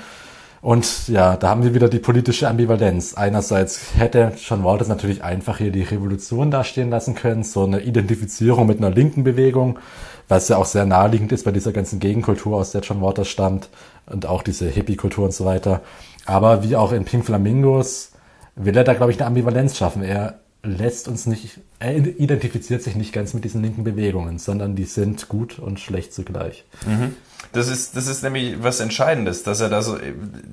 Und 0.63 1.09
ja, 1.09 1.37
da 1.37 1.51
haben 1.51 1.65
wir 1.65 1.75
wieder 1.75 1.89
die 1.89 1.99
politische 1.99 2.49
Ambivalenz. 2.49 3.15
Einerseits 3.15 3.97
hätte 3.97 4.33
John 4.39 4.63
Walters 4.63 4.87
natürlich 4.87 5.25
einfach 5.25 5.59
hier 5.59 5.73
die 5.73 5.83
Revolution 5.83 6.53
dastehen 6.53 6.89
lassen 6.89 7.17
können, 7.17 7.43
so 7.43 7.65
eine 7.65 7.81
Identifizierung 7.81 8.69
mit 8.69 8.79
einer 8.79 8.91
linken 8.91 9.25
Bewegung, 9.25 9.81
was 10.29 10.49
ja 10.49 10.57
auch 10.57 10.67
sehr 10.67 10.85
naheliegend 10.85 11.33
ist 11.33 11.45
bei 11.45 11.53
dieser 11.53 11.73
ganzen 11.73 12.01
Gegenkultur, 12.01 12.57
aus 12.57 12.73
der 12.73 12.81
John 12.83 13.03
Waters 13.03 13.29
stammt 13.29 13.69
und 14.07 14.27
auch 14.27 14.43
diese 14.43 14.69
Hippie-Kultur 14.69 15.25
und 15.25 15.35
so 15.35 15.45
weiter. 15.45 15.83
Aber 16.25 16.63
wie 16.63 16.77
auch 16.77 16.93
in 16.93 17.05
Pink 17.05 17.25
Flamingos 17.27 18.13
will 18.55 18.77
er 18.77 18.85
da, 18.85 18.95
glaube 18.95 19.13
ich, 19.13 19.19
eine 19.19 19.27
Ambivalenz 19.27 19.77
schaffen. 19.77 20.03
Er 20.03 20.39
lässt 20.63 21.09
uns 21.09 21.27
nicht, 21.27 21.59
er 21.81 21.97
identifiziert 21.97 22.83
sich 22.83 22.95
nicht 22.95 23.13
ganz 23.13 23.35
mit 23.35 23.45
diesen 23.45 23.63
linken 23.63 23.83
Bewegungen, 23.83 24.39
sondern 24.39 24.77
die 24.77 24.85
sind 24.85 25.29
gut 25.29 25.59
und 25.59 25.81
schlecht 25.81 26.15
zugleich. 26.15 26.65
Mhm. 26.87 27.17
Das 27.53 27.69
ist, 27.69 27.97
das 27.97 28.07
ist 28.07 28.23
nämlich 28.23 28.63
was 28.63 28.79
Entscheidendes, 28.79 29.43
dass 29.43 29.61
er 29.61 29.69
da 29.69 29.83
so, 29.83 29.99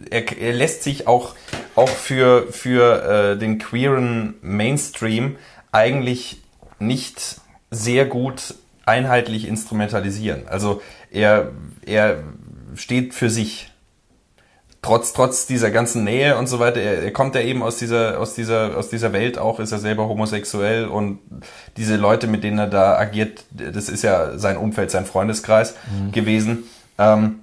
er, 0.09 0.38
er 0.41 0.53
lässt 0.53 0.84
sich 0.84 1.07
auch 1.07 1.36
auch 1.76 1.89
für, 1.89 2.47
für 2.51 3.03
äh, 3.03 3.38
den 3.38 3.57
queeren 3.57 4.36
Mainstream 4.41 5.38
eigentlich 5.72 6.41
nicht 6.80 7.39
sehr 7.72 8.05
gut 8.05 8.55
einheitlich 8.89 9.47
instrumentalisieren. 9.47 10.47
Also 10.47 10.81
er, 11.11 11.51
er 11.85 12.23
steht 12.75 13.13
für 13.13 13.29
sich. 13.29 13.71
Trotz, 14.81 15.11
trotz 15.11 15.45
dieser 15.45 15.71
ganzen 15.71 16.05
Nähe 16.05 16.37
und 16.37 16.47
so 16.47 16.59
weiter, 16.59 16.79
er, 16.79 17.03
er 17.03 17.11
kommt 17.11 17.35
ja 17.35 17.41
eben 17.41 17.63
aus 17.63 17.75
dieser, 17.75 18.17
aus 18.17 18.33
dieser, 18.33 18.77
aus 18.77 18.89
dieser 18.89 19.11
Welt 19.11 19.37
auch, 19.37 19.59
ist 19.59 19.73
er 19.73 19.79
selber 19.79 20.07
homosexuell 20.07 20.85
und 20.85 21.19
diese 21.75 21.97
Leute, 21.97 22.27
mit 22.27 22.45
denen 22.45 22.59
er 22.59 22.67
da 22.67 22.97
agiert, 22.97 23.43
das 23.51 23.89
ist 23.89 24.03
ja 24.03 24.37
sein 24.37 24.55
Umfeld, 24.55 24.89
sein 24.89 25.05
Freundeskreis 25.05 25.75
mhm. 25.91 26.11
gewesen. 26.13 26.63
Ähm, 26.97 27.39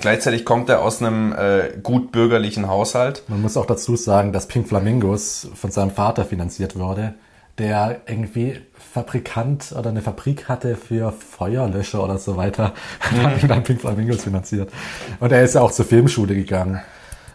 Gleichzeitig 0.00 0.44
kommt 0.44 0.68
er 0.68 0.82
aus 0.82 1.00
einem 1.00 1.32
äh, 1.32 1.78
gut 1.80 2.10
bürgerlichen 2.10 2.68
Haushalt. 2.68 3.22
Man 3.28 3.40
muss 3.40 3.56
auch 3.56 3.66
dazu 3.66 3.94
sagen, 3.94 4.32
dass 4.32 4.48
Pink 4.48 4.66
Flamingos 4.66 5.48
von 5.54 5.70
seinem 5.70 5.92
Vater 5.92 6.24
finanziert 6.24 6.76
wurde 6.76 7.14
der 7.58 8.00
irgendwie 8.06 8.60
Fabrikant 8.96 9.74
oder 9.78 9.90
eine 9.90 10.00
Fabrik 10.00 10.48
hatte 10.48 10.74
für 10.74 11.12
Feuerlöscher 11.12 12.02
oder 12.02 12.18
so 12.18 12.36
weiter. 12.36 12.72
Mhm. 13.12 13.22
hat 13.22 13.50
dann 13.50 13.62
Pink 13.62 13.80
Flamingos 13.80 14.24
finanziert. 14.24 14.70
Und 15.20 15.30
er 15.30 15.44
ist 15.44 15.54
ja 15.54 15.60
auch 15.60 15.70
zur 15.70 15.84
Filmschule 15.84 16.34
gegangen. 16.34 16.80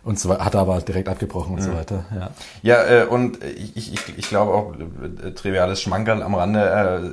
Und 0.03 0.19
so 0.19 0.37
hat 0.37 0.55
aber 0.55 0.81
direkt 0.81 1.07
abgebrochen 1.07 1.53
und 1.53 1.61
mhm. 1.61 1.65
so 1.65 1.73
weiter. 1.73 2.05
Ja, 2.13 2.29
ja 2.63 3.03
äh, 3.03 3.05
und 3.05 3.43
ich, 3.43 3.93
ich, 3.93 4.17
ich 4.17 4.27
glaube 4.27 4.51
auch, 4.51 4.73
äh, 4.73 5.31
triviales 5.31 5.81
Schmankerl 5.81 6.23
am 6.23 6.33
Rande, 6.33 6.59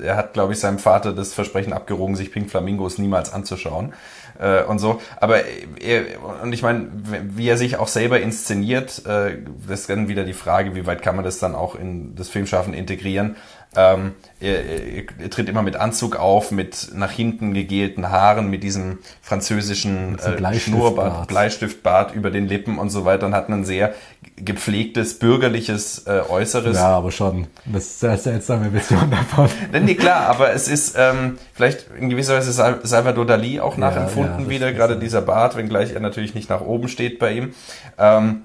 äh, 0.03 0.07
er 0.07 0.16
hat, 0.16 0.32
glaube 0.32 0.55
ich, 0.55 0.61
seinem 0.61 0.78
Vater 0.78 1.12
das 1.12 1.34
Versprechen 1.34 1.74
abgerogen, 1.74 2.16
sich 2.16 2.32
Pink 2.32 2.51
Flamingos 2.51 2.96
niemals 2.99 3.32
anzuschauen 3.32 3.92
äh, 4.38 4.62
und 4.62 4.78
so. 4.78 5.01
Aber 5.18 5.42
er, 5.80 6.05
und 6.42 6.53
ich 6.53 6.62
meine, 6.62 6.88
wie 7.22 7.49
er 7.49 7.57
sich 7.57 7.76
auch 7.76 7.88
selber 7.88 8.20
inszeniert, 8.20 9.05
äh, 9.07 9.36
das 9.68 9.80
ist 9.80 9.90
dann 9.90 10.09
wieder 10.09 10.24
die 10.24 10.32
Frage, 10.32 10.74
wie 10.74 10.86
weit 10.86 11.03
kann 11.03 11.16
man 11.16 11.24
das 11.24 11.38
dann 11.38 11.55
auch 11.55 11.74
in 11.74 12.14
das 12.14 12.28
Filmschaffen 12.28 12.74
integrieren. 12.74 13.36
Ähm, 13.76 14.12
er, 14.40 14.64
er, 14.64 15.04
er, 15.18 15.30
tritt 15.30 15.48
immer 15.48 15.62
mit 15.62 15.76
Anzug 15.76 16.16
auf, 16.16 16.50
mit 16.50 16.88
nach 16.94 17.10
hinten 17.10 17.52
gegelten 17.52 18.08
Haaren, 18.08 18.48
mit 18.48 18.62
diesem 18.62 18.98
französischen 19.20 20.18
äh, 20.18 20.58
Schnurrbart, 20.58 21.28
Bleistiftbart 21.28 22.14
über 22.14 22.30
den 22.30 22.48
Lippen 22.48 22.78
und 22.78 22.88
so 22.88 23.04
weiter 23.04 23.26
und 23.26 23.34
hat 23.34 23.50
ein 23.50 23.64
sehr 23.64 23.94
gepflegtes, 24.36 25.18
bürgerliches 25.18 26.06
äh, 26.06 26.22
Äußeres. 26.28 26.76
Ja, 26.76 26.96
aber 26.96 27.10
schon. 27.10 27.46
Das 27.66 27.84
ist 27.84 28.04
eine 28.04 28.16
sehr 28.16 28.32
seltsame 28.32 28.72
Vision 28.72 29.10
davon. 29.10 29.50
nee, 29.84 29.94
klar, 29.94 30.28
aber 30.28 30.52
es 30.52 30.66
ist 30.66 30.96
ähm, 30.98 31.38
vielleicht 31.52 31.86
in 31.98 32.08
gewisser 32.08 32.36
Weise 32.36 32.52
Salvador 32.52 33.26
Dali 33.26 33.60
auch 33.60 33.76
nachempfunden 33.76 34.44
ja, 34.44 34.48
wieder, 34.48 34.72
gerade 34.72 34.98
dieser 34.98 35.20
Bart, 35.20 35.56
wenngleich 35.56 35.92
er 35.92 36.00
natürlich 36.00 36.34
nicht 36.34 36.48
nach 36.48 36.62
oben 36.62 36.88
steht 36.88 37.18
bei 37.18 37.32
ihm. 37.32 37.52
Ähm, 37.98 38.44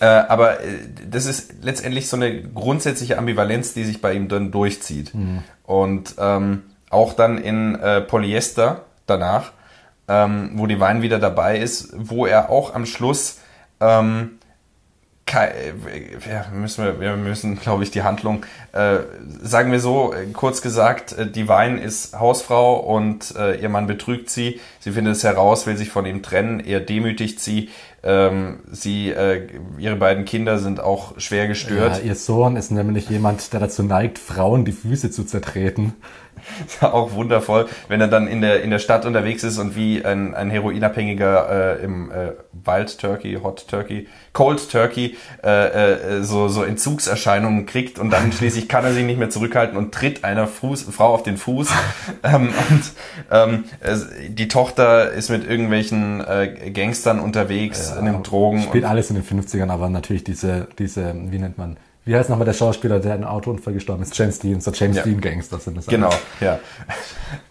äh, 0.00 0.06
aber 0.06 0.60
äh, 0.60 0.78
das 1.10 1.26
ist 1.26 1.54
letztendlich 1.62 2.08
so 2.08 2.16
eine 2.16 2.42
grundsätzliche 2.42 3.18
Ambivalenz, 3.18 3.74
die 3.74 3.84
sich 3.84 4.00
bei 4.00 4.14
ihm 4.14 4.28
dann 4.28 4.50
durchzieht. 4.50 5.14
Mhm. 5.14 5.42
Und 5.64 6.14
ähm, 6.18 6.62
auch 6.90 7.12
dann 7.12 7.38
in 7.38 7.74
äh, 7.74 8.00
Polyester 8.00 8.84
danach, 9.06 9.52
ähm, 10.06 10.52
wo 10.54 10.66
die 10.66 10.80
Wein 10.80 11.02
wieder 11.02 11.18
dabei 11.18 11.58
ist, 11.58 11.92
wo 11.96 12.26
er 12.26 12.50
auch 12.50 12.74
am 12.74 12.86
Schluss 12.86 13.38
ähm, 13.80 14.37
ja, 15.32 16.46
müssen 16.52 16.84
wir, 16.84 17.00
wir 17.00 17.16
müssen, 17.16 17.58
glaube 17.58 17.82
ich, 17.82 17.90
die 17.90 18.02
Handlung, 18.02 18.44
äh, 18.72 18.98
sagen 19.42 19.72
wir 19.72 19.80
so, 19.80 20.12
äh, 20.12 20.26
kurz 20.32 20.62
gesagt, 20.62 21.12
äh, 21.12 21.30
die 21.30 21.48
Wein 21.48 21.78
ist 21.78 22.18
Hausfrau 22.18 22.76
und 22.76 23.34
äh, 23.36 23.60
ihr 23.60 23.68
Mann 23.68 23.86
betrügt 23.86 24.30
sie. 24.30 24.60
Sie 24.80 24.92
findet 24.92 25.16
es 25.16 25.24
heraus, 25.24 25.66
will 25.66 25.76
sich 25.76 25.90
von 25.90 26.06
ihm 26.06 26.22
trennen, 26.22 26.60
er 26.60 26.80
demütigt 26.80 27.40
sie. 27.40 27.70
Ähm, 28.02 28.60
sie, 28.70 29.10
äh, 29.10 29.48
ihre 29.78 29.96
beiden 29.96 30.24
Kinder 30.24 30.58
sind 30.58 30.80
auch 30.80 31.18
schwer 31.18 31.48
gestört. 31.48 31.98
Ja, 31.98 32.04
ihr 32.04 32.14
Sohn 32.14 32.56
ist 32.56 32.70
nämlich 32.70 33.10
jemand, 33.10 33.52
der 33.52 33.60
dazu 33.60 33.82
neigt, 33.82 34.18
Frauen 34.18 34.64
die 34.64 34.72
Füße 34.72 35.10
zu 35.10 35.24
zertreten. 35.24 35.94
auch 36.80 37.12
wundervoll, 37.12 37.66
wenn 37.88 38.00
er 38.00 38.08
dann 38.08 38.26
in 38.26 38.40
der 38.40 38.62
in 38.62 38.70
der 38.70 38.78
Stadt 38.78 39.04
unterwegs 39.04 39.44
ist 39.44 39.58
und 39.58 39.76
wie 39.76 40.04
ein, 40.04 40.34
ein 40.34 40.50
Heroinabhängiger 40.50 41.78
äh, 41.78 41.84
im 41.84 42.10
äh, 42.10 42.32
Wild 42.52 42.98
Turkey, 42.98 43.38
Hot 43.42 43.66
Turkey, 43.68 44.08
Cold 44.32 44.70
Turkey 44.70 45.16
äh, 45.44 46.18
äh, 46.18 46.22
so 46.22 46.48
so 46.48 46.62
Entzugserscheinungen 46.62 47.66
kriegt 47.66 47.98
und 47.98 48.10
dann 48.10 48.32
schließlich 48.38 48.68
kann 48.68 48.84
er 48.84 48.92
sich 48.92 49.04
nicht 49.04 49.18
mehr 49.18 49.30
zurückhalten 49.30 49.76
und 49.76 49.92
tritt 49.92 50.24
einer 50.24 50.46
Fuß, 50.46 50.82
Frau 50.90 51.14
auf 51.14 51.22
den 51.22 51.36
Fuß 51.36 51.70
ähm, 52.22 52.52
und 52.70 52.82
ähm, 53.30 53.64
die 54.28 54.48
Tochter 54.48 55.10
ist 55.12 55.30
mit 55.30 55.48
irgendwelchen 55.48 56.20
äh, 56.20 56.70
Gangstern 56.70 57.20
unterwegs 57.20 57.92
ja, 57.94 58.02
nimmt 58.02 58.30
Drogen. 58.30 58.62
Spielt 58.62 58.84
alles 58.84 59.10
in 59.10 59.16
den 59.16 59.24
50ern, 59.24 59.70
aber 59.70 59.88
natürlich 59.88 60.24
diese, 60.24 60.68
diese, 60.78 61.14
wie 61.14 61.38
nennt 61.38 61.58
man, 61.58 61.76
wie 62.08 62.16
heißt 62.16 62.30
nochmal 62.30 62.46
der 62.46 62.54
Schauspieler, 62.54 63.00
der 63.00 63.16
in 63.16 63.22
einem 63.22 63.30
Autounfall 63.30 63.74
gestorben 63.74 64.02
ist? 64.02 64.16
James 64.16 64.38
Dean, 64.38 64.62
so 64.62 64.70
James 64.70 64.96
ja. 64.96 65.02
Dean 65.02 65.20
Gangster 65.20 65.58
sind 65.58 65.76
das. 65.76 65.84
Genau, 65.84 66.08
ja. 66.40 66.58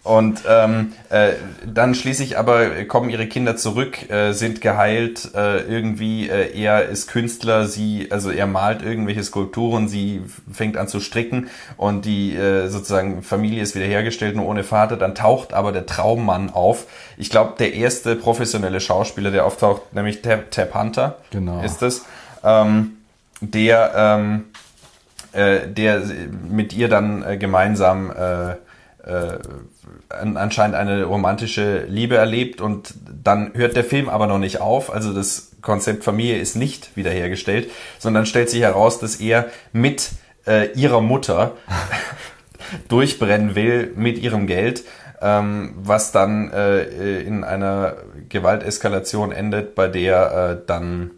Und 0.02 0.42
ähm, 0.48 0.94
äh, 1.10 1.34
dann 1.64 1.94
schließlich 1.94 2.38
aber 2.38 2.84
kommen 2.86 3.08
ihre 3.08 3.28
Kinder 3.28 3.56
zurück, 3.56 4.10
äh, 4.10 4.32
sind 4.32 4.60
geheilt, 4.60 5.30
äh, 5.36 5.60
irgendwie, 5.60 6.28
äh, 6.28 6.60
er 6.60 6.86
ist 6.86 7.06
Künstler, 7.06 7.68
sie, 7.68 8.08
also 8.10 8.32
er 8.32 8.48
malt 8.48 8.82
irgendwelche 8.82 9.22
Skulpturen, 9.22 9.86
sie 9.86 10.22
fängt 10.52 10.76
an 10.76 10.88
zu 10.88 10.98
stricken 10.98 11.50
und 11.76 12.04
die 12.04 12.34
äh, 12.34 12.66
sozusagen 12.66 13.22
Familie 13.22 13.62
ist 13.62 13.76
wiederhergestellt, 13.76 14.34
nur 14.34 14.46
ohne 14.46 14.64
Vater. 14.64 14.96
Dann 14.96 15.14
taucht 15.14 15.54
aber 15.54 15.70
der 15.70 15.86
Traummann 15.86 16.50
auf. 16.50 16.86
Ich 17.16 17.30
glaube, 17.30 17.54
der 17.60 17.74
erste 17.74 18.16
professionelle 18.16 18.80
Schauspieler, 18.80 19.30
der 19.30 19.46
auftaucht, 19.46 19.94
nämlich 19.94 20.20
Tab, 20.20 20.50
Tab 20.50 20.74
Hunter 20.74 21.18
genau. 21.30 21.62
ist 21.62 21.80
es. 21.82 22.04
Ähm, 22.42 22.97
der, 23.40 23.92
ähm, 23.96 24.44
äh, 25.32 25.68
der 25.68 26.02
mit 26.48 26.72
ihr 26.72 26.88
dann 26.88 27.22
äh, 27.22 27.36
gemeinsam 27.36 28.10
äh, 28.10 28.52
äh, 29.08 29.38
anscheinend 30.10 30.76
eine 30.76 31.04
romantische 31.04 31.84
Liebe 31.84 32.16
erlebt 32.16 32.60
und 32.60 32.94
dann 33.22 33.52
hört 33.54 33.76
der 33.76 33.84
Film 33.84 34.08
aber 34.08 34.26
noch 34.26 34.38
nicht 34.38 34.60
auf. 34.60 34.92
Also 34.92 35.12
das 35.12 35.52
Konzept 35.62 36.04
Familie 36.04 36.38
ist 36.38 36.56
nicht 36.56 36.96
wiederhergestellt, 36.96 37.70
sondern 37.98 38.26
stellt 38.26 38.50
sich 38.50 38.60
heraus, 38.60 38.98
dass 38.98 39.16
er 39.16 39.48
mit 39.72 40.10
äh, 40.46 40.72
ihrer 40.72 41.00
Mutter 41.00 41.52
durchbrennen 42.88 43.54
will 43.54 43.92
mit 43.96 44.18
ihrem 44.18 44.46
Geld, 44.46 44.84
ähm, 45.20 45.74
was 45.76 46.12
dann 46.12 46.50
äh, 46.52 47.20
in 47.20 47.44
einer 47.44 47.96
Gewalteskalation 48.28 49.32
endet, 49.32 49.74
bei 49.74 49.88
der 49.88 50.60
äh, 50.60 50.66
dann 50.66 51.10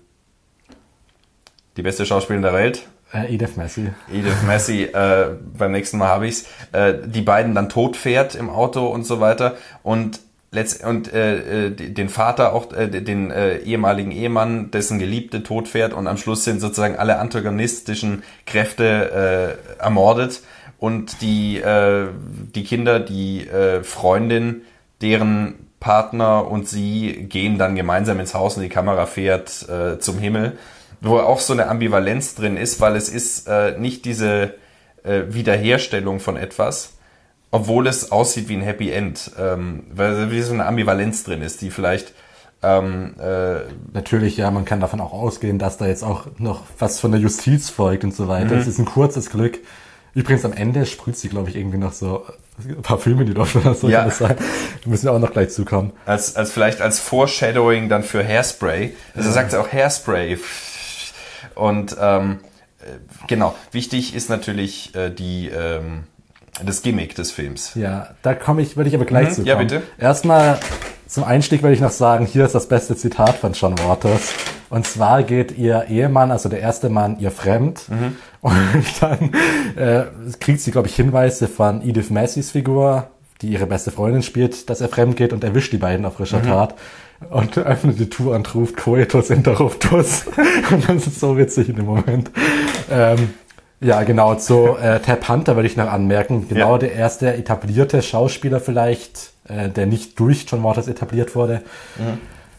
die 1.77 1.83
beste 1.83 2.07
Schauspielerin 2.07 2.43
der 2.43 2.53
Welt. 2.53 2.87
Äh, 3.13 3.35
Edith 3.35 3.57
Messi. 3.57 3.91
Edith 4.13 4.43
Messi, 4.47 4.85
äh, 4.85 5.31
beim 5.57 5.73
nächsten 5.73 5.99
Mal 5.99 6.09
habe 6.09 6.27
ich's. 6.27 6.47
Äh, 6.73 6.95
die 7.05 7.23
beiden 7.23 7.55
dann 7.55 7.69
tot 7.69 7.97
fährt 7.97 8.35
im 8.35 8.51
Auto 8.51 8.87
und 8.87 9.05
so 9.05 9.21
weiter 9.21 9.57
und 9.83 10.21
letzt 10.53 10.85
und 10.85 11.13
äh, 11.13 11.67
äh 11.67 11.71
den 11.71 12.09
Vater 12.09 12.53
auch 12.53 12.73
äh, 12.73 12.89
den 12.89 13.31
äh, 13.31 13.59
ehemaligen 13.59 14.11
Ehemann, 14.11 14.71
dessen 14.71 14.99
Geliebte 14.99 15.43
tot 15.43 15.69
fährt 15.69 15.93
und 15.93 16.07
am 16.07 16.17
Schluss 16.17 16.45
sind 16.45 16.61
sozusagen 16.61 16.97
alle 16.97 17.19
antagonistischen 17.19 18.23
Kräfte 18.47 19.59
äh, 19.79 19.83
ermordet 19.83 20.43
und 20.79 21.21
die 21.21 21.59
äh, 21.59 22.09
die 22.55 22.65
Kinder, 22.65 23.01
die 23.01 23.47
äh, 23.49 23.85
Freundin, 23.85 24.63
deren 25.03 25.67
Partner 25.79 26.47
und 26.49 26.69
sie 26.69 27.27
gehen 27.29 27.59
dann 27.59 27.75
gemeinsam 27.75 28.21
ins 28.21 28.35
Haus 28.35 28.57
und 28.57 28.63
die 28.63 28.69
Kamera 28.69 29.07
fährt 29.07 29.69
äh, 29.69 29.99
zum 29.99 30.19
Himmel 30.19 30.59
wo 31.01 31.19
auch 31.19 31.41
so 31.41 31.53
eine 31.53 31.69
Ambivalenz 31.69 32.35
drin 32.35 32.57
ist, 32.57 32.81
weil 32.81 32.97
es 32.97 33.09
ist 33.09 33.49
äh, 33.49 33.79
nicht 33.79 34.05
diese 34.05 34.55
äh, 35.03 35.23
Wiederherstellung 35.29 36.21
von 36.21 36.37
etwas, 36.37 36.95
obwohl 37.51 37.87
es 37.87 38.13
aussieht 38.13 38.49
wie 38.49 38.57
ein 38.57 38.63
Happy 38.63 38.91
End, 38.91 39.33
ähm, 39.39 39.85
weil 39.93 40.31
wie 40.31 40.43
so 40.43 40.53
eine 40.53 40.67
Ambivalenz 40.67 41.25
drin 41.25 41.43
ist, 41.43 41.63
die 41.63 41.71
vielleicht 41.71 42.13
ähm, 42.63 43.15
äh, 43.19 43.61
Natürlich, 43.93 44.37
ja, 44.37 44.51
man 44.51 44.65
kann 44.65 44.81
davon 44.81 45.01
auch 45.01 45.13
ausgehen, 45.13 45.59
dass 45.59 45.79
da 45.79 45.87
jetzt 45.87 46.03
auch 46.03 46.27
noch 46.39 46.65
was 46.79 47.01
von 47.01 47.11
der 47.11 47.21
Justiz 47.21 47.71
folgt 47.71 48.05
und 48.05 48.15
so 48.15 48.29
weiter. 48.29 48.55
Mhm. 48.55 48.61
Es 48.61 48.67
ist 48.67 48.79
ein 48.79 48.85
kurzes 48.85 49.31
Glück. 49.31 49.59
Übrigens 50.13 50.45
am 50.45 50.53
Ende 50.53 50.87
sprüht 50.87 51.17
sie, 51.17 51.29
glaube 51.29 51.49
ich, 51.49 51.57
irgendwie 51.57 51.79
noch 51.79 51.93
so 51.93 52.27
Parfüme, 52.83 53.25
die 53.25 53.33
doch 53.33 53.55
oder 53.55 53.75
so 53.75 53.89
ja. 53.89 54.01
kann 54.01 54.09
das 54.09 54.19
sein. 54.19 54.37
Da 54.85 54.91
müssen 54.91 55.05
wir 55.05 55.13
auch 55.13 55.19
noch 55.19 55.33
gleich 55.33 55.51
zukommen. 55.51 55.93
Als, 56.05 56.37
als 56.37 56.51
vielleicht 56.51 56.81
als 56.81 56.99
Foreshadowing 56.99 57.89
dann 57.89 58.03
für 58.03 58.23
Hairspray. 58.23 58.93
Also 59.15 59.31
sagt 59.31 59.53
sie 59.53 59.61
auch 59.61 59.73
Hairspray. 59.73 60.39
Und 61.61 61.95
ähm, 62.01 62.39
genau, 63.27 63.55
wichtig 63.71 64.15
ist 64.15 64.31
natürlich 64.31 64.95
äh, 64.95 65.11
die 65.11 65.49
ähm, 65.49 66.05
das 66.65 66.81
Gimmick 66.83 67.15
des 67.15 67.33
Films. 67.33 67.75
Ja, 67.75 68.09
da 68.23 68.35
komme 68.35 68.63
ich, 68.63 68.77
würde 68.77 68.89
ich 68.89 68.95
aber 68.95 69.05
gleich 69.05 69.29
mhm, 69.29 69.33
zu. 69.33 69.43
Ja, 69.43 69.57
bitte. 69.57 69.83
Erstmal 69.99 70.59
zum 71.07 71.25
Einstieg 71.25 71.63
würde 71.63 71.75
ich 71.75 71.81
noch 71.81 71.91
sagen, 71.91 72.25
hier 72.25 72.47
ist 72.47 72.55
das 72.55 72.67
beste 72.67 72.97
Zitat 72.97 73.37
von 73.37 73.53
John 73.53 73.79
Waters. 73.79 74.33
Und 74.71 74.87
zwar 74.87 75.23
geht 75.23 75.57
ihr 75.59 75.87
Ehemann, 75.89 76.31
also 76.31 76.49
der 76.49 76.61
erste 76.61 76.89
Mann, 76.89 77.19
ihr 77.19 77.31
fremd. 77.31 77.83
Mhm. 77.89 78.17
Und 78.41 79.03
dann 79.03 79.33
äh, 79.77 80.05
kriegt 80.39 80.61
sie, 80.61 80.71
glaube 80.71 80.89
ich, 80.89 80.97
Hinweise 80.97 81.47
von 81.47 81.83
Edith 81.83 82.09
Massys 82.09 82.53
Figur, 82.53 83.09
die 83.43 83.49
ihre 83.49 83.67
beste 83.67 83.91
Freundin 83.91 84.23
spielt, 84.23 84.71
dass 84.71 84.81
er 84.81 84.89
fremd 84.89 85.17
geht 85.17 85.35
und 85.35 85.45
erwischt 85.45 85.73
die 85.73 85.79
beiden 85.79 86.07
auf 86.07 86.15
frischer 86.15 86.43
Tat 86.43 86.75
und 87.29 87.59
öffnet 87.59 87.99
die 87.99 88.09
Tour 88.09 88.35
und 88.35 88.55
ruft 88.55 88.77
Coetus 88.77 89.31
Interruptus. 89.31 90.25
und 90.71 90.89
das 90.89 91.07
ist 91.07 91.21
so 91.21 91.37
witzig 91.37 91.69
in 91.69 91.77
dem 91.77 91.87
Moment. 91.87 92.31
Ähm, 92.91 93.35
ja, 93.83 94.03
genau, 94.03 94.35
zu 94.35 94.77
äh, 94.77 95.01
Tab 95.01 95.29
Hunter 95.29 95.57
würde 95.57 95.67
ich 95.67 95.77
noch 95.77 95.91
anmerken. 95.91 96.49
Genau 96.49 96.73
Ja. 96.73 96.79
der 96.79 96.93
erste 96.93 97.33
etablierte 97.35 98.03
Schauspieler 98.03 98.61
vielleicht, 98.61 99.33
äh, 99.49 99.69
der 99.69 99.87
nicht 99.87 100.19
durch 100.19 100.47
John 100.49 100.63
Waters 100.63 100.89
etabliert 100.89 101.35
wurde. 101.35 101.63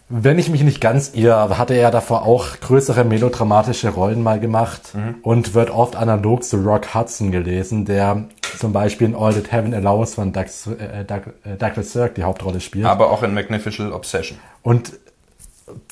Wenn 0.10 0.40
ich 0.40 0.50
mich 0.50 0.62
nicht 0.64 0.82
ganz 0.82 1.12
irre, 1.14 1.58
hatte 1.58 1.74
er 1.74 1.90
davor 1.90 2.26
auch 2.26 2.60
größere 2.60 3.06
melodramatische 3.06 3.90
Rollen 3.90 4.22
mal 4.22 4.40
gemacht 4.42 4.94
und 5.22 5.54
wird 5.54 5.70
oft 5.70 5.96
analog 5.96 6.44
zu 6.44 6.58
Rock 6.58 6.94
Hudson 6.94 7.32
gelesen, 7.32 7.86
der 7.86 8.26
zum 8.58 8.74
Beispiel 8.74 9.08
in 9.08 9.16
All 9.16 9.34
That 9.34 9.52
Heaven 9.52 9.74
Allows 9.74 10.16
von 10.16 10.34
Doug, 10.34 10.46
äh, 10.80 11.04
Doug, 11.06 11.22
äh, 11.44 11.56
Douglas 11.58 11.94
Sirk 11.94 12.16
die 12.16 12.24
Hauptrolle 12.24 12.60
spielt. 12.62 12.86
Aber 12.86 13.12
auch 13.12 13.24
in 13.24 13.34
Magnificent 13.34 13.92
Obsession. 13.94 14.38
Und 14.64 14.94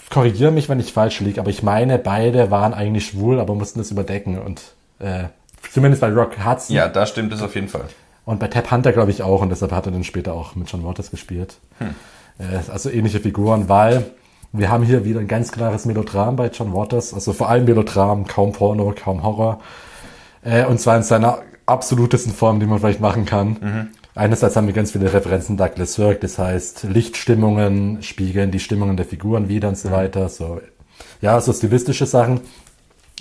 korrigiere 0.10 0.52
mich, 0.52 0.70
wenn 0.70 0.80
ich 0.80 0.92
falsch 0.94 1.20
liege, 1.22 1.40
aber 1.40 1.50
ich 1.50 1.64
meine, 1.64 1.98
beide 2.00 2.52
waren 2.52 2.74
eigentlich 2.74 3.08
schwul, 3.08 3.40
aber 3.40 3.56
mussten 3.56 3.80
das 3.80 3.92
überdecken. 3.92 4.40
Und 4.40 4.62
äh, 5.00 5.26
zumindest 5.72 6.02
bei 6.02 6.10
Rock 6.12 6.44
Hudson 6.46 6.76
Ja, 6.76 6.88
da 6.88 7.06
stimmt 7.06 7.32
es 7.34 7.42
auf 7.42 7.56
jeden 7.56 7.70
Fall. 7.70 7.86
und 8.26 8.40
bei 8.40 8.48
Tab 8.48 8.72
Hunter 8.72 8.92
glaube 8.92 9.12
ich 9.12 9.24
auch. 9.24 9.42
Und 9.42 9.50
deshalb 9.50 9.72
hat 9.72 9.86
er 9.86 9.92
dann 9.92 10.04
später 10.04 10.34
auch 10.34 10.56
mit 10.56 10.70
John 10.72 10.84
Waters 10.84 11.12
gespielt. 11.12 11.58
Äh, 11.80 12.44
also 12.72 12.90
ähnliche 12.90 13.20
Figuren, 13.20 13.70
weil 13.70 14.06
wir 14.52 14.70
haben 14.72 14.84
hier 14.84 15.06
wieder 15.06 15.20
ein 15.20 15.28
ganz 15.28 15.52
klares 15.52 15.86
Melodram 15.86 16.36
bei 16.36 16.48
John 16.48 16.74
Waters. 16.74 17.14
Also 17.14 17.34
vor 17.34 17.50
allem 17.50 17.66
Melodram, 17.66 18.26
kaum 18.26 18.52
Porno, 18.52 18.94
kaum 19.02 19.24
Horror. 19.24 19.60
Äh, 20.44 20.66
und 20.66 20.80
zwar 20.80 20.98
in 20.98 21.04
seiner 21.04 21.40
absolutesten 21.70 22.34
Form, 22.34 22.60
die 22.60 22.66
man 22.66 22.80
vielleicht 22.80 23.00
machen 23.00 23.26
kann. 23.26 23.90
Einerseits 24.16 24.56
haben 24.56 24.68
wir 24.68 24.74
ganz 24.74 24.92
viele 24.92 25.14
Referenzen 25.14 25.56
Douglas 25.56 25.94
Sirk, 25.94 26.20
das 26.22 26.38
heißt 26.38 26.84
Lichtstimmungen 26.84 28.02
spiegeln 28.02 28.52
die 28.52 28.60
Stimmungen 28.60 28.98
der 28.98 29.06
Figuren 29.06 29.48
wieder 29.48 29.70
und 29.70 29.78
so 29.78 29.92
weiter. 29.92 30.28
So, 30.30 30.60
ja, 31.22 31.40
so 31.40 31.54
stilistische 31.54 32.06
Sachen. 32.06 32.42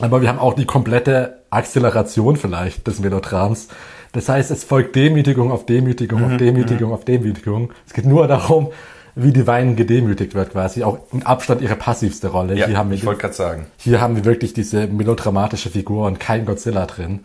Aber 0.01 0.23
wir 0.23 0.29
haben 0.29 0.39
auch 0.39 0.55
die 0.55 0.65
komplette 0.65 1.39
Acceleration 1.51 2.37
vielleicht 2.37 2.87
des 2.87 3.01
Melodrams. 3.01 3.69
Das 4.13 4.29
heißt, 4.29 4.51
es 4.51 4.65
folgt 4.65 4.97
Demütigung 4.97 5.53
auf 5.53 5.67
Demütigung 5.67 6.21
Mhm, 6.21 6.33
auf 6.33 6.37
Demütigung 6.39 6.93
auf 6.93 7.05
Demütigung. 7.05 7.73
Es 7.87 7.93
geht 7.93 8.07
nur 8.07 8.27
darum, 8.27 8.69
wie 9.15 9.33
die 9.33 9.47
Weinen 9.47 9.77
gedemütigt 9.77 10.35
wird 10.35 10.53
quasi. 10.53 10.85
Auch 10.85 10.99
im 11.13 11.23
Abstand 11.25 11.61
ihre 11.61 11.77
passivste 11.77 12.29
Rolle. 12.29 12.57
Ja, 12.57 12.67
hier, 12.67 12.79
haben 12.79 12.91
wir, 12.91 12.97
ich 12.97 13.05
wollte 13.05 13.21
gerade 13.21 13.35
sagen. 13.35 13.67
hier 13.77 14.01
haben 14.01 14.17
wir 14.17 14.25
wirklich 14.25 14.53
diese 14.55 14.87
melodramatische 14.87 15.71
Figur 15.71 16.07
und 16.07 16.21
kein 16.21 16.47
Godzilla 16.47 16.87
drin. 16.87 17.21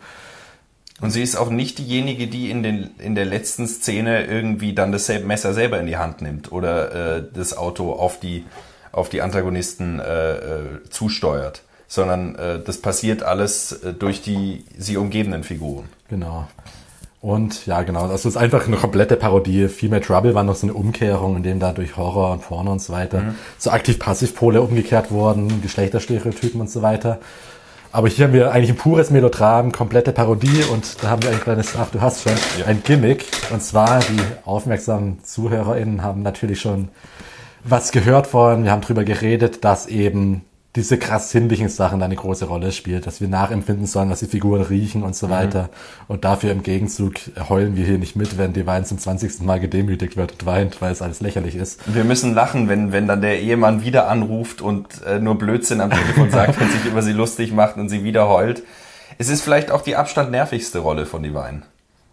Und 1.00 1.10
sie 1.10 1.22
ist 1.22 1.36
auch 1.36 1.50
nicht 1.50 1.78
diejenige, 1.78 2.28
die 2.28 2.50
in, 2.50 2.62
den, 2.62 2.90
in 2.98 3.14
der 3.14 3.24
letzten 3.24 3.66
Szene 3.66 4.26
irgendwie 4.26 4.74
dann 4.74 4.92
das 4.92 5.08
Messer 5.08 5.52
selber 5.52 5.80
in 5.80 5.86
die 5.86 5.96
Hand 5.96 6.22
nimmt 6.22 6.52
oder 6.52 7.16
äh, 7.16 7.22
das 7.32 7.56
Auto 7.56 7.92
auf 7.92 8.20
die, 8.20 8.44
auf 8.92 9.08
die 9.08 9.20
Antagonisten 9.20 9.98
äh, 9.98 10.34
äh, 10.34 10.82
zusteuert, 10.90 11.62
sondern 11.88 12.36
äh, 12.36 12.60
das 12.60 12.78
passiert 12.78 13.24
alles 13.24 13.72
äh, 13.72 13.92
durch 13.92 14.22
die 14.22 14.64
sie 14.78 14.96
umgebenden 14.96 15.42
Figuren. 15.42 15.88
Genau. 16.08 16.46
Und 17.20 17.66
ja, 17.66 17.82
genau. 17.82 18.06
Das 18.06 18.26
ist 18.26 18.36
einfach 18.36 18.66
eine 18.66 18.76
komplette 18.76 19.16
Parodie. 19.16 19.68
Female 19.68 20.02
Trouble 20.02 20.34
war 20.34 20.44
noch 20.44 20.56
so 20.56 20.66
eine 20.66 20.74
Umkehrung, 20.74 21.38
in 21.38 21.42
dem 21.42 21.58
da 21.58 21.72
durch 21.72 21.96
Horror 21.96 22.32
und 22.32 22.42
Porno 22.42 22.70
und 22.70 22.82
so 22.82 22.92
weiter 22.92 23.34
so 23.58 23.70
aktiv-passiv-Pole 23.70 24.60
umgekehrt 24.60 25.10
wurden, 25.10 25.62
Geschlechterstereotypen 25.62 26.60
und 26.60 26.70
so 26.70 26.82
weiter. 26.82 27.20
Aber 27.94 28.08
hier 28.08 28.26
haben 28.26 28.32
wir 28.32 28.50
eigentlich 28.50 28.70
ein 28.70 28.76
pures 28.76 29.10
Melodram, 29.10 29.70
komplette 29.70 30.10
Parodie 30.10 30.64
und 30.72 31.00
da 31.00 31.10
haben 31.10 31.22
wir 31.22 31.30
ein 31.30 31.38
kleines, 31.38 31.76
ach 31.78 31.90
du 31.92 32.00
hast 32.00 32.22
schon, 32.24 32.32
Ja. 32.58 32.66
ein 32.66 32.82
Gimmick. 32.82 33.24
Und 33.52 33.62
zwar, 33.62 34.00
die 34.00 34.20
aufmerksamen 34.44 35.22
ZuhörerInnen 35.22 36.02
haben 36.02 36.22
natürlich 36.22 36.60
schon 36.60 36.88
was 37.62 37.92
gehört 37.92 38.26
von, 38.26 38.64
wir 38.64 38.72
haben 38.72 38.80
drüber 38.80 39.04
geredet, 39.04 39.62
dass 39.62 39.86
eben 39.86 40.42
diese 40.76 40.98
krass 40.98 41.30
sinnlichen 41.30 41.68
Sachen 41.68 42.00
da 42.00 42.06
eine 42.06 42.16
große 42.16 42.46
Rolle 42.46 42.72
spielt, 42.72 43.06
dass 43.06 43.20
wir 43.20 43.28
nachempfinden 43.28 43.86
sollen, 43.86 44.10
was 44.10 44.18
die 44.20 44.26
Figuren 44.26 44.62
riechen 44.62 45.04
und 45.04 45.14
so 45.14 45.30
weiter. 45.30 45.68
Und 46.08 46.24
dafür 46.24 46.50
im 46.50 46.64
Gegenzug 46.64 47.14
heulen 47.48 47.76
wir 47.76 47.84
hier 47.84 47.98
nicht 47.98 48.16
mit, 48.16 48.38
wenn 48.38 48.52
Divine 48.52 48.82
zum 48.82 48.98
20. 48.98 49.42
Mal 49.42 49.60
gedemütigt 49.60 50.16
wird 50.16 50.32
und 50.32 50.46
weint, 50.46 50.82
weil 50.82 50.90
es 50.90 51.00
alles 51.00 51.20
lächerlich 51.20 51.54
ist. 51.54 51.80
Wir 51.94 52.02
müssen 52.02 52.34
lachen, 52.34 52.68
wenn, 52.68 52.90
wenn 52.90 53.06
dann 53.06 53.20
der 53.20 53.40
Ehemann 53.40 53.84
wieder 53.84 54.08
anruft 54.08 54.62
und 54.62 55.00
äh, 55.06 55.20
nur 55.20 55.38
Blödsinn 55.38 55.80
am 55.80 55.90
Telefon 55.90 56.30
sagt 56.30 56.60
und 56.60 56.72
sich 56.72 56.84
über 56.86 57.02
sie 57.02 57.12
lustig 57.12 57.52
macht 57.52 57.76
und 57.76 57.88
sie 57.88 58.02
wieder 58.02 58.28
heult. 58.28 58.64
Es 59.16 59.28
ist 59.28 59.42
vielleicht 59.42 59.70
auch 59.70 59.82
die 59.82 59.94
Abstand 59.94 60.32
nervigste 60.32 60.80
Rolle 60.80 61.06
von 61.06 61.22
Divine, 61.22 61.62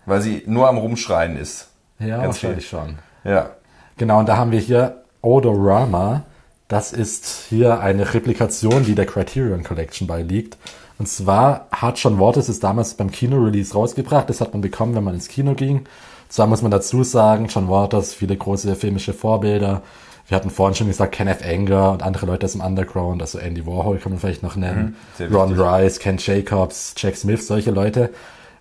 weil 0.05 0.21
sie 0.21 0.43
nur 0.45 0.69
am 0.69 0.77
Rumschreien 0.77 1.35
ist. 1.35 1.69
Ja, 1.97 2.21
Ganz 2.21 2.43
wahrscheinlich 2.43 2.69
schon. 2.69 2.99
Ja. 3.23 3.51
Genau, 3.97 4.19
und 4.19 4.29
da 4.29 4.37
haben 4.37 4.51
wir 4.51 4.59
hier 4.59 5.01
Odorama. 5.21 6.25
Das 6.71 6.93
ist 6.93 7.47
hier 7.49 7.81
eine 7.81 8.13
Replikation, 8.13 8.85
die 8.85 8.95
der 8.95 9.05
Criterion 9.05 9.61
Collection 9.61 10.07
beiliegt. 10.07 10.57
Und 10.97 11.09
zwar 11.09 11.67
hat 11.69 11.99
John 11.99 12.17
Waters 12.17 12.47
es 12.47 12.61
damals 12.61 12.93
beim 12.93 13.11
Kino-Release 13.11 13.73
rausgebracht. 13.73 14.29
Das 14.29 14.39
hat 14.39 14.53
man 14.53 14.61
bekommen, 14.61 14.95
wenn 14.95 15.03
man 15.03 15.13
ins 15.13 15.27
Kino 15.27 15.53
ging. 15.53 15.83
Zwar 16.29 16.47
muss 16.47 16.61
man 16.61 16.71
dazu 16.71 17.03
sagen, 17.03 17.47
John 17.47 17.67
Waters, 17.67 18.13
viele 18.13 18.37
große 18.37 18.73
filmische 18.77 19.11
Vorbilder. 19.11 19.81
Wir 20.29 20.37
hatten 20.37 20.49
vorhin 20.49 20.73
schon 20.73 20.87
gesagt, 20.87 21.13
Kenneth 21.13 21.43
Anger 21.43 21.91
und 21.91 22.03
andere 22.03 22.25
Leute 22.25 22.45
aus 22.45 22.53
dem 22.53 22.61
Underground, 22.61 23.21
also 23.21 23.37
Andy 23.37 23.67
Warhol 23.67 23.97
kann 23.97 24.13
man 24.13 24.21
vielleicht 24.21 24.41
noch 24.41 24.55
nennen. 24.55 24.95
sehr 25.17 25.29
Ron 25.29 25.49
wichtig. 25.49 25.65
Rice, 25.65 25.99
Ken 25.99 26.15
Jacobs, 26.19 26.93
Jack 26.95 27.17
Smith, 27.17 27.45
solche 27.45 27.71
Leute. 27.71 28.11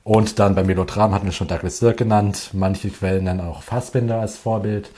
Und 0.03 0.41
dann 0.41 0.57
beim 0.57 0.67
Melodram 0.67 1.15
hatten 1.15 1.27
wir 1.27 1.33
schon 1.33 1.47
Douglas 1.47 1.79
Sirk 1.79 1.99
genannt. 1.99 2.51
Manche 2.55 2.91
Quellen 2.91 3.23
nennen 3.23 3.41
auch 3.41 3.63
Fassbinder 3.63 4.19
als 4.19 4.37
Vorbild. 4.37 4.91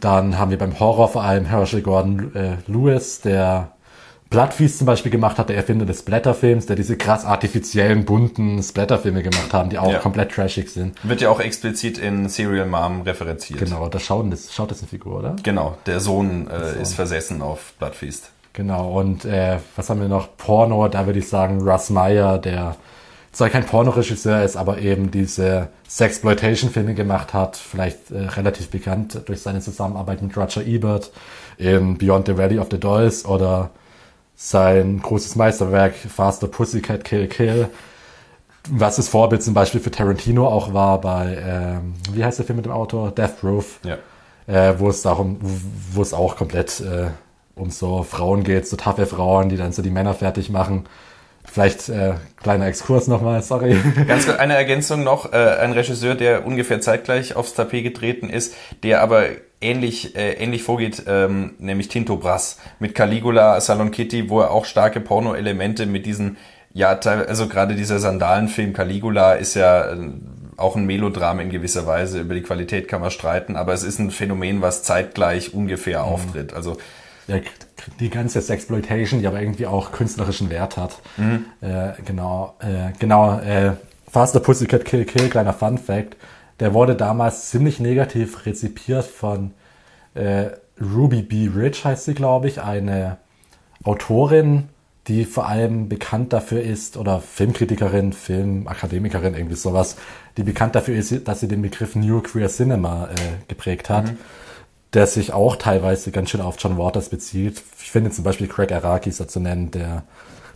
Dann 0.00 0.38
haben 0.38 0.50
wir 0.50 0.58
beim 0.58 0.78
Horror 0.80 1.08
vor 1.08 1.22
allem 1.22 1.44
Herschel 1.46 1.82
Gordon 1.82 2.34
äh, 2.34 2.56
Lewis, 2.66 3.20
der 3.20 3.68
Bloodfeast 4.30 4.78
zum 4.78 4.86
Beispiel 4.86 5.12
gemacht 5.12 5.38
hat, 5.38 5.48
der 5.48 5.56
Erfinder 5.56 5.86
des 5.86 6.00
Splatterfilms, 6.00 6.66
der 6.66 6.74
diese 6.74 6.96
krass 6.96 7.24
artifiziellen, 7.24 8.04
bunten 8.04 8.60
Splatterfilme 8.62 9.22
gemacht 9.22 9.52
haben, 9.52 9.70
die 9.70 9.78
auch 9.78 9.92
Ja. 9.92 9.98
komplett 9.98 10.32
trashig 10.32 10.70
sind. 10.70 10.96
Wird 11.04 11.20
ja 11.20 11.28
auch 11.30 11.38
explizit 11.38 11.98
in 11.98 12.28
Serial 12.28 12.66
Mom 12.66 13.02
referenziert. 13.02 13.60
Genau, 13.60 13.88
da 13.88 14.00
schauen 14.00 14.30
das, 14.30 14.52
schaut 14.52 14.70
das 14.72 14.80
eine 14.80 14.88
Figur, 14.88 15.18
oder? 15.20 15.36
Genau, 15.44 15.76
der 15.86 16.00
Sohn 16.00 16.48
äh, 16.50 16.80
ist 16.82 16.94
versessen 16.94 17.42
auf 17.42 17.74
Bloodfeast. 17.78 18.30
Genau, 18.54 18.98
und 18.98 19.24
äh, 19.24 19.58
was 19.76 19.90
haben 19.90 20.00
wir 20.00 20.08
noch? 20.08 20.36
Porno, 20.36 20.88
da 20.88 21.06
würde 21.06 21.18
ich 21.20 21.28
sagen 21.28 21.60
Russ 21.68 21.90
Meyer, 21.90 22.38
der 22.38 22.76
zwar 23.34 23.50
kein 23.50 23.66
Pornoregisseur 23.66 24.42
ist, 24.42 24.56
aber 24.56 24.78
eben 24.78 25.10
diese 25.10 25.68
Sexploitation-Filme 25.88 26.94
gemacht 26.94 27.34
hat, 27.34 27.56
vielleicht 27.56 28.10
äh, 28.10 28.20
relativ 28.20 28.70
bekannt 28.70 29.20
durch 29.26 29.40
seine 29.42 29.60
Zusammenarbeit 29.60 30.22
mit 30.22 30.36
Roger 30.36 30.64
Ebert 30.64 31.10
in 31.58 31.98
Beyond 31.98 32.26
the 32.28 32.38
Valley 32.38 32.58
of 32.58 32.68
the 32.70 32.78
Dolls 32.78 33.24
oder 33.24 33.70
sein 34.36 35.00
großes 35.00 35.36
Meisterwerk 35.36 35.94
Faster 35.94 36.48
Pussycat 36.48 37.04
Kill 37.04 37.28
Kill, 37.28 37.68
was 38.70 38.96
das 38.96 39.08
Vorbild 39.08 39.42
zum 39.42 39.54
Beispiel 39.54 39.80
für 39.80 39.90
Tarantino 39.90 40.48
auch 40.48 40.72
war 40.72 41.00
bei, 41.00 41.36
ähm, 41.44 41.94
wie 42.12 42.24
heißt 42.24 42.38
der 42.38 42.46
Film 42.46 42.56
mit 42.56 42.64
dem 42.64 42.72
Autor? 42.72 43.10
Death 43.10 43.40
Proof 43.40 43.78
Ja. 43.84 43.98
äh, 44.46 44.78
wo 44.78 44.88
es 44.88 45.02
darum, 45.02 45.38
wo 45.92 46.02
es 46.02 46.14
auch 46.14 46.36
komplett 46.36 46.80
äh, 46.80 47.08
um 47.56 47.70
so 47.70 48.02
Frauen 48.02 48.42
geht, 48.42 48.66
so 48.66 48.76
taffe 48.76 49.06
Frauen, 49.06 49.48
die 49.48 49.56
dann 49.56 49.72
so 49.72 49.82
die 49.82 49.90
Männer 49.90 50.14
fertig 50.14 50.50
machen. 50.50 50.86
Vielleicht 51.44 51.88
äh, 51.88 52.14
kleiner 52.42 52.66
Exkurs 52.66 53.06
nochmal, 53.06 53.42
sorry. 53.42 53.76
Ganz 54.08 54.26
kurz 54.26 54.38
eine 54.38 54.54
Ergänzung 54.54 55.04
noch. 55.04 55.32
Äh, 55.32 55.36
ein 55.36 55.72
Regisseur, 55.72 56.14
der 56.14 56.46
ungefähr 56.46 56.80
zeitgleich 56.80 57.36
aufs 57.36 57.54
Tapet 57.54 57.84
getreten 57.84 58.28
ist, 58.28 58.54
der 58.82 59.02
aber 59.02 59.26
ähnlich, 59.60 60.16
äh, 60.16 60.32
ähnlich 60.32 60.62
vorgeht, 60.62 61.04
ähm, 61.06 61.54
nämlich 61.58 61.88
Tinto 61.88 62.16
Brass 62.16 62.58
mit 62.78 62.94
Caligula, 62.94 63.60
Salon 63.60 63.90
Kitty, 63.90 64.30
wo 64.30 64.40
er 64.40 64.50
auch 64.50 64.64
starke 64.64 65.00
Porno-Elemente 65.00 65.86
mit 65.86 66.06
diesen, 66.06 66.36
ja, 66.72 66.98
also 66.98 67.48
gerade 67.48 67.74
dieser 67.74 67.98
Sandalenfilm 67.98 68.72
Caligula 68.72 69.34
ist 69.34 69.54
ja 69.54 69.92
äh, 69.92 69.96
auch 70.56 70.76
ein 70.76 70.86
Melodram 70.86 71.40
in 71.40 71.50
gewisser 71.50 71.86
Weise. 71.86 72.20
Über 72.20 72.34
die 72.34 72.42
Qualität 72.42 72.88
kann 72.88 73.00
man 73.00 73.10
streiten, 73.10 73.56
aber 73.56 73.72
es 73.72 73.82
ist 73.82 73.98
ein 73.98 74.10
Phänomen, 74.10 74.62
was 74.62 74.82
zeitgleich 74.82 75.54
ungefähr 75.54 76.04
auftritt. 76.04 76.52
Also 76.54 76.76
ja, 77.26 77.38
die 78.00 78.10
ganze 78.10 78.40
Sexploitation, 78.40 79.20
die 79.20 79.26
aber 79.26 79.40
irgendwie 79.40 79.66
auch 79.66 79.92
künstlerischen 79.92 80.50
Wert 80.50 80.76
hat. 80.76 81.00
Äh, 81.60 82.02
genau, 82.04 82.54
äh, 82.60 82.92
genau. 82.98 83.38
Äh, 83.38 83.72
Faster 84.10 84.40
Pussycat 84.40 84.84
Kill 84.84 85.04
Kill, 85.04 85.28
kleiner 85.28 85.52
Fun 85.52 85.76
Fact, 85.76 86.16
der 86.60 86.72
wurde 86.72 86.94
damals 86.94 87.50
ziemlich 87.50 87.80
negativ 87.80 88.46
rezipiert 88.46 89.04
von 89.04 89.52
äh, 90.14 90.50
Ruby 90.80 91.22
B. 91.22 91.50
Rich, 91.54 91.84
heißt 91.84 92.04
sie, 92.04 92.14
glaube 92.14 92.48
ich, 92.48 92.60
eine 92.60 93.18
Autorin, 93.82 94.68
die 95.08 95.24
vor 95.24 95.48
allem 95.48 95.88
bekannt 95.88 96.32
dafür 96.32 96.62
ist, 96.62 96.96
oder 96.96 97.20
Filmkritikerin, 97.20 98.12
Filmakademikerin, 98.12 99.34
irgendwie 99.34 99.56
sowas, 99.56 99.96
die 100.36 100.44
bekannt 100.44 100.74
dafür 100.76 100.94
ist, 100.94 101.26
dass 101.26 101.40
sie 101.40 101.48
den 101.48 101.62
Begriff 101.62 101.94
New 101.96 102.20
Queer 102.20 102.48
Cinema 102.48 103.08
äh, 103.10 103.44
geprägt 103.48 103.90
hat 103.90 104.06
der 104.94 105.06
sich 105.06 105.32
auch 105.32 105.56
teilweise 105.56 106.10
ganz 106.10 106.30
schön 106.30 106.40
auf 106.40 106.56
John 106.58 106.78
Waters 106.78 107.08
bezieht. 107.08 107.62
Ich 107.82 107.90
finde 107.90 108.10
zum 108.10 108.24
Beispiel 108.24 108.46
Craig 108.46 108.72
Araki 108.72 109.10
ist 109.10 109.20
da 109.20 109.28
zu 109.28 109.40
nennen, 109.40 109.70
der 109.70 110.04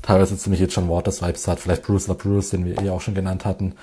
teilweise 0.03 0.39
ziemliche 0.39 0.67
John 0.67 0.89
Waters 0.89 1.23
Vibes 1.23 1.49
hat. 1.49 1.61
Vielleicht 1.61 1.83
Bruce 1.83 2.07
LaBruce, 2.07 2.51
den 2.51 2.65
wir 2.65 2.81
eh 2.81 2.91
auch 2.91 3.01
schon 3.01 3.15
genannt 3.15 3.45
hatten. 3.45 3.75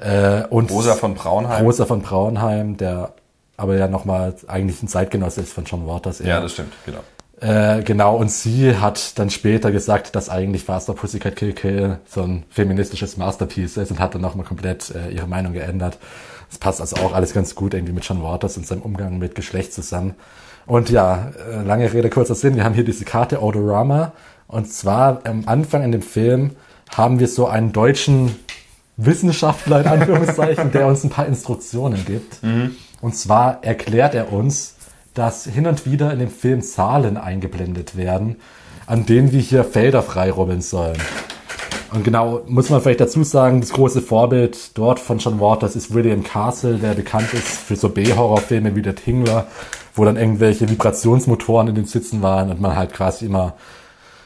Äh, 0.00 0.42
und 0.48 0.70
Rosa 0.70 0.94
von 0.94 1.14
Braunheim. 1.14 1.64
Rosa 1.64 1.86
von 1.86 2.02
Braunheim, 2.02 2.76
der 2.76 3.14
aber 3.56 3.76
ja 3.76 3.86
nochmal 3.86 4.34
eigentlich 4.48 4.82
ein 4.82 4.88
Zeitgenosse 4.88 5.42
ist 5.42 5.52
von 5.52 5.64
John 5.64 5.86
Waters. 5.86 6.18
Ja, 6.18 6.40
das 6.40 6.52
stimmt, 6.52 6.72
genau. 6.84 7.00
Äh, 7.40 7.82
genau, 7.82 8.16
und 8.16 8.30
sie 8.30 8.76
hat 8.76 9.18
dann 9.18 9.30
später 9.30 9.72
gesagt, 9.72 10.14
dass 10.14 10.28
eigentlich 10.28 10.64
Faster 10.64 10.94
Pussycat 10.94 11.36
Kill 11.36 11.52
Kill 11.52 11.98
so 12.08 12.22
ein 12.22 12.44
feministisches 12.50 13.16
Masterpiece 13.16 13.76
ist 13.76 13.90
und 13.90 13.98
hat 13.98 14.14
dann 14.14 14.22
nochmal 14.22 14.46
komplett 14.46 14.92
äh, 14.94 15.10
ihre 15.10 15.26
Meinung 15.26 15.52
geändert. 15.52 15.98
Das 16.52 16.58
passt 16.58 16.82
also 16.82 16.96
auch 16.96 17.14
alles 17.14 17.32
ganz 17.32 17.54
gut 17.54 17.72
irgendwie 17.72 17.94
mit 17.94 18.04
John 18.04 18.22
Waters 18.22 18.58
und 18.58 18.66
seinem 18.66 18.82
Umgang 18.82 19.18
mit 19.18 19.34
Geschlecht 19.34 19.72
zusammen. 19.72 20.14
Und 20.66 20.90
ja, 20.90 21.32
äh, 21.50 21.62
lange 21.62 21.90
Rede, 21.90 22.10
kurzer 22.10 22.34
Sinn, 22.34 22.56
wir 22.56 22.64
haben 22.64 22.74
hier 22.74 22.84
diese 22.84 23.06
Karte 23.06 23.42
Odorama 23.42 24.12
und 24.48 24.70
zwar 24.70 25.22
am 25.24 25.44
Anfang 25.46 25.82
in 25.82 25.92
dem 25.92 26.02
Film 26.02 26.50
haben 26.94 27.20
wir 27.20 27.26
so 27.26 27.46
einen 27.46 27.72
deutschen 27.72 28.36
Wissenschaftler 28.98 29.80
in 29.80 29.86
Anführungszeichen, 29.86 30.70
der 30.72 30.86
uns 30.86 31.04
ein 31.04 31.10
paar 31.10 31.26
Instruktionen 31.26 32.04
gibt. 32.04 32.42
Mhm. 32.42 32.76
Und 33.00 33.16
zwar 33.16 33.64
erklärt 33.64 34.14
er 34.14 34.30
uns, 34.30 34.74
dass 35.14 35.44
hin 35.46 35.66
und 35.66 35.86
wieder 35.86 36.12
in 36.12 36.18
dem 36.18 36.30
Film 36.30 36.60
Zahlen 36.60 37.16
eingeblendet 37.16 37.96
werden, 37.96 38.36
an 38.86 39.06
denen 39.06 39.32
wir 39.32 39.40
hier 39.40 39.64
Felder 39.64 40.02
freirubbeln 40.02 40.60
sollen. 40.60 40.98
Und 41.92 42.04
genau, 42.04 42.42
muss 42.46 42.70
man 42.70 42.80
vielleicht 42.80 43.00
dazu 43.00 43.22
sagen, 43.22 43.60
das 43.60 43.72
große 43.72 44.00
Vorbild 44.00 44.76
dort 44.78 44.98
von 44.98 45.18
John 45.18 45.40
Waters 45.40 45.76
ist 45.76 45.92
William 45.92 46.22
Castle, 46.22 46.78
der 46.78 46.94
bekannt 46.94 47.34
ist 47.34 47.48
für 47.48 47.76
so 47.76 47.90
B-Horrorfilme 47.90 48.74
wie 48.74 48.82
der 48.82 48.94
Tingler, 48.94 49.46
wo 49.94 50.04
dann 50.04 50.16
irgendwelche 50.16 50.68
Vibrationsmotoren 50.70 51.68
in 51.68 51.74
den 51.74 51.84
Sitzen 51.84 52.22
waren 52.22 52.50
und 52.50 52.60
man 52.60 52.76
halt 52.76 52.94
quasi 52.94 53.26
immer 53.26 53.54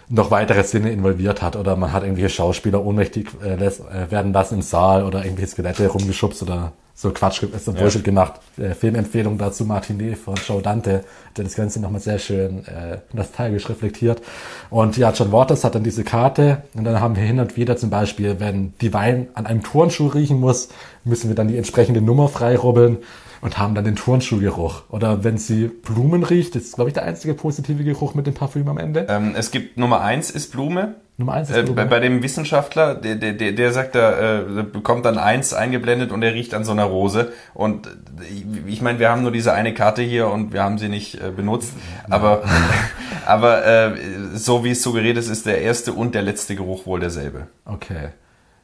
noch 0.09 0.30
weitere 0.30 0.62
Sinne 0.62 0.93
involviert 0.93 1.43
hat 1.43 1.56
oder 1.56 1.74
man 1.74 1.93
hat 1.93 2.05
irgendwelche 2.05 2.36
Schauspieler 2.36 2.84
ohnmächtig 2.84 3.28
äh, 3.43 3.55
äh, 3.55 4.10
werden 4.10 4.32
lassen 4.32 4.56
im 4.56 4.62
Saal 4.62 5.05
oder 5.05 5.24
irgendwelche 5.24 5.51
Skelette 5.51 5.88
rumgeschubst 5.88 6.43
oder 6.44 6.72
so 6.98 7.10
Quatsch, 7.10 7.43
ist 7.43 7.66
so 7.66 7.73
ja. 7.73 7.78
Bullshit 7.78 8.02
gemacht. 8.02 8.40
Äh, 8.56 8.70
Filmempfehlung 8.70 9.36
dazu 9.36 9.66
Martinet 9.66 10.16
von 10.16 10.35
Joe 10.36 10.62
Dante, 10.62 11.05
der 11.36 11.44
das 11.44 11.55
Ganze 11.55 11.78
nochmal 11.78 12.01
sehr 12.01 12.18
schön 12.18 12.66
äh, 12.66 12.98
nostalgisch 13.12 13.68
reflektiert. 13.68 14.23
Und 14.70 14.97
ja, 14.97 15.12
John 15.12 15.31
Waters 15.31 15.62
hat 15.62 15.74
dann 15.74 15.85
diese 15.85 16.05
Karte 16.05 16.62
und 16.74 16.85
dann 16.85 16.98
haben 16.98 17.14
wir 17.14 17.23
hin 17.23 17.39
und 17.39 17.59
wieder 17.59 17.77
zum 17.77 17.90
Beispiel, 17.90 18.40
wenn 18.40 18.73
die 18.81 18.94
Wein 18.94 19.28
an 19.35 19.44
einem 19.44 19.62
Turnschuh 19.62 20.06
riechen 20.06 20.40
muss, 20.40 20.70
müssen 21.05 21.28
wir 21.28 21.36
dann 21.36 21.48
die 21.48 21.59
entsprechende 21.59 22.01
Nummer 22.01 22.28
freirubbeln 22.28 22.98
und 23.43 23.59
haben 23.59 23.74
dann 23.74 23.85
den 23.85 23.97
Turnschuhgeruch. 23.97 24.85
Oder 24.89 25.23
wenn 25.23 25.36
sie 25.36 25.68
Blumen 25.68 26.24
riecht, 26.24 26.55
das 26.55 26.62
ist, 26.62 26.77
glaube 26.77 26.89
ich, 26.89 26.94
der 26.94 27.05
einzige 27.05 27.35
positive 27.35 27.85
Geruch 27.85 28.14
mit 28.14 28.27
dem 28.27 28.32
Parfüm 28.32 28.68
am 28.68 28.78
Ende. 28.78 29.06
Ähm, 29.10 29.35
es 29.36 29.51
gibt 29.51 29.77
Nummer 29.77 30.01
eins 30.01 30.31
ist 30.31 30.51
Blume. 30.51 30.94
Nummer 31.18 31.32
eins 31.32 31.48
ist 31.48 31.56
äh. 31.56 31.60
Äh, 31.60 31.70
bei, 31.70 31.84
bei, 31.84 32.01
dem 32.01 32.22
Wissenschaftler, 32.22 32.94
der, 32.94 33.14
der, 33.14 33.32
der, 33.32 33.52
der 33.52 33.72
sagt, 33.72 33.94
da 33.94 34.40
äh, 34.40 34.62
bekommt 34.62 35.06
dann 35.06 35.18
eins 35.18 35.55
eingeblendet 35.55 36.12
und 36.12 36.22
er 36.22 36.34
riecht 36.34 36.52
an 36.52 36.64
so 36.64 36.72
einer 36.72 36.84
Rose. 36.84 37.32
Und 37.55 37.88
ich, 38.30 38.44
ich 38.66 38.82
meine, 38.82 38.98
wir 38.98 39.10
haben 39.10 39.22
nur 39.22 39.32
diese 39.32 39.55
eine 39.55 39.72
Karte 39.72 40.02
hier 40.02 40.28
und 40.28 40.52
wir 40.52 40.62
haben 40.62 40.78
sie 40.78 40.88
nicht 40.88 41.20
äh, 41.20 41.30
benutzt. 41.30 41.72
Aber, 42.10 42.43
aber 43.26 43.66
äh, 43.66 43.94
so 44.34 44.64
wie 44.64 44.70
es 44.70 44.82
suggeriert 44.82 45.16
ist, 45.16 45.28
ist 45.28 45.47
der 45.47 45.62
erste 45.62 45.94
und 45.94 46.14
der 46.14 46.22
letzte 46.22 46.55
Geruch 46.55 46.86
wohl 46.86 47.01
derselbe. 47.01 47.47
Okay. 47.64 48.09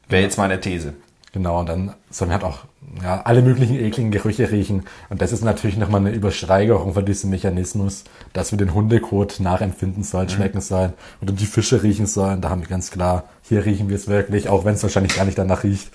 Wäre 0.07 0.21
jetzt 0.21 0.37
meine 0.37 0.59
These. 0.59 0.93
Genau, 1.33 1.59
und 1.59 1.67
dann 1.67 1.93
soll 2.11 2.27
man 2.27 2.35
halt 2.35 2.45
auch 2.45 2.59
ja, 3.01 3.21
alle 3.23 3.41
möglichen 3.41 3.75
ekligen 3.75 4.11
Gerüche 4.11 4.51
riechen. 4.51 4.83
Und 5.09 5.19
das 5.19 5.31
ist 5.31 5.43
natürlich 5.43 5.77
nochmal 5.77 6.01
eine 6.01 6.11
Übersteigerung 6.11 6.93
von 6.93 7.05
diesem 7.05 7.31
Mechanismus, 7.31 8.03
dass 8.33 8.51
wir 8.51 8.59
den 8.59 8.75
Hundekot 8.75 9.39
nachempfinden 9.39 10.03
sollen, 10.03 10.27
mhm. 10.27 10.31
schmecken 10.31 10.61
sollen 10.61 10.93
oder 11.21 11.33
die 11.33 11.47
Fische 11.47 11.81
riechen 11.81 12.05
sollen. 12.05 12.39
Da 12.41 12.51
haben 12.51 12.61
wir 12.61 12.67
ganz 12.67 12.91
klar, 12.91 13.23
hier 13.41 13.65
riechen 13.65 13.89
wir 13.89 13.95
es 13.95 14.07
wirklich, 14.07 14.47
auch 14.47 14.63
wenn 14.63 14.75
es 14.75 14.83
wahrscheinlich 14.83 15.15
gar 15.15 15.25
nicht 15.25 15.37
danach 15.39 15.63
riecht. 15.63 15.89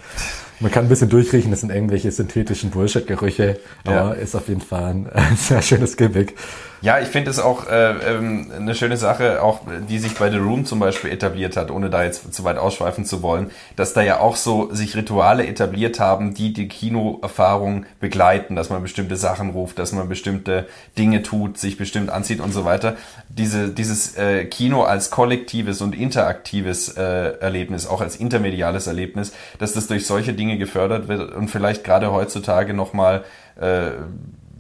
Man 0.59 0.73
kann 0.73 0.87
ein 0.87 0.89
bisschen 0.89 1.09
durchriechen, 1.09 1.53
das 1.53 1.61
sind 1.61 1.71
irgendwelche 1.71 2.11
synthetischen 2.11 2.71
Bullshit-Gerüche, 2.71 3.61
aber 3.85 3.95
ja. 3.95 4.13
ist 4.13 4.35
auf 4.35 4.49
jeden 4.49 4.61
Fall 4.61 4.87
ein, 4.87 5.11
ein 5.11 5.37
sehr 5.37 5.63
schönes 5.63 5.97
Gimmick. 5.97 6.35
Ja, 6.81 7.01
ich 7.01 7.09
finde 7.09 7.31
es 7.31 7.41
auch 7.41 7.69
äh, 7.69 7.91
ähm, 7.91 8.53
eine 8.55 8.75
schöne 8.75 8.97
Sache, 8.97 9.43
auch 9.43 9.63
die 9.89 9.99
sich 9.99 10.15
bei 10.15 10.31
The 10.31 10.37
Room 10.37 10.65
zum 10.65 10.79
Beispiel 10.79 11.11
etabliert 11.11 11.57
hat, 11.57 11.73
ohne 11.73 11.91
da 11.91 12.05
jetzt 12.05 12.33
zu 12.33 12.45
weit 12.45 12.57
ausschweifen 12.57 13.05
zu 13.05 13.21
wollen, 13.21 13.51
dass 13.75 13.95
da 13.95 14.03
ja 14.03 14.21
auch 14.21 14.37
so 14.37 14.73
sich 14.73 14.95
Rituale 14.95 15.45
etabliert 15.45 15.99
haben, 15.99 16.35
die 16.35 16.53
die 16.53 16.69
Kinoerfahrung 16.69 17.87
begleiten, 17.99 18.55
dass 18.55 18.71
man 18.71 18.81
bestimmte 18.81 19.17
Sachen 19.17 19.51
ruft, 19.51 19.81
dass 19.81 19.93
man 19.93 20.09
bestimmte 20.09 20.69
Dinge 20.97 21.25
tut, 21.25 21.59
sich 21.59 21.77
bestimmt 21.79 22.11
anzieht 22.11 22.41
und 22.41 22.53
so 22.53 22.65
weiter. 22.65 22.97
Diese, 23.29 23.71
dieses 23.71 24.17
äh, 24.17 24.45
Kino 24.45 24.85
als 24.85 25.11
kollektives 25.11 25.81
und 25.81 25.97
interaktives 25.97 26.97
äh, 26.97 27.39
Erlebnis, 27.41 27.89
auch 27.89 28.01
als 28.01 28.15
intermediales 28.15 28.87
Erlebnis, 28.87 29.33
dass 29.59 29.73
das 29.73 29.89
durch 29.89 30.07
solche 30.07 30.33
Dinge 30.33 30.59
gefördert 30.59 31.09
wird 31.09 31.35
und 31.35 31.49
vielleicht 31.49 31.83
gerade 31.83 32.13
heutzutage 32.13 32.73
nochmal 32.73 33.25
äh, 33.61 33.91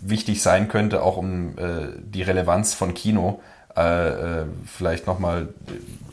wichtig 0.02 0.42
sein 0.42 0.68
könnte, 0.68 1.02
auch 1.02 1.16
um 1.16 1.58
äh, 1.58 1.88
die 2.00 2.22
Relevanz 2.22 2.74
von 2.74 2.94
Kino 2.94 3.40
äh, 3.78 4.40
äh, 4.40 4.44
vielleicht 4.66 5.06
nochmal 5.06 5.48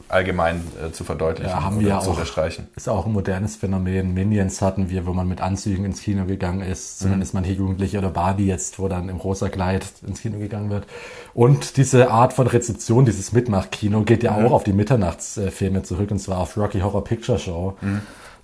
allgemein 0.07 0.61
äh, 0.85 0.91
zu 0.91 1.03
verdeutlichen 1.03 1.49
ja, 1.49 1.63
haben 1.63 1.79
wir 1.79 1.99
zu 1.99 2.09
auch, 2.09 2.13
unterstreichen. 2.13 2.67
Ist 2.75 2.87
auch 2.87 3.07
ein 3.07 3.11
modernes 3.11 3.55
Phänomen. 3.55 4.13
Minions 4.13 4.61
hatten 4.61 4.91
wir, 4.91 5.07
wo 5.07 5.13
man 5.13 5.27
mit 5.27 5.41
Anzügen 5.41 5.83
ins 5.83 6.01
Kino 6.01 6.25
gegangen 6.25 6.61
ist. 6.61 6.99
Zumindest 6.99 7.33
mhm. 7.33 7.39
manche 7.39 7.53
Jugendliche 7.53 7.97
oder 7.97 8.09
Barbie 8.09 8.45
jetzt, 8.45 8.77
wo 8.77 8.87
dann 8.87 9.09
im 9.09 9.17
rosa 9.17 9.49
Kleid 9.49 9.85
ins 10.05 10.21
Kino 10.21 10.37
gegangen 10.37 10.69
wird. 10.69 10.85
Und 11.33 11.77
diese 11.77 12.11
Art 12.11 12.33
von 12.33 12.45
Rezeption, 12.45 13.05
dieses 13.05 13.31
Mitmachkino, 13.31 14.03
geht 14.03 14.21
ja 14.21 14.37
mhm. 14.37 14.45
auch 14.45 14.51
auf 14.51 14.63
die 14.63 14.73
Mitternachtsfilme 14.73 15.81
zurück, 15.81 16.11
und 16.11 16.19
zwar 16.19 16.37
auf 16.39 16.55
Rocky 16.57 16.81
Horror 16.81 17.03
Picture 17.03 17.39
Show. 17.39 17.77
Mhm 17.81 18.01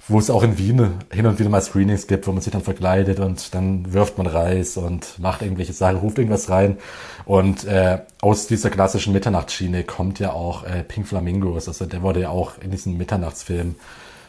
wo 0.08 0.20
es 0.20 0.30
auch 0.30 0.44
in 0.44 0.58
Wien 0.58 1.00
hin 1.12 1.26
und 1.26 1.40
wieder 1.40 1.50
mal 1.50 1.62
Screenings 1.62 2.08
gibt, 2.08 2.28
wo 2.28 2.32
man 2.32 2.42
sich 2.42 2.52
dann 2.52 2.64
verkleidet 2.64 3.20
und 3.20 3.54
dann 3.54 3.94
wirft 3.94 4.18
man 4.18 4.28
Reis 4.28 4.78
und 4.78 5.20
macht 5.20 5.42
irgendwelche 5.42 5.74
Sachen, 5.74 5.98
ruft 5.98 6.18
irgendwas 6.18 6.50
rein. 6.50 6.78
Und 7.26 7.66
äh, 7.66 8.00
aus 8.20 8.48
dieser 8.48 8.70
klassischen 8.70 9.14
Mitternachtsschiene 9.14 9.84
kommt 9.84 10.20
ja 10.20 10.34
auch 10.34 10.64
äh, 10.64 10.84
Pink 10.84 11.08
Flamingos. 11.08 11.68
Also 11.68 11.86
der 11.86 12.02
wurde 12.02 12.22
ja 12.22 12.30
auch 12.30 12.54
in 12.62 12.72
diesem 12.72 12.98
Mitternachtsfilm, 12.98 13.76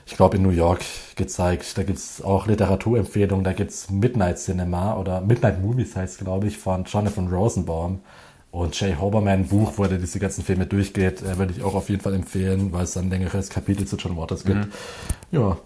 ich 0.07 0.17
glaube 0.17 0.37
in 0.37 0.43
New 0.43 0.51
York, 0.51 0.85
gezeigt. 1.17 1.79
Da 1.79 1.83
gibt's 1.85 2.23
auch 2.23 2.47
Literaturempfehlungen, 2.47 3.45
da 3.45 3.53
gibt's 3.53 3.91
Midnight 3.91 4.39
Cinema 4.39 4.97
oder 4.97 5.21
Midnight 5.23 5.63
Movies 5.63 5.97
heißt 5.97 6.19
glaube 6.19 6.49
ich, 6.49 6.59
von 6.59 6.85
Jonathan 6.85 7.29
Rosenbaum. 7.29 8.01
Und 8.53 8.79
Jay 8.79 8.95
Hoberman 9.01 9.47
Buch, 9.47 9.73
wo 9.77 9.85
er 9.85 9.97
diese 9.97 10.19
ganzen 10.19 10.45
Filme 10.45 10.67
durchgeht, 10.67 11.23
äh, 11.23 11.39
würde 11.39 11.55
ich 11.57 11.63
auch 11.65 11.75
auf 11.75 11.89
jeden 11.89 12.03
Fall 12.03 12.15
empfehlen, 12.15 12.71
weil 12.71 12.85
es 12.85 12.93
dann 12.93 13.07
ein 13.07 13.11
längeres 13.11 13.49
Kapitel 13.49 13.87
zu 13.87 13.97
John 13.97 14.17
Waters 14.17 14.45
gibt. 14.45 14.67
Mhm. 14.67 14.73
Ja. 15.33 15.57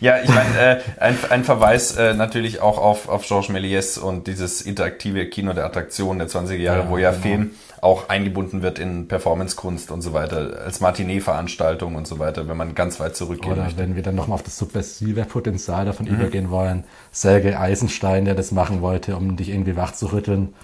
Ja, 0.00 0.22
ich 0.22 0.28
meine, 0.28 0.58
äh, 0.58 0.80
ein, 1.00 1.16
ein 1.30 1.44
Verweis 1.44 1.96
äh, 1.96 2.14
natürlich 2.14 2.60
auch 2.60 2.78
auf, 2.78 3.08
auf 3.08 3.26
Georges 3.26 3.50
Méliès 3.50 3.98
und 3.98 4.26
dieses 4.26 4.60
interaktive 4.62 5.26
Kino 5.26 5.54
der 5.54 5.64
Attraktion 5.64 6.18
der 6.18 6.28
20er 6.28 6.56
Jahre, 6.56 6.84
ja, 6.84 6.90
wo 6.90 6.98
ja 6.98 7.10
genau. 7.10 7.22
Film 7.22 7.50
auch 7.80 8.08
eingebunden 8.08 8.62
wird 8.62 8.78
in 8.78 9.08
Performancekunst 9.08 9.90
und 9.90 10.02
so 10.02 10.12
weiter, 10.12 10.60
als 10.64 10.80
Matinee-Veranstaltung 10.80 11.96
und 11.96 12.06
so 12.06 12.18
weiter, 12.18 12.48
wenn 12.48 12.56
man 12.56 12.74
ganz 12.74 13.00
weit 13.00 13.16
zurückgeht. 13.16 13.52
Oder 13.52 13.64
möchte. 13.64 13.78
wenn 13.78 13.96
wir 13.96 14.02
dann 14.02 14.14
nochmal 14.14 14.36
auf 14.36 14.42
das 14.42 14.58
subversive 14.58 15.24
Potenzial 15.24 15.86
davon 15.86 16.06
mhm. 16.06 16.14
übergehen 16.16 16.50
wollen, 16.50 16.84
Sergei 17.10 17.58
Eisenstein, 17.58 18.24
der 18.26 18.34
das 18.34 18.52
machen 18.52 18.82
wollte, 18.82 19.16
um 19.16 19.36
dich 19.36 19.48
irgendwie 19.48 19.76
wach 19.76 19.92
zu 19.92 20.12
rütteln, 20.12 20.54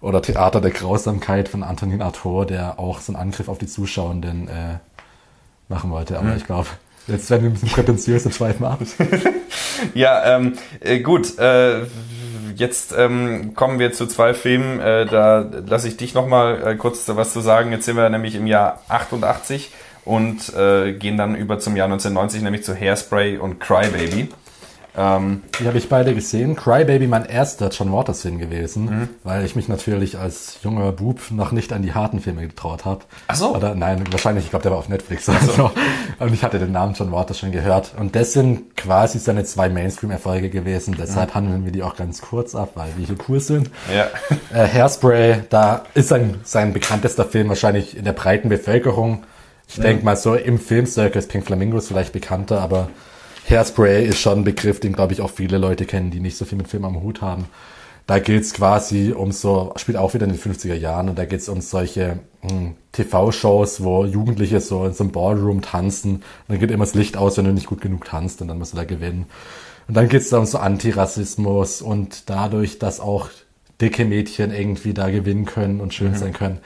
oder 0.00 0.22
Theater 0.22 0.60
der 0.60 0.70
Grausamkeit 0.70 1.48
von 1.48 1.62
Antonin 1.62 2.02
Artaud, 2.02 2.50
der 2.50 2.78
auch 2.78 3.00
so 3.00 3.12
einen 3.12 3.20
Angriff 3.20 3.48
auf 3.48 3.58
die 3.58 3.66
Zuschauenden 3.66 4.48
äh, 4.48 4.78
machen 5.68 5.90
wollte. 5.90 6.18
Aber 6.18 6.28
mhm. 6.28 6.36
ich 6.36 6.46
glaube, 6.46 6.68
jetzt 7.06 7.30
werden 7.30 7.42
wir 7.42 7.50
ein 7.50 7.52
bisschen 7.54 7.70
prätentiös 7.70 8.26
und 8.26 8.34
schweifen 8.34 8.64
ab. 8.64 8.80
ja, 9.94 10.36
ähm, 10.36 10.54
äh, 10.80 11.00
gut. 11.00 11.38
Äh, 11.38 11.86
jetzt 12.54 12.94
ähm, 12.96 13.54
kommen 13.54 13.78
wir 13.78 13.92
zu 13.92 14.06
zwei 14.06 14.34
Filmen. 14.34 14.80
Äh, 14.80 15.06
da 15.06 15.40
lasse 15.66 15.88
ich 15.88 15.96
dich 15.96 16.14
noch 16.14 16.26
mal 16.26 16.66
äh, 16.66 16.76
kurz 16.76 17.08
was 17.08 17.32
zu 17.32 17.40
sagen. 17.40 17.72
Jetzt 17.72 17.86
sind 17.86 17.96
wir 17.96 18.08
nämlich 18.08 18.34
im 18.34 18.46
Jahr 18.46 18.82
88 18.88 19.72
und 20.04 20.54
äh, 20.54 20.92
gehen 20.92 21.16
dann 21.16 21.34
über 21.34 21.58
zum 21.58 21.76
Jahr 21.76 21.86
1990, 21.86 22.42
nämlich 22.42 22.64
zu 22.64 22.74
Hairspray 22.74 23.38
und 23.38 23.60
Crybaby. 23.60 24.28
Ähm, 24.98 25.44
die 25.60 25.66
habe 25.68 25.78
ich 25.78 25.88
beide 25.88 26.12
gesehen. 26.12 26.56
Crybaby 26.56 27.06
mein 27.06 27.24
erster 27.24 27.68
John 27.68 27.92
Waters 27.92 28.22
Film 28.22 28.38
gewesen, 28.38 28.84
mhm. 28.84 29.08
weil 29.22 29.44
ich 29.44 29.54
mich 29.54 29.68
natürlich 29.68 30.18
als 30.18 30.58
junger 30.64 30.90
Bub 30.90 31.20
noch 31.30 31.52
nicht 31.52 31.72
an 31.72 31.82
die 31.82 31.94
harten 31.94 32.18
Filme 32.18 32.42
getraut 32.42 32.84
habe. 32.84 33.04
Ach 33.28 33.36
so. 33.36 33.54
Oder 33.54 33.76
nein, 33.76 34.02
wahrscheinlich, 34.10 34.46
ich 34.46 34.50
glaube, 34.50 34.64
der 34.64 34.72
war 34.72 34.78
auf 34.78 34.88
Netflix. 34.88 35.28
Also. 35.28 35.52
So. 35.52 35.70
Und 36.18 36.34
ich 36.34 36.42
hatte 36.42 36.58
den 36.58 36.72
Namen 36.72 36.94
John 36.94 37.12
Waters 37.12 37.38
schon 37.38 37.52
gehört. 37.52 37.92
Und 37.96 38.16
das 38.16 38.32
sind 38.32 38.76
quasi 38.76 39.20
seine 39.20 39.44
zwei 39.44 39.68
Mainstream-Erfolge 39.68 40.50
gewesen. 40.50 40.96
Deshalb 40.98 41.30
mhm. 41.30 41.34
handeln 41.34 41.64
wir 41.64 41.70
die 41.70 41.84
auch 41.84 41.94
ganz 41.94 42.20
kurz 42.20 42.56
ab, 42.56 42.72
weil 42.74 42.88
wir 42.96 43.06
hier 43.06 43.16
cool 43.28 43.38
sind. 43.38 43.70
Ja. 43.94 44.08
Äh, 44.52 44.66
Hairspray, 44.66 45.42
da 45.48 45.84
ist 45.94 46.08
sein, 46.08 46.40
sein 46.42 46.72
bekanntester 46.72 47.24
Film 47.24 47.48
wahrscheinlich 47.50 47.96
in 47.96 48.04
der 48.04 48.14
breiten 48.14 48.48
Bevölkerung. 48.48 49.24
Ich 49.68 49.78
mhm. 49.78 49.82
denke 49.82 50.04
mal 50.04 50.16
so 50.16 50.34
im 50.34 50.58
Filmcircle 50.58 51.20
ist 51.20 51.30
Pink 51.30 51.46
Flamingos 51.46 51.86
vielleicht 51.88 52.12
bekannter, 52.12 52.60
aber 52.60 52.88
Hairspray 53.48 54.06
ist 54.06 54.20
schon 54.20 54.40
ein 54.40 54.44
Begriff, 54.44 54.80
den, 54.80 54.92
glaube 54.92 55.12
ich, 55.12 55.20
auch 55.20 55.30
viele 55.30 55.58
Leute 55.58 55.86
kennen, 55.86 56.10
die 56.10 56.20
nicht 56.20 56.36
so 56.36 56.44
viel 56.44 56.58
mit 56.58 56.68
Film 56.68 56.84
am 56.84 57.02
Hut 57.02 57.22
haben. 57.22 57.46
Da 58.06 58.18
geht's 58.18 58.54
quasi 58.54 59.12
um 59.12 59.32
so, 59.32 59.74
spielt 59.76 59.98
auch 59.98 60.14
wieder 60.14 60.24
in 60.24 60.32
den 60.32 60.40
50er 60.40 60.74
Jahren 60.74 61.10
und 61.10 61.18
da 61.18 61.26
geht's 61.26 61.48
um 61.48 61.60
solche 61.60 62.20
hm, 62.40 62.74
TV-Shows, 62.92 63.82
wo 63.82 64.06
Jugendliche 64.06 64.60
so 64.60 64.86
in 64.86 64.94
so 64.94 65.04
einem 65.04 65.12
Ballroom 65.12 65.60
tanzen 65.60 66.16
und 66.16 66.22
dann 66.48 66.58
geht 66.58 66.70
immer 66.70 66.84
das 66.84 66.94
Licht 66.94 67.18
aus, 67.18 67.36
wenn 67.36 67.44
du 67.44 67.52
nicht 67.52 67.66
gut 67.66 67.82
genug 67.82 68.06
tanzt 68.06 68.40
und 68.40 68.48
dann 68.48 68.58
musst 68.58 68.72
du 68.72 68.78
da 68.78 68.84
gewinnen. 68.84 69.26
Und 69.88 69.96
dann 69.96 70.08
geht's 70.08 70.30
da 70.30 70.38
um 70.38 70.46
so 70.46 70.58
Antirassismus 70.58 71.82
und 71.82 72.30
dadurch, 72.30 72.78
dass 72.78 73.00
auch 73.00 73.28
dicke 73.80 74.04
Mädchen 74.04 74.52
irgendwie 74.52 74.94
da 74.94 75.10
gewinnen 75.10 75.44
können 75.44 75.80
und 75.80 75.94
schön 75.94 76.12
mhm. 76.12 76.16
sein 76.16 76.32
können. 76.32 76.58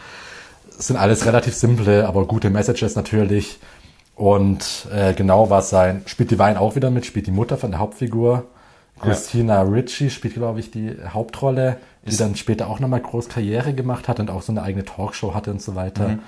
Das 0.77 0.87
sind 0.87 0.97
alles 0.97 1.27
relativ 1.27 1.55
simple, 1.55 2.07
aber 2.07 2.27
gute 2.27 2.51
Messages 2.51 2.97
natürlich. 2.97 3.59
Und 4.15 4.87
äh, 4.93 5.15
genau 5.15 5.51
was 5.51 5.71
sein, 5.71 6.03
spielt 6.07 6.31
die 6.31 6.39
Wein 6.39 6.57
auch 6.57 6.77
wieder 6.77 6.91
mit, 6.91 7.07
spielt 7.07 7.27
die 7.27 7.33
Mutter 7.33 7.57
von 7.57 7.71
der 7.71 7.81
Hauptfigur. 7.81 8.47
Christina 9.01 9.55
ja. 9.55 9.63
Ritchie 9.63 10.11
spielt, 10.11 10.35
glaube 10.35 10.61
ich, 10.61 10.71
die 10.71 10.95
Hauptrolle, 11.09 11.79
die 12.05 12.11
ist 12.11 12.21
dann 12.21 12.37
später 12.37 12.69
auch 12.69 12.79
nochmal 12.79 13.01
groß 13.01 13.29
Karriere 13.29 13.73
gemacht 13.73 14.09
hat 14.09 14.21
und 14.21 14.31
auch 14.31 14.43
so 14.43 14.53
eine 14.53 14.63
eigene 14.63 14.85
Talkshow 14.85 15.35
hatte 15.35 15.51
und 15.51 15.61
so 15.61 15.75
weiter. 15.75 16.09
Mhm. 16.09 16.19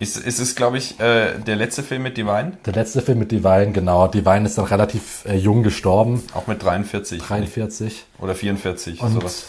Ist, 0.00 0.16
ist 0.16 0.40
es, 0.40 0.54
glaube 0.54 0.76
ich, 0.76 0.98
äh, 1.00 1.38
der 1.38 1.56
letzte 1.56 1.82
Film 1.82 2.02
mit 2.02 2.16
Divine? 2.16 2.52
Der 2.66 2.72
letzte 2.72 3.00
Film 3.00 3.20
mit 3.20 3.30
Divine, 3.30 3.72
genau. 3.72 4.08
Divine 4.08 4.44
ist 4.44 4.58
dann 4.58 4.66
relativ 4.66 5.24
äh, 5.24 5.36
jung 5.36 5.62
gestorben. 5.62 6.22
Auch 6.34 6.46
mit 6.46 6.62
43. 6.62 7.22
43. 7.22 7.86
Nicht? 7.86 8.06
Oder 8.18 8.34
44, 8.34 9.00
und 9.00 9.12
sowas. 9.12 9.46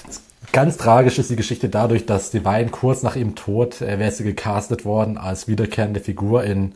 Ganz 0.52 0.78
tragisch 0.78 1.18
ist 1.18 1.32
die 1.32 1.36
Geschichte 1.36 1.68
dadurch, 1.68 2.06
dass 2.06 2.30
Divine 2.30 2.70
kurz 2.70 3.02
nach 3.02 3.16
ihrem 3.16 3.36
Tod 3.36 3.82
äh, 3.82 4.00
wäre 4.00 4.12
sie 4.12 4.24
gecastet 4.24 4.86
worden 4.86 5.18
als 5.18 5.48
wiederkehrende 5.48 6.00
Figur 6.00 6.44
in, 6.44 6.74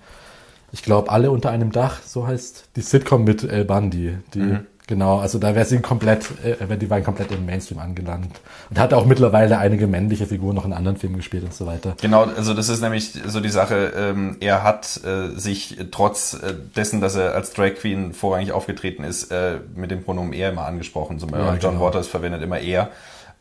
ich 0.71 0.83
glaube, 0.83 1.09
alle 1.09 1.31
unter 1.31 1.49
einem 1.49 1.71
Dach, 1.71 2.01
so 2.03 2.27
heißt 2.27 2.69
die 2.75 2.81
Sitcom 2.81 3.23
mit 3.23 3.43
El 3.43 3.65
Bundy. 3.65 4.17
Die 4.33 4.39
mhm. 4.39 4.65
Genau, 4.89 5.19
also 5.19 5.37
da 5.37 5.53
wäre 5.53 5.65
sie 5.65 5.81
komplett, 5.81 6.25
äh, 6.43 6.75
die 6.75 6.89
Wein 6.89 7.03
komplett 7.03 7.31
im 7.31 7.45
Mainstream 7.45 7.77
angelangt. 7.77 8.41
Und 8.71 8.79
hat 8.79 8.91
auch 8.91 9.05
mittlerweile 9.05 9.59
einige 9.59 9.85
männliche 9.85 10.25
Figuren 10.25 10.55
noch 10.55 10.65
in 10.65 10.73
anderen 10.73 10.97
Filmen 10.97 11.17
gespielt 11.17 11.43
und 11.43 11.53
so 11.53 11.67
weiter. 11.67 11.95
Genau, 12.01 12.23
also 12.23 12.55
das 12.55 12.69
ist 12.69 12.81
nämlich 12.81 13.13
so 13.27 13.39
die 13.39 13.49
Sache, 13.49 13.93
ähm, 13.95 14.37
er 14.39 14.63
hat 14.63 14.99
äh, 15.05 15.29
sich 15.39 15.77
trotz 15.91 16.33
äh, 16.33 16.55
dessen, 16.75 17.01
dass 17.01 17.13
er 17.13 17.35
als 17.35 17.53
Drag 17.53 17.75
Queen 17.75 18.13
vorrangig 18.13 18.51
aufgetreten 18.51 19.03
ist, 19.03 19.31
äh, 19.31 19.59
mit 19.75 19.91
dem 19.91 20.03
Pronomen 20.03 20.33
er 20.33 20.49
immer 20.49 20.65
angesprochen. 20.65 21.19
Zum 21.19 21.29
Beispiel 21.29 21.45
ja, 21.45 21.57
John 21.57 21.75
genau. 21.75 21.85
Waters 21.85 22.07
verwendet 22.07 22.41
immer 22.41 22.57
er. 22.57 22.89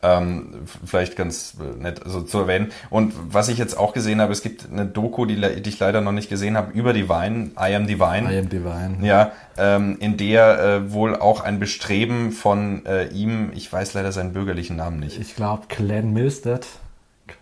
Ähm, 0.01 0.61
vielleicht 0.85 1.17
ganz 1.17 1.55
äh, 1.59 1.77
nett 1.77 2.03
also 2.05 2.21
zu 2.21 2.39
erwähnen. 2.39 2.71
Und 2.89 3.13
was 3.33 3.49
ich 3.49 3.57
jetzt 3.57 3.77
auch 3.77 3.93
gesehen 3.93 4.21
habe, 4.21 4.31
es 4.31 4.41
gibt 4.41 4.71
eine 4.71 4.85
Doku, 4.85 5.25
die, 5.25 5.35
die 5.35 5.69
ich 5.69 5.77
leider 5.77 5.99
noch 5.99 6.13
nicht 6.13 6.29
gesehen 6.29 6.55
habe, 6.55 6.71
über 6.71 6.93
Divine, 6.93 7.51
I 7.59 7.75
Am 7.75 7.85
Divine. 7.85 8.33
I 8.33 8.39
Am 8.39 8.47
Divine. 8.47 8.97
Ja, 9.01 9.33
ähm, 9.57 9.97
in 9.99 10.15
der 10.15 10.59
äh, 10.59 10.93
wohl 10.93 11.17
auch 11.17 11.41
ein 11.41 11.59
Bestreben 11.59 12.31
von 12.31 12.85
äh, 12.85 13.07
ihm, 13.07 13.51
ich 13.53 13.71
weiß 13.71 13.93
leider 13.93 14.13
seinen 14.13 14.31
bürgerlichen 14.31 14.77
Namen 14.77 15.01
nicht. 15.01 15.19
Ich 15.19 15.35
glaube 15.35 15.63
Glenn 15.67 16.13
Milstead. 16.13 16.65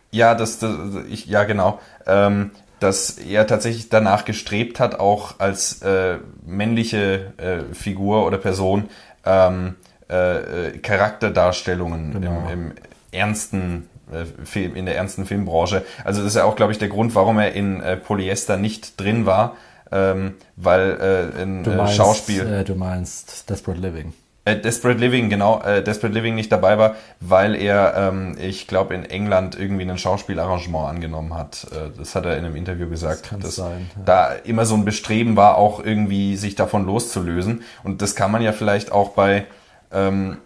Ja, 0.09 0.33
das, 0.33 0.57
das 0.57 0.73
ich, 1.09 1.27
ja 1.27 1.43
genau. 1.43 1.79
Ähm, 2.07 2.51
dass 2.79 3.11
er 3.17 3.47
tatsächlich 3.47 3.89
danach 3.89 4.25
gestrebt 4.25 4.79
hat, 4.79 4.99
auch 4.99 5.39
als 5.39 5.81
äh, 5.81 6.17
männliche 6.45 7.33
äh, 7.37 7.73
Figur 7.73 8.25
oder 8.25 8.37
Person 8.37 8.89
ähm, 9.25 9.75
äh, 10.09 10.67
äh, 10.67 10.77
Charakterdarstellungen 10.77 12.13
genau. 12.13 12.47
im, 12.49 12.67
im 12.67 12.71
ernsten 13.11 13.89
äh, 14.11 14.25
Film, 14.45 14.75
in 14.75 14.85
der 14.85 14.95
ernsten 14.95 15.25
Filmbranche. 15.25 15.83
Also 16.03 16.21
das 16.21 16.31
ist 16.31 16.35
ja 16.37 16.45
auch, 16.45 16.55
glaube 16.55 16.71
ich, 16.71 16.77
der 16.77 16.87
Grund, 16.87 17.13
warum 17.15 17.39
er 17.39 17.53
in 17.53 17.81
äh, 17.81 17.97
Polyester 17.97 18.57
nicht 18.57 18.99
drin 18.99 19.25
war, 19.25 19.57
ähm, 19.91 20.35
weil 20.55 21.33
äh, 21.35 21.41
in 21.43 21.63
du 21.63 21.71
meinst, 21.71 21.93
äh, 21.93 21.97
Schauspiel. 21.97 22.47
Äh, 22.47 22.63
du 22.63 22.75
meinst 22.75 23.49
Desperate 23.49 23.79
Living. 23.79 24.13
Äh, 24.47 24.61
Desperate 24.61 24.97
Living, 24.97 25.29
genau, 25.29 25.61
äh, 25.61 25.83
Desperate 25.83 26.13
Living 26.13 26.35
nicht 26.35 26.53
dabei 26.53 26.77
war, 26.77 26.95
weil 27.19 27.53
er, 27.53 27.95
ähm, 27.97 28.37
ich 28.39 28.65
glaube, 28.65 28.93
in 28.93 29.03
England 29.03 29.59
irgendwie 29.59 29.83
ein 29.83 29.97
Schauspielarrangement 29.97 30.87
angenommen 30.87 31.33
hat. 31.33 31.67
Äh, 31.71 31.97
das 31.97 32.15
hat 32.15 32.25
er 32.25 32.37
in 32.37 32.45
einem 32.45 32.55
Interview 32.55 32.89
gesagt, 32.89 33.33
das 33.33 33.39
dass 33.41 33.55
sein, 33.55 33.89
ja. 33.97 34.03
da 34.05 34.31
immer 34.45 34.65
so 34.65 34.75
ein 34.75 34.85
Bestreben 34.85 35.35
war, 35.35 35.57
auch 35.57 35.83
irgendwie 35.83 36.37
sich 36.37 36.55
davon 36.55 36.85
loszulösen. 36.85 37.63
Und 37.83 38.01
das 38.01 38.15
kann 38.15 38.31
man 38.31 38.41
ja 38.41 38.53
vielleicht 38.53 38.93
auch 38.93 39.09
bei 39.09 39.43
ähm, 39.91 40.37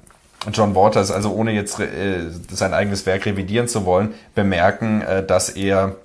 John 0.52 0.76
Waters, 0.76 1.12
also 1.12 1.34
ohne 1.34 1.52
jetzt 1.52 1.80
äh, 1.80 2.30
sein 2.50 2.74
eigenes 2.74 3.06
Werk 3.06 3.26
revidieren 3.26 3.68
zu 3.68 3.86
wollen, 3.86 4.14
bemerken, 4.34 5.02
äh, 5.02 5.26
dass 5.26 5.50
er 5.50 5.96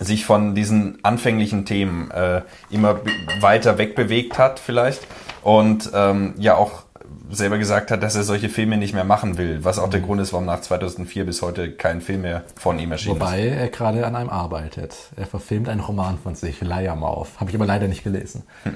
sich 0.00 0.24
von 0.24 0.54
diesen 0.54 0.98
anfänglichen 1.04 1.66
Themen 1.66 2.10
äh, 2.10 2.42
immer 2.70 3.00
weiter 3.40 3.78
wegbewegt 3.78 4.38
hat 4.38 4.58
vielleicht 4.58 5.06
und 5.42 5.90
ähm, 5.94 6.34
ja 6.38 6.56
auch 6.56 6.84
selber 7.30 7.58
gesagt 7.58 7.90
hat, 7.90 8.02
dass 8.02 8.16
er 8.16 8.22
solche 8.22 8.48
Filme 8.48 8.76
nicht 8.76 8.94
mehr 8.94 9.04
machen 9.04 9.38
will, 9.38 9.64
was 9.64 9.78
auch 9.78 9.88
der 9.88 10.00
mhm. 10.00 10.06
Grund 10.06 10.20
ist, 10.20 10.32
warum 10.32 10.46
nach 10.46 10.60
2004 10.60 11.24
bis 11.24 11.42
heute 11.42 11.72
kein 11.72 12.00
Film 12.00 12.22
mehr 12.22 12.44
von 12.56 12.78
ihm 12.78 12.92
erschienen 12.92 13.20
Wobei 13.20 13.40
ist. 13.40 13.52
Wobei 13.52 13.62
er 13.62 13.68
gerade 13.68 14.06
an 14.06 14.16
einem 14.16 14.30
arbeitet. 14.30 14.94
Er 15.16 15.26
verfilmt 15.26 15.68
einen 15.68 15.80
Roman 15.80 16.18
von 16.18 16.34
sich, 16.34 16.60
Liarmouth. 16.60 17.28
Habe 17.38 17.50
ich 17.50 17.56
aber 17.56 17.66
leider 17.66 17.88
nicht 17.88 18.04
gelesen. 18.04 18.42
Hm. 18.64 18.74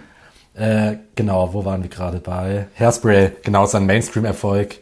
Äh, 0.59 0.97
genau, 1.15 1.55
wo 1.55 1.65
waren 1.65 1.83
wir 1.83 1.91
gerade 1.91 2.19
bei? 2.19 2.67
Hairspray, 2.79 3.33
genau, 3.45 3.67
sein 3.67 3.87
Mainstream-Erfolg. 3.87 4.79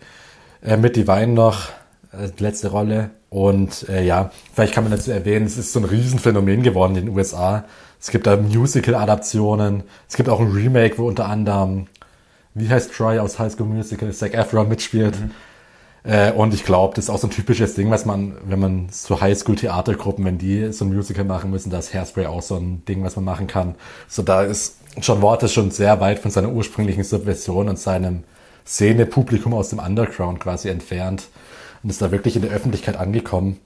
Äh, 0.63 0.79
mit 0.79 0.97
Divine 0.97 1.29
noch, 1.29 1.69
äh, 2.13 2.29
letzte 2.39 2.69
Rolle. 2.69 3.11
Und 3.29 3.87
äh, 3.91 4.03
ja, 4.03 4.31
vielleicht 4.55 4.73
kann 4.73 4.85
man 4.85 4.93
dazu 4.93 5.11
erwähnen, 5.11 5.45
es 5.45 5.59
ist 5.59 5.73
so 5.73 5.81
ein 5.81 5.85
Riesenphänomen 5.85 6.63
geworden 6.63 6.97
in 6.97 7.07
den 7.07 7.15
USA. 7.15 7.65
Es 8.01 8.11
gibt 8.11 8.27
da 8.27 8.37
Musical-Adaptionen. 8.37 9.83
Es 10.09 10.17
gibt 10.17 10.31
auch 10.31 10.41
ein 10.41 10.51
Remake, 10.51 10.97
wo 10.97 11.07
unter 11.07 11.27
anderem, 11.27 11.89
wie 12.55 12.71
heißt 12.71 12.95
Troy 12.95 13.19
aus 13.19 13.39
High 13.39 13.53
School 13.53 13.67
Musical, 13.67 14.11
Zac 14.13 14.33
Efron 14.33 14.69
mitspielt. 14.69 15.21
Mhm. 15.21 15.31
Äh, 16.07 16.31
und 16.33 16.55
ich 16.55 16.65
glaube, 16.65 16.95
das 16.95 17.07
ist 17.07 17.11
auch 17.11 17.19
so 17.19 17.27
ein 17.27 17.31
typisches 17.31 17.75
Ding, 17.75 17.91
was 17.91 18.05
man, 18.05 18.37
wenn 18.45 18.61
man 18.61 18.89
so 18.91 19.21
Highschool-Theatergruppen, 19.21 20.25
wenn 20.25 20.39
die 20.39 20.73
so 20.73 20.85
ein 20.85 20.95
Musical 20.95 21.25
machen 21.25 21.51
müssen, 21.51 21.71
da 21.71 21.79
ist 21.81 21.93
Hairspray 21.93 22.27
auch 22.27 22.43
so 22.43 22.57
ein 22.57 22.85
Ding, 22.85 23.03
was 23.03 23.17
man 23.17 23.25
machen 23.25 23.49
kann. 23.49 23.75
So 24.09 24.23
da 24.23 24.43
ist 24.43 24.77
John 25.03 25.21
Waters 25.21 25.53
schon 25.53 25.73
sehr 25.73 26.01
weit 26.01 26.21
von 26.21 26.31
seiner 26.31 26.51
ursprünglichen 26.51 27.03
Subversion 27.03 27.69
und 27.69 27.79
seinem 27.79 28.23
Szene-Publikum 28.65 29.53
aus 29.53 29.71
dem 29.71 29.81
Underground 29.81 30.41
quasi 30.41 30.69
entfernt 30.69 31.29
und 31.83 31.91
ist 31.91 32.01
da 32.01 32.13
wirklich 32.13 32.37
in 32.37 32.43
der 32.43 32.53
Öffentlichkeit 32.53 32.97
angekommen. 32.97 33.59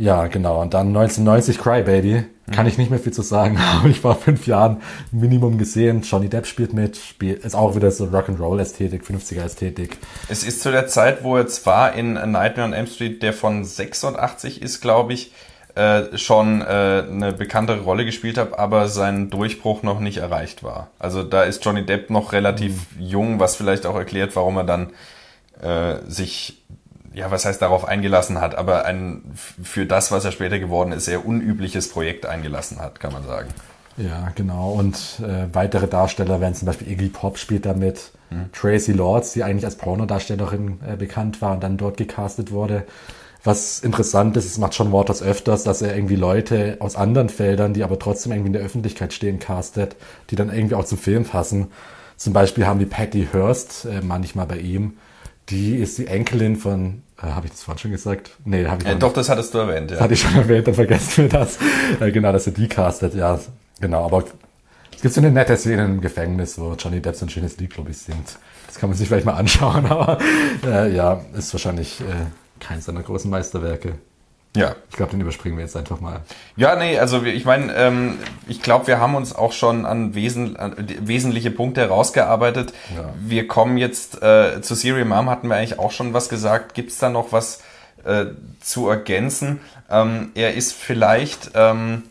Ja, 0.00 0.28
genau. 0.28 0.62
Und 0.62 0.72
dann 0.72 0.88
1990 0.88 1.58
Crybaby. 1.58 2.24
Kann 2.52 2.66
ich 2.66 2.78
nicht 2.78 2.90
mehr 2.90 2.98
viel 2.98 3.12
zu 3.12 3.22
sagen, 3.22 3.58
aber 3.78 3.88
ich 3.88 4.02
war 4.02 4.16
fünf 4.16 4.46
Jahren 4.46 4.78
Minimum 5.12 5.58
gesehen. 5.58 6.00
Johnny 6.02 6.28
Depp 6.28 6.46
spielt 6.46 6.72
mit, 6.72 6.96
spielt, 6.96 7.44
ist 7.44 7.54
auch 7.54 7.76
wieder 7.76 7.90
so 7.90 8.06
Rock'n'Roll-Ästhetik, 8.06 9.02
50er-Ästhetik. 9.04 9.98
Es 10.28 10.42
ist 10.42 10.62
zu 10.62 10.72
der 10.72 10.88
Zeit, 10.88 11.22
wo 11.22 11.36
er 11.36 11.46
zwar 11.48 11.92
in 11.92 12.14
Nightmare 12.14 12.62
on 12.62 12.72
Elm 12.72 12.86
Street, 12.86 13.22
der 13.22 13.34
von 13.34 13.62
86 13.62 14.62
ist, 14.62 14.80
glaube 14.80 15.12
ich, 15.12 15.32
äh, 15.74 16.16
schon 16.16 16.62
äh, 16.62 16.64
eine 16.64 17.32
bekanntere 17.34 17.82
Rolle 17.82 18.06
gespielt 18.06 18.38
hat, 18.38 18.58
aber 18.58 18.88
sein 18.88 19.28
Durchbruch 19.28 19.82
noch 19.82 20.00
nicht 20.00 20.16
erreicht 20.16 20.64
war. 20.64 20.88
Also 20.98 21.22
da 21.22 21.42
ist 21.42 21.64
Johnny 21.64 21.84
Depp 21.84 22.08
noch 22.08 22.32
relativ 22.32 22.86
mhm. 22.96 23.02
jung, 23.02 23.38
was 23.38 23.54
vielleicht 23.54 23.84
auch 23.84 23.96
erklärt, 23.96 24.34
warum 24.34 24.56
er 24.56 24.64
dann 24.64 24.92
äh, 25.60 25.96
sich 26.08 26.62
ja, 27.12 27.30
was 27.30 27.44
heißt 27.44 27.60
darauf 27.60 27.86
eingelassen 27.86 28.40
hat, 28.40 28.54
aber 28.54 28.84
ein 28.84 29.22
für 29.34 29.86
das, 29.86 30.12
was 30.12 30.24
er 30.24 30.32
später 30.32 30.58
geworden 30.58 30.92
ist, 30.92 31.06
sehr 31.06 31.26
unübliches 31.26 31.88
Projekt 31.88 32.26
eingelassen 32.26 32.78
hat, 32.80 33.00
kann 33.00 33.12
man 33.12 33.24
sagen. 33.24 33.48
Ja, 33.96 34.32
genau. 34.34 34.72
Und 34.72 35.20
äh, 35.20 35.52
weitere 35.52 35.88
Darsteller 35.88 36.40
werden 36.40 36.54
zum 36.54 36.66
Beispiel 36.66 36.90
Iggy 36.90 37.08
Pop 37.08 37.38
spielt 37.38 37.66
damit, 37.66 38.12
hm. 38.30 38.50
Tracy 38.52 38.92
Lords, 38.92 39.32
die 39.32 39.42
eigentlich 39.42 39.64
als 39.64 39.76
Pornodarstellerin 39.76 40.78
äh, 40.86 40.96
bekannt 40.96 41.42
war 41.42 41.52
und 41.52 41.62
dann 41.62 41.76
dort 41.76 41.96
gecastet 41.96 42.52
wurde. 42.52 42.84
Was 43.42 43.80
interessant 43.80 44.36
ist, 44.36 44.44
es 44.44 44.58
macht 44.58 44.74
John 44.74 44.92
Waters 44.92 45.22
öfters, 45.22 45.64
dass 45.64 45.80
er 45.80 45.94
irgendwie 45.94 46.16
Leute 46.16 46.76
aus 46.80 46.94
anderen 46.94 47.30
Feldern, 47.30 47.72
die 47.72 47.82
aber 47.82 47.98
trotzdem 47.98 48.32
irgendwie 48.32 48.48
in 48.48 48.52
der 48.52 48.62
Öffentlichkeit 48.62 49.12
stehen, 49.12 49.38
castet, 49.38 49.96
die 50.28 50.36
dann 50.36 50.52
irgendwie 50.52 50.74
auch 50.74 50.84
zum 50.84 50.98
Film 50.98 51.24
passen. 51.24 51.68
Zum 52.16 52.34
Beispiel 52.34 52.66
haben 52.66 52.80
wir 52.80 52.88
Patty 52.88 53.28
Hearst 53.32 53.86
äh, 53.86 54.02
manchmal 54.02 54.46
bei 54.46 54.58
ihm, 54.58 54.98
die 55.50 55.76
ist 55.76 55.98
die 55.98 56.06
Enkelin 56.06 56.56
von, 56.56 57.02
äh, 57.18 57.26
habe 57.26 57.46
ich 57.46 57.52
das 57.52 57.62
vorhin 57.62 57.78
schon 57.78 57.90
gesagt? 57.90 58.30
Nee, 58.44 58.66
habe 58.66 58.82
ich 58.82 58.88
äh, 58.88 58.96
Doch, 58.96 59.12
das 59.12 59.28
hattest 59.28 59.54
du 59.54 59.58
erwähnt, 59.58 59.90
ja. 59.90 59.96
Das 59.96 60.04
hatte 60.04 60.14
ich 60.14 60.20
schon 60.20 60.34
erwähnt, 60.34 60.66
dann 60.66 60.74
vergessen 60.74 61.24
wir 61.24 61.28
das. 61.28 61.58
Äh, 62.00 62.10
genau, 62.12 62.32
dass 62.32 62.46
er 62.46 62.52
die 62.52 62.68
castet, 62.68 63.14
ja. 63.14 63.38
Genau, 63.80 64.04
aber 64.04 64.24
es 64.94 65.02
gibt 65.02 65.14
so 65.14 65.20
eine 65.20 65.30
nette 65.30 65.56
Szene 65.56 65.84
im 65.84 66.00
Gefängnis, 66.00 66.58
wo 66.58 66.74
Johnny 66.74 67.00
Depp 67.00 67.16
so 67.16 67.26
ein 67.26 67.30
schönes 67.30 67.56
Lied, 67.56 67.70
glaube 67.72 67.90
ich, 67.90 67.98
singt. 67.98 68.38
Das 68.66 68.78
kann 68.78 68.90
man 68.90 68.98
sich 68.98 69.08
vielleicht 69.08 69.26
mal 69.26 69.34
anschauen, 69.34 69.86
aber 69.90 70.18
äh, 70.64 70.94
ja, 70.94 71.24
ist 71.36 71.52
wahrscheinlich 71.52 72.00
äh, 72.00 72.04
keins 72.60 72.84
seiner 72.84 73.02
großen 73.02 73.30
Meisterwerke. 73.30 73.94
Ja. 74.56 74.74
Ich 74.90 74.96
glaube, 74.96 75.12
den 75.12 75.20
überspringen 75.20 75.56
wir 75.56 75.64
jetzt 75.64 75.76
einfach 75.76 76.00
mal. 76.00 76.22
Ja, 76.56 76.74
nee, 76.74 76.98
also 76.98 77.22
ich 77.22 77.44
meine, 77.44 77.72
ähm, 77.74 78.18
ich 78.48 78.60
glaube, 78.62 78.88
wir 78.88 78.98
haben 78.98 79.14
uns 79.14 79.34
auch 79.34 79.52
schon 79.52 79.86
an, 79.86 80.14
wesen, 80.14 80.56
an 80.56 80.74
wesentliche 81.02 81.52
Punkte 81.52 81.82
herausgearbeitet. 81.82 82.72
Ja. 82.94 83.14
Wir 83.20 83.46
kommen 83.46 83.78
jetzt 83.78 84.22
äh, 84.22 84.60
zu 84.60 84.74
Serial 84.74 85.04
Mom, 85.04 85.30
hatten 85.30 85.48
wir 85.48 85.56
eigentlich 85.56 85.78
auch 85.78 85.92
schon 85.92 86.14
was 86.14 86.28
gesagt. 86.28 86.74
Gibt 86.74 86.90
es 86.90 86.98
da 86.98 87.10
noch 87.10 87.30
was 87.30 87.62
äh, 88.04 88.26
zu 88.60 88.88
ergänzen? 88.88 89.60
Ähm, 89.88 90.32
er 90.34 90.54
ist 90.54 90.72
vielleicht 90.72 91.52
ähm, 91.54 92.02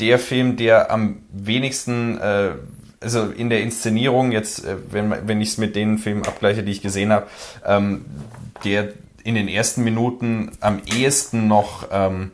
der 0.00 0.18
Film, 0.18 0.56
der 0.56 0.90
am 0.90 1.22
wenigsten 1.30 2.18
äh, 2.18 2.50
also 3.00 3.30
in 3.30 3.48
der 3.48 3.62
Inszenierung 3.62 4.32
jetzt, 4.32 4.64
äh, 4.64 4.76
wenn, 4.90 5.14
wenn 5.28 5.40
ich 5.40 5.50
es 5.50 5.58
mit 5.58 5.76
den 5.76 5.98
Filmen 5.98 6.26
abgleiche, 6.26 6.62
die 6.62 6.72
ich 6.72 6.82
gesehen 6.82 7.12
habe, 7.12 7.28
ähm, 7.64 8.04
der 8.64 8.88
in 9.24 9.34
den 9.34 9.48
ersten 9.48 9.84
Minuten 9.84 10.52
am 10.60 10.80
ehesten 10.86 11.48
noch 11.48 11.88
ähm, 11.90 12.32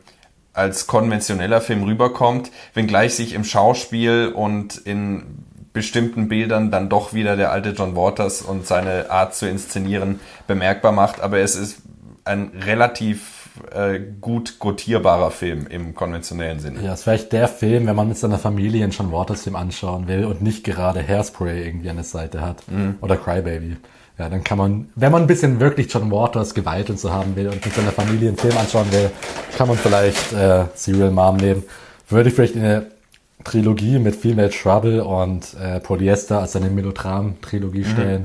als 0.53 0.87
konventioneller 0.87 1.61
Film 1.61 1.83
rüberkommt, 1.83 2.51
wenngleich 2.73 3.15
sich 3.15 3.33
im 3.33 3.43
Schauspiel 3.43 4.31
und 4.33 4.77
in 4.77 5.45
bestimmten 5.73 6.29
Bildern 6.29 6.71
dann 6.71 6.87
doch 6.87 7.13
wieder 7.13 7.35
der 7.35 7.51
alte 7.51 7.71
John 7.71 7.95
Waters 7.95 8.41
und 8.41 8.65
seine 8.65 9.11
Art 9.11 9.35
zu 9.35 9.47
inszenieren 9.47 10.21
bemerkbar 10.47 10.93
macht. 10.93 11.19
Aber 11.19 11.39
es 11.39 11.55
ist 11.55 11.81
ein 12.23 12.51
relativ 12.65 13.49
äh, 13.71 13.99
gut 14.21 14.59
gotierbarer 14.59 15.31
Film 15.31 15.67
im 15.67 15.93
konventionellen 15.93 16.59
Sinne. 16.59 16.81
Ja, 16.81 16.93
es 16.93 16.99
ist 16.99 17.03
vielleicht 17.03 17.33
der 17.33 17.47
Film, 17.47 17.87
wenn 17.87 17.95
man 17.95 18.07
mit 18.07 18.17
seiner 18.17 18.39
Familie 18.39 18.83
einen 18.83 18.91
John 18.91 19.11
Waters 19.11 19.43
Film 19.43 19.55
anschauen 19.55 20.07
will 20.07 20.25
und 20.25 20.41
nicht 20.41 20.63
gerade 20.63 21.05
Hairspray 21.05 21.65
irgendwie 21.65 21.89
an 21.89 21.97
der 21.97 22.05
Seite 22.05 22.41
hat 22.41 22.69
mhm. 22.69 22.97
oder 23.01 23.17
Crybaby. 23.17 23.77
Ja, 24.17 24.29
dann 24.29 24.43
kann 24.43 24.57
man, 24.57 24.89
wenn 24.95 25.11
man 25.11 25.23
ein 25.23 25.27
bisschen 25.27 25.59
wirklich 25.59 25.91
John 25.91 26.09
Waters 26.09 26.53
Gewalt 26.53 26.89
und 26.89 26.99
so 26.99 27.11
haben 27.11 27.35
will 27.35 27.47
und 27.47 27.63
mit 27.63 27.73
seiner 27.73 27.91
Familie 27.91 28.29
einen 28.29 28.37
Film 28.37 28.57
anschauen 28.57 28.89
will, 28.91 29.11
kann 29.57 29.67
man 29.67 29.77
vielleicht 29.77 30.31
äh, 30.31 30.65
Serial 30.73 31.11
Mom 31.11 31.35
nehmen. 31.35 31.63
Würde 32.07 32.29
ich 32.29 32.35
vielleicht 32.35 32.55
in 32.55 32.63
eine 32.63 32.85
Trilogie 33.43 33.99
mit 33.99 34.15
Female 34.15 34.49
Trouble 34.49 35.03
und 35.03 35.53
äh, 35.61 35.79
Polyester 35.81 36.39
als 36.39 36.55
eine 36.55 36.69
Melodram-Trilogie 36.69 37.79
mhm. 37.79 37.91
stellen. 37.91 38.23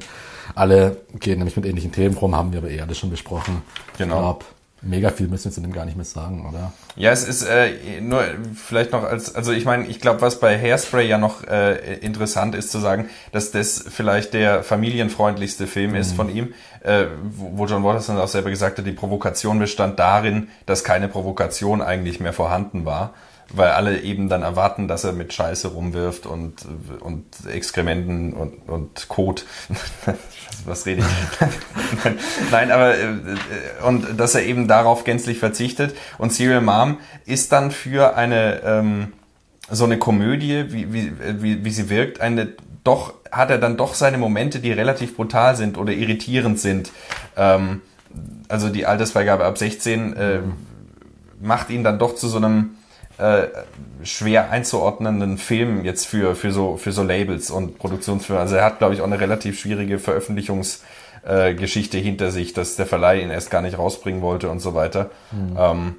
Alle 0.55 0.97
gehen 1.19 1.39
nämlich 1.39 1.57
mit 1.57 1.67
ähnlichen 1.67 1.93
Themen 1.93 2.17
rum, 2.17 2.37
haben 2.37 2.53
wir 2.53 2.59
aber 2.59 2.71
eh 2.71 2.81
alles 2.81 2.99
schon 2.99 3.11
besprochen. 3.11 3.63
Genau. 3.99 4.15
Ich 4.15 4.21
glaub, 4.21 4.45
mega 4.83 5.11
viel 5.11 5.29
müssen 5.29 5.47
wir 5.47 5.53
zu 5.53 5.61
dem 5.61 5.73
gar 5.73 5.85
nicht 5.85 5.97
mehr 5.97 6.05
sagen, 6.05 6.47
oder? 6.49 6.73
Ja, 6.97 7.11
es 7.11 7.27
ist 7.27 7.43
äh, 7.43 8.01
nur 8.01 8.25
vielleicht 8.55 8.93
noch 8.93 9.05
als, 9.05 9.35
also 9.35 9.53
ich 9.53 9.65
meine, 9.65 9.87
ich 9.87 10.01
glaube, 10.01 10.21
was 10.23 10.41
bei 10.41 10.59
Hairspray 10.59 11.07
ja 11.07 11.19
noch 11.19 11.45
äh, 11.45 11.97
interessant 11.97 12.55
ist 12.55 12.71
zu 12.71 12.79
sagen, 12.79 13.09
dass 13.33 13.51
das 13.51 13.85
vielleicht 13.89 14.35
der 14.35 14.63
familienfreundlichste 14.63 15.67
Film 15.67 15.91
mhm. 15.91 15.97
ist 15.97 16.13
von 16.15 16.35
ihm, 16.35 16.55
äh, 16.83 17.07
wo 17.37 17.67
John 17.67 17.85
Watterson 17.85 18.19
auch 18.19 18.29
selber 18.29 18.51
gesagt 18.51 18.79
hat, 18.79 18.87
die 18.87 18.93
Provokation 18.93 19.59
bestand 19.59 19.99
darin, 19.99 20.49
dass 20.67 20.85
keine 20.85 21.09
Provokation 21.09 21.83
eigentlich 21.83 22.21
mehr 22.21 22.33
vorhanden 22.33 22.85
war 22.85 23.15
weil 23.53 23.71
alle 23.71 24.01
eben 24.01 24.29
dann 24.29 24.43
erwarten, 24.43 24.89
dass 24.89 25.05
er 25.05 25.13
mit 25.13 25.33
Scheiße 25.33 25.69
rumwirft 25.69 26.27
und, 26.27 26.55
und 27.01 27.25
Exkrementen 27.49 28.33
und, 28.33 28.69
und 28.69 29.09
Kot. 29.09 29.45
Was 30.65 30.87
rede 30.87 31.03
ich? 31.03 32.11
Nein, 32.51 32.71
aber 32.71 32.99
äh, 32.99 33.07
und 33.87 34.21
dass 34.21 34.35
er 34.35 34.45
eben 34.45 34.69
darauf 34.69 35.05
gänzlich 35.05 35.39
verzichtet. 35.39 35.97
Und 36.19 36.33
Serial 36.33 36.61
Mom 36.61 36.99
ist 37.25 37.53
dann 37.53 37.71
für 37.71 38.17
eine 38.17 38.63
ähm, 38.65 39.13
so 39.71 39.85
eine 39.85 39.99
Komödie, 39.99 40.65
wie, 40.69 40.93
wie, 40.93 41.13
wie, 41.43 41.65
wie 41.65 41.71
sie 41.71 41.89
wirkt, 41.89 42.21
eine 42.21 42.55
doch 42.83 43.15
hat 43.31 43.51
er 43.51 43.59
dann 43.59 43.77
doch 43.77 43.95
seine 43.95 44.19
Momente, 44.19 44.59
die 44.59 44.73
relativ 44.73 45.17
brutal 45.17 45.55
sind 45.55 45.79
oder 45.79 45.93
irritierend 45.93 46.59
sind. 46.59 46.91
Ähm, 47.37 47.83
also 48.49 48.69
die 48.69 48.87
Altersfreigabe 48.87 49.45
ab 49.45 49.59
16 49.59 50.17
äh, 50.17 50.41
macht 51.41 51.71
ihn 51.71 51.85
dann 51.85 51.99
doch 51.99 52.15
zu 52.15 52.29
so 52.29 52.39
einem 52.39 52.77
äh, 53.21 53.49
schwer 54.03 54.51
einzuordnenden 54.51 55.37
Film 55.37 55.85
jetzt 55.85 56.07
für, 56.07 56.35
für, 56.35 56.53
so, 56.53 56.77
für 56.77 56.93
so 56.93 57.03
Labels 57.03 57.51
und 57.51 57.79
Produktionsfirmen. 57.79 58.41
Also 58.41 58.57
er 58.57 58.65
hat, 58.65 58.79
glaube 58.79 58.95
ich, 58.95 59.03
auch 59.03 59.07
eine 59.07 59.21
relativ 59.21 59.61
schwierige 59.61 59.99
Veröffentlichungsgeschichte 59.99 61.99
äh, 61.99 62.03
hinter 62.03 62.31
sich, 62.31 62.55
dass 62.55 62.77
der 62.77 62.87
Verleih 62.87 63.21
ihn 63.21 63.31
erst 63.31 63.51
gar 63.51 63.61
nicht 63.61 63.77
rausbringen 63.77 64.23
wollte 64.23 64.49
und 64.49 64.61
so 64.61 64.75
weiter. 64.75 65.11
Mhm. 65.33 65.57
Ähm, 65.59 65.97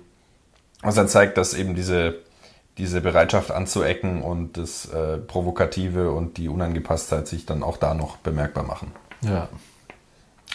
was 0.81 0.95
dann 0.95 1.07
zeigt, 1.07 1.37
dass 1.37 1.53
eben 1.53 1.75
diese, 1.75 2.15
diese 2.79 3.01
Bereitschaft 3.01 3.51
anzuecken 3.51 4.23
und 4.23 4.57
das 4.57 4.85
äh, 4.85 5.17
Provokative 5.17 6.11
und 6.11 6.37
die 6.37 6.49
Unangepasstheit 6.49 7.27
sich 7.27 7.45
dann 7.45 7.61
auch 7.61 7.77
da 7.77 7.93
noch 7.93 8.17
bemerkbar 8.17 8.63
machen. 8.63 8.93
Ja. 9.21 9.47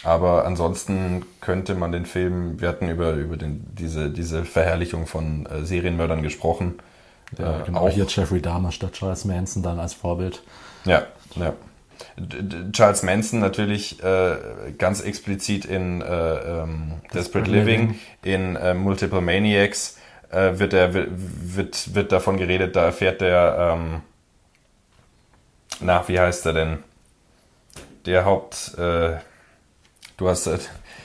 Aber 0.03 0.45
ansonsten 0.45 1.25
könnte 1.41 1.75
man 1.75 1.91
den 1.91 2.05
Film, 2.05 2.61
wir 2.61 2.69
hatten 2.69 2.89
über, 2.89 3.13
über 3.13 3.37
den, 3.37 3.65
diese, 3.73 4.09
diese 4.09 4.45
Verherrlichung 4.45 5.07
von 5.07 5.45
äh, 5.47 5.63
Serienmördern 5.63 6.21
gesprochen. 6.21 6.75
Ja, 7.37 7.61
äh, 7.61 7.63
genau, 7.65 7.79
auch, 7.81 7.89
hier 7.89 8.05
Jeffrey 8.07 8.41
Dahmer 8.41 8.71
statt 8.71 8.93
Charles 8.93 9.25
Manson 9.25 9.63
dann 9.63 9.79
als 9.79 9.93
Vorbild. 9.93 10.43
Ja, 10.85 11.03
ja. 11.35 11.53
Charles 12.73 13.01
Manson 13.01 13.39
natürlich 13.39 14.03
äh, 14.03 14.35
ganz 14.77 15.01
explizit 15.01 15.65
in 15.65 16.01
äh, 16.01 16.05
ähm, 16.05 16.93
Desperate 17.13 17.49
Living, 17.49 17.95
in 18.23 18.55
äh, 18.55 18.75
Multiple 18.75 19.21
Maniacs 19.21 19.97
äh, 20.29 20.59
wird 20.59 20.73
er 20.73 20.93
wird, 20.93 21.95
wird 21.95 22.11
davon 22.11 22.37
geredet, 22.37 22.75
da 22.75 22.85
erfährt 22.85 23.21
der 23.21 23.75
ähm, 23.77 24.01
nach 25.79 26.07
wie 26.07 26.19
heißt 26.19 26.45
er 26.45 26.53
denn 26.53 26.83
der 28.05 28.25
Haupt 28.25 28.77
äh, 28.77 29.17
Du 30.17 30.27
hast. 30.27 30.47
Äh, 30.47 30.57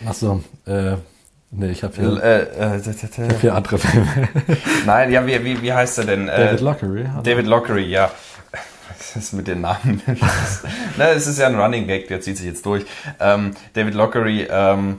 Achso, 0.07 0.43
äh, 0.67 0.97
nee, 1.51 1.71
ich 1.71 1.85
habe 1.85 1.95
hier, 1.95 2.23
äh, 2.23 2.77
äh, 2.77 2.81
hab 2.81 3.41
hier 3.41 3.55
andere 3.55 3.79
Filme. 3.79 4.29
Nein, 4.87 5.13
ja, 5.13 5.27
wie, 5.27 5.45
wie, 5.45 5.61
wie 5.61 5.73
heißt 5.73 5.99
er 5.99 6.05
denn? 6.05 6.27
David 6.27 6.61
äh, 6.61 6.65
Lockery. 6.65 7.07
David 7.23 7.47
Lockery, 7.47 7.85
ja. 7.85 8.11
Was 8.89 9.17
ist 9.17 9.33
mit 9.35 9.49
den 9.49 9.61
Namen? 9.61 10.01
Na, 10.97 11.11
es 11.11 11.27
ist 11.27 11.39
ja 11.39 11.47
ein 11.47 11.61
Running 11.61 11.87
Gag, 11.87 12.09
der 12.09 12.23
zieht 12.23 12.39
sich 12.39 12.47
jetzt 12.47 12.65
durch. 12.65 12.87
Ähm, 13.21 13.53
David 13.75 13.95
Lockery, 13.95 14.49
ähm, 14.51 14.99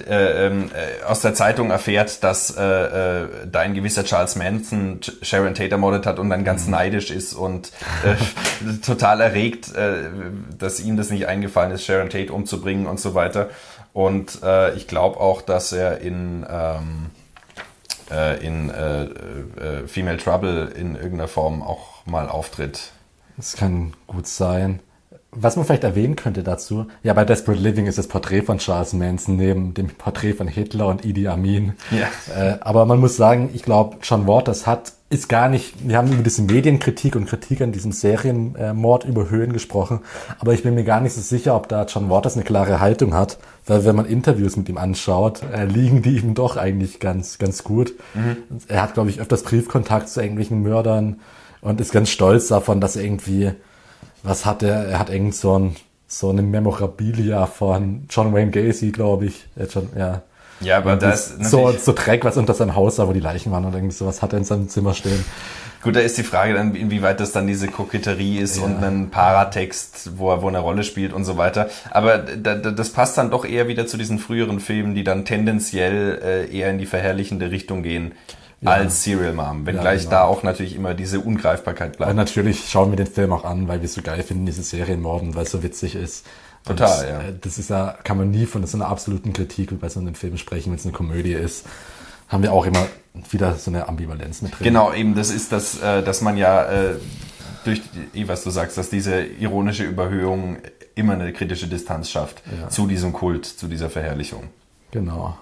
äh, 0.00 0.46
ähm, 0.46 0.70
äh, 0.72 1.04
aus 1.04 1.20
der 1.20 1.34
Zeitung 1.34 1.70
erfährt, 1.70 2.22
dass 2.22 2.56
äh, 2.56 2.62
äh, 2.62 3.28
da 3.50 3.60
ein 3.60 3.74
gewisser 3.74 4.04
Charles 4.04 4.36
Manson 4.36 5.00
Sharon 5.22 5.54
Tate 5.54 5.70
ermordet 5.70 6.06
hat 6.06 6.18
und 6.18 6.30
dann 6.30 6.44
ganz 6.44 6.66
mhm. 6.66 6.72
neidisch 6.72 7.10
ist 7.10 7.34
und 7.34 7.72
äh, 8.04 8.16
total 8.84 9.20
erregt, 9.20 9.74
äh, 9.74 10.10
dass 10.58 10.80
ihm 10.80 10.96
das 10.96 11.10
nicht 11.10 11.26
eingefallen 11.26 11.72
ist, 11.72 11.84
Sharon 11.84 12.10
Tate 12.10 12.32
umzubringen 12.32 12.86
und 12.86 13.00
so 13.00 13.14
weiter. 13.14 13.50
Und 13.92 14.42
äh, 14.42 14.74
ich 14.74 14.86
glaube 14.86 15.20
auch, 15.20 15.42
dass 15.42 15.72
er 15.72 16.00
in 16.00 16.46
ähm, 16.48 17.06
äh, 18.10 18.44
in 18.46 18.70
äh, 18.70 19.04
äh, 19.04 19.86
Female 19.86 20.18
Trouble 20.18 20.72
in 20.76 20.94
irgendeiner 20.94 21.28
Form 21.28 21.62
auch 21.62 22.04
mal 22.06 22.28
auftritt. 22.28 22.92
Das 23.36 23.56
kann 23.56 23.94
gut 24.06 24.26
sein 24.26 24.80
was 25.32 25.56
man 25.56 25.66
vielleicht 25.66 25.84
erwähnen 25.84 26.16
könnte 26.16 26.42
dazu, 26.42 26.86
ja, 27.02 27.12
bei 27.12 27.24
Desperate 27.24 27.60
Living 27.60 27.86
ist 27.86 27.98
das 27.98 28.08
Porträt 28.08 28.42
von 28.42 28.58
Charles 28.58 28.92
Manson 28.94 29.36
neben 29.36 29.74
dem 29.74 29.88
Porträt 29.88 30.34
von 30.34 30.48
Hitler 30.48 30.86
und 30.86 31.04
Idi 31.04 31.28
Amin. 31.28 31.74
Ja. 31.90 32.08
Äh, 32.34 32.58
aber 32.60 32.86
man 32.86 33.00
muss 33.00 33.16
sagen, 33.16 33.50
ich 33.52 33.62
glaube, 33.62 33.98
John 34.02 34.26
Waters 34.26 34.66
hat, 34.66 34.92
ist 35.10 35.28
gar 35.28 35.48
nicht, 35.48 35.86
wir 35.86 35.98
haben 35.98 36.10
über 36.10 36.22
diese 36.22 36.42
Medienkritik 36.42 37.16
und 37.16 37.26
Kritik 37.26 37.60
an 37.60 37.70
diesem 37.70 37.92
Serienmord 37.92 39.04
über 39.04 39.28
Höhen 39.30 39.52
gesprochen, 39.52 40.00
aber 40.38 40.54
ich 40.54 40.62
bin 40.62 40.74
mir 40.74 40.84
gar 40.84 41.00
nicht 41.00 41.12
so 41.12 41.20
sicher, 41.20 41.54
ob 41.54 41.68
da 41.68 41.84
John 41.84 42.08
Waters 42.08 42.34
eine 42.34 42.44
klare 42.44 42.80
Haltung 42.80 43.14
hat, 43.14 43.38
weil 43.66 43.84
wenn 43.84 43.94
man 43.94 44.06
Interviews 44.06 44.56
mit 44.56 44.68
ihm 44.68 44.78
anschaut, 44.78 45.42
äh, 45.52 45.66
liegen 45.66 46.02
die 46.02 46.16
ihm 46.18 46.34
doch 46.34 46.56
eigentlich 46.56 46.98
ganz, 46.98 47.38
ganz 47.38 47.62
gut. 47.62 47.92
Mhm. 48.14 48.36
Er 48.68 48.82
hat, 48.82 48.94
glaube 48.94 49.10
ich, 49.10 49.20
öfters 49.20 49.42
Briefkontakt 49.42 50.08
zu 50.08 50.20
irgendwelchen 50.20 50.62
Mördern 50.62 51.20
und 51.60 51.80
ist 51.80 51.92
ganz 51.92 52.08
stolz 52.08 52.48
davon, 52.48 52.80
dass 52.80 52.96
er 52.96 53.04
irgendwie 53.04 53.52
was 54.26 54.44
hat 54.44 54.62
er? 54.62 54.86
Er 54.86 54.98
hat 54.98 55.10
irgend 55.10 55.34
so 55.34 55.58
ein 55.58 55.76
so 56.08 56.30
eine 56.30 56.42
Memorabilia 56.42 57.46
von 57.46 58.06
John 58.08 58.32
Wayne 58.32 58.50
Gacy, 58.50 58.92
glaube 58.92 59.26
ich. 59.26 59.46
Äh, 59.56 59.66
John, 59.72 59.88
ja. 59.96 60.22
Ja, 60.60 60.78
aber 60.78 60.96
das 60.96 61.34
so 61.38 61.72
so 61.72 61.92
Dreck, 61.92 62.24
was 62.24 62.36
unter 62.36 62.54
seinem 62.54 62.74
Haus 62.74 62.98
war, 62.98 63.08
wo 63.08 63.12
die 63.12 63.20
Leichen 63.20 63.52
waren 63.52 63.64
und 63.64 63.74
irgendwie 63.74 63.94
sowas 63.94 64.22
hat 64.22 64.32
er 64.32 64.38
in 64.38 64.44
seinem 64.44 64.68
Zimmer 64.68 64.94
stehen. 64.94 65.22
Gut, 65.82 65.94
da 65.94 66.00
ist 66.00 66.16
die 66.16 66.22
Frage 66.22 66.54
dann, 66.54 66.74
inwieweit 66.74 67.20
das 67.20 67.32
dann 67.32 67.46
diese 67.46 67.68
Koketterie 67.68 68.38
ist 68.38 68.56
ja. 68.56 68.64
und 68.64 68.82
ein 68.82 69.10
Paratext, 69.10 70.12
wo 70.16 70.30
er 70.30 70.42
wo 70.42 70.48
eine 70.48 70.58
Rolle 70.58 70.82
spielt 70.82 71.12
und 71.12 71.24
so 71.24 71.36
weiter. 71.36 71.68
Aber 71.90 72.18
da, 72.18 72.54
da, 72.54 72.70
das 72.70 72.90
passt 72.90 73.18
dann 73.18 73.30
doch 73.30 73.44
eher 73.44 73.68
wieder 73.68 73.86
zu 73.86 73.96
diesen 73.96 74.18
früheren 74.18 74.58
Filmen, 74.58 74.94
die 74.94 75.04
dann 75.04 75.24
tendenziell 75.24 76.20
äh, 76.24 76.56
eher 76.56 76.70
in 76.70 76.78
die 76.78 76.86
verherrlichende 76.86 77.50
Richtung 77.50 77.82
gehen 77.82 78.12
ja. 78.66 78.72
als 78.72 79.02
Serial 79.02 79.32
Mom, 79.32 79.66
wenngleich 79.66 80.04
ja, 80.04 80.10
genau. 80.10 80.22
da 80.22 80.24
auch 80.24 80.42
natürlich 80.42 80.74
immer 80.76 80.94
diese 80.94 81.20
Ungreifbarkeit 81.20 81.96
bleibt. 81.96 82.10
Und 82.10 82.16
natürlich 82.16 82.68
schauen 82.68 82.90
wir 82.90 82.96
den 82.96 83.06
Film 83.06 83.32
auch 83.32 83.44
an, 83.44 83.68
weil 83.68 83.80
wir 83.80 83.86
es 83.86 83.94
so 83.94 84.02
geil 84.02 84.22
finden, 84.22 84.46
diese 84.46 84.62
Serienmorden, 84.62 85.34
weil 85.34 85.44
es 85.44 85.50
so 85.50 85.62
witzig 85.62 85.94
ist. 85.94 86.26
Total, 86.64 86.88
das, 86.88 87.02
ja. 87.02 87.20
Äh, 87.20 87.34
das 87.40 87.58
ist 87.58 87.70
ja, 87.70 87.96
kann 88.02 88.18
man 88.18 88.30
nie 88.30 88.46
von 88.46 88.66
so 88.66 88.76
einer 88.76 88.88
absoluten 88.88 89.32
Kritik 89.32 89.78
bei 89.80 89.88
so 89.88 90.00
einem 90.00 90.14
Film 90.14 90.36
sprechen, 90.36 90.70
wenn 90.70 90.78
es 90.78 90.84
eine 90.84 90.92
Komödie 90.92 91.32
ist. 91.32 91.64
Haben 92.28 92.42
wir 92.42 92.52
auch 92.52 92.66
immer 92.66 92.86
wieder 93.30 93.54
so 93.54 93.70
eine 93.70 93.88
Ambivalenz 93.88 94.42
mit 94.42 94.52
drin. 94.52 94.64
Genau, 94.64 94.92
eben, 94.92 95.14
das 95.14 95.30
ist 95.30 95.52
das, 95.52 95.80
äh, 95.80 96.02
dass 96.02 96.20
man 96.20 96.36
ja 96.36 96.64
äh, 96.64 96.96
durch, 97.64 97.82
was 98.26 98.42
du 98.42 98.50
sagst, 98.50 98.76
dass 98.78 98.90
diese 98.90 99.22
ironische 99.22 99.84
Überhöhung 99.84 100.58
immer 100.96 101.12
eine 101.12 101.32
kritische 101.32 101.68
Distanz 101.68 102.10
schafft 102.10 102.42
ja. 102.60 102.68
zu 102.68 102.86
diesem 102.86 103.12
Kult, 103.12 103.46
zu 103.46 103.68
dieser 103.68 103.90
Verherrlichung. 103.90 104.44
Genau. 104.90 105.36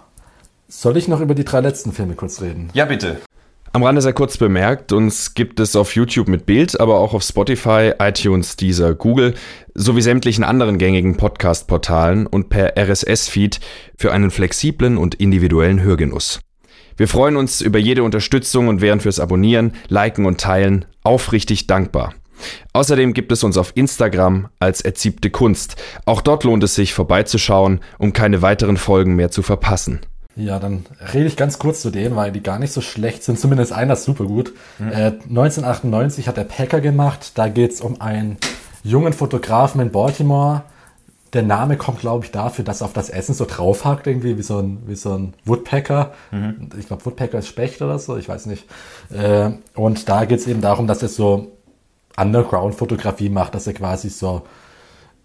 Soll 0.69 0.97
ich 0.97 1.09
noch 1.09 1.21
über 1.21 1.35
die 1.35 1.45
drei 1.45 1.61
letzten 1.61 1.93
Filme 1.93 2.15
kurz 2.15 2.41
reden? 2.41 2.71
Ja, 2.73 2.87
bitte. 2.87 3.21
Am 3.73 3.83
Rande 3.83 4.01
sehr 4.01 4.13
kurz 4.13 4.39
bemerkt, 4.39 4.93
uns 4.93 5.35
gibt 5.35 5.59
es 5.59 5.75
auf 5.75 5.97
YouTube 5.97 6.29
mit 6.29 6.47
Bild, 6.47 6.79
aber 6.79 7.01
auch 7.01 7.13
auf 7.13 7.25
Spotify, 7.25 7.93
iTunes, 7.99 8.57
Deezer, 8.57 8.95
Google 8.95 9.35
sowie 9.75 10.01
sämtlichen 10.01 10.45
anderen 10.45 10.79
gängigen 10.79 11.17
Podcast-Portalen 11.17 12.27
und 12.29 12.51
per 12.51 12.79
RSS-Feed 12.79 13.59
für 13.99 14.13
einen 14.13 14.31
flexiblen 14.31 14.97
und 14.97 15.17
individuellen 15.17 15.83
Hörgenuss. 15.83 16.39
Wir 16.97 17.09
freuen 17.09 17.37
uns 17.37 17.61
über 17.61 17.81
jede 17.81 18.05
Unterstützung 18.05 18.69
und 18.69 18.81
wären 18.81 19.01
fürs 19.01 19.19
Abonnieren, 19.19 19.73
Liken 19.89 20.25
und 20.25 20.41
Teilen 20.41 20.85
aufrichtig 21.03 21.67
dankbar. 21.67 22.15
Außerdem 22.73 23.13
gibt 23.13 23.33
es 23.33 23.43
uns 23.43 23.57
auf 23.57 23.73
Instagram 23.75 24.49
als 24.61 24.81
erziebte 24.81 25.31
Kunst. 25.31 25.83
Auch 26.07 26.21
dort 26.21 26.45
lohnt 26.45 26.63
es 26.63 26.77
sich 26.77 26.95
vorbeizuschauen, 26.95 27.81
um 27.99 28.13
keine 28.13 28.41
weiteren 28.41 28.77
Folgen 28.77 29.17
mehr 29.17 29.33
zu 29.33 29.43
verpassen. 29.43 30.01
Ja, 30.37 30.59
dann 30.59 30.85
rede 31.13 31.27
ich 31.27 31.37
ganz 31.37 31.59
kurz 31.59 31.81
zu 31.81 31.91
denen, 31.91 32.17
weil 32.17 32.33
die 32.33 32.43
gar 32.43 32.59
nicht 32.59 32.73
so 32.73 32.81
schlecht 32.81 33.23
sind. 33.23 33.39
Zumindest 33.39 33.73
einer 33.73 33.93
ist 33.93 34.05
super 34.05 34.25
gut. 34.25 34.53
Mhm. 34.79 34.89
Äh, 34.91 35.13
1998 35.29 36.27
hat 36.27 36.39
er 36.39 36.45
Packer 36.45 36.81
gemacht. 36.81 37.33
Da 37.37 37.49
geht's 37.49 37.81
um 37.81 38.01
einen 38.01 38.39
jungen 38.83 39.13
Fotografen 39.13 39.81
in 39.81 39.93
Baltimore. 39.93 40.63
Der 41.33 41.43
Name 41.43 41.77
kommt, 41.77 42.01
glaube 42.01 42.25
ich, 42.25 42.31
dafür, 42.31 42.65
dass 42.65 42.81
er 42.81 42.87
auf 42.87 42.93
das 42.93 43.11
Essen 43.11 43.35
so 43.35 43.45
draufhackt, 43.45 44.07
irgendwie 44.07 44.39
wie 44.39 44.43
so 44.43 44.59
ein, 44.59 44.83
wie 44.87 44.95
so 44.95 45.15
ein 45.15 45.35
Woodpecker. 45.45 46.13
Mhm. 46.31 46.69
Ich 46.79 46.87
glaube, 46.87 47.05
Woodpecker 47.05 47.39
ist 47.39 47.49
Specht 47.49 47.83
oder 47.83 47.99
so, 47.99 48.17
ich 48.17 48.29
weiß 48.29 48.47
nicht. 48.47 48.67
Äh, 49.11 49.51
und 49.75 50.09
da 50.09 50.25
geht's 50.25 50.47
eben 50.47 50.61
darum, 50.61 50.87
dass 50.87 51.03
er 51.03 51.09
so 51.09 51.53
Underground-Fotografie 52.17 53.29
macht, 53.29 53.55
dass 53.55 53.67
er 53.67 53.73
quasi 53.73 54.09
so 54.09 54.43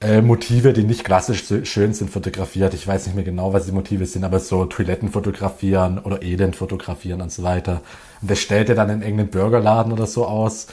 äh, 0.02 0.22
Motive, 0.22 0.74
die 0.74 0.84
nicht 0.84 1.04
klassisch 1.04 1.46
so 1.46 1.64
schön 1.66 1.94
sind, 1.94 2.10
fotografiert. 2.10 2.74
Ich 2.74 2.88
weiß 2.88 3.06
nicht 3.06 3.16
mehr 3.16 3.26
genau, 3.26 3.52
was 3.52 3.66
die 3.66 3.72
Motive 3.72 4.06
sind, 4.06 4.24
aber 4.24 4.40
so 4.40 4.66
Toiletten 4.66 5.10
fotografieren 5.10 6.00
oder 6.00 6.22
Elend 6.22 6.56
fotografieren 6.56 7.22
und 7.22 7.32
so 7.32 7.44
weiter. 7.44 7.82
Und 8.22 8.32
das 8.32 8.40
stellt 8.40 8.70
er 8.70 8.76
dann 8.76 8.90
in 8.90 9.02
irgendeinem 9.02 9.30
Burgerladen 9.30 9.92
oder 9.92 10.08
so 10.08 10.26
aus. 10.26 10.68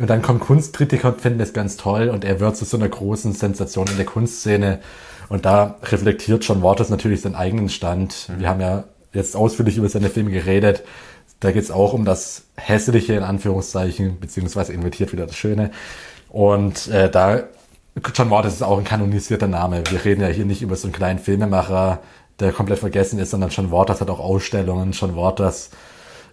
Und 0.00 0.10
dann 0.10 0.22
kommen 0.22 0.40
Kunstkritiker 0.40 1.08
und 1.08 1.20
finden 1.20 1.38
das 1.38 1.52
ganz 1.52 1.76
toll 1.76 2.08
und 2.08 2.24
er 2.24 2.40
wird 2.40 2.56
zu 2.56 2.64
so 2.64 2.76
einer 2.76 2.88
großen 2.88 3.32
Sensation 3.34 3.86
in 3.86 3.96
der 3.96 4.06
Kunstszene. 4.06 4.80
Und 5.28 5.44
da 5.44 5.76
reflektiert 5.84 6.44
John 6.44 6.62
Waters 6.62 6.90
natürlich 6.90 7.20
seinen 7.20 7.36
eigenen 7.36 7.68
Stand. 7.68 8.28
Wir 8.36 8.48
haben 8.48 8.60
ja 8.60 8.84
jetzt 9.12 9.36
ausführlich 9.36 9.76
über 9.76 9.88
seine 9.88 10.10
Filme 10.10 10.30
geredet. 10.30 10.82
Da 11.40 11.52
geht 11.52 11.62
es 11.62 11.70
auch 11.70 11.92
um 11.92 12.04
das 12.04 12.44
Hässliche 12.56 13.14
in 13.14 13.22
Anführungszeichen, 13.22 14.18
beziehungsweise 14.18 14.72
inventiert 14.72 15.12
wieder 15.12 15.26
das 15.26 15.36
Schöne. 15.36 15.70
Und 16.30 16.88
äh, 16.88 17.10
da 17.10 17.44
John 18.14 18.30
Waters 18.30 18.54
ist 18.54 18.62
auch 18.62 18.78
ein 18.78 18.84
kanonisierter 18.84 19.48
Name. 19.48 19.82
Wir 19.90 20.04
reden 20.04 20.22
ja 20.22 20.28
hier 20.28 20.46
nicht 20.46 20.62
über 20.62 20.76
so 20.76 20.86
einen 20.86 20.94
kleinen 20.94 21.18
Filmemacher, 21.18 22.00
der 22.40 22.52
komplett 22.52 22.78
vergessen 22.78 23.18
ist, 23.18 23.30
sondern 23.30 23.50
John 23.50 23.70
Waters 23.70 24.00
hat 24.00 24.08
auch 24.08 24.20
Ausstellungen. 24.20 24.92
John 24.92 25.14
Waters 25.14 25.70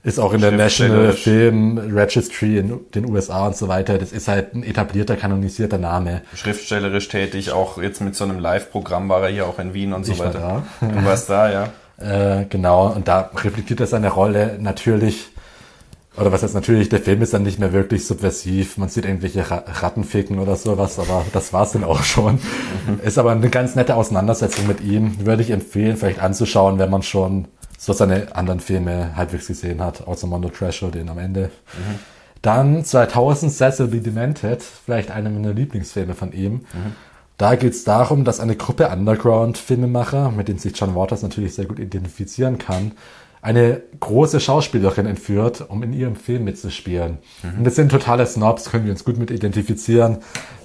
ist 0.03 0.19
auch 0.19 0.33
in 0.33 0.39
der 0.39 0.51
National 0.51 1.11
Film 1.11 1.77
Registry 1.77 2.57
in 2.57 2.79
den 2.95 3.05
USA 3.11 3.47
und 3.47 3.57
so 3.57 3.67
weiter. 3.67 3.97
Das 3.97 4.13
ist 4.13 4.29
halt 4.29 4.55
ein 4.55 4.63
etablierter, 4.63 5.17
kanonisierter 5.17 5.77
Name. 5.77 6.21
Schriftstellerisch 6.33 7.09
tätig, 7.09 7.51
auch 7.51 7.81
jetzt 7.81 7.99
mit 7.99 8.15
so 8.15 8.23
einem 8.23 8.39
Live-Programm 8.39 9.09
war 9.09 9.23
er 9.23 9.29
hier 9.29 9.45
auch 9.45 9.59
in 9.59 9.73
Wien 9.73 9.91
und 9.91 10.05
so 10.05 10.13
ich 10.13 10.19
weiter. 10.19 10.41
War 10.41 10.63
da. 10.79 10.87
Du 10.87 11.05
warst 11.05 11.29
da, 11.29 11.51
ja. 11.51 11.69
Äh, 11.97 12.45
genau, 12.45 12.87
und 12.87 13.09
da 13.09 13.29
reflektiert 13.35 13.81
er 13.81 13.87
seine 13.87 14.07
Rolle 14.07 14.57
natürlich 14.61 15.31
oder 16.17 16.31
was 16.31 16.43
heißt 16.43 16.55
natürlich, 16.55 16.89
der 16.89 16.99
Film 16.99 17.21
ist 17.21 17.33
dann 17.33 17.43
nicht 17.43 17.59
mehr 17.59 17.71
wirklich 17.71 18.05
subversiv. 18.05 18.77
Man 18.77 18.89
sieht 18.89 19.05
irgendwelche 19.05 19.45
Ratten 19.49 20.03
ficken 20.03 20.39
oder 20.39 20.55
sowas, 20.55 20.99
aber 20.99 21.25
das 21.33 21.53
war's 21.53 21.71
dann 21.73 21.83
auch 21.83 22.03
schon. 22.03 22.39
Mhm. 22.87 22.99
Ist 23.03 23.17
aber 23.17 23.31
eine 23.31 23.49
ganz 23.49 23.75
nette 23.75 23.95
Auseinandersetzung 23.95 24.67
mit 24.67 24.81
ihm. 24.81 25.25
Würde 25.25 25.43
ich 25.43 25.51
empfehlen, 25.51 25.97
vielleicht 25.97 26.19
anzuschauen, 26.19 26.79
wenn 26.79 26.89
man 26.89 27.03
schon 27.03 27.47
so 27.77 27.93
seine 27.93 28.35
anderen 28.35 28.59
Filme 28.59 29.15
halbwegs 29.15 29.47
gesehen 29.47 29.81
hat, 29.81 30.07
außer 30.07 30.27
Mondo 30.27 30.49
Treasure, 30.49 30.91
den 30.91 31.09
am 31.09 31.19
Ende. 31.19 31.51
Mhm. 31.73 31.99
Dann 32.41 32.83
2000 32.83 33.51
Cecil 33.51 33.87
B. 33.87 33.99
Demented, 33.99 34.63
vielleicht 34.63 35.11
einer 35.11 35.29
meiner 35.29 35.53
Lieblingsfilme 35.53 36.15
von 36.15 36.33
ihm. 36.33 36.53
Mhm. 36.53 36.95
Da 37.37 37.55
geht's 37.55 37.85
darum, 37.85 38.25
dass 38.25 38.41
eine 38.41 38.57
Gruppe 38.57 38.89
Underground-Filmemacher, 38.89 40.31
mit 40.31 40.49
denen 40.49 40.59
sich 40.59 40.77
John 40.77 40.95
Waters 40.95 41.21
natürlich 41.21 41.55
sehr 41.55 41.65
gut 41.65 41.79
identifizieren 41.79 42.57
kann, 42.57 42.91
eine 43.41 43.81
große 43.99 44.39
Schauspielerin 44.39 45.05
entführt, 45.05 45.65
um 45.69 45.81
in 45.83 45.93
ihrem 45.93 46.15
Film 46.15 46.43
mitzuspielen. 46.43 47.19
Mhm. 47.43 47.59
Und 47.59 47.63
das 47.63 47.75
sind 47.75 47.89
totale 47.89 48.25
Snobs, 48.25 48.69
können 48.69 48.85
wir 48.85 48.91
uns 48.91 49.05
gut 49.05 49.17
mit 49.17 49.31
identifizieren. 49.31 50.17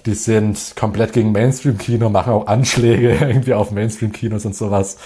Die 0.07 0.15
sind 0.15 0.75
komplett 0.77 1.13
gegen 1.13 1.33
Mainstream-Kino, 1.33 2.11
machen 2.11 2.33
auch 2.33 2.47
Anschläge 2.47 3.15
irgendwie 3.21 3.55
auf 3.55 3.71
Mainstream-Kinos 3.71 4.45
und 4.45 4.57
sowas 4.57 4.99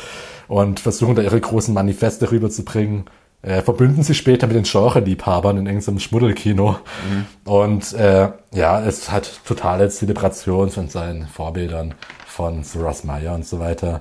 und 0.49 0.81
versuchen 0.81 1.15
da 1.15 1.23
ihre 1.23 1.41
großen 1.41 1.75
Manifeste 1.75 2.31
rüberzubringen. 2.31 3.05
Äh, 3.41 3.63
verbünden 3.63 4.03
sich 4.03 4.19
später 4.19 4.49
mit 4.49 4.57
den 4.57 4.65
Genre-Liebhabern 4.65 5.59
in 5.59 5.67
irgendeinem 5.67 6.01
Schmuddelkino. 6.01 6.73
Mhm. 6.73 7.27
Und 7.45 7.93
äh, 7.93 8.31
ja, 8.53 8.81
es 8.85 9.13
hat 9.13 9.31
totale 9.47 9.89
Zelebration 9.91 10.71
von 10.71 10.89
seinen 10.89 11.29
Vorbildern 11.29 11.95
von 12.27 12.65
Ross 12.77 13.05
Meyer 13.05 13.35
und 13.35 13.47
so 13.47 13.61
weiter 13.61 14.01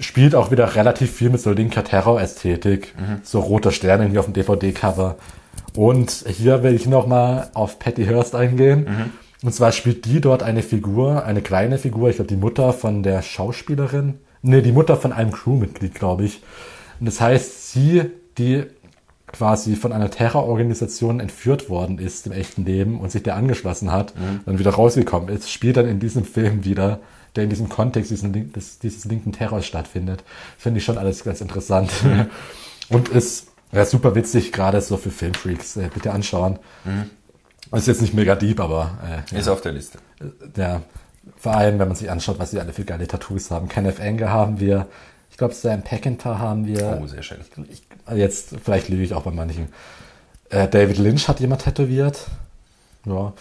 spielt 0.00 0.34
auch 0.34 0.50
wieder 0.50 0.74
relativ 0.74 1.12
viel 1.12 1.30
mit 1.30 1.40
so 1.40 1.52
linker 1.52 1.84
Terror-Ästhetik, 1.84 2.94
mhm. 2.98 3.20
so 3.22 3.40
roter 3.40 3.72
Stern 3.72 4.00
irgendwie 4.00 4.18
auf 4.18 4.26
dem 4.26 4.34
DVD-Cover. 4.34 5.16
Und 5.74 6.24
hier 6.28 6.62
will 6.62 6.74
ich 6.74 6.86
nochmal 6.86 7.50
auf 7.54 7.78
Patty 7.78 8.04
Hearst 8.04 8.34
eingehen. 8.34 8.86
Mhm. 8.88 9.46
Und 9.46 9.54
zwar 9.54 9.72
spielt 9.72 10.04
die 10.06 10.20
dort 10.20 10.42
eine 10.42 10.62
Figur, 10.62 11.24
eine 11.24 11.42
kleine 11.42 11.78
Figur, 11.78 12.08
ich 12.08 12.16
glaube 12.16 12.28
die 12.28 12.36
Mutter 12.36 12.72
von 12.72 13.02
der 13.02 13.22
Schauspielerin. 13.22 14.14
Ne, 14.42 14.62
die 14.62 14.72
Mutter 14.72 14.96
von 14.96 15.12
einem 15.12 15.32
Crewmitglied, 15.32 15.94
glaube 15.94 16.24
ich. 16.24 16.40
Und 17.00 17.06
das 17.06 17.20
heißt, 17.20 17.72
sie, 17.72 18.10
die 18.38 18.64
quasi 19.26 19.76
von 19.76 19.92
einer 19.92 20.10
Terrororganisation 20.10 21.20
entführt 21.20 21.68
worden 21.68 21.98
ist 21.98 22.26
im 22.26 22.32
echten 22.32 22.64
Leben 22.64 23.00
und 23.00 23.10
sich 23.10 23.22
der 23.22 23.36
angeschlossen 23.36 23.92
hat, 23.92 24.14
mhm. 24.16 24.40
dann 24.46 24.58
wieder 24.58 24.70
rausgekommen 24.70 25.28
ist, 25.28 25.50
spielt 25.50 25.76
dann 25.76 25.88
in 25.88 25.98
diesem 25.98 26.24
Film 26.24 26.64
wieder 26.64 27.00
der 27.36 27.44
in 27.44 27.50
diesem 27.50 27.68
Kontext 27.68 28.10
diesen, 28.10 28.52
des, 28.52 28.78
dieses 28.78 29.04
linken 29.04 29.32
Terrors 29.32 29.66
stattfindet. 29.66 30.24
Finde 30.58 30.78
ich 30.78 30.84
schon 30.84 30.98
alles 30.98 31.24
ganz 31.24 31.40
interessant. 31.40 31.90
Mhm. 32.02 32.26
Und 32.88 33.08
ist 33.08 33.48
ja, 33.72 33.84
super 33.84 34.14
witzig, 34.14 34.52
gerade 34.52 34.80
so 34.80 34.96
für 34.96 35.10
Filmfreaks. 35.10 35.76
Äh, 35.76 35.90
bitte 35.92 36.12
anschauen. 36.12 36.58
Mhm. 36.84 37.10
Ist 37.76 37.88
jetzt 37.88 38.00
nicht 38.00 38.14
mega 38.14 38.34
deep, 38.36 38.60
aber 38.60 39.24
äh, 39.30 39.38
ist 39.38 39.48
auf 39.48 39.60
der 39.60 39.72
Liste. 39.72 39.98
Äh, 40.20 40.60
ja, 40.60 40.82
vor 41.36 41.52
allem, 41.52 41.78
wenn 41.78 41.88
man 41.88 41.96
sich 41.96 42.10
anschaut, 42.10 42.38
was 42.38 42.52
sie 42.52 42.60
alle 42.60 42.72
für 42.72 42.84
geile 42.84 43.06
Tattoos 43.06 43.50
haben. 43.50 43.68
Kenneth 43.68 44.00
Anger 44.00 44.30
haben 44.30 44.60
wir. 44.60 44.86
Ich 45.30 45.36
glaube, 45.36 45.52
Sam 45.52 45.82
Peckinpah 45.82 46.38
haben 46.38 46.66
wir. 46.66 46.98
Oh, 47.02 47.06
sehr 47.06 47.22
schön. 47.22 47.38
Ich, 47.68 47.82
jetzt, 48.14 48.54
vielleicht 48.62 48.88
lüge 48.88 49.02
ich 49.02 49.12
auch 49.12 49.24
bei 49.24 49.32
manchen. 49.32 49.68
Äh, 50.50 50.68
David 50.68 50.98
Lynch 50.98 51.28
hat 51.28 51.40
jemand 51.40 51.62
tätowiert. 51.62 52.26
Ja. 53.04 53.32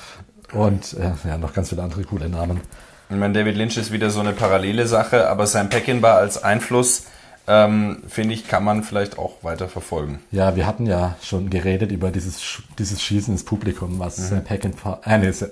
Und 0.53 0.93
äh, 0.93 1.11
ja, 1.27 1.37
noch 1.37 1.53
ganz 1.53 1.69
viele 1.69 1.83
andere 1.83 2.03
coole 2.03 2.29
Namen. 2.29 2.61
Ich 3.09 3.15
meine, 3.15 3.33
David 3.33 3.55
Lynch 3.55 3.77
ist 3.77 3.91
wieder 3.91 4.09
so 4.09 4.19
eine 4.19 4.33
parallele 4.33 4.87
Sache, 4.87 5.29
aber 5.29 5.45
Sam 5.45 5.69
Peckinpah 5.69 6.15
als 6.15 6.43
Einfluss, 6.43 7.03
ähm, 7.47 8.01
finde 8.07 8.33
ich, 8.33 8.47
kann 8.47 8.63
man 8.63 8.83
vielleicht 8.83 9.19
auch 9.19 9.43
weiter 9.43 9.69
verfolgen. 9.69 10.19
Ja, 10.31 10.55
wir 10.55 10.65
hatten 10.65 10.87
ja 10.87 11.15
schon 11.21 11.51
geredet 11.51 11.91
über 11.91 12.09
dieses, 12.09 12.63
dieses 12.79 13.03
Schießen 13.03 13.33
ins 13.33 13.43
Publikum, 13.43 13.99
was 13.99 14.17
mhm. 14.17 14.23
Sam 14.23 14.43
Peckinpah, 14.43 15.01
äh, 15.05 15.19
nee, 15.19 15.29
ich 15.29 15.45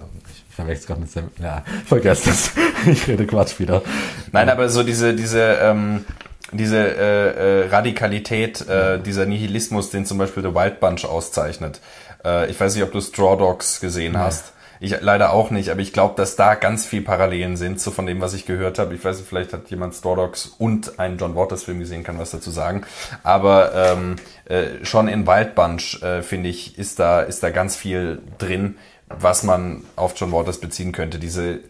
verwechsel 0.49 0.87
gerade 0.87 1.01
mit 1.01 1.11
Sam, 1.11 1.29
ja, 1.39 1.63
vergesst 1.85 2.25
das. 2.25 2.51
ich 2.87 3.07
rede 3.07 3.27
Quatsch 3.27 3.59
wieder. 3.59 3.83
Nein, 4.31 4.49
aber 4.49 4.69
so 4.69 4.81
diese, 4.81 5.13
diese, 5.13 5.59
ähm, 5.61 6.05
diese 6.51 6.77
äh, 6.77 7.61
äh, 7.61 7.67
Radikalität, 7.67 8.67
äh, 8.67 8.99
dieser 8.99 9.27
Nihilismus, 9.27 9.91
den 9.91 10.07
zum 10.07 10.17
Beispiel 10.17 10.41
The 10.41 10.55
Wild 10.55 10.79
Bunch 10.79 11.05
auszeichnet. 11.05 11.81
Äh, 12.25 12.49
ich 12.49 12.59
weiß 12.59 12.73
nicht, 12.73 12.83
ob 12.83 12.91
du 12.91 13.01
Straw 13.01 13.37
Dogs 13.37 13.79
gesehen 13.79 14.13
nee. 14.13 14.19
hast. 14.19 14.53
Ich 14.83 14.99
leider 14.99 15.31
auch 15.31 15.49
nicht, 15.49 15.69
aber 15.69 15.79
ich 15.79 15.93
glaube, 15.93 16.15
dass 16.17 16.35
da 16.35 16.55
ganz 16.55 16.85
viel 16.85 17.01
Parallelen 17.01 17.55
sind, 17.55 17.79
so 17.79 17.89
von 17.89 18.05
dem, 18.05 18.19
was 18.19 18.33
ich 18.33 18.45
gehört 18.45 18.79
habe. 18.79 18.93
Ich 18.93 19.05
weiß 19.05 19.17
nicht, 19.17 19.29
vielleicht 19.29 19.53
hat 19.53 19.69
jemand 19.69 19.95
Straw 19.95 20.17
Dogs 20.17 20.55
und 20.57 20.99
einen 20.99 21.17
John 21.17 21.37
Waters 21.37 21.63
Film 21.63 21.79
gesehen, 21.79 22.03
kann 22.03 22.19
was 22.19 22.31
dazu 22.31 22.51
sagen. 22.51 22.83
Aber 23.23 23.73
ähm, 23.73 24.17
äh, 24.43 24.83
schon 24.83 25.07
in 25.07 25.25
Wild 25.25 25.55
Bunch, 25.55 26.03
äh, 26.03 26.21
finde 26.21 26.49
ich, 26.49 26.77
ist 26.77 26.99
da, 26.99 27.21
ist 27.21 27.41
da 27.43 27.51
ganz 27.51 27.77
viel 27.77 28.21
drin, 28.39 28.75
was 29.07 29.43
man 29.43 29.85
auf 29.95 30.15
John 30.17 30.33
Waters 30.33 30.59
beziehen 30.59 30.91
könnte. 30.91 31.17
Diese 31.17 31.61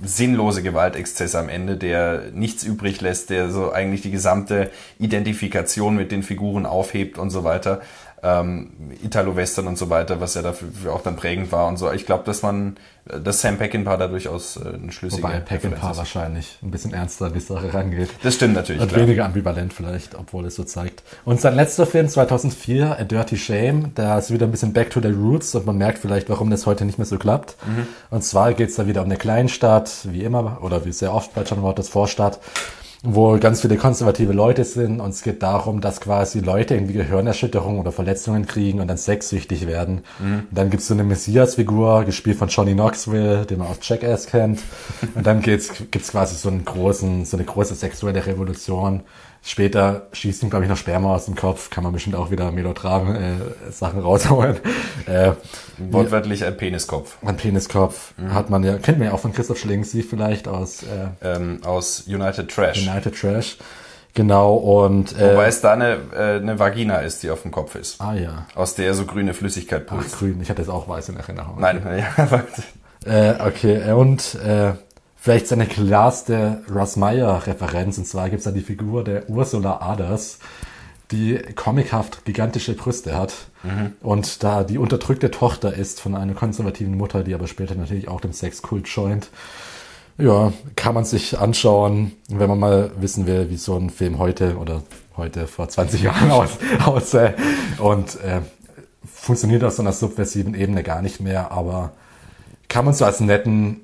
sinnlose 0.00 0.62
Gewaltexzesse 0.62 1.40
am 1.40 1.48
Ende, 1.48 1.76
der 1.76 2.30
nichts 2.32 2.62
übrig 2.62 3.00
lässt, 3.00 3.30
der 3.30 3.50
so 3.50 3.72
eigentlich 3.72 4.02
die 4.02 4.12
gesamte 4.12 4.70
Identifikation 5.00 5.96
mit 5.96 6.12
den 6.12 6.22
Figuren 6.22 6.66
aufhebt 6.66 7.18
und 7.18 7.30
so 7.30 7.42
weiter 7.42 7.80
ähm, 8.22 8.70
Italo-Western 9.02 9.66
und 9.66 9.78
so 9.78 9.88
weiter, 9.90 10.20
was 10.20 10.34
ja 10.34 10.42
dafür 10.42 10.92
auch 10.92 11.02
dann 11.02 11.16
prägend 11.16 11.52
war 11.52 11.66
und 11.68 11.78
so. 11.78 11.90
Ich 11.92 12.06
glaube, 12.06 12.24
dass 12.24 12.42
man, 12.42 12.76
dass 13.06 13.40
Sam 13.40 13.56
Peckinpah 13.56 13.96
da 13.96 14.08
durchaus 14.08 14.56
äh, 14.56 14.74
ein 14.74 14.92
schlüssiger 14.92 15.22
Wobei 15.22 15.40
Peckinpah 15.40 15.96
wahrscheinlich 15.96 16.58
ein 16.62 16.70
bisschen 16.70 16.92
ernster 16.92 17.26
an 17.26 17.32
die 17.32 17.40
Sache 17.40 17.72
rangeht. 17.72 18.10
Das 18.22 18.34
stimmt 18.34 18.54
natürlich. 18.54 18.82
Und 18.82 18.94
weniger 18.94 19.24
ambivalent 19.24 19.72
vielleicht, 19.72 20.14
obwohl 20.14 20.44
es 20.46 20.56
so 20.56 20.64
zeigt. 20.64 21.02
Und 21.24 21.40
sein 21.40 21.54
letzter 21.54 21.86
Film 21.86 22.08
2004, 22.08 22.98
A 22.98 23.04
Dirty 23.04 23.38
Shame, 23.38 23.92
da 23.94 24.18
ist 24.18 24.30
wieder 24.30 24.46
ein 24.46 24.50
bisschen 24.50 24.72
back 24.72 24.90
to 24.90 25.00
the 25.00 25.08
roots 25.08 25.54
und 25.54 25.66
man 25.66 25.78
merkt 25.78 25.98
vielleicht, 25.98 26.28
warum 26.28 26.50
das 26.50 26.66
heute 26.66 26.84
nicht 26.84 26.98
mehr 26.98 27.06
so 27.06 27.18
klappt. 27.18 27.56
Mhm. 27.66 27.86
Und 28.10 28.22
zwar 28.22 28.52
geht 28.52 28.68
es 28.68 28.76
da 28.76 28.86
wieder 28.86 29.00
um 29.00 29.06
eine 29.06 29.16
Kleinstadt, 29.16 29.90
wie 30.04 30.22
immer, 30.22 30.58
oder 30.62 30.84
wie 30.84 30.92
sehr 30.92 31.14
oft 31.14 31.34
bei 31.34 31.42
John 31.42 31.62
Waters 31.62 31.88
Vorstadt 31.88 32.38
wo 33.02 33.38
ganz 33.38 33.62
viele 33.62 33.76
konservative 33.76 34.32
Leute 34.32 34.64
sind 34.64 35.00
und 35.00 35.10
es 35.10 35.22
geht 35.22 35.42
darum, 35.42 35.80
dass 35.80 36.02
quasi 36.02 36.40
Leute 36.40 36.74
irgendwie 36.74 36.92
Gehirnerschütterungen 36.92 37.80
oder 37.80 37.92
Verletzungen 37.92 38.46
kriegen 38.46 38.80
und 38.80 38.88
dann 38.88 38.98
sexsüchtig 38.98 39.66
werden. 39.66 40.02
Mhm. 40.18 40.46
Und 40.50 40.58
dann 40.58 40.68
gibt's 40.68 40.88
so 40.88 40.94
eine 40.94 41.04
Messias-Figur, 41.04 42.04
gespielt 42.04 42.36
von 42.36 42.48
Johnny 42.48 42.74
Knoxville, 42.74 43.46
den 43.46 43.58
man 43.58 43.68
aus 43.68 43.78
Jackass 43.80 44.26
kennt. 44.26 44.60
und 45.14 45.26
dann 45.26 45.40
geht's, 45.40 45.72
gibt's 45.90 46.10
quasi 46.10 46.34
so 46.34 46.50
einen 46.50 46.64
großen, 46.64 47.24
so 47.24 47.38
eine 47.38 47.46
große 47.46 47.74
sexuelle 47.74 48.26
Revolution, 48.26 49.00
Später 49.42 50.08
schießt 50.12 50.42
ihm, 50.42 50.50
glaube 50.50 50.66
ich, 50.66 50.70
noch 50.70 50.76
Sperma 50.76 51.14
aus 51.14 51.24
dem 51.24 51.34
Kopf. 51.34 51.70
Kann 51.70 51.82
man 51.82 51.92
bestimmt 51.92 52.14
auch 52.14 52.30
wieder 52.30 52.52
Melodram-Sachen 52.52 53.98
äh, 53.98 54.02
rausholen. 54.02 54.58
Äh, 55.06 55.32
Wortwörtlich 55.78 56.44
ein 56.44 56.56
Peniskopf. 56.56 57.16
Ein 57.24 57.38
Peniskopf 57.38 58.12
mhm. 58.18 58.34
hat 58.34 58.50
man 58.50 58.62
ja, 58.62 58.76
kennt 58.76 58.98
man 58.98 59.08
ja 59.08 59.14
auch 59.14 59.20
von 59.20 59.32
Christoph 59.32 59.58
Schlingensief 59.58 60.10
vielleicht 60.10 60.46
aus... 60.46 60.82
Äh, 60.82 61.08
ähm, 61.22 61.60
aus 61.64 62.04
United 62.06 62.50
Trash. 62.50 62.86
United 62.86 63.18
Trash. 63.18 63.56
Genau, 64.12 64.54
und... 64.54 65.18
Äh, 65.18 65.32
Wobei 65.32 65.46
es 65.46 65.62
da 65.62 65.72
eine, 65.72 65.98
äh, 66.14 66.36
eine 66.36 66.58
Vagina 66.58 66.98
ist, 66.98 67.22
die 67.22 67.30
auf 67.30 67.42
dem 67.42 67.50
Kopf 67.50 67.76
ist. 67.76 68.00
Ah 68.00 68.14
ja. 68.14 68.46
Aus 68.54 68.74
der 68.74 68.92
so 68.92 69.06
grüne 69.06 69.32
Flüssigkeit 69.32 69.86
pulst. 69.86 70.10
Ach, 70.14 70.18
grün. 70.18 70.40
Ich 70.42 70.50
hatte 70.50 70.60
jetzt 70.60 70.70
auch 70.70 70.86
weiß 70.86 71.08
in 71.08 71.16
Erinnerung. 71.16 71.58
Nein, 71.58 71.82
ja. 72.18 72.44
äh, 73.06 73.40
okay, 73.46 73.90
und... 73.92 74.34
Äh, 74.34 74.72
vielleicht 75.20 75.46
seine 75.46 75.66
klarste 75.66 76.62
Russ 76.74 76.96
Meyer-Referenz. 76.96 77.98
Und 77.98 78.06
zwar 78.06 78.30
gibt 78.30 78.40
es 78.40 78.44
da 78.44 78.50
die 78.50 78.62
Figur 78.62 79.04
der 79.04 79.28
Ursula 79.28 79.80
Aders, 79.80 80.38
die 81.10 81.38
comichaft 81.54 82.24
gigantische 82.24 82.74
Brüste 82.74 83.16
hat 83.16 83.34
mhm. 83.62 83.92
und 84.00 84.44
da 84.44 84.62
die 84.62 84.78
unterdrückte 84.78 85.30
Tochter 85.30 85.74
ist 85.74 86.00
von 86.00 86.14
einer 86.14 86.34
konservativen 86.34 86.96
Mutter, 86.96 87.24
die 87.24 87.34
aber 87.34 87.48
später 87.48 87.74
natürlich 87.74 88.08
auch 88.08 88.20
dem 88.20 88.32
Sexkult 88.32 88.88
scheut. 88.88 89.28
Ja, 90.18 90.52
kann 90.76 90.94
man 90.94 91.04
sich 91.04 91.38
anschauen, 91.38 92.12
wenn 92.28 92.48
man 92.48 92.58
mal 92.58 92.90
wissen 93.00 93.26
will, 93.26 93.50
wie 93.50 93.56
so 93.56 93.76
ein 93.76 93.90
Film 93.90 94.18
heute 94.18 94.56
oder 94.56 94.82
heute 95.16 95.46
vor 95.46 95.68
20 95.68 96.02
Jahren 96.02 96.30
aus, 96.30 96.50
aussähe. 96.84 97.34
Und 97.78 98.20
äh, 98.20 98.40
funktioniert 99.12 99.64
auf 99.64 99.72
so 99.72 99.82
einer 99.82 99.92
subversiven 99.92 100.54
Ebene 100.54 100.82
gar 100.82 101.02
nicht 101.02 101.20
mehr, 101.20 101.50
aber 101.50 101.92
kann 102.68 102.84
man 102.84 102.94
so 102.94 103.04
als 103.04 103.20
netten 103.20 103.80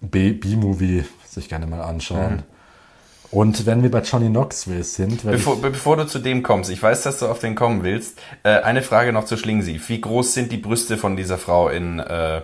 B-Movie 0.00 1.04
sich 1.28 1.48
gerne 1.48 1.66
mal 1.66 1.80
anschauen. 1.80 2.36
Mhm. 2.36 2.42
Und 3.30 3.64
wenn 3.64 3.82
wir 3.82 3.90
bei 3.90 4.00
Johnny 4.00 4.28
Knoxville 4.28 4.82
sind. 4.82 5.22
Bevor, 5.22 5.60
bevor, 5.62 5.96
du 5.96 6.06
zu 6.06 6.18
dem 6.18 6.42
kommst, 6.42 6.68
ich 6.70 6.82
weiß, 6.82 7.02
dass 7.02 7.20
du 7.20 7.26
auf 7.26 7.38
den 7.38 7.54
kommen 7.54 7.84
willst. 7.84 8.18
Äh, 8.42 8.60
eine 8.60 8.82
Frage 8.82 9.12
noch 9.12 9.24
zu 9.24 9.36
Schlingensief. 9.36 9.88
Wie 9.88 10.00
groß 10.00 10.34
sind 10.34 10.50
die 10.50 10.56
Brüste 10.56 10.96
von 10.96 11.16
dieser 11.16 11.38
Frau 11.38 11.68
in 11.68 12.00
äh? 12.00 12.42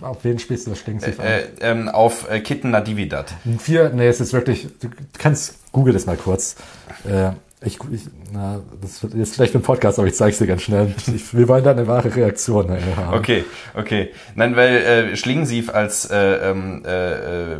Auf 0.00 0.24
wen 0.24 0.40
spielst 0.40 0.66
du 0.66 0.70
das 0.70 0.80
Schlingensief 0.80 1.18
äh, 1.18 1.22
an? 1.22 1.28
Äh, 1.28 1.44
ähm, 1.60 1.88
auf 1.88 2.28
äh, 2.28 2.40
Kitten 2.40 2.70
Nadividat. 2.70 3.32
Vier, 3.58 3.90
nee, 3.90 4.08
es 4.08 4.20
ist 4.20 4.32
wirklich, 4.32 4.66
du 4.80 4.88
kannst, 5.18 5.54
google 5.72 5.92
das 5.92 6.06
mal 6.06 6.16
kurz. 6.16 6.56
Äh, 7.04 7.30
ich, 7.62 7.78
ich, 7.92 8.02
na, 8.32 8.60
das 8.80 9.02
wird 9.02 9.14
jetzt 9.14 9.34
vielleicht 9.34 9.54
ein 9.54 9.62
Podcast, 9.62 9.98
aber 9.98 10.08
ich 10.08 10.14
zeige 10.14 10.32
es 10.32 10.38
dir 10.38 10.46
ganz 10.46 10.62
schnell. 10.62 10.94
Ich, 11.14 11.36
wir 11.36 11.46
wollen 11.48 11.62
da 11.62 11.72
eine 11.72 11.86
wahre 11.86 12.14
Reaktion 12.14 12.70
haben. 12.96 13.18
Okay, 13.18 13.44
okay. 13.74 14.10
Nein, 14.34 14.56
weil 14.56 14.76
äh, 14.76 15.16
Schlingensief 15.16 15.68
als 15.68 16.08
äh, 16.10 16.50
ähm, 16.50 16.82
äh, 16.86 17.58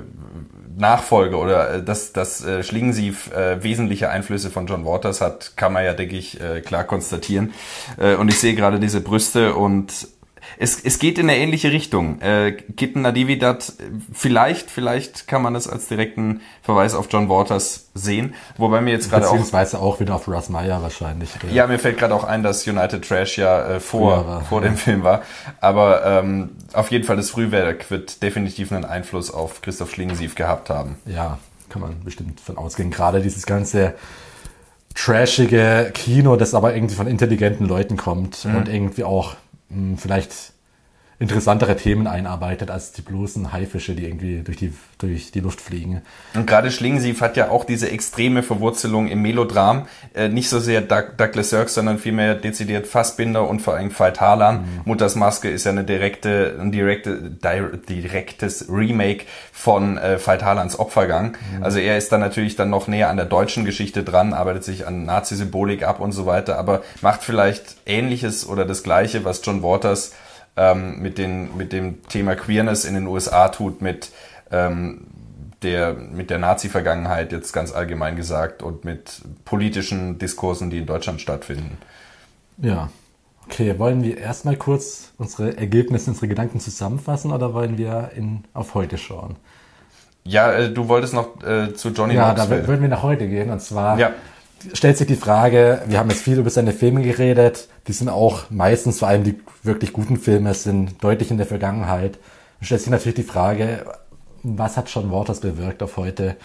Nachfolge 0.76 1.36
oder 1.36 1.74
äh, 1.74 1.82
dass, 1.82 2.12
dass 2.12 2.44
äh, 2.44 2.62
Schlingensief 2.62 3.30
äh, 3.32 3.62
wesentliche 3.62 4.08
Einflüsse 4.10 4.50
von 4.50 4.66
John 4.66 4.84
Waters 4.84 5.20
hat, 5.20 5.52
kann 5.56 5.72
man 5.72 5.84
ja, 5.84 5.92
denke 5.92 6.16
ich, 6.16 6.40
äh, 6.40 6.60
klar 6.62 6.84
konstatieren. 6.84 7.52
Äh, 7.98 8.14
und 8.14 8.28
ich 8.28 8.38
sehe 8.38 8.54
gerade 8.54 8.80
diese 8.80 9.00
Brüste 9.00 9.54
und 9.54 10.08
es, 10.60 10.78
es 10.84 10.98
geht 10.98 11.18
in 11.18 11.30
eine 11.30 11.38
ähnliche 11.38 11.72
Richtung. 11.72 12.20
Äh, 12.20 12.52
Kitten 12.52 13.00
Nadividat, 13.00 13.72
vielleicht, 14.12 14.70
vielleicht 14.70 15.26
kann 15.26 15.40
man 15.40 15.54
das 15.54 15.66
als 15.66 15.88
direkten 15.88 16.42
Verweis 16.60 16.94
auf 16.94 17.08
John 17.10 17.30
Waters 17.30 17.88
sehen. 17.94 18.34
Wobei 18.58 18.82
mir 18.82 18.90
jetzt 18.90 19.08
gerade 19.08 19.26
auch... 19.26 19.30
Beziehungsweise 19.30 19.78
auch 19.78 20.00
wieder 20.00 20.14
auf 20.14 20.28
Russ 20.28 20.50
Meyer 20.50 20.82
wahrscheinlich. 20.82 21.30
Ja, 21.50 21.66
mir 21.66 21.78
fällt 21.78 21.96
gerade 21.96 22.14
auch 22.14 22.24
ein, 22.24 22.42
dass 22.42 22.66
United 22.66 23.08
Trash 23.08 23.38
ja 23.38 23.76
äh, 23.76 23.80
vor, 23.80 24.26
war, 24.26 24.44
vor 24.44 24.60
ja. 24.60 24.68
dem 24.68 24.76
Film 24.76 25.02
war. 25.02 25.22
Aber 25.62 26.04
ähm, 26.04 26.50
auf 26.74 26.90
jeden 26.90 27.04
Fall 27.04 27.16
das 27.16 27.30
Frühwerk 27.30 27.90
wird 27.90 28.22
definitiv 28.22 28.70
einen 28.70 28.84
Einfluss 28.84 29.30
auf 29.30 29.62
Christoph 29.62 29.90
Schlingensief 29.90 30.34
gehabt 30.34 30.68
haben. 30.68 30.96
Ja, 31.06 31.38
kann 31.70 31.80
man 31.80 32.04
bestimmt 32.04 32.38
von 32.38 32.58
ausgehen. 32.58 32.90
Gerade 32.90 33.22
dieses 33.22 33.46
ganze 33.46 33.94
trashige 34.94 35.90
Kino, 35.94 36.36
das 36.36 36.52
aber 36.52 36.74
irgendwie 36.74 36.96
von 36.96 37.06
intelligenten 37.06 37.66
Leuten 37.66 37.96
kommt 37.96 38.44
mhm. 38.44 38.56
und 38.56 38.68
irgendwie 38.68 39.04
auch 39.04 39.36
vielleicht 39.96 40.52
interessantere 41.20 41.76
Themen 41.76 42.06
einarbeitet 42.06 42.70
als 42.70 42.92
die 42.92 43.02
bloßen 43.02 43.52
Haifische, 43.52 43.94
die 43.94 44.06
irgendwie 44.06 44.40
durch 44.42 44.56
die, 44.56 44.72
durch 44.96 45.30
die 45.30 45.40
Luft 45.40 45.60
fliegen. 45.60 46.00
Und 46.34 46.46
gerade 46.46 46.70
Schlingensief 46.70 47.20
hat 47.20 47.36
ja 47.36 47.50
auch 47.50 47.64
diese 47.64 47.90
extreme 47.90 48.42
Verwurzelung 48.42 49.06
im 49.06 49.20
Melodram. 49.20 49.86
Äh, 50.14 50.30
nicht 50.30 50.48
so 50.48 50.58
sehr 50.58 50.80
Doug, 50.80 51.18
Douglas 51.18 51.50
Sirk, 51.50 51.68
sondern 51.68 51.98
vielmehr 51.98 52.36
dezidiert 52.36 52.86
Fassbinder 52.86 53.46
und 53.46 53.60
vor 53.60 53.74
allem 53.74 53.96
Veit 53.96 54.18
Harlan. 54.18 54.62
Mhm. 54.62 54.66
Mutters 54.86 55.14
Maske 55.14 55.50
ist 55.50 55.64
ja 55.64 55.72
eine 55.72 55.84
direkte, 55.84 56.56
ein 56.58 56.72
direkte, 56.72 57.20
direktes 57.20 58.70
Remake 58.70 59.26
von 59.52 59.98
äh, 59.98 60.18
Veit 60.24 60.42
Harlans 60.42 60.78
Opfergang. 60.78 61.36
Mhm. 61.58 61.62
Also 61.62 61.80
er 61.80 61.98
ist 61.98 62.10
dann 62.12 62.20
natürlich 62.20 62.56
dann 62.56 62.70
noch 62.70 62.88
näher 62.88 63.10
an 63.10 63.18
der 63.18 63.26
deutschen 63.26 63.66
Geschichte 63.66 64.04
dran, 64.04 64.32
arbeitet 64.32 64.64
sich 64.64 64.86
an 64.86 65.04
Nazi-Symbolik 65.04 65.82
ab 65.82 66.00
und 66.00 66.12
so 66.12 66.24
weiter, 66.24 66.58
aber 66.58 66.82
macht 67.02 67.22
vielleicht 67.22 67.76
Ähnliches 67.84 68.48
oder 68.48 68.64
das 68.64 68.82
Gleiche, 68.82 69.26
was 69.26 69.42
John 69.44 69.62
Waters 69.62 70.12
ähm, 70.56 71.00
mit, 71.00 71.18
den, 71.18 71.56
mit 71.56 71.72
dem 71.72 72.02
Thema 72.08 72.34
Queerness 72.34 72.84
in 72.84 72.94
den 72.94 73.06
USA 73.06 73.48
tut, 73.48 73.82
mit 73.82 74.10
ähm, 74.50 75.06
der, 75.62 75.94
mit 75.94 76.30
der 76.30 76.38
Nazi-Vergangenheit 76.38 77.32
jetzt 77.32 77.52
ganz 77.52 77.72
allgemein 77.72 78.16
gesagt 78.16 78.62
und 78.62 78.84
mit 78.84 79.22
politischen 79.44 80.18
Diskursen, 80.18 80.70
die 80.70 80.78
in 80.78 80.86
Deutschland 80.86 81.20
stattfinden. 81.20 81.78
Ja. 82.58 82.90
Okay, 83.46 83.78
wollen 83.78 84.02
wir 84.02 84.16
erstmal 84.16 84.56
kurz 84.56 85.12
unsere 85.18 85.56
Ergebnisse, 85.56 86.10
unsere 86.10 86.28
Gedanken 86.28 86.60
zusammenfassen 86.60 87.32
oder 87.32 87.52
wollen 87.52 87.78
wir 87.78 88.12
in, 88.14 88.44
auf 88.54 88.74
heute 88.74 88.96
schauen? 88.96 89.36
Ja, 90.24 90.52
äh, 90.52 90.70
du 90.70 90.88
wolltest 90.88 91.14
noch 91.14 91.42
äh, 91.42 91.74
zu 91.74 91.88
Johnny 91.88 92.14
Ja, 92.14 92.32
Knoxville. 92.32 92.62
da 92.62 92.68
würden 92.68 92.82
wir 92.82 92.88
nach 92.88 93.02
heute 93.02 93.28
gehen 93.28 93.50
und 93.50 93.60
zwar 93.60 93.98
ja 93.98 94.12
stellt 94.74 94.98
sich 94.98 95.06
die 95.06 95.16
Frage, 95.16 95.82
wir 95.86 95.98
haben 95.98 96.10
jetzt 96.10 96.22
viel 96.22 96.38
über 96.38 96.50
seine 96.50 96.72
Filme 96.72 97.02
geredet, 97.02 97.68
die 97.86 97.92
sind 97.92 98.08
auch 98.08 98.50
meistens, 98.50 98.98
vor 98.98 99.08
allem 99.08 99.24
die 99.24 99.40
wirklich 99.62 99.92
guten 99.92 100.16
Filme, 100.16 100.54
sind 100.54 101.02
deutlich 101.02 101.30
in 101.30 101.38
der 101.38 101.46
Vergangenheit. 101.46 102.18
Und 102.58 102.66
stellt 102.66 102.80
sich 102.80 102.90
natürlich 102.90 103.16
die 103.16 103.22
Frage, 103.22 103.84
was 104.42 104.76
hat 104.76 104.90
John 104.90 105.10
Waters 105.10 105.40
bewirkt 105.40 105.82
auf 105.82 105.96
heute? 105.96 106.36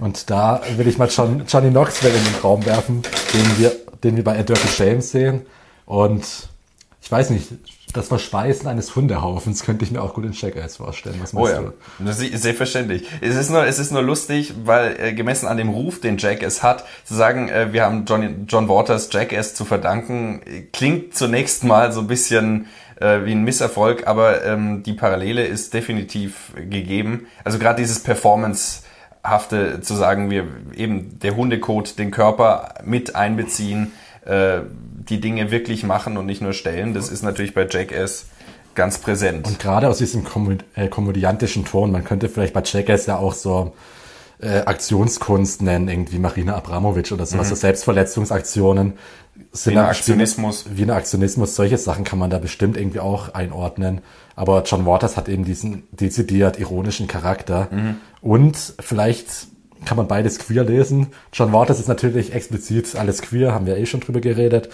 Und 0.00 0.30
da 0.30 0.60
will 0.76 0.88
ich 0.88 0.98
mal 0.98 1.08
John, 1.08 1.44
Johnny 1.48 1.70
Knoxville 1.70 2.16
in 2.16 2.24
den 2.24 2.34
Raum 2.42 2.64
werfen, 2.66 3.02
den 3.32 3.58
wir, 3.58 3.72
den 4.02 4.16
wir 4.16 4.24
bei 4.24 4.38
A 4.38 4.42
Dirty 4.42 4.68
Shame 4.68 5.00
sehen. 5.00 5.46
Und 5.86 6.48
ich 7.00 7.10
weiß 7.10 7.30
nicht, 7.30 7.48
das 7.96 8.08
Verspeisen 8.08 8.68
eines 8.68 8.94
Hundehaufens 8.94 9.64
könnte 9.64 9.84
ich 9.84 9.90
mir 9.90 10.02
auch 10.02 10.14
gut 10.14 10.24
in 10.24 10.32
Jackass 10.32 10.76
vorstellen. 10.76 11.16
Was 11.20 11.34
oh 11.34 11.48
ja, 11.48 11.60
du? 11.60 12.12
selbstverständlich. 12.12 13.08
Es 13.20 13.36
ist 13.36 13.50
nur, 13.50 13.64
es 13.66 13.78
ist 13.78 13.92
nur 13.92 14.02
lustig, 14.02 14.54
weil 14.64 14.96
äh, 15.00 15.12
gemessen 15.14 15.46
an 15.46 15.56
dem 15.56 15.70
Ruf, 15.70 16.00
den 16.00 16.18
Jackass 16.18 16.62
hat, 16.62 16.84
zu 17.04 17.14
sagen, 17.14 17.48
äh, 17.48 17.72
wir 17.72 17.84
haben 17.84 18.04
John, 18.06 18.46
John 18.46 18.68
Waters 18.68 19.08
Jackass 19.10 19.54
zu 19.54 19.64
verdanken, 19.64 20.42
klingt 20.72 21.14
zunächst 21.14 21.64
mal 21.64 21.92
so 21.92 22.00
ein 22.00 22.06
bisschen 22.06 22.66
äh, 23.00 23.24
wie 23.24 23.32
ein 23.32 23.44
Misserfolg, 23.44 24.06
aber 24.06 24.44
ähm, 24.44 24.82
die 24.82 24.92
Parallele 24.92 25.44
ist 25.44 25.74
definitiv 25.74 26.52
gegeben. 26.54 27.26
Also 27.44 27.58
gerade 27.58 27.80
dieses 27.80 28.00
Performance 28.00 28.82
hafte 29.24 29.80
zu 29.80 29.94
sagen, 29.94 30.30
wir 30.30 30.46
eben 30.74 31.18
der 31.18 31.36
Hundecode 31.36 31.98
den 31.98 32.10
Körper 32.10 32.74
mit 32.84 33.16
einbeziehen, 33.16 33.92
äh, 34.24 34.60
die 35.08 35.20
Dinge 35.20 35.50
wirklich 35.50 35.84
machen 35.84 36.16
und 36.16 36.26
nicht 36.26 36.42
nur 36.42 36.52
stellen. 36.52 36.94
Das 36.94 37.08
ist 37.08 37.22
natürlich 37.22 37.54
bei 37.54 37.66
Jackass 37.68 38.26
ganz 38.74 38.98
präsent. 38.98 39.46
Und 39.46 39.58
gerade 39.58 39.88
aus 39.88 39.98
diesem 39.98 40.24
äh, 40.74 40.88
komödiantischen 40.88 41.64
Ton, 41.64 41.90
man 41.90 42.04
könnte 42.04 42.28
vielleicht 42.28 42.52
bei 42.52 42.62
Jackass 42.64 43.06
ja 43.06 43.16
auch 43.16 43.34
so 43.34 43.74
äh, 44.40 44.60
Aktionskunst 44.60 45.62
nennen, 45.62 45.88
irgendwie 45.88 46.18
Marina 46.18 46.54
Abramovic 46.56 47.10
oder 47.12 47.26
sowas, 47.26 47.46
mhm. 47.46 47.50
so 47.50 47.54
Selbstverletzungsaktionen. 47.56 48.94
Sind 49.52 49.74
wie 49.74 49.78
ein 49.78 49.86
Aktionismus. 49.86 50.66
Wie 50.70 50.82
ein 50.82 50.90
Aktionismus, 50.90 51.56
solche 51.56 51.78
Sachen 51.78 52.04
kann 52.04 52.18
man 52.18 52.30
da 52.30 52.38
bestimmt 52.38 52.76
irgendwie 52.76 53.00
auch 53.00 53.34
einordnen. 53.34 54.00
Aber 54.34 54.62
John 54.64 54.86
Waters 54.86 55.16
hat 55.16 55.28
eben 55.28 55.44
diesen 55.44 55.84
dezidiert 55.90 56.58
ironischen 56.58 57.06
Charakter. 57.06 57.68
Mhm. 57.70 57.96
Und 58.20 58.74
vielleicht 58.80 59.48
kann 59.86 59.96
man 59.96 60.08
beides 60.08 60.38
queer 60.38 60.64
lesen. 60.64 61.06
John 61.32 61.52
Waters 61.52 61.80
ist 61.80 61.88
natürlich 61.88 62.34
explizit 62.34 62.94
alles 62.96 63.22
queer, 63.22 63.54
haben 63.54 63.64
wir 63.66 63.78
eh 63.78 63.86
schon 63.86 64.00
drüber 64.00 64.20
geredet. 64.20 64.68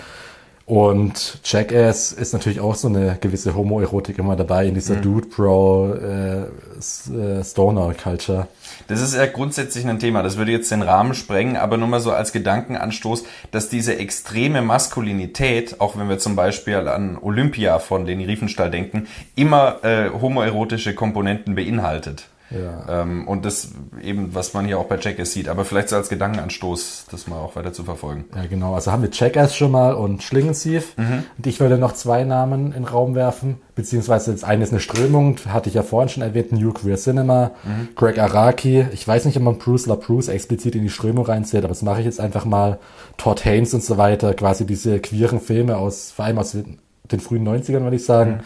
Und 0.64 1.40
Jackass 1.44 2.12
ist 2.12 2.32
natürlich 2.32 2.60
auch 2.60 2.76
so 2.76 2.88
eine 2.88 3.18
gewisse 3.20 3.54
Homoerotik 3.54 4.18
immer 4.18 4.36
dabei 4.36 4.66
in 4.66 4.74
dieser 4.74 4.96
mhm. 4.96 5.02
Dude 5.02 5.26
Bro 5.26 5.94
äh, 5.94 6.42
äh, 6.42 7.44
Stoner 7.44 7.92
Culture. 7.94 8.46
Das 8.86 9.02
ist 9.02 9.14
ja 9.14 9.26
grundsätzlich 9.26 9.86
ein 9.86 9.98
Thema, 9.98 10.22
das 10.22 10.36
würde 10.36 10.52
jetzt 10.52 10.70
den 10.70 10.82
Rahmen 10.82 11.14
sprengen, 11.14 11.56
aber 11.56 11.76
nur 11.76 11.88
mal 11.88 12.00
so 12.00 12.12
als 12.12 12.32
Gedankenanstoß, 12.32 13.24
dass 13.50 13.68
diese 13.68 13.98
extreme 13.98 14.62
Maskulinität, 14.62 15.80
auch 15.80 15.98
wenn 15.98 16.08
wir 16.08 16.18
zum 16.18 16.36
Beispiel 16.36 16.76
an 16.88 17.18
Olympia 17.20 17.78
von 17.80 18.06
Leni 18.06 18.24
Riefenstahl 18.24 18.70
denken, 18.70 19.08
immer 19.34 19.84
äh, 19.84 20.10
homoerotische 20.10 20.94
Komponenten 20.94 21.56
beinhaltet. 21.56 22.28
Ja. 22.52 23.02
Ähm, 23.02 23.26
und 23.26 23.44
das 23.44 23.70
eben, 24.02 24.34
was 24.34 24.54
man 24.54 24.66
hier 24.66 24.78
auch 24.78 24.86
bei 24.86 24.98
Jackass 24.98 25.32
sieht, 25.32 25.48
aber 25.48 25.64
vielleicht 25.64 25.88
so 25.88 25.96
als 25.96 26.08
Gedankenanstoß, 26.08 27.06
das 27.10 27.26
mal 27.26 27.36
auch 27.36 27.56
weiter 27.56 27.72
zu 27.72 27.84
verfolgen. 27.84 28.24
Ja, 28.34 28.46
genau. 28.46 28.74
Also 28.74 28.92
haben 28.92 29.02
wir 29.02 29.10
Jackass 29.12 29.56
schon 29.56 29.72
mal 29.72 29.94
und 29.94 30.22
Schlingensief. 30.22 30.96
Mhm. 30.96 31.24
Und 31.36 31.46
ich 31.46 31.60
würde 31.60 31.78
noch 31.78 31.92
zwei 31.92 32.24
Namen 32.24 32.66
in 32.66 32.72
den 32.72 32.84
Raum 32.84 33.14
werfen, 33.14 33.60
beziehungsweise 33.74 34.32
das 34.32 34.44
eine 34.44 34.64
ist 34.64 34.70
eine 34.70 34.80
Strömung, 34.80 35.36
hatte 35.48 35.68
ich 35.68 35.74
ja 35.74 35.82
vorhin 35.82 36.08
schon 36.08 36.22
erwähnt, 36.22 36.52
New 36.52 36.72
Queer 36.72 36.96
Cinema, 36.96 37.52
mhm. 37.64 37.88
Greg 37.94 38.18
Araki. 38.18 38.86
Ich 38.92 39.06
weiß 39.06 39.24
nicht, 39.24 39.36
ob 39.36 39.42
man 39.42 39.58
Bruce 39.58 39.86
LaBruce 39.86 40.28
explizit 40.28 40.74
in 40.74 40.82
die 40.82 40.90
Strömung 40.90 41.26
reinzählt, 41.26 41.64
aber 41.64 41.72
das 41.72 41.82
mache 41.82 42.00
ich 42.00 42.06
jetzt 42.06 42.20
einfach 42.20 42.44
mal. 42.44 42.78
Todd 43.16 43.44
Haynes 43.44 43.74
und 43.74 43.84
so 43.84 43.98
weiter, 43.98 44.34
quasi 44.34 44.66
diese 44.66 44.98
queeren 44.98 45.40
Filme 45.40 45.76
aus, 45.76 46.12
vor 46.12 46.24
allem 46.24 46.38
aus 46.38 46.52
den 46.52 47.20
frühen 47.20 47.46
90ern, 47.46 47.82
würde 47.82 47.96
ich 47.96 48.04
sagen, 48.04 48.30
mhm. 48.30 48.40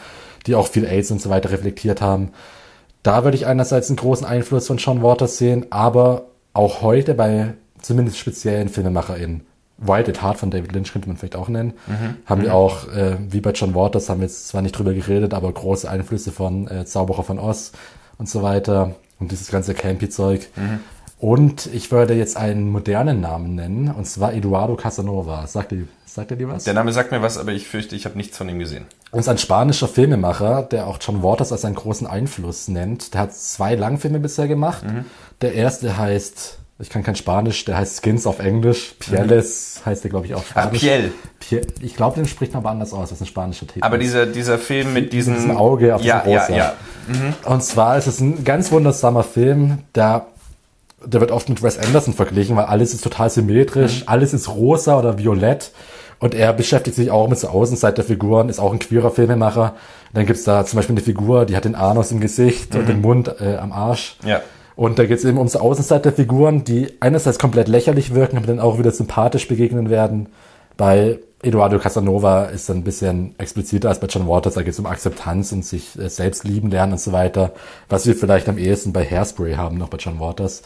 die 0.47 0.55
auch 0.55 0.67
viel 0.67 0.85
AIDS 0.85 1.11
und 1.11 1.21
so 1.21 1.31
weiter 1.31 1.51
reflektiert 1.51 2.01
haben. 2.01 2.31
Da 3.07 3.23
würde 3.23 3.37
ich 3.37 3.47
einerseits 3.47 3.89
einen 3.89 3.99
großen 3.99 4.27
Einfluss 4.27 4.67
von 4.67 4.79
John 4.79 5.01
Waters 5.01 5.39
sehen, 5.39 5.67
aber 5.71 6.27
auch 6.55 6.83
heute 6.83 7.15
bei 7.15 7.55
zumindest 7.81 8.19
speziellen 8.19 8.69
FilmemacherInnen. 8.69 9.43
Wild 9.79 10.09
at 10.09 10.23
Heart 10.23 10.39
von 10.39 10.51
David 10.51 10.73
Lynch 10.73 10.93
könnte 10.93 11.07
man 11.07 11.17
vielleicht 11.17 11.37
auch 11.37 11.49
nennen. 11.49 11.75
Mhm. 11.87 12.17
Haben 12.27 12.43
wir 12.43 12.49
mhm. 12.49 12.55
auch, 12.57 12.89
äh, 12.89 13.17
wie 13.29 13.41
bei 13.41 13.53
John 13.53 13.77
Waters, 13.77 14.09
haben 14.09 14.23
wir 14.23 14.27
jetzt 14.27 14.49
zwar 14.49 14.61
nicht 14.61 14.77
drüber 14.77 14.93
geredet, 14.93 15.35
aber 15.35 15.53
große 15.53 15.89
Einflüsse 15.89 16.33
von 16.33 16.67
äh, 16.67 16.85
Zauberer 16.85 17.23
von 17.23 17.39
Oz 17.39 17.71
und 18.19 18.29
so 18.29 18.43
weiter. 18.43 18.97
Und 19.21 19.31
dieses 19.31 19.53
ganze 19.53 19.75
Campy-Zeug. 19.75 20.49
Mhm. 20.57 20.81
Und 21.21 21.67
ich 21.67 21.93
würde 21.93 22.15
jetzt 22.15 22.37
einen 22.37 22.69
modernen 22.71 23.21
Namen 23.21 23.55
nennen, 23.55 23.89
und 23.89 24.07
zwar 24.07 24.35
Eduardo 24.35 24.75
Casanova. 24.75 25.47
Sagt 25.47 25.71
ihr, 25.71 25.87
sagt 26.07 26.33
ihr 26.33 26.37
dir 26.39 26.49
was? 26.49 26.65
Der 26.65 26.75
Name 26.75 26.93
sagt 26.93 27.13
mir 27.13 27.23
was, 27.23 27.39
aber 27.39 27.53
ich 27.53 27.69
fürchte, 27.69 27.95
ich 27.95 28.05
habe 28.05 28.17
nichts 28.17 28.37
von 28.37 28.49
ihm 28.49 28.59
gesehen. 28.59 28.85
Ist 29.17 29.29
ein 29.29 29.39
spanischer 29.39 29.89
Filmemacher, 29.89 30.63
der 30.63 30.87
auch 30.87 30.99
John 31.01 31.23
Waters 31.23 31.53
als 31.53 31.65
einen 31.65 31.75
großen 31.75 32.07
Einfluss 32.07 32.69
nennt. 32.69 33.15
Der 33.15 33.23
hat 33.23 33.35
zwei 33.35 33.75
Langfilme 33.75 34.21
bisher 34.21 34.49
gemacht. 34.49 34.85
Mhm. 34.85 35.07
Der 35.41 35.55
erste 35.55 35.97
heißt, 35.97 36.59
ich 36.79 36.91
kann 36.91 37.03
kein 37.03 37.17
Spanisch, 37.17 37.65
der 37.65 37.79
heißt 37.79 38.03
Skins 38.03 38.27
auf 38.27 38.39
Englisch. 38.39 38.95
Pieles 38.99 39.81
mhm. 39.81 39.91
heißt 39.91 40.05
der, 40.05 40.11
glaube 40.11 40.27
ich, 40.27 40.35
auf 40.35 40.43
ah, 40.55 40.63
Spanisch. 40.63 40.85
Ah, 40.85 40.87
Piel. 40.87 41.13
Piel. 41.41 41.67
Ich 41.81 41.97
glaube, 41.97 42.17
den 42.17 42.27
spricht 42.27 42.53
man 42.53 42.63
aber 42.63 42.71
anders 42.71 42.93
aus. 42.93 43.09
Das 43.09 43.13
ist 43.13 43.23
ein 43.23 43.27
spanischer 43.27 43.67
Titel. 43.67 43.85
Aber 43.85 43.97
dieser, 43.97 44.27
dieser 44.27 44.59
Film 44.59 44.93
mit 44.93 45.13
diesem, 45.13 45.35
mit 45.35 45.43
diesem 45.43 45.57
Auge 45.57 45.95
auf 45.95 46.03
ja, 46.03 46.21
diesem 46.21 46.39
Rosa. 46.39 46.51
Ja, 46.51 46.57
ja. 46.57 46.73
Mhm. 47.07 47.35
Und 47.45 47.63
zwar 47.63 47.97
ist 47.97 48.07
es 48.07 48.21
ein 48.21 48.45
ganz 48.45 48.71
wundersamer 48.71 49.23
Film, 49.23 49.79
der 49.95 50.27
der 51.05 51.21
wird 51.21 51.31
oft 51.31 51.49
mit 51.49 51.63
Wes 51.63 51.79
Anderson 51.79 52.15
verglichen, 52.15 52.57
weil 52.57 52.65
alles 52.65 52.95
ist 52.95 53.05
total 53.05 53.31
symmetrisch, 53.31 54.01
mhm. 54.01 54.09
alles 54.09 54.35
ist 54.35 54.49
rosa 54.49 54.99
oder 54.99 55.19
violett. 55.19 55.71
Und 56.19 56.35
er 56.35 56.53
beschäftigt 56.53 56.97
sich 56.97 57.11
auch 57.11 57.29
mit 57.29 57.39
so 57.39 57.49
Außenseiterfiguren, 57.49 58.49
ist 58.49 58.59
auch 58.59 58.73
ein 58.73 58.79
queerer 58.79 59.11
Filmemacher. 59.11 59.75
Und 60.09 60.17
dann 60.17 60.27
gibt's 60.27 60.45
da 60.45 60.65
zum 60.65 60.79
Beispiel 60.79 60.95
eine 60.95 61.05
Figur, 61.05 61.45
die 61.45 61.57
hat 61.57 61.65
den 61.65 61.75
Anus 61.75 62.11
im 62.11 62.21
Gesicht 62.21 62.75
mhm. 62.75 62.81
und 62.81 62.89
den 62.89 63.01
Mund 63.01 63.35
äh, 63.41 63.57
am 63.57 63.73
Arsch. 63.73 64.17
Ja. 64.25 64.41
Und 64.77 64.99
da 64.99 65.07
geht's 65.07 65.25
eben 65.25 65.39
um 65.39 65.49
so 65.49 65.59
Außenseiterfiguren, 65.59 66.65
die 66.65 66.95
einerseits 67.01 67.39
komplett 67.39 67.69
lächerlich 67.69 68.15
wirken, 68.15 68.37
aber 68.37 68.47
dann 68.47 68.61
auch 68.61 68.79
wieder 68.79 68.91
sympathisch 68.91 69.49
begegnen 69.49 69.89
werden. 69.89 70.29
Bei 70.77 71.19
Eduardo 71.43 71.79
Casanova 71.79 72.45
ist 72.47 72.69
dann 72.69 72.79
ein 72.79 72.85
bisschen 72.85 73.35
expliziter 73.39 73.89
als 73.89 74.01
bei 74.01 74.07
John 74.07 74.27
Waters. 74.27 74.55
Da 74.55 74.63
geht 74.63 74.73
es 74.73 74.79
um 74.79 74.87
Akzeptanz 74.87 75.53
und 75.53 75.65
sich 75.65 75.99
äh, 75.99 76.09
selbst 76.09 76.45
lieben 76.45 76.71
lernen 76.71 76.93
und 76.93 77.01
so 77.01 77.13
weiter. 77.13 77.53
Was 77.89 78.07
wir 78.07 78.15
vielleicht 78.15 78.49
am 78.49 78.59
ehesten 78.59 78.93
bei 78.93 79.05
Hairspray 79.05 79.55
haben, 79.55 79.79
noch 79.79 79.89
bei 79.89 79.99
John 79.99 80.19
Waters. 80.19 80.63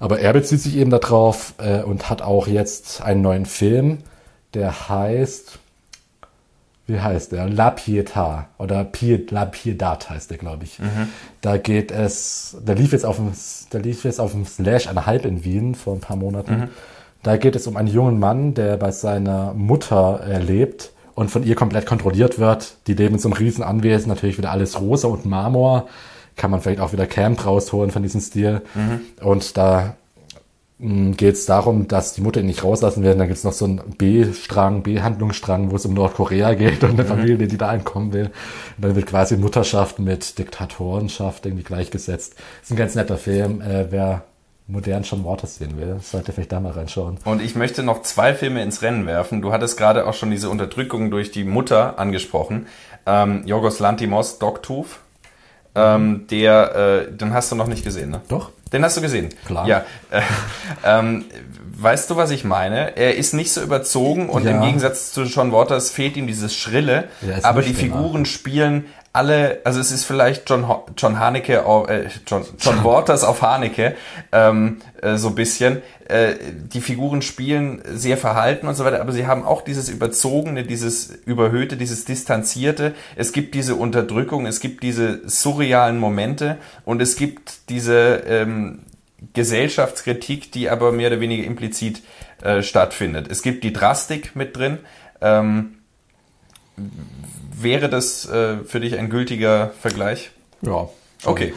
Aber 0.00 0.18
er 0.18 0.32
bezieht 0.32 0.60
sich 0.60 0.76
eben 0.76 0.90
darauf 0.90 1.54
äh, 1.58 1.82
und 1.82 2.10
hat 2.10 2.22
auch 2.22 2.46
jetzt 2.46 3.02
einen 3.02 3.22
neuen 3.22 3.46
Film, 3.46 3.98
der 4.54 4.88
heißt, 4.88 5.58
wie 6.86 7.00
heißt 7.00 7.32
der? 7.32 7.48
La 7.48 7.70
Pietà 7.70 8.44
oder 8.58 8.84
Pied, 8.84 9.30
La 9.30 9.46
Piedad 9.46 10.08
heißt 10.10 10.30
der, 10.30 10.38
glaube 10.38 10.64
ich. 10.64 10.78
Mhm. 10.78 11.08
Da 11.40 11.56
geht 11.56 11.90
es, 11.90 12.56
der 12.60 12.74
lief 12.74 12.92
jetzt 12.92 13.06
auf 13.06 13.16
dem, 13.16 13.32
der 13.72 13.80
lief 13.80 14.04
jetzt 14.04 14.20
auf 14.20 14.32
dem 14.32 14.44
Slash 14.44 14.86
eine 14.88 15.06
Halb 15.06 15.24
in 15.24 15.44
Wien 15.44 15.74
vor 15.74 15.94
ein 15.94 16.00
paar 16.00 16.16
Monaten. 16.16 16.56
Mhm. 16.56 16.68
Da 17.22 17.38
geht 17.38 17.56
es 17.56 17.66
um 17.66 17.76
einen 17.76 17.88
jungen 17.88 18.18
Mann, 18.18 18.52
der 18.52 18.76
bei 18.76 18.90
seiner 18.90 19.54
Mutter 19.54 20.20
lebt 20.40 20.90
und 21.14 21.30
von 21.30 21.42
ihr 21.42 21.54
komplett 21.54 21.86
kontrolliert 21.86 22.38
wird. 22.38 22.74
Die 22.86 22.92
leben 22.92 23.14
in 23.14 23.20
so 23.20 23.28
einem 23.28 23.38
riesen 23.38 23.64
Anwesen, 23.64 24.08
natürlich 24.08 24.36
wieder 24.36 24.50
alles 24.50 24.78
rosa 24.78 25.08
und 25.08 25.24
Marmor. 25.24 25.88
Kann 26.36 26.50
man 26.50 26.60
vielleicht 26.60 26.80
auch 26.80 26.92
wieder 26.92 27.06
Camp 27.06 27.46
rausholen 27.46 27.92
von 27.92 28.02
diesem 28.02 28.20
Stil. 28.20 28.60
Mhm. 28.74 29.00
Und 29.26 29.56
da 29.56 29.96
geht 30.78 31.34
es 31.34 31.46
darum, 31.46 31.86
dass 31.86 32.14
die 32.14 32.20
Mutter 32.20 32.40
ihn 32.40 32.46
nicht 32.46 32.64
rauslassen 32.64 33.04
werden. 33.04 33.18
Dann 33.18 33.28
gibt 33.28 33.38
es 33.38 33.44
noch 33.44 33.52
so 33.52 33.64
einen 33.64 33.78
B-Strang, 33.96 34.82
B-Handlungsstrang, 34.82 35.70
wo 35.70 35.76
es 35.76 35.86
um 35.86 35.94
Nordkorea 35.94 36.54
geht 36.54 36.82
und 36.82 36.90
eine 36.90 37.04
mhm. 37.04 37.08
Familie, 37.08 37.48
die 37.48 37.56
da 37.56 37.68
einkommen 37.68 38.12
will. 38.12 38.26
Und 38.76 38.84
dann 38.84 38.96
wird 38.96 39.06
quasi 39.06 39.36
Mutterschaft 39.36 40.00
mit 40.00 40.38
Diktatorenschaft 40.38 41.46
irgendwie 41.46 41.62
gleichgesetzt. 41.62 42.34
Das 42.34 42.64
ist 42.64 42.70
ein 42.72 42.76
ganz 42.76 42.96
netter 42.96 43.18
Film. 43.18 43.60
Äh, 43.60 43.90
wer 43.90 44.24
modern 44.66 45.02
John 45.02 45.24
Waters 45.24 45.56
sehen 45.56 45.78
will, 45.78 45.98
sollte 46.00 46.32
vielleicht 46.32 46.52
da 46.52 46.58
mal 46.58 46.72
reinschauen. 46.72 47.18
Und 47.24 47.42
ich 47.42 47.54
möchte 47.54 47.82
noch 47.82 48.02
zwei 48.02 48.34
Filme 48.34 48.62
ins 48.62 48.82
Rennen 48.82 49.06
werfen. 49.06 49.42
Du 49.42 49.52
hattest 49.52 49.76
gerade 49.76 50.06
auch 50.06 50.14
schon 50.14 50.30
diese 50.30 50.48
Unterdrückung 50.48 51.10
durch 51.10 51.30
die 51.30 51.44
Mutter 51.44 51.98
angesprochen. 51.98 52.66
Ähm, 53.06 53.42
Yorgos 53.46 53.78
Lantimos, 53.78 54.38
Dogtooth. 54.38 54.98
Ähm, 55.74 56.26
der, 56.30 57.06
äh, 57.08 57.12
den 57.12 57.34
hast 57.34 57.50
du 57.50 57.56
noch 57.56 57.66
nicht 57.66 57.84
gesehen, 57.84 58.10
ne? 58.10 58.20
Doch. 58.28 58.50
Den 58.72 58.84
hast 58.84 58.96
du 58.96 59.00
gesehen? 59.00 59.30
Klar. 59.46 59.66
Ja. 59.66 59.84
Äh, 60.10 60.20
ähm, 60.84 61.24
weißt 61.76 62.10
du, 62.10 62.16
was 62.16 62.30
ich 62.30 62.44
meine? 62.44 62.96
Er 62.96 63.16
ist 63.16 63.34
nicht 63.34 63.52
so 63.52 63.60
überzogen 63.60 64.28
und 64.28 64.44
ja. 64.44 64.52
im 64.52 64.62
Gegensatz 64.62 65.12
zu 65.12 65.22
John 65.22 65.52
Waters 65.52 65.90
fehlt 65.90 66.16
ihm 66.16 66.26
dieses 66.26 66.54
Schrille, 66.54 67.08
ja, 67.22 67.36
aber 67.42 67.62
die 67.62 67.74
Figuren 67.74 68.26
spielen 68.26 68.86
alle, 69.14 69.60
also 69.62 69.78
es 69.78 69.92
ist 69.92 70.04
vielleicht 70.04 70.50
John, 70.50 70.66
John 70.96 71.20
Haneke, 71.20 71.64
äh, 71.88 72.08
John, 72.26 72.44
John 72.58 72.82
Waters 72.82 73.22
auf 73.22 73.42
Haneke, 73.42 73.94
ähm, 74.32 74.78
äh, 75.00 75.16
so 75.16 75.30
bisschen. 75.30 75.82
Äh, 76.08 76.34
die 76.52 76.80
Figuren 76.80 77.22
spielen 77.22 77.80
sehr 77.86 78.18
verhalten 78.18 78.66
und 78.66 78.74
so 78.74 78.84
weiter, 78.84 79.00
aber 79.00 79.12
sie 79.12 79.28
haben 79.28 79.44
auch 79.44 79.62
dieses 79.62 79.88
Überzogene, 79.88 80.64
dieses 80.64 81.10
Überhöhte, 81.26 81.76
dieses 81.76 82.04
Distanzierte. 82.04 82.92
Es 83.14 83.32
gibt 83.32 83.54
diese 83.54 83.76
Unterdrückung, 83.76 84.46
es 84.46 84.58
gibt 84.58 84.82
diese 84.82 85.20
surrealen 85.28 85.98
Momente 85.98 86.58
und 86.84 87.00
es 87.00 87.14
gibt 87.14 87.70
diese 87.70 88.24
ähm, 88.26 88.80
Gesellschaftskritik, 89.32 90.50
die 90.50 90.68
aber 90.68 90.90
mehr 90.90 91.10
oder 91.10 91.20
weniger 91.20 91.44
implizit 91.44 92.02
äh, 92.42 92.62
stattfindet. 92.62 93.30
Es 93.30 93.42
gibt 93.42 93.62
die 93.62 93.72
Drastik 93.72 94.34
mit 94.34 94.56
drin. 94.56 94.78
Ähm, 95.20 95.76
Wäre 97.60 97.88
das 97.88 98.28
äh, 98.28 98.58
für 98.64 98.80
dich 98.80 98.98
ein 98.98 99.10
gültiger 99.10 99.72
Vergleich? 99.80 100.30
Ja. 100.62 100.88
Okay. 101.24 101.54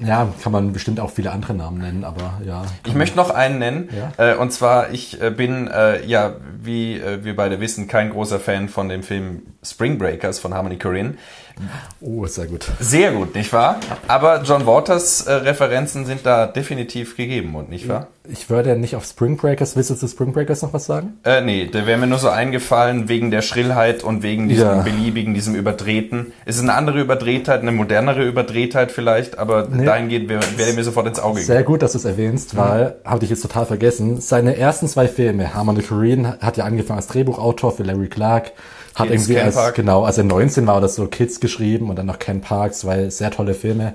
Ja, 0.00 0.32
kann 0.42 0.52
man 0.52 0.72
bestimmt 0.72 1.00
auch 1.00 1.10
viele 1.10 1.32
andere 1.32 1.52
Namen 1.54 1.78
nennen, 1.78 2.04
aber 2.04 2.40
ja. 2.46 2.64
Ich 2.86 2.94
möchte 2.94 3.16
noch 3.16 3.30
einen 3.30 3.58
nennen. 3.58 3.88
Ja? 4.16 4.32
Äh, 4.32 4.36
und 4.36 4.52
zwar, 4.52 4.92
ich 4.92 5.20
äh, 5.20 5.30
bin, 5.30 5.68
äh, 5.68 6.04
ja, 6.06 6.36
wie 6.62 6.94
äh, 6.98 7.24
wir 7.24 7.36
beide 7.36 7.60
wissen, 7.60 7.88
kein 7.88 8.10
großer 8.10 8.40
Fan 8.40 8.68
von 8.68 8.88
dem 8.88 9.02
Film 9.02 9.42
Spring 9.62 9.98
Breakers 9.98 10.38
von 10.38 10.54
Harmony 10.54 10.78
Korine. 10.78 11.14
Oh, 12.00 12.26
sehr 12.26 12.46
gut. 12.46 12.66
Sehr 12.78 13.12
gut, 13.12 13.34
nicht 13.34 13.52
wahr? 13.52 13.80
Aber 14.08 14.42
John 14.42 14.66
Waters 14.66 15.22
äh, 15.22 15.32
Referenzen 15.32 16.06
sind 16.06 16.24
da 16.24 16.46
definitiv 16.46 17.16
gegeben 17.16 17.54
und 17.54 17.70
nicht 17.70 17.88
wahr? 17.88 18.08
Ich 18.32 18.48
würde 18.48 18.70
ja 18.70 18.74
nicht 18.76 18.96
auf 18.96 19.04
Spring 19.04 19.36
Breakers. 19.36 19.76
Willst 19.76 19.90
du 19.90 19.94
zu 19.94 20.06
Spring 20.06 20.32
Breakers 20.32 20.62
noch 20.62 20.72
was 20.72 20.86
sagen? 20.86 21.14
Äh, 21.24 21.40
nee, 21.40 21.66
der 21.66 21.86
wäre 21.86 21.98
mir 21.98 22.06
nur 22.06 22.18
so 22.18 22.28
eingefallen 22.28 23.08
wegen 23.08 23.30
der 23.30 23.42
Schrillheit 23.42 24.04
und 24.04 24.22
wegen 24.22 24.48
diesem 24.48 24.66
ja. 24.66 24.82
beliebigen, 24.82 25.34
diesem 25.34 25.54
Überdrehten. 25.54 26.32
Es 26.44 26.56
ist 26.56 26.62
eine 26.62 26.74
andere 26.74 27.00
Überdrehtheit, 27.00 27.60
eine 27.60 27.72
modernere 27.72 28.24
Überdrehtheit 28.24 28.92
vielleicht, 28.92 29.38
aber 29.38 29.68
nee. 29.70 29.84
dahingehend 29.84 30.28
wäre 30.28 30.42
wär 30.56 30.72
mir 30.74 30.84
sofort 30.84 31.06
ins 31.06 31.18
Auge 31.18 31.40
Sehr 31.40 31.62
gut, 31.62 31.82
dass 31.82 31.92
du 31.92 31.98
es 31.98 32.04
erwähnst, 32.04 32.54
mhm. 32.54 32.58
weil, 32.58 32.96
habe 33.04 33.24
ich 33.24 33.30
jetzt 33.30 33.42
total 33.42 33.66
vergessen, 33.66 34.20
seine 34.20 34.56
ersten 34.56 34.86
zwei 34.86 35.08
Filme, 35.08 35.54
Harmony 35.54 35.82
Korine 35.82 36.38
hat 36.40 36.56
ja 36.56 36.64
angefangen 36.64 36.98
als 36.98 37.08
Drehbuchautor 37.08 37.72
für 37.72 37.82
Larry 37.82 38.08
Clark, 38.08 38.52
hat 38.94 39.08
Kids, 39.08 39.28
irgendwie 39.28 39.40
als, 39.40 39.54
Park. 39.54 39.74
genau, 39.74 40.04
als 40.04 40.18
er 40.18 40.24
19 40.24 40.66
war 40.66 40.76
oder 40.76 40.88
so 40.88 41.06
Kids 41.06 41.40
geschrieben 41.40 41.90
und 41.90 41.96
dann 41.96 42.06
noch 42.06 42.18
Ken 42.18 42.40
Park, 42.40 42.74
zwei 42.74 43.10
sehr 43.10 43.30
tolle 43.30 43.54
Filme. 43.54 43.94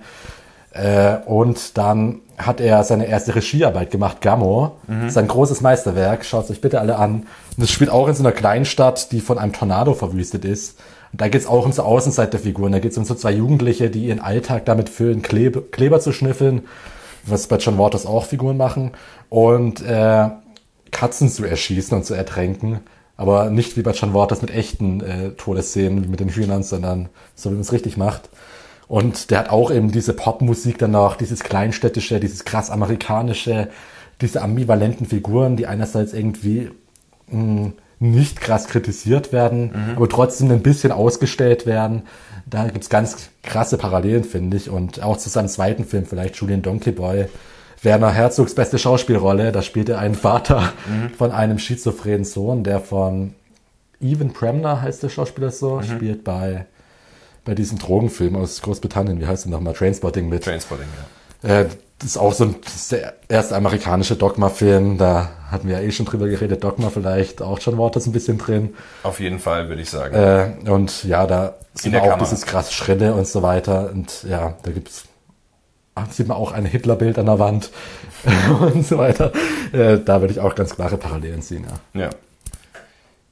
Äh, 0.72 1.18
und 1.26 1.78
dann 1.78 2.22
hat 2.38 2.60
er 2.60 2.84
seine 2.84 3.08
erste 3.08 3.36
Regiearbeit 3.36 3.92
gemacht, 3.92 4.20
Gammo. 4.22 4.78
Mhm. 4.88 5.10
Sein 5.10 5.28
großes 5.28 5.62
Meisterwerk, 5.62 6.26
schaut 6.26 6.46
es 6.46 6.52
euch 6.52 6.62
bitte 6.62 6.82
alle 6.82 6.98
an. 6.98 7.22
Und 7.22 7.28
das 7.58 7.72
spielt 7.72 7.90
auch 7.90 8.08
in 8.08 8.14
so 8.14 8.24
einer 8.24 8.34
Kleinstadt, 8.34 9.12
die 9.12 9.22
von 9.22 9.38
einem 9.38 9.54
Tornado 9.54 9.94
verwüstet 9.94 10.44
ist. 10.44 10.78
Und 11.14 11.22
da 11.22 11.30
geht's 11.30 11.48
auch 11.48 11.66
um 11.66 11.72
so 11.72 11.84
Außenseiterfiguren. 11.84 12.74
Da 12.74 12.80
geht's 12.80 12.98
um 12.98 13.06
so 13.06 13.16
zwei 13.16 13.32
Jugendliche, 13.32 13.90
die 13.90 14.08
ihren 14.08 14.20
Alltag 14.20 14.66
damit 14.66 14.90
füllen, 14.90 15.22
Klebe, 15.22 15.62
Kleber 15.62 16.02
zu 16.02 16.12
schnüffeln, 16.12 16.66
was 17.26 17.48
bei 17.48 17.56
John 17.56 17.78
Waters 17.78 18.06
auch 18.06 18.26
Figuren 18.26 18.58
machen. 18.58 18.92
Und 19.30 19.82
äh, 19.82 20.28
Katzen 20.92 21.30
zu 21.30 21.46
erschießen 21.46 21.98
und 21.98 22.06
zu 22.06 22.16
ertränken. 22.16 22.82
Aber 23.18 23.50
nicht 23.50 23.78
wie 23.78 23.82
bei 23.82 23.92
John 23.92 24.14
Waters 24.14 24.42
mit 24.42 24.52
echten 24.52 25.02
äh, 25.02 25.32
Todesszenen, 25.32 26.10
mit 26.10 26.20
den 26.20 26.30
Hühnern, 26.30 26.64
sondern 26.64 27.10
so, 27.34 27.50
wie 27.50 27.56
man 27.56 27.62
es 27.62 27.72
richtig 27.72 27.98
macht. 27.98 28.30
Und 28.88 29.32
der 29.32 29.40
hat 29.40 29.50
auch 29.50 29.72
eben 29.72 29.92
diese 29.92 30.14
Popmusik 30.14 30.78
danach, 30.78 31.16
dieses 31.16 31.44
kleinstädtische, 31.44 32.20
dieses 32.20 32.46
krass 32.46 32.70
amerikanische, 32.70 33.70
diese 34.22 34.42
ambivalenten 34.42 35.08
Figuren, 35.08 35.56
die 35.56 35.66
einerseits 35.66 36.14
irgendwie 36.14 36.70
mh, 37.28 37.64
hm, 37.64 37.74
nicht 38.00 38.42
krass 38.42 38.68
kritisiert 38.68 39.32
werden, 39.32 39.72
mhm. 39.74 39.96
aber 39.96 40.10
trotzdem 40.10 40.52
ein 40.52 40.62
bisschen 40.62 40.92
ausgestellt 40.92 41.66
werden. 41.66 42.04
Da 42.46 42.68
gibt's 42.68 42.90
ganz 42.90 43.30
krasse 43.42 43.78
Parallelen, 43.78 44.24
finde 44.24 44.58
ich. 44.58 44.70
Und 44.70 45.02
auch 45.02 45.18
zu 45.18 45.30
seinem 45.30 45.48
zweiten 45.48 45.86
Film, 45.86 46.06
vielleicht 46.06 46.36
Julian 46.36 46.62
Donkey 46.62 46.92
Boy, 46.92 47.26
Werner 47.82 48.12
Herzogs 48.12 48.56
beste 48.56 48.80
Schauspielrolle. 48.80 49.52
Da 49.52 49.62
spielt 49.62 49.90
er 49.90 50.00
einen 50.00 50.16
Vater 50.16 50.74
mhm. 50.88 51.10
von 51.12 51.32
einem 51.32 51.60
schizophrenen 51.60 52.26
Sohn, 52.26 52.64
der 52.64 52.80
von 52.80 53.36
Evan 54.02 54.34
Premner 54.34 54.82
heißt 54.82 55.04
der 55.04 55.10
Schauspieler 55.10 55.52
so, 55.52 55.78
mhm. 55.78 55.84
spielt 55.84 56.24
bei, 56.24 56.66
bei 57.44 57.56
diesem 57.56 57.80
Drogenfilm 57.80 58.36
aus 58.36 58.62
Großbritannien. 58.62 59.20
Wie 59.20 59.28
heißt 59.28 59.46
der 59.46 59.52
nochmal? 59.52 59.74
Trainspotting 59.74 60.28
mit. 60.30 60.44
Trainspotting, 60.44 60.88
ja. 61.44 61.62
Äh, 61.62 61.66
das 62.00 62.10
ist 62.10 62.18
auch 62.18 62.34
so 62.34 62.44
ein, 62.44 62.56
das 62.62 62.76
ist 62.76 62.92
der 62.92 63.14
erste 63.30 63.56
amerikanische 63.56 64.16
Dogma-Film. 64.16 64.98
Da 64.98 65.30
hatten 65.50 65.70
wir 65.70 65.80
ja 65.80 65.82
eh 65.82 65.92
schon 65.92 66.06
drüber 66.06 66.28
geredet. 66.28 66.64
Dogma 66.64 66.90
vielleicht 66.90 67.42
auch 67.42 67.58
John 67.60 67.78
Waters 67.78 68.06
ein 68.06 68.12
bisschen 68.12 68.38
drin. 68.38 68.74
Auf 69.04 69.22
jeden 69.22 69.40
Fall, 69.40 69.70
würde 69.70 69.82
ich 69.82 69.90
sagen. 69.90 70.14
Äh, 70.14 70.70
und 70.70 71.06
ja, 71.06 71.26
da 71.26 71.56
sind 71.74 71.96
auch 71.96 72.02
Kamera. 72.02 72.20
dieses 72.20 72.46
krasse 72.46 72.74
Schritte 72.74 73.14
und 73.14 73.28
so 73.28 73.42
weiter. 73.44 73.92
Und 73.92 74.24
ja, 74.30 74.56
da 74.64 74.72
gibt's 74.72 75.06
sieht 76.10 76.28
man 76.28 76.38
auch 76.38 76.52
ein 76.52 76.66
Hitlerbild 76.66 77.18
an 77.18 77.26
der 77.26 77.40
Wand 77.40 77.72
und 78.60 78.86
so 78.86 78.98
weiter. 78.98 79.32
Äh, 79.72 80.00
da 80.00 80.22
würde 80.22 80.34
ich 80.34 80.40
auch 80.40 80.56
ganz 80.56 80.76
klare 80.76 80.98
Parallelen 80.98 81.42
ziehen, 81.42 81.66
ja. 81.94 82.02
Ja. 82.02 82.10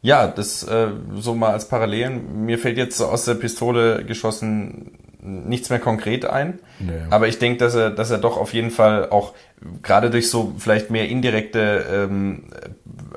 Ja, 0.02 0.28
das 0.28 0.64
äh, 0.64 0.88
so 1.16 1.34
mal 1.34 1.52
als 1.52 1.70
Parallelen. 1.70 2.46
Mir 2.46 2.60
fällt 2.60 2.78
jetzt 2.78 3.00
aus 3.00 3.24
der 3.24 3.36
Pistole 3.36 4.04
geschossen 4.04 4.92
nichts 5.24 5.70
mehr 5.70 5.80
konkret 5.80 6.26
ein. 6.26 6.60
Nee. 6.80 6.92
Aber 7.10 7.28
ich 7.28 7.40
denke, 7.40 7.58
dass 7.60 7.76
er, 7.76 7.90
dass 7.90 8.12
er 8.12 8.18
doch 8.18 8.38
auf 8.38 8.54
jeden 8.54 8.72
Fall 8.72 9.10
auch 9.10 9.34
gerade 9.82 10.10
durch 10.10 10.30
so 10.30 10.54
vielleicht 10.58 10.90
mehr 10.90 11.08
indirekte 11.08 11.86
ähm, 11.90 12.44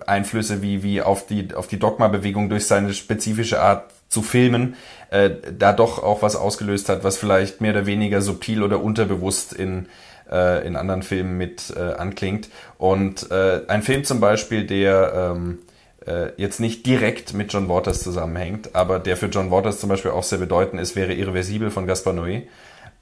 Einflüsse 0.06 0.62
wie, 0.62 0.82
wie 0.82 1.02
auf 1.02 1.26
die, 1.26 1.54
auf 1.54 1.66
die 1.66 1.78
Dogma-Bewegung 1.78 2.48
durch 2.48 2.66
seine 2.66 2.94
spezifische 2.94 3.60
Art 3.60 3.90
zu 4.08 4.22
filmen, 4.22 4.76
äh, 5.10 5.30
da 5.56 5.72
doch 5.72 6.02
auch 6.02 6.22
was 6.22 6.36
ausgelöst 6.36 6.88
hat, 6.88 7.04
was 7.04 7.16
vielleicht 7.16 7.60
mehr 7.60 7.72
oder 7.72 7.86
weniger 7.86 8.20
subtil 8.20 8.62
oder 8.62 8.82
unterbewusst 8.82 9.52
in, 9.52 9.86
äh, 10.30 10.66
in 10.66 10.76
anderen 10.76 11.02
Filmen 11.02 11.36
mit 11.36 11.72
äh, 11.76 11.94
anklingt. 11.94 12.48
Und 12.78 13.30
äh, 13.30 13.62
ein 13.68 13.82
Film 13.82 14.04
zum 14.04 14.20
Beispiel, 14.20 14.66
der 14.66 15.34
ähm, 15.36 15.58
äh, 16.06 16.30
jetzt 16.36 16.60
nicht 16.60 16.86
direkt 16.86 17.34
mit 17.34 17.52
John 17.52 17.68
Waters 17.68 18.02
zusammenhängt, 18.02 18.74
aber 18.74 18.98
der 18.98 19.16
für 19.16 19.26
John 19.26 19.50
Waters 19.50 19.80
zum 19.80 19.88
Beispiel 19.88 20.10
auch 20.10 20.22
sehr 20.22 20.38
bedeutend 20.38 20.80
ist, 20.80 20.96
wäre 20.96 21.12
Irreversibel 21.12 21.70
von 21.70 21.86
Gaspar 21.86 22.14
Noé. 22.14 22.42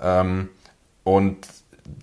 Ähm, 0.01 0.49
und 1.05 1.47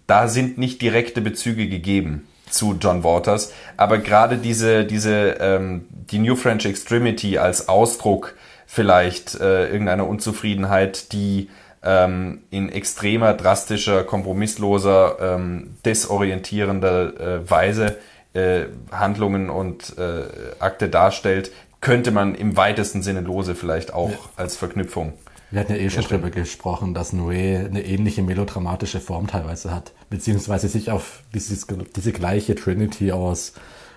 da 0.07 0.27
sind 0.27 0.57
nicht 0.57 0.81
direkte 0.81 1.21
Bezüge 1.21 1.67
gegeben 1.67 2.27
zu 2.49 2.77
John 2.79 3.03
Waters, 3.03 3.53
aber 3.77 3.97
gerade 3.97 4.37
diese, 4.37 4.85
diese, 4.85 5.37
ähm, 5.39 5.87
die 5.89 6.19
New 6.19 6.35
French 6.35 6.65
Extremity 6.65 7.37
als 7.37 7.69
Ausdruck 7.69 8.35
vielleicht 8.73 9.35
äh, 9.35 9.67
irgendeiner 9.69 10.07
Unzufriedenheit, 10.07 11.11
die 11.11 11.49
ähm, 11.83 12.43
in 12.51 12.69
extremer, 12.69 13.33
drastischer, 13.33 14.05
kompromissloser, 14.05 15.17
ähm, 15.19 15.75
desorientierender 15.83 17.19
äh, 17.19 17.49
Weise 17.49 17.97
äh, 18.33 18.67
Handlungen 18.89 19.49
und 19.49 19.97
äh, 19.97 20.23
Akte 20.59 20.87
darstellt, 20.87 21.51
könnte 21.81 22.11
man 22.11 22.33
im 22.33 22.55
weitesten 22.55 23.01
Sinne 23.01 23.19
lose 23.19 23.55
vielleicht 23.55 23.93
auch 23.93 24.11
ja. 24.11 24.17
als 24.37 24.55
Verknüpfung. 24.55 25.13
Wir 25.49 25.59
hatten 25.59 25.73
ja 25.73 25.79
eh 25.79 25.89
schon 25.89 26.05
drüber 26.05 26.29
gesprochen, 26.29 26.93
dass 26.93 27.11
Noé 27.11 27.65
eine 27.65 27.83
ähnliche 27.83 28.23
melodramatische 28.23 29.01
Form 29.01 29.27
teilweise 29.27 29.75
hat, 29.75 29.91
beziehungsweise 30.09 30.69
sich 30.69 30.91
auf 30.91 31.23
dieses, 31.33 31.67
diese 31.93 32.13
gleiche 32.13 32.55
Trinity 32.55 33.11
aus 33.11 33.51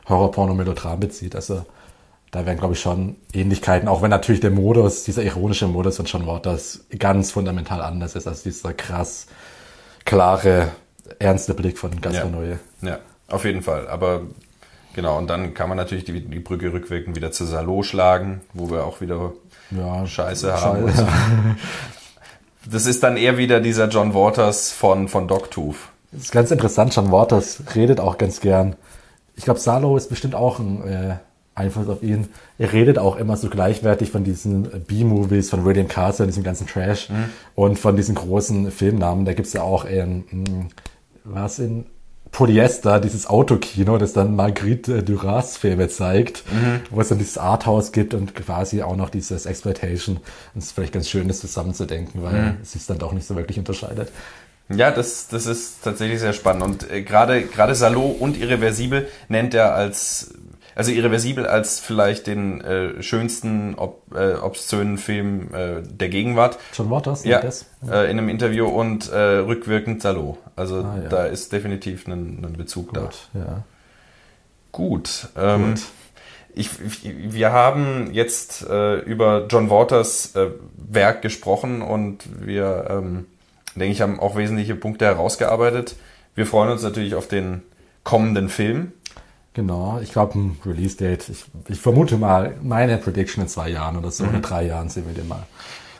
Horror, 0.09 0.33
Porno, 0.33 0.53
Melodram 0.53 0.99
bezieht. 0.99 1.37
Also 1.37 1.65
da 2.35 2.45
wären, 2.47 2.59
glaube 2.59 2.75
ich, 2.75 2.81
schon 2.81 3.15
Ähnlichkeiten, 3.33 3.87
auch 3.87 4.03
wenn 4.03 4.11
natürlich 4.11 4.41
der 4.41 4.51
Modus, 4.51 5.05
dieser 5.05 5.23
ironische 5.23 5.69
Modus 5.69 5.99
von 5.99 6.07
John 6.07 6.27
Waters 6.27 6.81
ganz 6.99 7.31
fundamental 7.31 7.81
anders 7.81 8.17
ist 8.17 8.27
als 8.27 8.43
dieser 8.43 8.73
krass 8.73 9.27
klare, 10.05 10.73
ernste 11.21 11.55
Blick 11.55 11.79
von 11.79 12.01
Gaspar 12.01 12.33
ja. 12.43 12.89
Ja. 12.89 12.99
Auf 13.29 13.45
jeden 13.45 13.63
Fall. 13.63 13.87
Aber 13.87 14.23
genau, 14.95 15.17
und 15.17 15.31
dann 15.31 15.55
kann 15.55 15.69
man 15.69 15.79
natürlich 15.79 16.05
die, 16.05 16.21
die 16.21 16.41
Brücke 16.41 16.73
rückwirkend 16.73 17.15
wieder 17.15 17.31
zu 17.31 17.45
Salo 17.45 17.85
schlagen, 17.85 18.41
wo 18.53 18.69
wir 18.69 18.85
auch 18.85 19.01
wieder 19.01 19.33
ja, 19.71 20.05
Scheiße 20.05 20.61
haben. 20.61 20.89
Scheiße. 20.89 21.07
Das 22.67 22.87
ist 22.87 23.03
dann 23.03 23.19
eher 23.19 23.37
wieder 23.37 23.61
dieser 23.61 23.89
John 23.89 24.15
Waters 24.15 24.73
von, 24.73 25.09
von 25.09 25.29
Dogtooth. 25.29 25.77
Das 26.13 26.23
ist 26.23 26.33
ganz 26.33 26.51
interessant, 26.51 26.97
John 26.97 27.13
Waters 27.13 27.63
redet 27.75 28.01
auch 28.01 28.17
ganz 28.17 28.41
gern. 28.41 28.75
Ich 29.37 29.45
glaube, 29.45 29.61
Salo 29.61 29.99
ist 29.99 30.09
bestimmt 30.09 30.35
auch 30.35 30.59
ein 30.61 30.83
äh, 30.89 31.17
Einfluss 31.55 31.89
auf 31.89 32.03
ihn. 32.03 32.29
Er 32.59 32.73
redet 32.73 32.99
auch 32.99 33.17
immer 33.17 33.37
so 33.37 33.49
gleichwertig 33.49 34.11
von 34.11 34.25
diesen 34.25 34.69
B-Movies, 34.87 35.51
von 35.51 35.65
William 35.65 35.89
Carter, 35.89 36.27
diesem 36.27 36.43
ganzen 36.43 36.67
Trash 36.67 37.11
mhm. 37.11 37.31
und 37.55 37.79
von 37.79 37.97
diesen 37.97 38.15
großen 38.15 38.71
Filmnamen. 38.71 39.25
Da 39.25 39.35
gibt's 39.35 39.53
ja 39.53 39.63
auch 39.63 39.87
ähm, 39.89 40.25
was 41.25 41.59
in 41.59 41.87
Polyester, 42.35 42.99
dieses 42.99 43.29
Autokino, 43.29 43.97
das 43.97 44.13
dann 44.13 44.35
Marguerite 44.35 45.05
Duras 45.05 45.57
Filme 45.57 45.89
zeigt, 45.89 46.43
mhm. 46.53 46.81
wo 46.91 47.01
es 47.01 47.09
dann 47.09 47.19
dieses 47.19 47.39
Arthouse 47.39 47.93
gibt 47.93 48.13
und 48.13 48.35
quasi 48.35 48.83
auch 48.83 48.97
noch 48.97 49.09
dieses 49.09 49.47
Exploitation. 49.47 50.19
Das 50.55 50.65
ist 50.65 50.73
vielleicht 50.73 50.93
ganz 50.93 51.09
schön, 51.09 51.29
das 51.29 51.39
zusammenzudenken, 51.39 52.25
weil 52.25 52.33
mhm. 52.33 52.57
es 52.61 52.73
sich 52.73 52.85
dann 52.87 52.99
doch 52.99 53.13
nicht 53.13 53.25
so 53.25 53.37
wirklich 53.37 53.59
unterscheidet. 53.59 54.11
Ja, 54.69 54.91
das, 54.91 55.29
das 55.29 55.47
ist 55.47 55.85
tatsächlich 55.85 56.19
sehr 56.19 56.33
spannend. 56.33 56.65
Und 56.65 56.91
äh, 56.91 57.03
gerade 57.03 57.43
gerade 57.43 57.77
Salo 57.77 58.03
und 58.03 58.37
Irreversibel 58.37 59.07
nennt 59.29 59.55
er 59.55 59.75
als 59.75 60.35
also 60.75 60.91
irreversibel 60.91 61.47
als 61.47 61.81
vielleicht 61.81 62.27
den 62.27 62.61
äh, 62.61 63.03
schönsten, 63.03 63.75
ob, 63.77 64.15
äh, 64.15 64.35
obszönen 64.35 64.99
Film 64.99 65.55
äh, 65.55 65.83
der 65.83 66.09
Gegenwart. 66.09 66.59
John 66.73 66.91
Waters, 66.91 67.25
ja, 67.25 67.41
das? 67.41 67.67
Äh, 67.89 68.11
in 68.11 68.19
einem 68.19 68.29
Interview 68.29 68.67
und 68.67 69.11
äh, 69.11 69.17
rückwirkend 69.17 70.03
Salo. 70.03 70.39
Also 70.57 70.77
ah, 70.79 70.99
ja. 71.03 71.09
da 71.09 71.25
ist 71.27 71.53
definitiv 71.53 72.07
ein, 72.07 72.45
ein 72.45 72.55
Bezug 72.57 72.89
Gut, 72.95 73.29
da. 73.33 73.39
Ja. 73.39 73.65
Gut. 74.73 75.29
Ähm, 75.37 75.75
Gut. 75.75 75.83
Ich, 76.57 76.71
wir 77.03 77.51
haben 77.51 78.11
jetzt 78.13 78.65
äh, 78.69 79.01
über 79.01 79.47
John 79.51 79.71
Waters 79.71 80.37
äh, 80.37 80.51
Werk 80.77 81.21
gesprochen 81.23 81.83
und 81.83 82.25
wir, 82.47 82.87
ähm, 82.91 83.27
denke 83.75 83.93
ich, 83.93 84.01
haben 84.01 84.21
auch 84.21 84.37
wesentliche 84.37 84.77
Punkte 84.77 85.05
herausgearbeitet. 85.05 85.97
Wir 86.37 86.47
freuen 86.47 86.71
uns 86.71 86.83
natürlich 86.83 87.17
auf 87.17 87.27
den 87.27 87.63
kommenden 88.05 88.49
Film. 88.49 88.93
Genau, 89.55 90.01
ich 90.03 90.11
glaube 90.11 90.37
ein 90.37 90.61
Release-Date. 90.67 91.29
Ich, 91.29 91.45
ich, 91.69 91.81
vermute 91.81 92.17
mal, 92.17 92.57
meine 92.61 92.99
Prediction 92.99 93.45
in 93.45 93.49
zwei 93.49 93.69
Jahren 93.69 93.97
oder 93.97 94.11
so, 94.11 94.25
mhm. 94.25 94.35
in 94.37 94.43
drei 94.43 94.67
Jahren 94.67 94.89
sehen 94.89 95.07
wir 95.07 95.15
den 95.15 95.29
mal. 95.29 95.47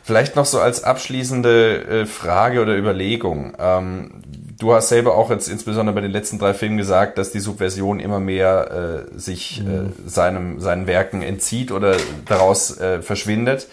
Vielleicht 0.03 0.35
noch 0.35 0.45
so 0.45 0.59
als 0.59 0.83
abschließende 0.83 2.01
äh, 2.01 2.05
Frage 2.05 2.61
oder 2.61 2.77
Überlegung. 2.77 3.55
Ähm, 3.57 4.21
du 4.59 4.73
hast 4.73 4.89
selber 4.89 5.15
auch 5.15 5.31
jetzt 5.31 5.47
insbesondere 5.47 5.95
bei 5.95 6.01
den 6.01 6.11
letzten 6.11 6.37
drei 6.37 6.53
Filmen 6.53 6.77
gesagt, 6.77 7.17
dass 7.17 7.31
die 7.31 7.39
Subversion 7.39 8.01
immer 8.01 8.19
mehr 8.19 9.07
äh, 9.15 9.17
sich 9.17 9.63
mhm. 9.63 9.93
äh, 10.05 10.09
seinem, 10.09 10.59
seinen 10.59 10.85
Werken 10.85 11.21
entzieht 11.21 11.71
oder 11.71 11.95
daraus 12.25 12.77
verschwindet. 13.01 13.67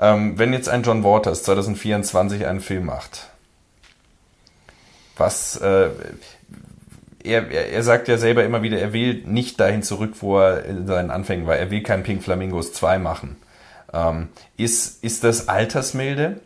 Ähm, 0.00 0.38
wenn 0.38 0.54
jetzt 0.54 0.70
ein 0.70 0.82
John 0.82 1.04
Waters 1.04 1.42
2024 1.42 2.46
einen 2.46 2.60
Film 2.60 2.86
macht, 2.86 3.28
was, 5.18 5.56
äh, 5.58 5.90
er, 7.24 7.50
er, 7.50 7.72
er 7.72 7.82
sagt 7.82 8.08
ja 8.08 8.16
selber 8.16 8.44
immer 8.44 8.62
wieder, 8.62 8.78
er 8.78 8.92
will 8.92 9.22
nicht 9.26 9.60
dahin 9.60 9.82
zurück, 9.82 10.14
wo 10.20 10.38
er 10.38 10.64
in 10.64 10.86
seinen 10.86 11.10
Anfängen 11.10 11.46
war. 11.46 11.56
Er 11.56 11.70
will 11.70 11.82
kein 11.82 12.02
Pink 12.02 12.22
Flamingos 12.22 12.72
2 12.72 12.98
machen. 12.98 13.36
Ähm, 13.92 14.28
ist, 14.56 15.02
ist 15.04 15.24
das 15.24 15.48
Altersmilde? 15.48 16.40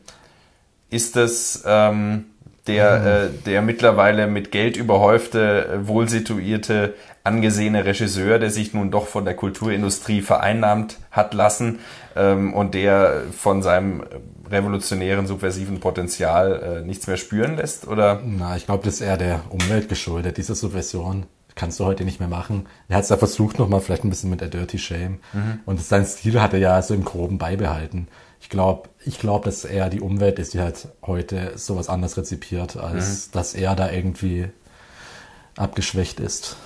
Ist 0.90 1.16
das 1.16 1.64
ähm, 1.66 2.26
der, 2.66 2.98
mhm. 2.98 3.06
äh, 3.06 3.42
der 3.46 3.62
mittlerweile 3.62 4.26
mit 4.26 4.50
Geld 4.50 4.76
überhäufte, 4.76 5.66
äh, 5.66 5.88
wohlsituierte, 5.88 6.94
angesehene 7.22 7.84
Regisseur, 7.84 8.38
der 8.38 8.50
sich 8.50 8.74
nun 8.74 8.90
doch 8.90 9.06
von 9.06 9.24
der 9.24 9.34
Kulturindustrie 9.34 10.20
vereinnahmt 10.20 10.98
hat 11.10 11.34
lassen 11.34 11.78
ähm, 12.16 12.52
und 12.52 12.74
der 12.74 13.22
von 13.36 13.62
seinem 13.62 14.04
revolutionären, 14.50 15.26
subversiven 15.26 15.80
Potenzial 15.80 16.82
äh, 16.82 16.86
nichts 16.86 17.06
mehr 17.06 17.16
spüren 17.16 17.56
lässt? 17.56 17.86
Oder? 17.86 18.20
Na, 18.24 18.56
ich 18.56 18.66
glaube, 18.66 18.84
das 18.84 18.94
ist 18.94 19.00
eher 19.00 19.16
der 19.16 19.42
Umwelt 19.50 19.88
geschuldet. 19.88 20.36
Diese 20.36 20.54
Subversion 20.54 21.26
kannst 21.54 21.78
du 21.80 21.84
heute 21.84 22.04
nicht 22.04 22.20
mehr 22.20 22.28
machen. 22.28 22.66
Er 22.88 22.96
hat 22.96 23.04
es 23.04 23.10
ja 23.10 23.16
versucht 23.16 23.58
nochmal, 23.58 23.80
vielleicht 23.80 24.04
ein 24.04 24.10
bisschen 24.10 24.30
mit 24.30 24.40
der 24.40 24.48
Dirty 24.48 24.78
Shame. 24.78 25.20
Mhm. 25.32 25.60
Und 25.66 25.80
sein 25.80 26.04
Stil 26.04 26.40
hat 26.40 26.52
er 26.52 26.58
ja 26.58 26.82
so 26.82 26.94
im 26.94 27.04
Groben 27.04 27.38
beibehalten. 27.38 28.08
Ich 28.40 28.48
glaube, 28.48 28.88
ich 29.04 29.18
glaube, 29.18 29.46
dass 29.46 29.64
eher 29.64 29.88
die 29.88 30.00
Umwelt 30.00 30.38
ist, 30.38 30.54
die 30.54 30.60
halt 30.60 30.88
heute 31.02 31.52
sowas 31.56 31.88
anders 31.88 32.16
rezipiert, 32.16 32.76
als 32.76 33.28
mhm. 33.28 33.32
dass 33.32 33.54
er 33.54 33.74
da 33.74 33.90
irgendwie 33.90 34.48
abgeschwächt 35.56 36.20
ist. 36.20 36.56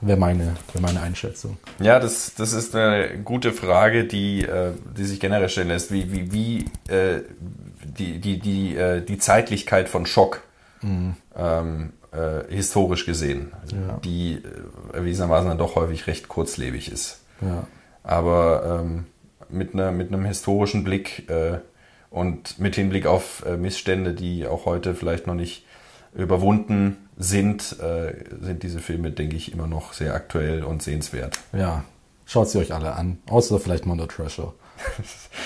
Wäre 0.00 0.18
meine, 0.18 0.56
wäre 0.72 0.82
meine 0.82 1.00
Einschätzung. 1.00 1.58
Ja, 1.78 2.00
das, 2.00 2.34
das 2.34 2.52
ist 2.52 2.74
eine 2.74 3.18
gute 3.22 3.52
Frage, 3.52 4.04
die, 4.04 4.42
äh, 4.42 4.72
die 4.96 5.04
sich 5.04 5.20
generell 5.20 5.48
stellen 5.48 5.68
lässt. 5.68 5.92
Wie, 5.92 6.10
wie, 6.12 6.32
wie 6.32 6.58
äh, 6.92 7.22
die, 7.84 8.18
die, 8.18 8.38
die, 8.38 8.76
äh, 8.76 9.02
die 9.02 9.18
Zeitlichkeit 9.18 9.88
von 9.88 10.06
Schock 10.06 10.42
mhm. 10.80 11.16
ähm, 11.36 11.92
äh, 12.12 12.52
historisch 12.52 13.06
gesehen, 13.06 13.52
ja. 13.72 13.98
die 14.02 14.42
äh, 14.42 14.96
erwiesenermaßen 14.96 15.48
dann 15.48 15.58
doch 15.58 15.76
häufig 15.76 16.06
recht 16.06 16.28
kurzlebig 16.28 16.90
ist. 16.90 17.18
Ja. 17.40 17.66
aber 18.02 18.82
ähm, 18.82 19.06
mit, 19.48 19.72
einer, 19.72 19.92
mit 19.92 20.08
einem 20.08 20.26
historischen 20.26 20.84
Blick 20.84 21.30
äh, 21.30 21.58
und 22.10 22.58
mit 22.58 22.74
Hinblick 22.74 23.06
auf 23.06 23.44
Missstände, 23.56 24.12
die 24.12 24.46
auch 24.46 24.66
heute 24.66 24.94
vielleicht 24.94 25.26
noch 25.26 25.34
nicht 25.34 25.64
überwunden 26.12 27.08
sind, 27.20 27.76
äh, 27.80 28.14
sind 28.40 28.62
diese 28.62 28.80
Filme, 28.80 29.10
denke 29.10 29.36
ich, 29.36 29.52
immer 29.52 29.66
noch 29.66 29.92
sehr 29.92 30.14
aktuell 30.14 30.64
und 30.64 30.82
sehenswert. 30.82 31.38
Ja, 31.52 31.84
schaut 32.24 32.48
sie 32.48 32.58
euch 32.58 32.72
alle 32.72 32.94
an, 32.94 33.18
außer 33.28 33.60
vielleicht 33.60 33.84
Mondo 33.84 34.06
Treasure. 34.06 34.54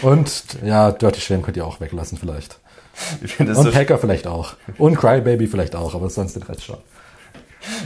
und 0.03 0.31
ja, 0.65 0.93
Dirty 0.93 1.21
Shame 1.21 1.43
könnt 1.43 1.57
ihr 1.57 1.67
auch 1.67 1.81
weglassen 1.81 2.17
vielleicht. 2.17 2.61
und 3.41 3.55
so 3.57 3.75
Hacker 3.75 3.99
vielleicht 3.99 4.29
auch. 4.29 4.55
Und 4.79 4.97
Crybaby 4.97 5.49
vielleicht 5.49 5.75
auch, 5.75 5.97
aber 5.97 6.09
sonst 6.11 6.37
den 6.37 6.45
Rest 6.45 6.65
schon. 6.65 6.79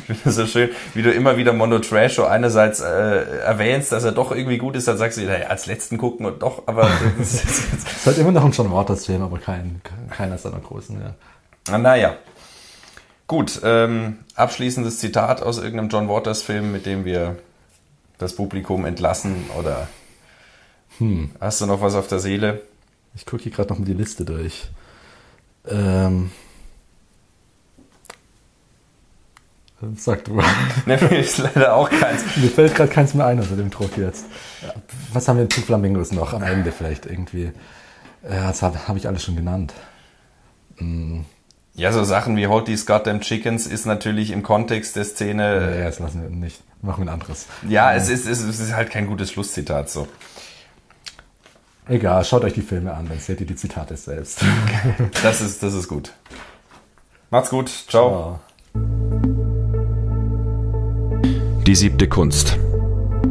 Ich 0.09 0.19
finde 0.19 0.28
es 0.28 0.36
so 0.36 0.47
schön, 0.47 0.70
wie 0.94 1.02
du 1.02 1.10
immer 1.12 1.36
wieder 1.36 1.52
Mondo 1.52 1.78
Trash 1.78 2.16
Show 2.16 2.24
einerseits 2.24 2.81
äh, 2.81 3.39
erwähnst, 3.40 3.93
dass 3.93 4.05
er 4.05 4.12
doch 4.12 4.32
irgendwie 4.32 4.59
gut 4.59 4.77
ist, 4.77 4.89
dann 4.89 4.98
sagst 4.98 5.16
du, 5.16 5.23
naja, 5.23 5.47
als 5.47 5.66
letzten 5.66 5.97
gucken 5.98 6.27
und 6.27 6.43
doch, 6.43 6.65
aber 6.66 6.90
es 7.20 7.44
ist 7.44 8.05
halt 8.05 8.19
immer 8.19 8.32
noch 8.32 8.44
ein 8.44 8.51
John 8.51 8.73
Waters 8.73 9.06
Film, 9.06 9.23
aber 9.23 9.39
kein, 9.39 9.81
keiner 10.10 10.36
seiner 10.36 10.59
großen, 10.59 11.01
ja. 11.01 11.15
Ah, 11.73 11.78
naja. 11.78 12.16
Gut, 13.28 13.60
ähm, 13.62 14.20
abschließendes 14.36 15.00
Zitat 15.00 15.42
aus 15.42 15.59
irgendeinem 15.59 15.90
John 15.90 16.09
Waters 16.09 16.42
Film, 16.42 16.72
mit 16.72 16.86
dem 16.86 17.05
wir 17.05 17.36
das 18.16 18.34
Publikum 18.34 18.86
entlassen 18.86 19.50
oder 19.59 19.86
hm. 20.96 21.30
hast 21.38 21.60
du 21.60 21.66
noch 21.66 21.82
was 21.82 21.94
auf 21.94 22.09
der 22.09 22.20
Seele? 22.20 22.62
Ich 23.14 23.26
gucke 23.26 23.42
hier 23.42 23.52
gerade 23.52 23.68
noch 23.68 23.78
mal 23.78 23.84
die 23.84 23.92
Liste 23.92 24.24
durch. 24.24 24.68
Ähm, 25.68 26.30
Sag 29.96 30.24
du. 30.24 30.36
ne, 30.86 30.96
mir 30.96 31.18
ist 31.18 31.38
leider 31.38 31.74
auch 31.74 31.88
keins. 31.90 32.24
Mir 32.36 32.48
fällt 32.48 32.74
gerade 32.74 32.90
keins 32.90 33.12
mehr 33.12 33.26
ein 33.26 33.38
unter 33.38 33.56
dem 33.56 33.70
Druck 33.70 33.96
jetzt. 33.98 34.24
Was 35.12 35.28
haben 35.28 35.38
wir 35.38 35.48
zu 35.50 35.60
Flamingos 35.60 36.12
noch 36.12 36.32
am 36.32 36.42
Ende 36.42 36.72
vielleicht 36.72 37.05
irgendwie? 37.05 37.52
Ja, 38.24 38.48
das 38.48 38.62
habe 38.62 38.88
hab 38.88 38.96
ich 38.96 39.06
alles 39.06 39.22
schon 39.22 39.36
genannt. 39.36 39.74
Hm. 40.78 41.26
Ja, 41.78 41.92
so 41.92 42.02
Sachen 42.02 42.36
wie 42.36 42.48
Hold 42.48 42.64
These 42.66 42.86
Goddamn 42.86 43.20
Chickens 43.20 43.68
ist 43.68 43.86
natürlich 43.86 44.32
im 44.32 44.42
Kontext 44.42 44.96
der 44.96 45.05
Szene. 45.05 45.76
Ja, 45.78 45.84
das 45.84 46.00
lassen 46.00 46.22
wir 46.22 46.28
nicht. 46.28 46.60
Machen 46.82 47.05
wir 47.05 47.12
ein 47.12 47.14
anderes. 47.14 47.46
Ja, 47.68 47.94
es 47.94 48.09
ist, 48.09 48.26
es 48.26 48.42
ist 48.42 48.74
halt 48.74 48.90
kein 48.90 49.06
gutes 49.06 49.30
Schlusszitat 49.30 49.88
so. 49.88 50.09
Egal, 51.86 52.24
schaut 52.24 52.42
euch 52.42 52.52
die 52.52 52.62
Filme 52.62 52.92
an, 52.92 53.09
dann 53.09 53.20
seht 53.20 53.40
ihr 53.40 53.46
die 53.46 53.55
Zitate 53.55 53.96
selbst. 53.96 54.40
das 55.22 55.40
ist, 55.40 55.62
das 55.62 55.72
ist 55.74 55.86
gut. 55.86 56.12
Macht's 57.30 57.50
gut. 57.50 57.68
Ciao. 57.68 58.40
Ciao. 58.72 58.82
Die 61.64 61.74
siebte 61.76 62.09
Kunst. 62.09 62.59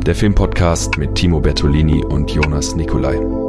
Der 0.05 0.15
Filmpodcast 0.15 0.97
mit 0.97 1.15
Timo 1.15 1.41
Bertolini 1.41 2.01
und 2.05 2.31
Jonas 2.31 2.75
Nicolai. 2.75 3.46